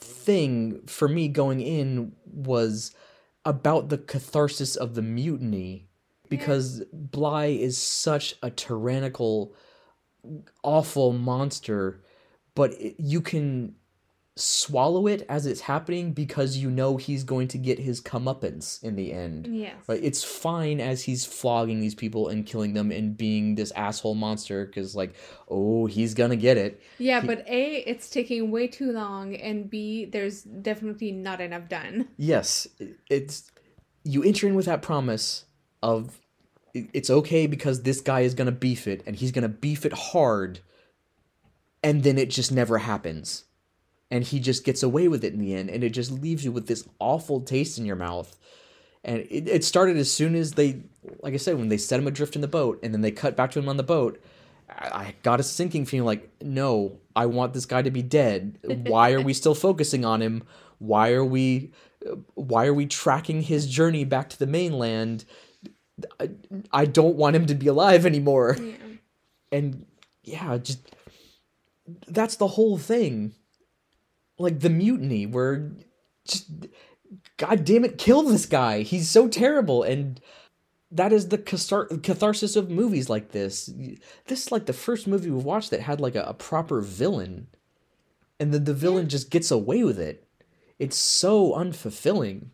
thing 0.02 0.82
for 0.88 1.08
me 1.08 1.28
going 1.28 1.62
in 1.62 2.14
was 2.26 2.94
about 3.46 3.90
the 3.90 3.98
catharsis 3.98 4.76
of 4.76 4.96
the 4.96 5.02
mutiny 5.02 5.88
because 6.30 6.84
Bligh 6.92 7.48
is 7.48 7.78
such 7.78 8.36
a 8.44 8.50
tyrannical 8.50 9.54
awful 10.64 11.14
monster 11.14 12.04
but 12.54 13.00
you 13.00 13.22
can 13.22 13.76
swallow 14.42 15.08
it 15.08 15.26
as 15.30 15.46
it's 15.46 15.62
happening 15.62 16.14
because 16.14 16.58
you 16.58 16.70
know 16.70 16.98
he's 16.98 17.24
going 17.24 17.48
to 17.50 17.58
get 17.58 17.80
his 17.80 18.02
comeuppance 18.02 18.82
in 18.84 18.96
the 18.96 19.14
end 19.14 19.48
Yes. 19.62 19.76
Right, 19.88 20.04
it's 20.04 20.24
fine 20.24 20.80
as 20.80 21.04
he's 21.04 21.26
flogging 21.26 21.82
these 21.82 21.96
people 21.96 22.30
and 22.30 22.46
killing 22.46 22.74
them 22.74 22.92
and 22.92 23.16
being 23.16 23.56
this 23.56 23.72
asshole 23.72 24.16
monster 24.16 24.66
because, 24.66 24.96
like, 24.96 25.14
oh, 25.50 25.86
he's 25.86 26.14
gonna 26.14 26.36
get 26.36 26.58
it. 26.58 26.82
Yeah, 26.98 27.22
but 27.22 27.48
A, 27.48 27.78
it's 27.88 28.10
taking 28.10 28.52
way 28.52 28.68
too 28.68 28.92
long, 28.92 29.36
and 29.36 29.70
B, 29.70 30.06
there's 30.06 30.42
definitely 30.42 31.12
not 31.12 31.42
enough 31.42 31.70
done. 31.70 32.08
Yes, 32.18 32.68
it's 33.10 33.52
you 34.04 34.24
enter 34.24 34.48
in 34.48 34.56
with 34.56 34.66
that 34.66 34.82
promise 34.82 35.46
of 35.84 36.20
it's 36.74 37.10
okay 37.10 37.48
because 37.48 37.84
this 37.84 38.02
guy 38.02 38.22
is 38.22 38.34
gonna 38.34 38.52
beef 38.52 38.88
it 38.88 39.04
and 39.06 39.16
he's 39.16 39.32
gonna 39.32 39.50
beef 39.50 39.86
it 39.86 39.94
hard, 39.94 40.60
and 41.84 42.04
then 42.04 42.18
it 42.18 42.30
just 42.30 42.52
never 42.52 42.80
happens, 42.80 43.46
and 44.12 44.26
he 44.26 44.40
just 44.40 44.66
gets 44.66 44.84
away 44.84 45.08
with 45.08 45.24
it 45.24 45.34
in 45.34 45.40
the 45.40 45.56
end, 45.56 45.70
and 45.70 45.84
it 45.84 45.92
just 45.92 46.12
leaves 46.12 46.44
you 46.44 46.52
with 46.52 46.68
this 46.68 46.88
awful 47.00 47.40
taste 47.40 47.80
in 47.80 47.86
your 47.86 47.96
mouth. 47.96 48.38
And 49.04 49.20
it, 49.30 49.48
it 49.48 49.64
started 49.64 49.96
as 49.98 50.12
soon 50.12 50.36
as 50.36 50.52
they, 50.52 50.82
like 51.24 51.34
I 51.34 51.38
said, 51.38 51.58
when 51.58 51.70
they 51.70 51.78
set 51.78 52.00
him 52.00 52.08
adrift 52.08 52.36
in 52.36 52.42
the 52.42 52.48
boat, 52.48 52.80
and 52.84 52.94
then 52.94 53.02
they 53.02 53.12
cut 53.12 53.38
back 53.38 53.52
to 53.52 53.60
him 53.60 53.70
on 53.70 53.78
the 53.78 53.84
boat. 53.84 54.22
I 54.70 54.88
I 54.88 55.16
got 55.24 55.40
a 55.40 55.44
sinking 55.44 55.86
feeling 55.86 56.06
like, 56.06 56.30
no, 56.42 56.98
I 57.16 57.26
want 57.26 57.54
this 57.54 57.66
guy 57.66 57.82
to 57.82 57.90
be 57.90 58.04
dead. 58.04 58.60
Why 58.88 59.14
are 59.14 59.22
we 59.22 59.34
still 59.34 59.56
focusing 59.56 60.04
on 60.04 60.22
him? 60.22 60.44
Why 60.80 61.14
are 61.14 61.26
we, 61.26 61.72
why 62.34 62.66
are 62.66 62.74
we 62.74 62.88
tracking 62.88 63.44
his 63.44 63.68
journey 63.68 64.04
back 64.04 64.30
to 64.32 64.40
the 64.40 64.48
mainland? 64.48 65.26
I, 66.20 66.32
I 66.74 66.86
don't 66.86 67.16
want 67.16 67.36
him 67.36 67.46
to 67.46 67.54
be 67.54 67.68
alive 67.68 68.06
anymore. 68.06 68.58
Yeah. 68.60 68.74
And 69.52 69.86
yeah, 70.24 70.58
just 70.58 70.80
that's 72.08 72.38
the 72.38 72.48
whole 72.48 72.80
thing. 72.80 73.36
Like 74.42 74.60
the 74.60 74.70
mutiny, 74.70 75.26
where 75.26 75.72
just 76.26 76.50
God 77.38 77.66
damn 77.66 77.86
it, 77.86 77.98
kill 77.98 78.24
this 78.24 78.46
guy. 78.46 78.82
He's 78.82 79.10
so 79.10 79.28
terrible, 79.28 79.84
and 79.84 80.20
that 80.92 81.14
is 81.14 81.30
the 81.30 81.38
cathar- 81.38 82.02
catharsis 82.04 82.56
of 82.56 82.70
movies 82.70 83.10
like 83.10 83.32
this. 83.32 83.68
This 84.28 84.46
is 84.46 84.52
like 84.52 84.66
the 84.66 84.74
first 84.74 85.08
movie 85.08 85.30
we've 85.30 85.44
watched 85.44 85.72
that 85.72 85.82
had 85.82 86.02
like 86.02 86.16
a, 86.16 86.24
a 86.24 86.34
proper 86.34 86.82
villain, 86.82 87.48
and 88.40 88.54
then 88.54 88.64
the 88.64 88.74
villain 88.74 89.10
just 89.10 89.30
gets 89.30 89.52
away 89.52 89.84
with 89.84 90.00
it. 90.00 90.28
It's 90.80 90.98
so 90.98 91.54
unfulfilling. 91.54 92.48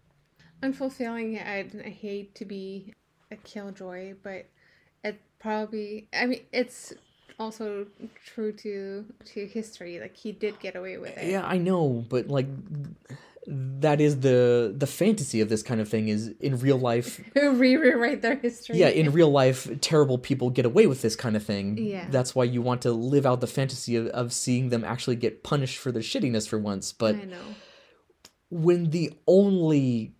Unfulfilling, 0.62 1.42
I, 1.42 1.70
I 1.86 1.90
hate 1.90 2.36
to 2.36 2.46
be 2.46 2.94
a 3.32 3.36
killjoy, 3.38 4.16
but 4.22 4.48
it 5.04 5.22
probably, 5.40 6.08
I 6.14 6.26
mean, 6.26 6.42
it's 6.52 6.94
also 7.40 7.86
true 8.26 8.52
to 8.54 9.06
to 9.26 9.46
history. 9.48 10.00
Like, 10.00 10.16
he 10.18 10.32
did 10.32 10.60
get 10.60 10.76
away 10.76 10.98
with 10.98 11.18
it. 11.18 11.30
Yeah, 11.30 11.46
I 11.46 11.58
know, 11.58 12.06
but 12.10 12.28
like 12.28 12.48
that 13.50 14.02
is 14.02 14.20
the 14.20 14.74
the 14.78 14.88
fantasy 14.88 15.40
of 15.40 15.48
this 15.48 15.64
kind 15.64 15.80
of 15.80 15.88
thing 15.88 16.10
is 16.10 16.34
in 16.42 16.60
real 16.60 16.78
life 16.78 17.22
Rewrite 17.36 18.22
their 18.22 18.36
history. 18.36 18.78
yeah 18.78 18.90
in 18.90 19.14
real 19.14 19.32
life 19.32 19.70
terrible 19.80 20.18
people 20.18 20.50
get 20.50 20.66
away 20.66 20.86
with 20.86 21.02
this 21.02 21.16
kind 21.16 21.34
of 21.38 21.44
thing 21.44 21.78
Yeah. 21.78 22.08
that's 22.10 22.36
why 22.36 22.44
you 22.44 22.62
want 22.62 22.82
to 22.82 22.92
live 22.92 23.26
out 23.26 23.40
the 23.40 23.48
fantasy 23.48 23.96
of, 23.96 24.08
of 24.08 24.34
seeing 24.34 24.68
them 24.68 24.84
actually 24.84 25.16
get 25.16 25.44
punished 25.46 25.78
for 25.78 25.94
their 25.94 26.02
shittiness 26.02 26.46
for 26.46 26.60
once 26.60 26.92
but 26.92 27.16
I 27.16 27.24
know. 27.24 27.38
when 28.50 28.90
the 28.90 29.14
only 29.28 30.14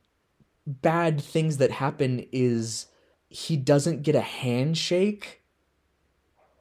bad 0.66 1.20
things 1.20 1.58
that 1.58 1.72
happen 1.72 2.26
is 2.32 2.86
he 3.28 3.58
doesn't 3.58 4.04
get 4.04 4.16
a 4.16 4.22
handshake 4.22 5.42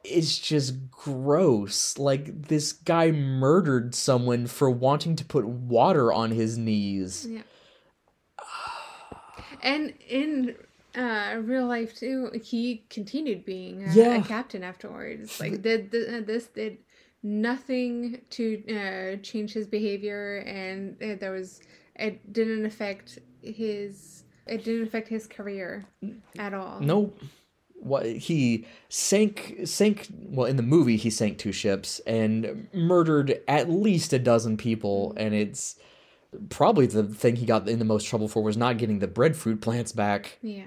it's 0.08 0.38
just 0.38 0.90
gross 0.90 1.98
like 1.98 2.48
this 2.48 2.72
guy 2.72 3.10
murdered 3.10 3.94
someone 3.94 4.46
for 4.46 4.70
wanting 4.70 5.16
to 5.16 5.24
put 5.24 5.46
water 5.46 6.12
on 6.12 6.30
his 6.30 6.56
knees 6.56 7.26
Yeah. 7.28 7.42
And 9.62 9.94
in 10.08 10.54
uh, 10.94 11.36
real 11.42 11.66
life 11.66 11.94
too, 11.98 12.30
he 12.42 12.84
continued 12.90 13.44
being 13.44 13.82
a, 13.88 13.92
Yeah. 13.94 14.16
a 14.20 14.22
captain 14.24 14.62
afterwards. 14.62 15.40
Like 15.40 15.62
did 15.62 15.90
th- 15.90 16.08
uh, 16.08 16.20
this 16.24 16.46
did 16.46 16.78
nothing 17.22 18.20
to 18.30 18.62
uh, 18.76 19.16
change 19.22 19.52
his 19.52 19.66
behavior, 19.66 20.38
and 20.46 20.96
uh, 21.02 21.16
there 21.18 21.32
was 21.32 21.60
it 21.96 22.32
didn't 22.32 22.64
affect 22.66 23.18
his 23.42 24.24
it 24.46 24.64
didn't 24.64 24.86
affect 24.86 25.08
his 25.08 25.26
career 25.26 25.86
at 26.38 26.54
all. 26.54 26.80
Nope. 26.80 27.18
What 27.78 28.06
he 28.06 28.66
sank 28.88 29.60
sank 29.64 30.08
well 30.10 30.46
in 30.46 30.56
the 30.56 30.62
movie 30.62 30.96
he 30.96 31.10
sank 31.10 31.38
two 31.38 31.52
ships 31.52 32.00
and 32.06 32.68
murdered 32.74 33.40
at 33.46 33.70
least 33.70 34.12
a 34.12 34.18
dozen 34.18 34.56
people. 34.56 35.14
And 35.16 35.34
it's 35.34 35.76
probably 36.48 36.86
the 36.86 37.04
thing 37.04 37.36
he 37.36 37.46
got 37.46 37.68
in 37.68 37.78
the 37.78 37.84
most 37.84 38.06
trouble 38.06 38.28
for 38.28 38.42
was 38.42 38.56
not 38.56 38.78
getting 38.78 38.98
the 38.98 39.06
breadfruit 39.06 39.60
plants 39.60 39.92
back. 39.92 40.38
Yeah. 40.42 40.64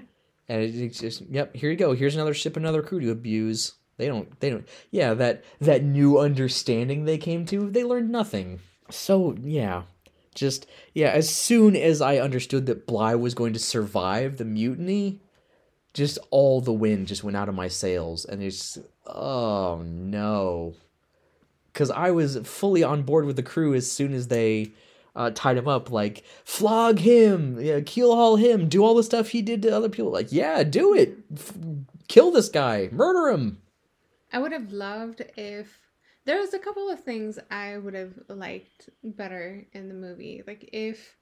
and 0.48 0.62
it- 0.62 0.74
it's 0.74 0.98
just 1.00 1.20
yep 1.22 1.54
here 1.54 1.70
you 1.70 1.76
go. 1.76 1.92
Here's 1.94 2.14
another 2.14 2.34
ship 2.34 2.56
another 2.56 2.82
crew 2.82 3.00
to 3.00 3.10
abuse. 3.10 3.74
They 3.98 4.06
don't 4.06 4.38
they 4.40 4.48
don't 4.50 4.66
yeah 4.90 5.12
that 5.14 5.44
that 5.60 5.82
new 5.84 6.18
understanding 6.18 7.04
they 7.04 7.18
came 7.18 7.44
to 7.46 7.68
they 7.70 7.84
learned 7.84 8.10
nothing. 8.10 8.60
So 8.90 9.36
yeah 9.42 9.82
just 10.34 10.66
yeah, 10.94 11.08
as 11.10 11.28
soon 11.28 11.74
as 11.76 12.00
I 12.00 12.18
understood 12.18 12.66
that 12.66 12.86
Bligh 12.86 13.16
was 13.16 13.34
going 13.34 13.52
to 13.52 13.58
survive 13.58 14.36
the 14.38 14.44
mutiny, 14.44 15.18
just 15.92 16.18
all 16.30 16.60
the 16.60 16.72
wind 16.72 17.06
just 17.06 17.24
went 17.24 17.36
out 17.36 17.48
of 17.48 17.54
my 17.54 17.68
sails, 17.68 18.24
and 18.24 18.42
it's 18.42 18.78
oh 19.06 19.82
no, 19.84 20.74
because 21.72 21.90
I 21.90 22.10
was 22.10 22.36
fully 22.44 22.82
on 22.82 23.02
board 23.02 23.24
with 23.24 23.36
the 23.36 23.42
crew 23.42 23.74
as 23.74 23.90
soon 23.90 24.14
as 24.14 24.28
they 24.28 24.72
uh, 25.16 25.30
tied 25.34 25.56
him 25.56 25.68
up. 25.68 25.90
Like 25.90 26.24
flog 26.44 26.98
him, 27.00 27.58
yeah, 27.60 27.80
keel 27.80 28.14
haul 28.14 28.36
him, 28.36 28.68
do 28.68 28.84
all 28.84 28.94
the 28.94 29.02
stuff 29.02 29.28
he 29.28 29.42
did 29.42 29.62
to 29.62 29.76
other 29.76 29.88
people. 29.88 30.10
Like 30.10 30.32
yeah, 30.32 30.62
do 30.62 30.94
it, 30.94 31.16
F- 31.34 31.54
kill 32.08 32.30
this 32.30 32.48
guy, 32.48 32.88
murder 32.92 33.30
him. 33.30 33.60
I 34.32 34.38
would 34.38 34.52
have 34.52 34.72
loved 34.72 35.22
if 35.36 35.80
there 36.24 36.38
was 36.38 36.54
a 36.54 36.58
couple 36.58 36.88
of 36.88 37.02
things 37.02 37.38
I 37.50 37.78
would 37.78 37.94
have 37.94 38.14
liked 38.28 38.90
better 39.02 39.66
in 39.72 39.88
the 39.88 39.94
movie. 39.94 40.42
Like 40.46 40.68
if 40.72 41.16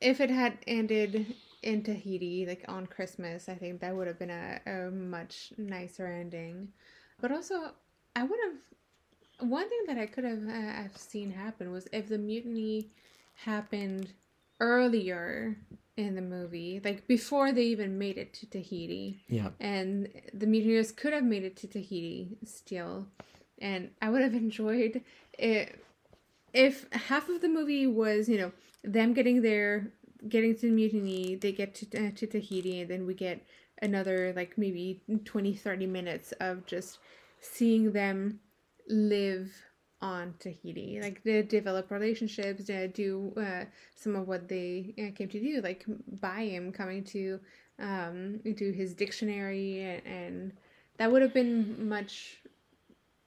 if 0.00 0.20
it 0.20 0.30
had 0.30 0.58
ended 0.66 1.34
in 1.62 1.82
Tahiti, 1.82 2.46
like 2.46 2.64
on 2.68 2.86
Christmas, 2.86 3.48
I 3.48 3.54
think 3.54 3.80
that 3.80 3.94
would 3.94 4.06
have 4.06 4.18
been 4.18 4.30
a, 4.30 4.60
a 4.66 4.90
much 4.90 5.52
nicer 5.56 6.06
ending. 6.06 6.68
But 7.20 7.32
also, 7.32 7.72
I 8.16 8.24
would 8.24 8.38
have 8.44 9.48
one 9.48 9.68
thing 9.68 9.80
that 9.86 9.98
I 9.98 10.06
could 10.06 10.24
have 10.24 10.46
uh, 10.46 10.52
have 10.52 10.96
seen 10.96 11.30
happen 11.30 11.70
was 11.70 11.88
if 11.92 12.08
the 12.08 12.18
mutiny 12.18 12.90
happened 13.34 14.12
earlier 14.60 15.56
in 15.96 16.14
the 16.14 16.22
movie, 16.22 16.80
like 16.84 17.06
before 17.06 17.52
they 17.52 17.64
even 17.64 17.98
made 17.98 18.18
it 18.18 18.32
to 18.34 18.46
Tahiti. 18.46 19.20
Yeah, 19.28 19.50
and 19.60 20.08
the 20.34 20.46
mutineers 20.46 20.92
could 20.92 21.12
have 21.12 21.24
made 21.24 21.44
it 21.44 21.56
to 21.58 21.66
Tahiti 21.66 22.38
still, 22.44 23.06
and 23.60 23.90
I 24.00 24.10
would 24.10 24.22
have 24.22 24.34
enjoyed 24.46 25.02
it 25.38 25.78
if 26.52 26.86
half 26.92 27.28
of 27.28 27.40
the 27.40 27.48
movie 27.48 27.86
was 27.86 28.28
you 28.28 28.38
know 28.38 28.52
them 28.84 29.12
getting 29.12 29.42
there, 29.42 29.92
getting 30.28 30.56
to 30.56 30.70
mutiny, 30.70 31.36
they 31.36 31.52
get 31.52 31.74
to 31.76 32.06
uh, 32.06 32.10
to 32.16 32.26
Tahiti, 32.26 32.80
and 32.80 32.90
then 32.90 33.06
we 33.06 33.14
get 33.14 33.44
another 33.80 34.32
like 34.34 34.56
maybe 34.56 35.02
20 35.24 35.54
30 35.54 35.86
minutes 35.86 36.32
of 36.40 36.64
just 36.66 36.98
seeing 37.40 37.92
them 37.92 38.40
live 38.88 39.50
on 40.00 40.34
Tahiti. 40.38 41.00
Like 41.00 41.22
they 41.22 41.42
develop 41.42 41.90
relationships, 41.90 42.64
they 42.64 42.88
do 42.88 43.32
uh, 43.36 43.64
some 43.94 44.16
of 44.16 44.26
what 44.26 44.48
they 44.48 44.94
uh, 44.98 45.16
came 45.16 45.28
to 45.28 45.40
do, 45.40 45.60
like 45.62 45.86
him 46.22 46.72
coming 46.72 47.04
to 47.04 47.40
um, 47.78 48.38
do 48.38 48.72
his 48.72 48.94
dictionary, 48.94 49.82
and, 49.82 50.06
and 50.06 50.52
that 50.98 51.10
would 51.10 51.22
have 51.22 51.32
been 51.32 51.88
much. 51.88 52.38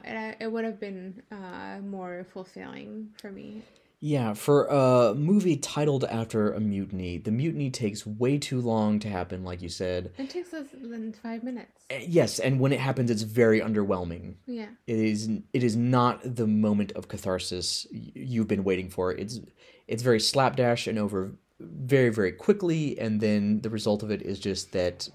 It, 0.04 0.38
it 0.40 0.52
would 0.52 0.66
have 0.66 0.80
been 0.80 1.24
uh, 1.32 1.80
more 1.82 2.26
fulfilling 2.32 3.10
for 3.20 3.32
me. 3.32 3.64
Yeah. 4.06 4.36
For 4.36 4.68
a 4.68 5.16
movie 5.16 5.58
titled 5.58 6.04
after 6.04 6.54
a 6.54 6.60
mutiny, 6.60 7.18
the 7.18 7.32
mutiny 7.32 7.72
takes 7.72 8.06
way 8.06 8.38
too 8.38 8.62
long 8.62 9.00
to 9.00 9.10
happen, 9.10 9.44
like 9.44 9.64
you 9.64 9.70
said. 9.70 10.12
It 10.20 10.30
takes 10.30 10.54
less 10.54 10.68
than 10.72 11.12
five 11.12 11.42
minutes. 11.44 11.86
Uh, 11.92 11.96
Yes, 12.08 12.38
and 12.38 12.60
when 12.60 12.72
it 12.72 12.80
happens, 12.80 13.10
it's 13.10 13.24
very 13.24 13.62
underwhelming. 13.62 14.36
Yeah. 14.46 14.68
It 14.86 15.00
is 15.00 15.28
it 15.54 15.64
is 15.64 15.76
not 15.76 16.36
the 16.36 16.46
moment 16.46 16.92
of 16.92 17.08
catharsis 17.08 17.88
you've 17.90 18.48
been 18.48 18.64
waiting 18.64 18.92
for. 18.92 19.12
It's 19.12 19.40
it's 19.88 20.04
very 20.04 20.20
slapdash 20.20 20.86
and 20.86 21.00
over 21.00 21.32
very 21.60 22.10
very 22.10 22.32
quickly, 22.32 23.00
and 23.00 23.20
then 23.20 23.62
the 23.62 23.72
result 23.72 24.04
of 24.04 24.12
it 24.12 24.22
is 24.22 24.40
just 24.40 24.72
that 24.74 25.10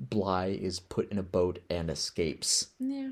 Bligh 0.00 0.58
is 0.60 0.80
put 0.80 1.12
in 1.12 1.18
a 1.18 1.22
boat 1.22 1.60
and 1.70 1.88
escapes. 1.88 2.70
Yeah. 2.80 3.10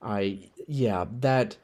I 0.00 0.50
yeah, 0.66 1.04
that 1.20 1.58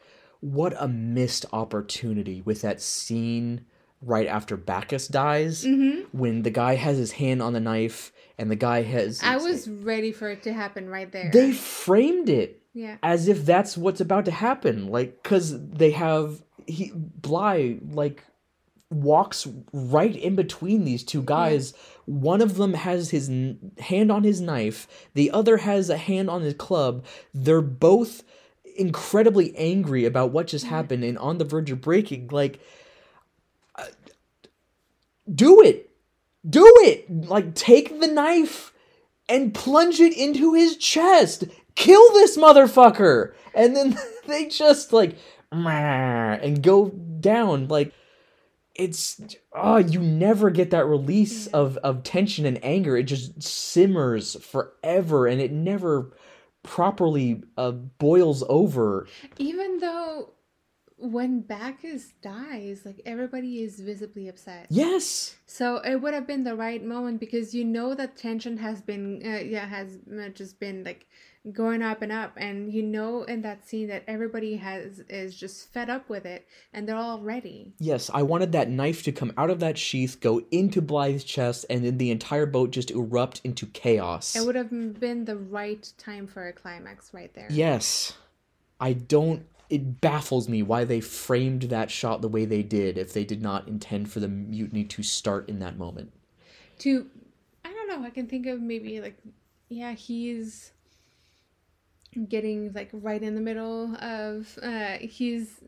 what 0.45 0.75
a 0.79 0.87
missed 0.89 1.47
opportunity 1.55 2.43
with 2.43 2.61
that 2.61 2.81
scene 2.83 3.65
right 4.03 4.27
after 4.27 4.57
Bacchus 4.59 5.09
dies 5.09 5.65
Mm-hmm. 5.65 6.17
when 6.19 6.43
the 6.43 6.51
guy 6.51 6.75
has 6.75 6.99
his 6.99 7.13
hand 7.13 7.41
on 7.41 7.55
the 7.55 7.61
knife 7.61 8.13
and 8.37 8.51
the 8.51 8.57
guy 8.57 8.83
has 8.83 9.21
I 9.23 9.37
was 9.39 9.67
ready 9.69 10.13
for 10.13 10.29
it 10.29 10.43
to 10.43 10.53
happen 10.53 10.89
right 10.91 11.11
there. 11.11 11.31
they 11.33 11.53
framed 11.53 12.29
it 12.29 12.61
yeah. 12.75 12.97
as 13.03 13.27
if 13.29 13.47
that's 13.47 13.79
what's 13.79 14.03
about 14.03 14.27
to 14.27 14.33
happen 14.33 14.89
like 14.89 15.23
cuz 15.23 15.59
they 15.59 15.93
have 15.93 16.43
he 16.67 16.93
Bligh 16.95 17.79
like 17.91 18.23
walks 18.91 19.47
right 19.73 20.15
in 20.15 20.37
between 20.37 20.85
these 20.85 21.03
two 21.03 21.23
guys 21.23 21.73
one 22.05 22.41
of 22.43 22.57
them 22.57 22.75
has 22.75 23.11
his 23.11 23.29
n- 23.31 23.73
hand 23.79 24.13
on 24.13 24.23
his 24.25 24.41
knife 24.41 24.87
the 25.15 25.31
other 25.31 25.57
has 25.57 25.89
a 25.91 25.97
hand 25.97 26.29
on 26.29 26.43
his 26.43 26.55
club 26.55 27.05
they're 27.33 27.63
both 27.63 28.23
incredibly 28.77 29.57
angry 29.57 30.05
about 30.05 30.31
what 30.31 30.47
just 30.47 30.67
happened 30.67 31.05
and 31.05 31.19
on 31.19 31.39
the 31.39 31.45
verge 31.45 31.71
of 31.71 31.81
breaking 31.81 32.29
like 32.29 32.61
uh, 33.77 33.87
do 35.33 35.63
it. 35.63 35.91
Do 36.49 36.65
it. 36.83 37.11
Like 37.11 37.55
take 37.55 38.01
the 38.01 38.07
knife 38.07 38.73
and 39.29 39.55
plunge 39.55 40.01
it 40.01 40.17
into 40.17 40.55
his 40.55 40.77
chest. 40.77 41.45
Kill 41.75 42.13
this 42.13 42.37
motherfucker. 42.37 43.33
And 43.55 43.75
then 43.75 43.99
they 44.27 44.47
just 44.47 44.93
like 44.93 45.17
and 45.51 46.63
go 46.63 46.89
down. 46.89 47.69
Like 47.69 47.93
it's 48.75 49.21
oh 49.53 49.77
you 49.77 50.01
never 50.01 50.51
get 50.51 50.71
that 50.71 50.87
release 50.87 51.47
of 51.49 51.77
of 51.79 52.03
tension 52.03 52.45
and 52.45 52.63
anger. 52.65 52.97
It 52.97 53.05
just 53.05 53.43
simmers 53.43 54.37
forever 54.45 55.27
and 55.27 55.41
it 55.41 55.53
never 55.53 56.13
properly 56.65 57.43
uh, 57.57 57.71
boils 57.71 58.43
over 58.49 59.07
Even 59.39 59.79
though 59.79 60.31
when 60.97 61.41
Bacchus 61.41 62.13
dies, 62.23 62.83
like 62.85 63.01
everybody 63.05 63.63
is 63.63 63.79
visibly 63.81 64.29
upset. 64.29 64.67
yes 64.71 65.37
So 65.47 65.77
it 65.79 66.01
would 66.01 66.15
have 66.15 66.27
been 66.27 66.45
the 66.45 66.57
right 66.57 66.83
moment 66.83 67.21
because 67.21 67.55
you 67.55 67.65
know 67.65 67.95
that 67.95 68.17
tension 68.17 68.57
has 68.59 68.81
been, 68.81 69.23
uh, 69.25 69.41
yeah, 69.45 69.67
has 69.67 69.99
uh, 70.13 70.29
just 70.31 70.59
been 70.59 70.83
like 70.85 71.07
going 71.53 71.83
up 71.83 72.01
and 72.01 72.11
up, 72.11 72.33
and 72.37 72.73
you 72.73 72.83
know 72.83 73.23
in 73.25 73.43
that 73.43 73.69
scene 73.69 73.89
that 73.89 74.03
everybody 74.09 74.57
has 74.57 75.01
is 75.09 75.37
just 75.37 75.73
fed 75.73 75.91
up 75.91 76.09
with 76.09 76.25
it, 76.25 76.47
and 76.73 76.89
they're 76.89 76.97
all 76.97 77.21
ready. 77.21 77.73
yes 77.79 78.11
i 78.15 78.23
wanted 78.23 78.53
that 78.53 78.71
knife 78.71 79.03
to 79.03 79.13
come 79.13 79.33
out 79.37 79.51
of 79.51 79.61
that 79.61 79.77
sheath 79.77 80.19
go 80.21 80.41
into 80.51 80.81
bligh's 80.81 81.25
chest 81.25 81.67
and 81.69 81.85
then 81.85 81.99
the 81.99 82.11
entire 82.11 82.47
boat 82.47 82.71
just 82.71 82.91
erupt 82.91 83.41
into 83.45 83.67
chaos 83.67 84.35
It 84.35 84.45
would 84.47 84.55
have 84.57 84.71
been 84.71 85.25
the 85.25 85.37
right 85.37 85.93
time 85.99 86.27
for 86.27 86.49
a 86.49 86.53
climax 86.53 87.13
right 87.13 87.33
there. 87.35 87.49
Yes. 87.51 88.15
I 88.81 88.93
don't 88.95 89.47
it 89.71 90.01
baffles 90.01 90.49
me 90.49 90.63
why 90.63 90.85
they 90.85 91.01
framed 91.01 91.63
that 91.63 91.91
shot 91.91 92.21
the 92.21 92.29
way 92.29 92.45
they 92.45 92.63
did 92.63 92.99
if 92.99 93.13
they 93.13 93.25
did 93.25 93.43
not 93.43 93.67
intend 93.67 94.11
for 94.11 94.21
the 94.21 94.29
mutiny 94.29 94.85
to 94.85 95.03
start 95.03 95.49
in 95.49 95.59
that 95.61 95.79
moment. 95.79 96.13
To, 96.81 97.07
I 97.65 97.73
don't 97.73 97.89
know. 97.89 98.07
I 98.07 98.11
can 98.11 98.27
think 98.27 98.47
of 98.47 98.61
maybe 98.61 99.01
like, 99.01 99.17
yeah, 99.71 99.93
he's 99.93 100.73
getting 102.29 102.73
like 102.73 102.91
right 102.93 103.23
in 103.23 103.35
the 103.35 103.41
middle 103.41 103.95
of. 103.97 104.59
uh 104.63 104.99
He's 105.01 105.61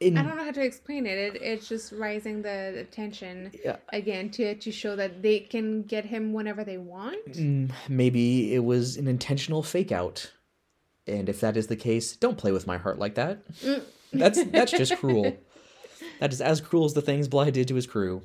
In 0.00 0.16
I 0.16 0.22
don't 0.22 0.36
know 0.36 0.44
how 0.44 0.52
to 0.52 0.62
explain 0.64 1.06
it. 1.06 1.18
it 1.18 1.42
it's 1.42 1.68
just 1.68 1.92
rising 1.92 2.42
the, 2.42 2.86
tension 2.90 3.50
Yeah. 3.64 3.76
again 3.92 4.30
to 4.30 4.54
to 4.54 4.70
show 4.72 4.94
that 4.96 5.22
they 5.22 5.40
can 5.40 5.82
get 5.82 6.04
him 6.04 6.32
whenever 6.32 6.62
they 6.64 6.78
want. 6.78 7.32
Mm, 7.32 7.70
maybe 7.88 8.54
it 8.54 8.64
was 8.64 8.96
an 8.96 9.08
intentional 9.08 9.62
fake 9.62 9.92
out. 9.92 10.32
And 11.06 11.28
if 11.28 11.40
that 11.40 11.56
is 11.56 11.66
the 11.68 11.76
case, 11.76 12.14
don't 12.16 12.36
play 12.38 12.52
with 12.52 12.66
my 12.66 12.76
heart 12.76 12.98
like 12.98 13.14
that. 13.16 13.36
Mm. 13.62 13.82
That's 14.12 14.44
that's 14.44 14.72
just 14.72 14.96
cruel. 15.00 15.36
That 16.20 16.32
is 16.32 16.40
as 16.40 16.60
cruel 16.60 16.84
as 16.84 16.94
the 16.94 17.02
things 17.02 17.28
Bligh 17.28 17.50
did 17.50 17.68
to 17.68 17.74
his 17.74 17.86
crew. 17.86 18.22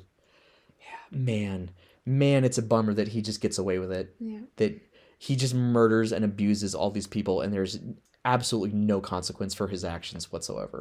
Yeah, 0.80 1.18
man. 1.18 1.70
Man, 2.06 2.44
it's 2.44 2.58
a 2.58 2.62
bummer 2.62 2.92
that 2.94 3.08
he 3.08 3.22
just 3.22 3.40
gets 3.40 3.56
away 3.58 3.78
with 3.78 3.90
it. 3.90 4.14
Yeah. 4.20 4.40
that 4.56 4.80
he 5.24 5.36
just 5.36 5.54
murders 5.54 6.12
and 6.12 6.24
abuses 6.24 6.74
all 6.74 6.90
these 6.90 7.06
people 7.06 7.40
and 7.40 7.52
there's 7.52 7.78
absolutely 8.26 8.72
no 8.78 9.00
consequence 9.00 9.54
for 9.54 9.68
his 9.68 9.84
actions 9.84 10.30
whatsoever. 10.32 10.80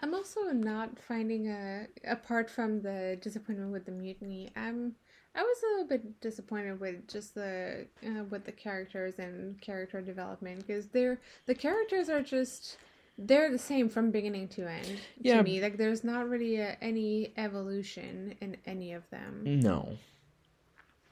I'm 0.00 0.14
also 0.14 0.40
not 0.52 0.98
finding 0.98 1.48
a 1.48 1.86
apart 2.16 2.50
from 2.50 2.82
the 2.82 3.18
disappointment 3.20 3.70
with 3.72 3.84
the 3.86 3.92
mutiny. 3.92 4.50
I'm 4.56 4.94
I 5.36 5.42
was 5.42 5.58
a 5.62 5.66
little 5.72 5.88
bit 5.88 6.20
disappointed 6.20 6.78
with 6.80 7.06
just 7.08 7.34
the 7.34 7.86
uh, 8.06 8.24
with 8.30 8.44
the 8.44 8.52
characters 8.52 9.14
and 9.18 9.60
character 9.60 10.00
development 10.00 10.66
because 10.66 10.86
they're 10.88 11.18
the 11.46 11.54
characters 11.54 12.08
are 12.08 12.22
just 12.22 12.78
they're 13.16 13.50
the 13.50 13.58
same 13.72 13.88
from 13.88 14.10
beginning 14.10 14.48
to 14.48 14.68
end 14.68 14.98
Yeah. 15.20 15.36
to 15.38 15.42
me. 15.44 15.60
Like 15.62 15.76
there's 15.76 16.02
not 16.02 16.28
really 16.28 16.56
a, 16.56 16.76
any 16.80 17.32
evolution 17.36 18.34
in 18.40 18.56
any 18.66 18.92
of 18.92 19.08
them. 19.10 19.42
No. 19.44 19.96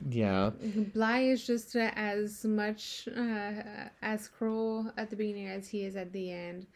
Yeah. 0.09 0.51
Bligh 0.95 1.21
is 1.21 1.47
just 1.47 1.77
uh, 1.77 1.91
as 1.95 2.45
much 2.45 3.09
uh, 3.17 3.89
as 4.03 4.29
cruel 4.29 4.93
at 4.97 5.11
the 5.11 5.17
beginning 5.17 5.49
as 5.49 5.69
he 5.69 5.85
is 5.85 5.97
at 5.97 6.13
the 6.13 6.31
end. 6.33 6.67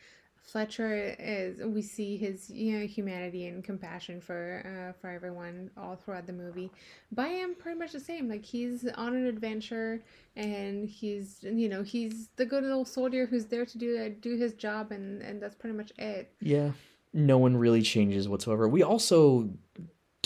Fletcher 0.43 1.17
is 1.19 1.61
we 1.61 1.83
see 1.83 2.17
his 2.17 2.49
you 2.51 2.79
know 2.79 2.87
humanity 2.87 3.47
and 3.49 3.65
compassion 3.65 4.21
for 4.21 4.63
uh, 4.65 4.93
for 5.01 5.11
everyone 5.11 5.71
all 5.77 5.97
throughout 5.97 6.27
the 6.27 6.33
movie. 6.33 6.71
Byam 7.11 7.57
pretty 7.57 7.79
much 7.79 7.91
the 7.93 7.99
same. 8.01 8.29
Like 8.29 8.45
he's 8.45 8.87
on 8.95 9.17
an 9.17 9.27
adventure 9.27 10.05
and 10.37 10.89
he's 10.89 11.39
you 11.43 11.69
know 11.69 11.83
he's 11.83 12.29
the 12.37 12.47
good 12.47 12.63
little 12.63 12.85
soldier 12.85 13.27
who's 13.27 13.47
there 13.47 13.67
to 13.67 13.79
do 13.79 14.09
do 14.21 14.37
his 14.37 14.55
job 14.55 14.93
and 14.93 15.21
and 15.21 15.43
that's 15.43 15.57
pretty 15.57 15.77
much 15.77 15.93
it. 15.99 16.33
Yeah. 16.41 16.73
no 17.13 17.39
one 17.39 17.57
really 17.57 17.83
changes 17.83 18.29
whatsoever. 18.29 18.69
We 18.69 18.83
also 18.85 19.51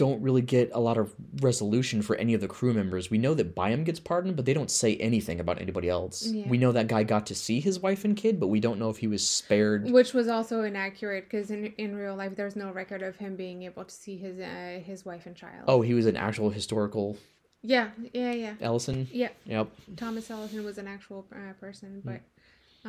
don't 0.01 0.23
really 0.23 0.41
get 0.41 0.71
a 0.73 0.81
lot 0.81 0.97
of 0.97 1.15
resolution 1.43 2.01
for 2.01 2.17
any 2.17 2.33
of 2.33 2.41
the 2.41 2.49
crew 2.49 2.73
members. 2.73 3.11
We 3.11 3.19
know 3.19 3.35
that 3.35 3.55
Byam 3.55 3.85
gets 3.85 4.01
pardoned, 4.01 4.35
but 4.37 4.47
they 4.47 4.55
don't 4.55 4.71
say 4.71 4.97
anything 4.97 5.41
about 5.41 5.61
anybody 5.61 5.89
else. 5.91 6.27
Yeah. 6.27 6.49
We 6.49 6.57
know 6.57 6.73
that 6.73 6.89
guy 6.89 7.03
got 7.05 7.27
to 7.27 7.35
see 7.35 7.61
his 7.61 7.79
wife 7.79 8.05
and 8.07 8.17
kid, 8.17 8.41
but 8.41 8.47
we 8.49 8.61
don't 8.61 8.79
know 8.79 8.89
if 8.89 8.97
he 8.97 9.07
was 9.07 9.23
spared. 9.29 9.91
Which 9.91 10.15
was 10.15 10.27
also 10.29 10.63
inaccurate 10.63 11.25
because 11.25 11.51
in 11.51 11.67
in 11.77 11.95
real 11.95 12.17
life 12.17 12.35
there's 12.35 12.57
no 12.57 12.71
record 12.73 13.03
of 13.03 13.17
him 13.17 13.37
being 13.37 13.63
able 13.65 13.85
to 13.85 13.95
see 13.95 14.17
his 14.17 14.41
uh, 14.41 14.81
his 14.85 15.05
wife 15.05 15.27
and 15.27 15.37
child. 15.37 15.65
Oh, 15.69 15.83
he 15.83 15.93
was 15.95 16.07
an 16.07 16.17
actual 16.17 16.49
historical 16.51 17.19
yeah, 17.63 17.91
yeah, 18.15 18.33
yeah, 18.33 18.55
Ellison. 18.63 19.07
yeah. 19.13 19.29
Yep. 19.45 19.69
Thomas 19.97 20.31
Ellison 20.31 20.65
was 20.65 20.79
an 20.79 20.89
actual 20.89 21.27
uh, 21.31 21.53
person, 21.61 21.91
Mm. 22.03 22.05
but 22.11 22.21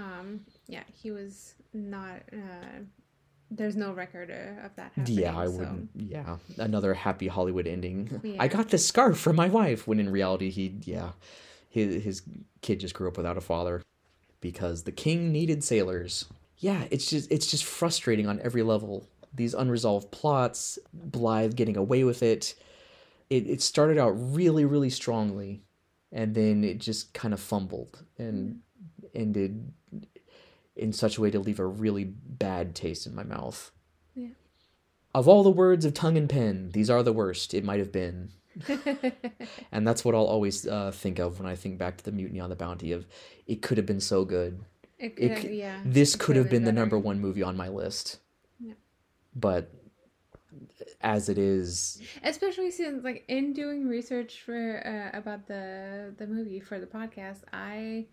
um, 0.01 0.39
yeah, 0.67 0.83
he 1.01 1.11
was 1.11 1.55
not. 1.73 2.21
Uh, 2.31 2.79
there's 3.51 3.75
no 3.75 3.91
record 3.91 4.31
uh, 4.31 4.65
of 4.65 4.75
that 4.77 4.93
happening. 4.95 5.19
Yeah, 5.19 5.37
I 5.37 5.45
so- 5.45 5.51
wouldn't. 5.51 5.89
Yeah, 5.95 6.37
another 6.57 6.93
happy 6.93 7.27
Hollywood 7.27 7.67
ending. 7.67 8.19
Yeah. 8.23 8.37
I 8.39 8.47
got 8.47 8.69
this 8.69 8.85
scarf 8.85 9.19
for 9.19 9.33
my 9.33 9.49
wife. 9.49 9.87
When 9.87 9.99
in 9.99 10.09
reality, 10.09 10.49
he 10.49 10.77
yeah, 10.83 11.11
his 11.69 12.03
his 12.03 12.21
kid 12.61 12.79
just 12.79 12.93
grew 12.93 13.07
up 13.07 13.17
without 13.17 13.37
a 13.37 13.41
father 13.41 13.81
because 14.39 14.83
the 14.83 14.91
king 14.91 15.31
needed 15.31 15.63
sailors. 15.63 16.25
Yeah, 16.57 16.85
it's 16.91 17.09
just 17.09 17.31
it's 17.31 17.47
just 17.47 17.65
frustrating 17.65 18.27
on 18.27 18.39
every 18.41 18.63
level. 18.63 19.07
These 19.33 19.53
unresolved 19.53 20.11
plots, 20.11 20.79
Bligh 20.93 21.47
getting 21.49 21.77
away 21.77 22.03
with 22.03 22.23
it. 22.23 22.55
It 23.29 23.47
it 23.47 23.61
started 23.61 23.97
out 23.97 24.11
really 24.11 24.65
really 24.65 24.89
strongly, 24.89 25.61
and 26.11 26.35
then 26.35 26.63
it 26.63 26.79
just 26.79 27.13
kind 27.13 27.33
of 27.33 27.39
fumbled 27.39 28.03
and 28.17 28.59
ended 29.13 29.73
in 30.75 30.93
such 30.93 31.17
a 31.17 31.21
way 31.21 31.29
to 31.31 31.39
leave 31.39 31.59
a 31.59 31.65
really 31.65 32.03
bad 32.05 32.75
taste 32.75 33.05
in 33.05 33.13
my 33.15 33.23
mouth. 33.23 33.71
Yeah. 34.15 34.29
Of 35.13 35.27
all 35.27 35.43
the 35.43 35.49
words 35.49 35.85
of 35.85 35.93
tongue 35.93 36.17
and 36.17 36.29
pen, 36.29 36.71
these 36.73 36.89
are 36.89 37.03
the 37.03 37.13
worst 37.13 37.53
it 37.53 37.63
might 37.63 37.79
have 37.79 37.91
been. 37.91 38.31
And 39.71 39.87
that's 39.87 40.03
what 40.03 40.13
I'll 40.15 40.25
always 40.25 40.67
uh, 40.67 40.91
think 40.91 41.19
of 41.19 41.39
when 41.39 41.47
I 41.47 41.55
think 41.55 41.77
back 41.77 41.97
to 41.97 42.03
the 42.03 42.11
Mutiny 42.11 42.39
on 42.41 42.49
the 42.49 42.55
Bounty 42.55 42.91
of 42.91 43.05
it 43.47 43.61
could 43.61 43.77
have 43.77 43.85
been 43.85 44.01
so 44.01 44.25
good. 44.25 44.59
It 44.99 45.13
It 45.17 45.35
could, 45.35 45.41
c- 45.43 45.59
yeah. 45.59 45.81
This 45.85 46.15
it 46.15 46.19
could 46.19 46.35
have 46.35 46.49
been 46.49 46.63
the 46.65 46.71
number 46.71 46.97
one 46.99 47.19
movie 47.19 47.43
on 47.43 47.55
my 47.55 47.69
list. 47.69 48.19
Yeah. 48.59 48.73
But 49.35 49.71
as 50.99 51.29
it 51.29 51.37
is, 51.37 52.01
especially 52.23 52.71
since 52.71 53.03
like 53.03 53.23
in 53.27 53.53
doing 53.53 53.87
research 53.87 54.41
for 54.41 54.85
uh, 54.85 55.17
about 55.17 55.47
the 55.47 56.13
the 56.17 56.27
movie 56.27 56.59
for 56.59 56.79
the 56.79 56.85
podcast 56.85 57.39
i 57.53 58.05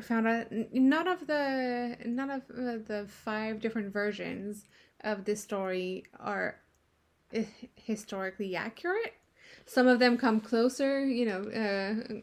found 0.00 0.26
out 0.26 0.46
none 0.72 1.08
of 1.08 1.26
the 1.26 1.96
none 2.06 2.30
of 2.30 2.42
uh, 2.50 2.78
the 2.86 3.06
five 3.08 3.60
different 3.60 3.92
versions 3.92 4.64
of 5.02 5.24
this 5.24 5.42
story 5.42 6.04
are 6.18 6.56
uh, 7.36 7.42
historically 7.76 8.56
accurate 8.56 9.14
some 9.66 9.86
of 9.86 9.98
them 9.98 10.16
come 10.16 10.40
closer 10.40 11.04
you 11.04 11.24
know 11.26 11.42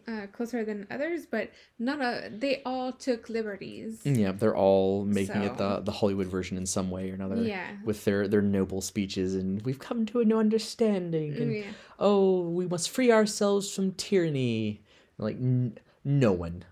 uh, 0.08 0.12
uh, 0.12 0.28
closer 0.28 0.64
than 0.64 0.88
others 0.90 1.26
but 1.26 1.52
none 1.80 2.02
of 2.02 2.40
they 2.40 2.62
all 2.66 2.92
took 2.92 3.30
liberties 3.30 4.02
yeah, 4.06 4.32
they're 4.32 4.56
all 4.56 5.06
making 5.06 5.42
it 5.44 5.58
the 5.58 5.82
the 5.82 5.92
Hollywood 5.92 6.28
version 6.28 6.58
in 6.58 6.66
some 6.66 6.90
way 6.90 7.10
or 7.12 7.14
another. 7.14 7.42
yeah 7.42 7.68
With 7.84 8.04
their, 8.06 8.28
their 8.28 8.42
noble 8.42 8.82
speeches 8.82 9.36
and 9.36 9.62
we've 9.64 9.80
come 9.80 10.06
to 10.08 10.20
an 10.22 10.32
understanding 10.34 11.36
and 11.36 11.54
yeah 11.54 11.64
oh, 12.00 12.42
we 12.42 12.68
must 12.68 12.90
free 12.90 13.12
ourselves 13.12 13.74
from 13.74 13.92
tyranny. 13.94 14.82
Like 15.18 15.38
n- 15.38 15.78
no 16.04 16.32
one, 16.32 16.64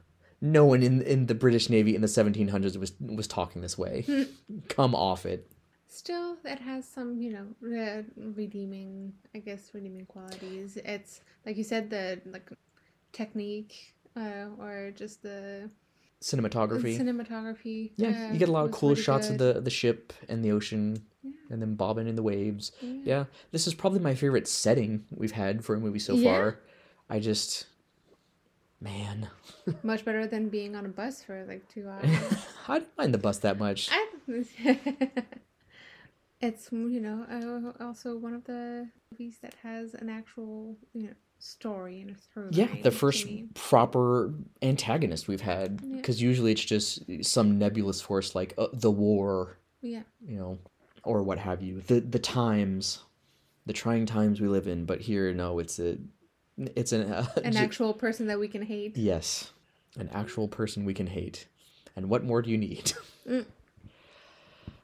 no 0.41 0.65
one 0.65 0.83
in 0.83 1.01
in 1.01 1.25
the 1.27 1.35
British 1.35 1.69
Navy 1.69 1.95
in 1.95 2.01
the 2.01 2.07
1700s 2.07 2.77
was 2.77 2.93
was 2.99 3.27
talking 3.27 3.61
this 3.61 3.77
way. 3.77 4.05
Come 4.69 4.93
off 4.95 5.25
it. 5.25 5.49
Still, 5.87 6.35
it 6.43 6.59
has 6.59 6.85
some, 6.85 7.21
you 7.21 7.31
know, 7.31 7.45
re- 7.61 8.03
redeeming, 8.17 9.13
I 9.33 9.39
guess, 9.39 9.69
redeeming 9.73 10.05
qualities. 10.05 10.77
It's 10.83 11.21
like 11.45 11.55
you 11.55 11.63
said, 11.63 11.89
the 11.89 12.19
like 12.25 12.49
technique, 13.13 13.95
uh, 14.17 14.47
or 14.59 14.91
just 14.95 15.21
the 15.23 15.69
Cinematography. 16.21 16.97
cinematography. 16.99 17.91
yeah, 17.97 18.27
uh, 18.29 18.33
you 18.33 18.39
get 18.39 18.49
a 18.49 18.51
lot 18.51 18.65
of 18.65 18.71
cool 18.71 18.95
shots 18.95 19.29
of 19.29 19.37
the 19.37 19.61
the 19.61 19.69
ship 19.69 20.11
and 20.27 20.43
the 20.43 20.51
ocean, 20.51 21.05
Yeah. 21.23 21.31
and 21.51 21.61
then 21.61 21.75
bobbing 21.75 22.07
in 22.07 22.15
the 22.15 22.23
waves. 22.23 22.71
Yeah. 22.81 22.93
Yeah, 23.05 23.25
this 23.51 23.67
is 23.67 23.73
probably 23.73 23.99
my 23.99 24.15
favorite 24.15 24.47
setting 24.47 25.05
we've 25.11 25.31
had 25.33 25.63
for 25.63 25.75
a 25.75 25.79
movie 25.79 25.99
so 25.99 26.15
Yeah. 26.15 26.31
far. 26.31 26.59
I 27.09 27.19
just, 27.19 27.67
man, 28.85 29.27
much 29.83 30.05
better 30.05 30.25
than 30.27 30.47
being 30.49 30.75
on 30.75 30.85
a 30.85 30.89
bus 30.89 31.21
for 31.23 31.43
like 31.45 31.67
two 31.67 31.89
hours. 31.93 32.05
I 32.67 32.79
don't 32.79 32.97
mind 32.97 33.13
the 33.13 33.17
bus 33.17 33.39
that 33.39 33.59
much. 33.59 33.89
I, 33.91 34.07
it's 36.41 36.69
you 36.71 36.99
know 37.01 37.73
also 37.79 38.15
one 38.17 38.33
of 38.33 38.43
the 38.45 38.87
movies 39.11 39.37
that 39.41 39.55
has 39.63 39.93
an 39.95 40.09
actual 40.09 40.77
you 40.93 41.03
know 41.07 41.13
story 41.39 42.01
and 42.01 42.11
a 42.11 42.15
through. 42.15 42.49
Yeah, 42.51 42.67
the 42.83 42.91
first 42.91 43.27
proper 43.55 44.33
antagonist 44.61 45.27
we've 45.27 45.41
had. 45.41 45.81
Yeah. 45.83 45.97
Because 45.97 46.21
usually 46.21 46.51
it's 46.51 46.63
just 46.63 47.03
some 47.23 47.57
nebulous 47.59 48.01
force 48.01 48.33
like 48.35 48.53
uh, 48.57 48.67
the 48.73 48.91
war, 48.91 49.57
Yeah. 49.81 50.03
you 50.25 50.37
know, 50.37 50.59
or 51.03 51.23
what 51.23 51.37
have 51.39 51.61
you. 51.61 51.81
The 51.81 51.99
the 51.99 52.19
times, 52.19 52.99
the 53.65 53.73
trying 53.73 54.05
times 54.05 54.39
we 54.41 54.47
live 54.47 54.67
in. 54.67 54.85
But 54.85 55.01
here, 55.01 55.33
no, 55.33 55.59
it's 55.59 55.77
a, 55.79 55.97
it's 56.57 56.91
an, 56.91 57.11
uh, 57.11 57.25
An 57.43 57.57
actual 57.57 57.93
person 57.93 58.27
that 58.27 58.39
we 58.39 58.47
can 58.47 58.61
hate. 58.61 58.95
yes, 58.97 59.51
an 59.97 60.09
actual 60.13 60.47
person 60.47 60.85
we 60.85 60.93
can 60.93 61.07
hate. 61.07 61.47
And 61.95 62.09
what 62.09 62.23
more 62.23 62.41
do 62.41 62.49
you 62.49 62.57
need? 62.57 62.93
Mm. 63.27 63.43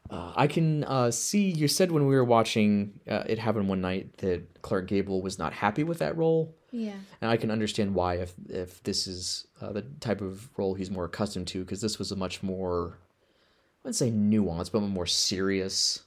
Uh, 0.09 0.33
I 0.35 0.47
can 0.47 0.83
uh, 0.83 1.09
see 1.11 1.49
you 1.51 1.67
said 1.69 1.91
when 1.91 2.05
we 2.05 2.15
were 2.15 2.25
watching 2.25 2.99
uh, 3.07 3.23
It 3.27 3.39
Happened 3.39 3.69
One 3.69 3.79
Night 3.79 4.17
that 4.17 4.61
Clark 4.61 4.87
Gable 4.87 5.21
was 5.21 5.39
not 5.39 5.53
happy 5.53 5.83
with 5.83 5.99
that 5.99 6.17
role. 6.17 6.53
Yeah. 6.71 6.95
And 7.21 7.31
I 7.31 7.37
can 7.37 7.49
understand 7.51 7.93
why 7.95 8.15
if 8.15 8.33
if 8.49 8.83
this 8.83 9.07
is 9.07 9.47
uh, 9.61 9.71
the 9.71 9.83
type 10.01 10.19
of 10.21 10.49
role 10.57 10.73
he's 10.73 10.91
more 10.91 11.05
accustomed 11.05 11.47
to, 11.49 11.59
because 11.63 11.79
this 11.81 11.97
was 11.97 12.11
a 12.11 12.15
much 12.17 12.43
more, 12.43 12.97
I 12.97 13.77
wouldn't 13.83 13.95
say 13.95 14.11
nuanced, 14.11 14.71
but 14.73 14.79
a 14.79 14.81
more 14.81 15.05
serious 15.05 16.01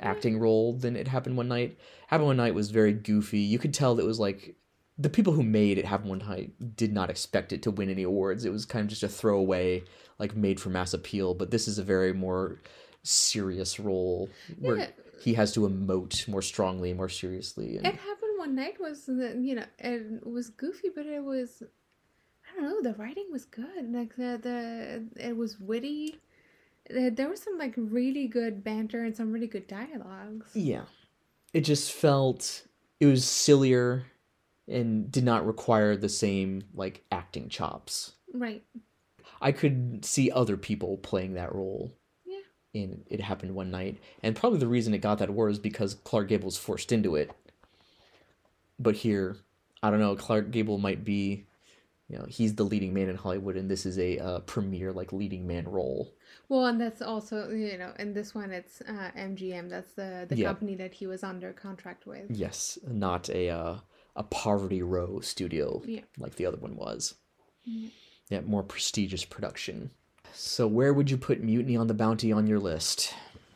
acting 0.00 0.38
role 0.38 0.74
than 0.74 0.94
it 0.96 1.08
happened 1.08 1.36
one 1.38 1.48
night. 1.48 1.78
Happened 2.08 2.26
one 2.26 2.36
night 2.36 2.54
was 2.54 2.70
very 2.70 2.92
goofy. 2.92 3.38
You 3.38 3.58
could 3.58 3.72
tell 3.72 3.94
that 3.94 4.02
it 4.02 4.06
was 4.06 4.20
like 4.20 4.54
the 4.98 5.10
people 5.10 5.32
who 5.32 5.42
made 5.42 5.78
it 5.78 5.84
happen 5.84 6.08
one 6.08 6.18
night 6.18 6.52
did 6.76 6.92
not 6.92 7.10
expect 7.10 7.52
it 7.52 7.62
to 7.62 7.70
win 7.70 7.90
any 7.90 8.02
awards. 8.02 8.44
It 8.44 8.52
was 8.52 8.64
kind 8.64 8.82
of 8.82 8.88
just 8.88 9.02
a 9.02 9.08
throwaway, 9.08 9.84
like 10.18 10.34
made 10.34 10.58
for 10.58 10.70
mass 10.70 10.94
appeal. 10.94 11.34
But 11.34 11.50
this 11.50 11.68
is 11.68 11.78
a 11.78 11.82
very 11.82 12.14
more 12.14 12.60
serious 13.02 13.78
role 13.78 14.30
where 14.58 14.76
Yeah. 14.76 14.88
he 15.20 15.34
has 15.34 15.52
to 15.52 15.60
emote 15.60 16.26
more 16.28 16.42
strongly, 16.42 16.94
more 16.94 17.10
seriously. 17.10 17.76
And... 17.76 17.86
It 17.86 17.94
happened 17.96 18.38
one 18.38 18.54
night 18.54 18.80
was 18.80 19.04
the 19.06 19.38
you 19.38 19.54
know 19.54 19.66
it 19.78 20.26
was 20.26 20.48
goofy, 20.50 20.88
but 20.94 21.06
it 21.06 21.22
was 21.22 21.62
I 22.50 22.60
don't 22.60 22.70
know 22.70 22.90
the 22.90 22.96
writing 22.96 23.26
was 23.30 23.44
good. 23.44 23.92
Like 23.92 24.16
the 24.16 24.40
the 24.42 25.28
it 25.28 25.36
was 25.36 25.60
witty. 25.60 26.20
There 26.88 27.10
there 27.10 27.28
was 27.28 27.42
some 27.42 27.58
like 27.58 27.74
really 27.76 28.28
good 28.28 28.64
banter 28.64 29.04
and 29.04 29.14
some 29.14 29.30
really 29.30 29.48
good 29.48 29.66
dialogues. 29.66 30.50
Yeah. 30.54 30.84
It 31.52 31.62
just 31.62 31.92
felt 31.92 32.66
it 32.98 33.06
was 33.06 33.24
sillier 33.26 34.06
and 34.68 35.10
did 35.10 35.24
not 35.24 35.46
require 35.46 35.96
the 35.96 36.08
same 36.08 36.62
like 36.74 37.04
acting 37.12 37.48
chops. 37.48 38.12
Right. 38.32 38.62
I 39.40 39.52
could 39.52 40.04
see 40.04 40.30
other 40.30 40.56
people 40.56 40.96
playing 40.98 41.34
that 41.34 41.54
role. 41.54 41.94
Yeah. 42.24 42.38
In 42.74 43.04
It 43.08 43.20
Happened 43.20 43.54
One 43.54 43.70
Night. 43.70 43.98
And 44.22 44.34
probably 44.34 44.58
the 44.58 44.66
reason 44.66 44.94
it 44.94 44.98
got 44.98 45.18
that 45.18 45.28
award 45.28 45.52
is 45.52 45.58
because 45.58 45.94
Clark 45.94 46.28
Gable 46.28 46.46
was 46.46 46.56
forced 46.56 46.90
into 46.92 47.16
it. 47.16 47.30
But 48.78 48.96
here, 48.96 49.36
I 49.82 49.90
don't 49.90 50.00
know, 50.00 50.16
Clark 50.16 50.50
Gable 50.50 50.78
might 50.78 51.04
be 51.04 51.46
you 52.08 52.16
know, 52.16 52.26
he's 52.28 52.54
the 52.54 52.62
leading 52.62 52.94
man 52.94 53.08
in 53.08 53.16
Hollywood 53.16 53.56
and 53.56 53.68
this 53.68 53.84
is 53.84 53.98
a 53.98 54.18
uh, 54.18 54.38
premier 54.40 54.92
like 54.92 55.12
leading 55.12 55.44
man 55.46 55.64
role. 55.66 56.14
Well, 56.48 56.66
and 56.66 56.80
that's 56.80 57.02
also 57.02 57.50
you 57.50 57.76
know 57.78 57.92
in 57.98 58.14
this 58.14 58.32
one 58.34 58.52
it's 58.52 58.80
uh, 58.82 59.10
MGM. 59.18 59.68
That's 59.68 59.92
the 59.94 60.24
the 60.28 60.36
Yeah. 60.36 60.46
company 60.46 60.76
that 60.76 60.94
he 60.94 61.08
was 61.08 61.24
under 61.24 61.52
contract 61.52 62.06
with. 62.06 62.30
Yes, 62.30 62.78
not 62.86 63.28
a 63.30 63.48
uh, 63.48 63.76
a 64.16 64.22
poverty 64.22 64.82
row 64.82 65.20
studio 65.20 65.82
Yeah. 65.86 66.00
like 66.18 66.36
the 66.36 66.46
other 66.46 66.56
one 66.58 66.76
was. 66.76 67.14
Yeah. 67.64 67.88
Yeah, 68.30 68.40
more 68.40 68.62
prestigious 68.64 69.24
production. 69.24 69.90
So 70.32 70.66
where 70.66 70.92
would 70.92 71.10
you 71.10 71.16
put 71.16 71.42
Mutiny 71.42 71.76
on 71.76 71.86
the 71.86 71.94
Bounty 71.94 72.32
on 72.32 72.46
your 72.46 72.58
list? 72.58 73.14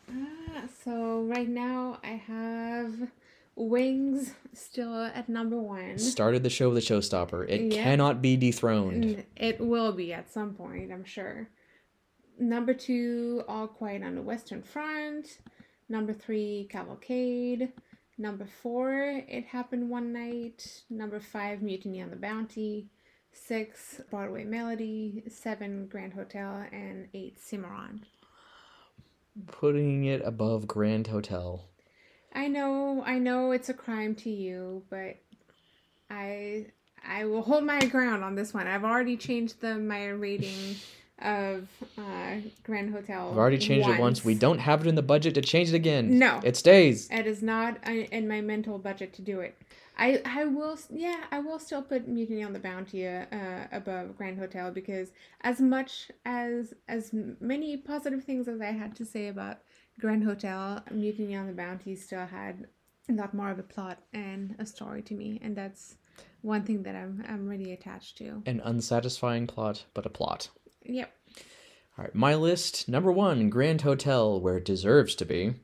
Ah, 0.09 0.65
so 0.85 1.23
right 1.23 1.49
now 1.49 1.99
I 2.05 2.12
have 2.12 3.11
Wings 3.57 4.32
still 4.55 4.95
at 4.95 5.28
number 5.28 5.59
one. 5.61 5.99
Started 5.99 6.43
the 6.43 6.51
show 6.51 6.69
with 6.70 6.78
a 6.78 6.81
showstopper. 6.81 7.49
It 7.49 7.73
Yeah. 7.73 7.82
cannot 7.82 8.23
be 8.23 8.37
dethroned. 8.37 9.24
It 9.37 9.61
will 9.61 9.93
be 9.93 10.12
at 10.12 10.31
some 10.31 10.55
point, 10.55 10.93
I'm 10.93 11.05
sure. 11.05 11.49
Number 12.39 12.73
two, 12.73 13.43
All 13.49 13.66
Quiet 13.69 14.03
on 14.03 14.15
the 14.15 14.23
Western 14.23 14.62
Front. 14.62 15.39
Number 15.89 16.12
three, 16.15 16.69
Cavalcade. 16.70 17.73
Number 18.21 18.45
four, 18.63 19.23
It 19.29 19.47
Happened 19.47 19.89
One 19.89 20.13
Night. 20.13 20.83
Number 20.91 21.21
five, 21.21 21.63
Mutiny 21.63 22.03
on 22.03 22.11
the 22.11 22.17
Bounty. 22.17 22.91
Six, 23.33 24.03
Broadway 24.11 24.45
Melody. 24.45 25.23
Seven, 25.31 25.87
Grand 25.87 26.13
Hotel. 26.13 26.67
And 26.71 27.09
eight, 27.15 27.41
Cimarron. 27.41 28.05
putting 29.47 30.05
it 30.05 30.21
above 30.25 30.67
Grand 30.67 31.07
Hotel. 31.07 31.65
I 32.35 32.49
know, 32.49 33.03
I 33.07 33.19
know 33.19 33.53
it's 33.53 33.71
a 33.71 33.75
crime 33.75 34.15
to 34.17 34.31
you, 34.31 34.85
but 34.91 35.17
I 36.11 36.67
I 37.07 37.25
will 37.25 37.43
hold 37.43 37.65
my 37.65 37.81
ground 37.87 38.23
on 38.23 38.35
this 38.35 38.53
one. 38.53 38.67
I've 38.67 38.85
already 38.85 39.17
changed 39.17 39.61
the 39.63 39.77
my 39.79 40.09
rating 40.09 40.77
of 41.23 41.69
uh, 41.99 42.37
Grand 42.65 42.93
Hotel. 42.93 43.31
I've 43.31 43.39
already 43.39 43.59
changed 43.59 43.89
it 43.89 43.99
once. 43.99 44.25
We 44.25 44.35
don't 44.35 44.59
have 44.59 44.83
it 44.83 44.87
in 44.87 44.95
the 44.95 45.03
budget 45.03 45.35
to 45.35 45.43
change 45.43 45.69
it 45.69 45.75
again. 45.75 46.19
No. 46.19 46.41
It 46.43 46.57
stays. 46.57 47.09
It 47.11 47.27
is 47.27 47.43
not 47.43 47.79
uh, 47.87 47.93
in 47.93 48.29
my 48.29 48.41
mental 48.41 48.79
budget 48.79 49.13
to 49.15 49.23
do 49.23 49.41
it. 49.41 49.57
I 49.99 50.23
I 50.25 50.45
will 50.47 50.79
yeah 50.89 51.25
I 51.31 51.41
will 51.41 51.59
still 51.59 51.83
put 51.83 52.09
Mutiny 52.09 52.43
on 52.43 52.55
the 52.55 52.59
Bounty 52.59 53.07
uh, 53.07 53.25
above 53.71 54.17
Grand 54.17 54.39
Hotel 54.39 54.71
because 54.71 55.13
as 55.43 55.61
much 55.61 56.11
as 56.25 56.73
as 56.89 57.11
many 57.13 57.77
positive 57.77 58.25
things 58.25 58.49
as 58.49 58.61
I 58.63 58.73
had 58.73 58.97
to 58.97 59.05
say 59.05 59.29
about 59.29 59.59
Grand 60.01 60.25
Hotel, 60.25 60.83
Mutiny 60.91 61.37
on 61.37 61.47
the 61.47 61.53
Bounty 61.53 61.95
still 61.95 62.27
had 62.27 62.67
a 63.11 63.13
lot 63.13 63.35
more 63.35 63.51
of 63.51 63.59
a 63.59 63.63
plot 63.63 63.99
and 64.15 64.57
a 64.59 64.65
story 64.65 65.03
to 65.03 65.15
me, 65.15 65.39
and 65.43 65.55
that's 65.55 65.97
one 66.41 66.63
thing 66.63 66.83
that 66.85 66.97
I'm 66.97 67.23
I'm 67.29 67.47
really 67.47 67.73
attached 67.73 68.17
to. 68.19 68.43
An 68.47 68.61
unsatisfying 68.65 69.47
plot, 69.47 69.85
but 69.93 70.07
a 70.07 70.11
plot. 70.11 70.49
Yep. 70.95 71.12
All 71.99 72.05
right, 72.05 72.15
my 72.15 72.35
list 72.35 72.89
number 72.89 73.12
one, 73.12 73.51
Grand 73.51 73.83
Hotel, 73.83 74.41
where 74.41 74.57
it 74.57 74.65
deserves 74.65 75.15
to 75.17 75.25
be. 75.25 75.55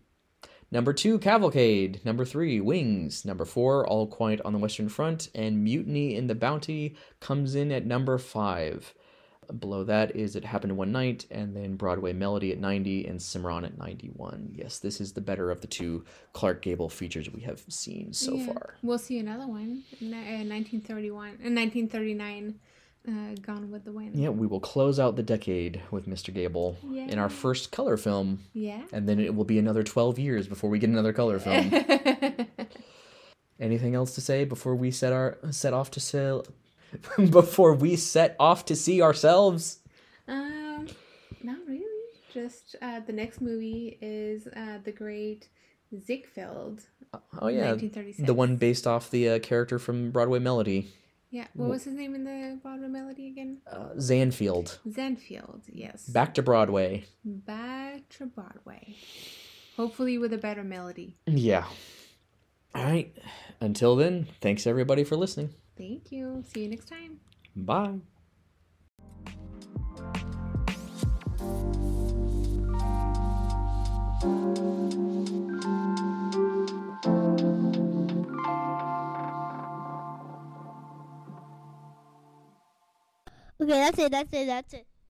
Number 0.70 0.92
two, 0.92 1.18
Cavalcade. 1.18 2.00
Number 2.04 2.24
three, 2.24 2.60
Wings. 2.60 3.24
Number 3.24 3.44
four, 3.44 3.86
All 3.86 4.06
Quiet 4.06 4.40
on 4.44 4.52
the 4.52 4.58
Western 4.58 4.88
Front. 4.88 5.30
And 5.34 5.62
Mutiny 5.62 6.14
in 6.16 6.26
the 6.26 6.34
Bounty 6.34 6.96
comes 7.20 7.54
in 7.54 7.70
at 7.70 7.86
number 7.86 8.18
five. 8.18 8.92
Below 9.60 9.84
that 9.84 10.16
is 10.16 10.34
It 10.34 10.44
Happened 10.44 10.76
One 10.76 10.90
Night, 10.90 11.24
and 11.30 11.54
then 11.56 11.76
Broadway 11.76 12.12
Melody 12.12 12.50
at 12.50 12.58
90 12.58 13.06
and 13.06 13.22
Cimarron 13.22 13.64
at 13.64 13.78
91. 13.78 14.50
Yes, 14.56 14.80
this 14.80 15.00
is 15.00 15.12
the 15.12 15.20
better 15.20 15.52
of 15.52 15.60
the 15.60 15.68
two 15.68 16.04
Clark 16.32 16.62
Gable 16.62 16.88
features 16.88 17.30
we 17.30 17.42
have 17.42 17.62
seen 17.68 18.12
so 18.12 18.34
Yeah. 18.34 18.46
far. 18.46 18.74
We'll 18.82 18.98
see 18.98 19.18
another 19.20 19.46
one 19.46 19.84
in 20.00 20.12
uh, 20.12 20.16
1931 20.42 21.28
and 21.44 21.54
1939. 21.54 22.58
Uh, 23.08 23.34
Gone 23.40 23.70
with 23.70 23.84
the 23.84 23.92
Wind. 23.92 24.16
Yeah, 24.18 24.30
we 24.30 24.46
will 24.48 24.58
close 24.60 24.98
out 24.98 25.14
the 25.14 25.22
decade 25.22 25.80
with 25.92 26.08
Mr. 26.08 26.34
Gable 26.34 26.76
in 26.92 27.18
our 27.20 27.28
first 27.28 27.70
color 27.70 27.96
film, 27.96 28.40
Yeah. 28.52 28.82
and 28.92 29.08
then 29.08 29.20
it 29.20 29.34
will 29.34 29.44
be 29.44 29.58
another 29.60 29.84
12 29.84 30.18
years 30.18 30.48
before 30.48 30.68
we 30.70 30.78
get 30.80 30.90
another 30.90 31.12
color 31.12 31.38
film. 31.38 31.70
Anything 33.60 33.94
else 33.94 34.14
to 34.16 34.20
say 34.20 34.44
before 34.44 34.74
we 34.74 34.90
set 34.90 35.12
our 35.12 35.38
set 35.50 35.72
off 35.72 35.90
to 35.92 36.00
sail 36.00 36.44
before 37.30 37.74
we 37.74 37.96
set 37.96 38.36
off 38.38 38.64
to 38.66 38.76
see 38.76 39.00
ourselves? 39.00 39.78
um, 40.28 40.86
not 41.42 41.56
really. 41.66 41.82
Just 42.34 42.76
uh, 42.82 43.00
the 43.06 43.12
next 43.14 43.40
movie 43.40 43.96
is 44.02 44.46
uh, 44.48 44.78
the 44.84 44.92
Great 44.92 45.48
Ziegfeld. 45.98 46.82
Oh 47.40 47.48
yeah, 47.48 47.74
the 48.18 48.34
one 48.34 48.56
based 48.56 48.86
off 48.86 49.10
the 49.10 49.28
uh, 49.30 49.38
character 49.38 49.78
from 49.78 50.10
Broadway 50.10 50.38
Melody, 50.40 50.92
Yeah. 51.36 51.48
What 51.52 51.68
was 51.68 51.84
his 51.84 51.92
name 51.92 52.14
in 52.14 52.24
the 52.24 52.58
Broadway 52.62 52.88
melody 52.88 53.28
again? 53.28 53.58
uh, 53.70 53.90
Zanfield. 53.98 54.78
Zenfield. 54.88 55.64
Yes. 55.70 56.06
Back 56.06 56.32
to 56.34 56.42
Broadway. 56.42 57.04
Back 57.24 58.08
to 58.16 58.24
Broadway. 58.24 58.96
Hopefully 59.76 60.16
with 60.16 60.32
a 60.32 60.38
better 60.38 60.64
melody. 60.64 61.18
Yeah. 61.26 61.66
All 62.74 62.84
right. 62.84 63.14
Until 63.60 63.96
then, 63.96 64.28
thanks 64.40 64.66
everybody 64.66 65.04
for 65.04 65.16
listening. 65.16 65.50
Thank 65.76 66.10
you. 66.10 66.42
See 66.46 66.62
you 66.62 66.70
next 66.70 66.88
time. 66.88 67.20
Bye. 67.54 68.00
Okay, 83.60 83.70
that's 83.72 83.98
it. 83.98 84.12
That's 84.12 84.32
it. 84.32 84.46
That's 84.46 84.74
it. 84.74 84.86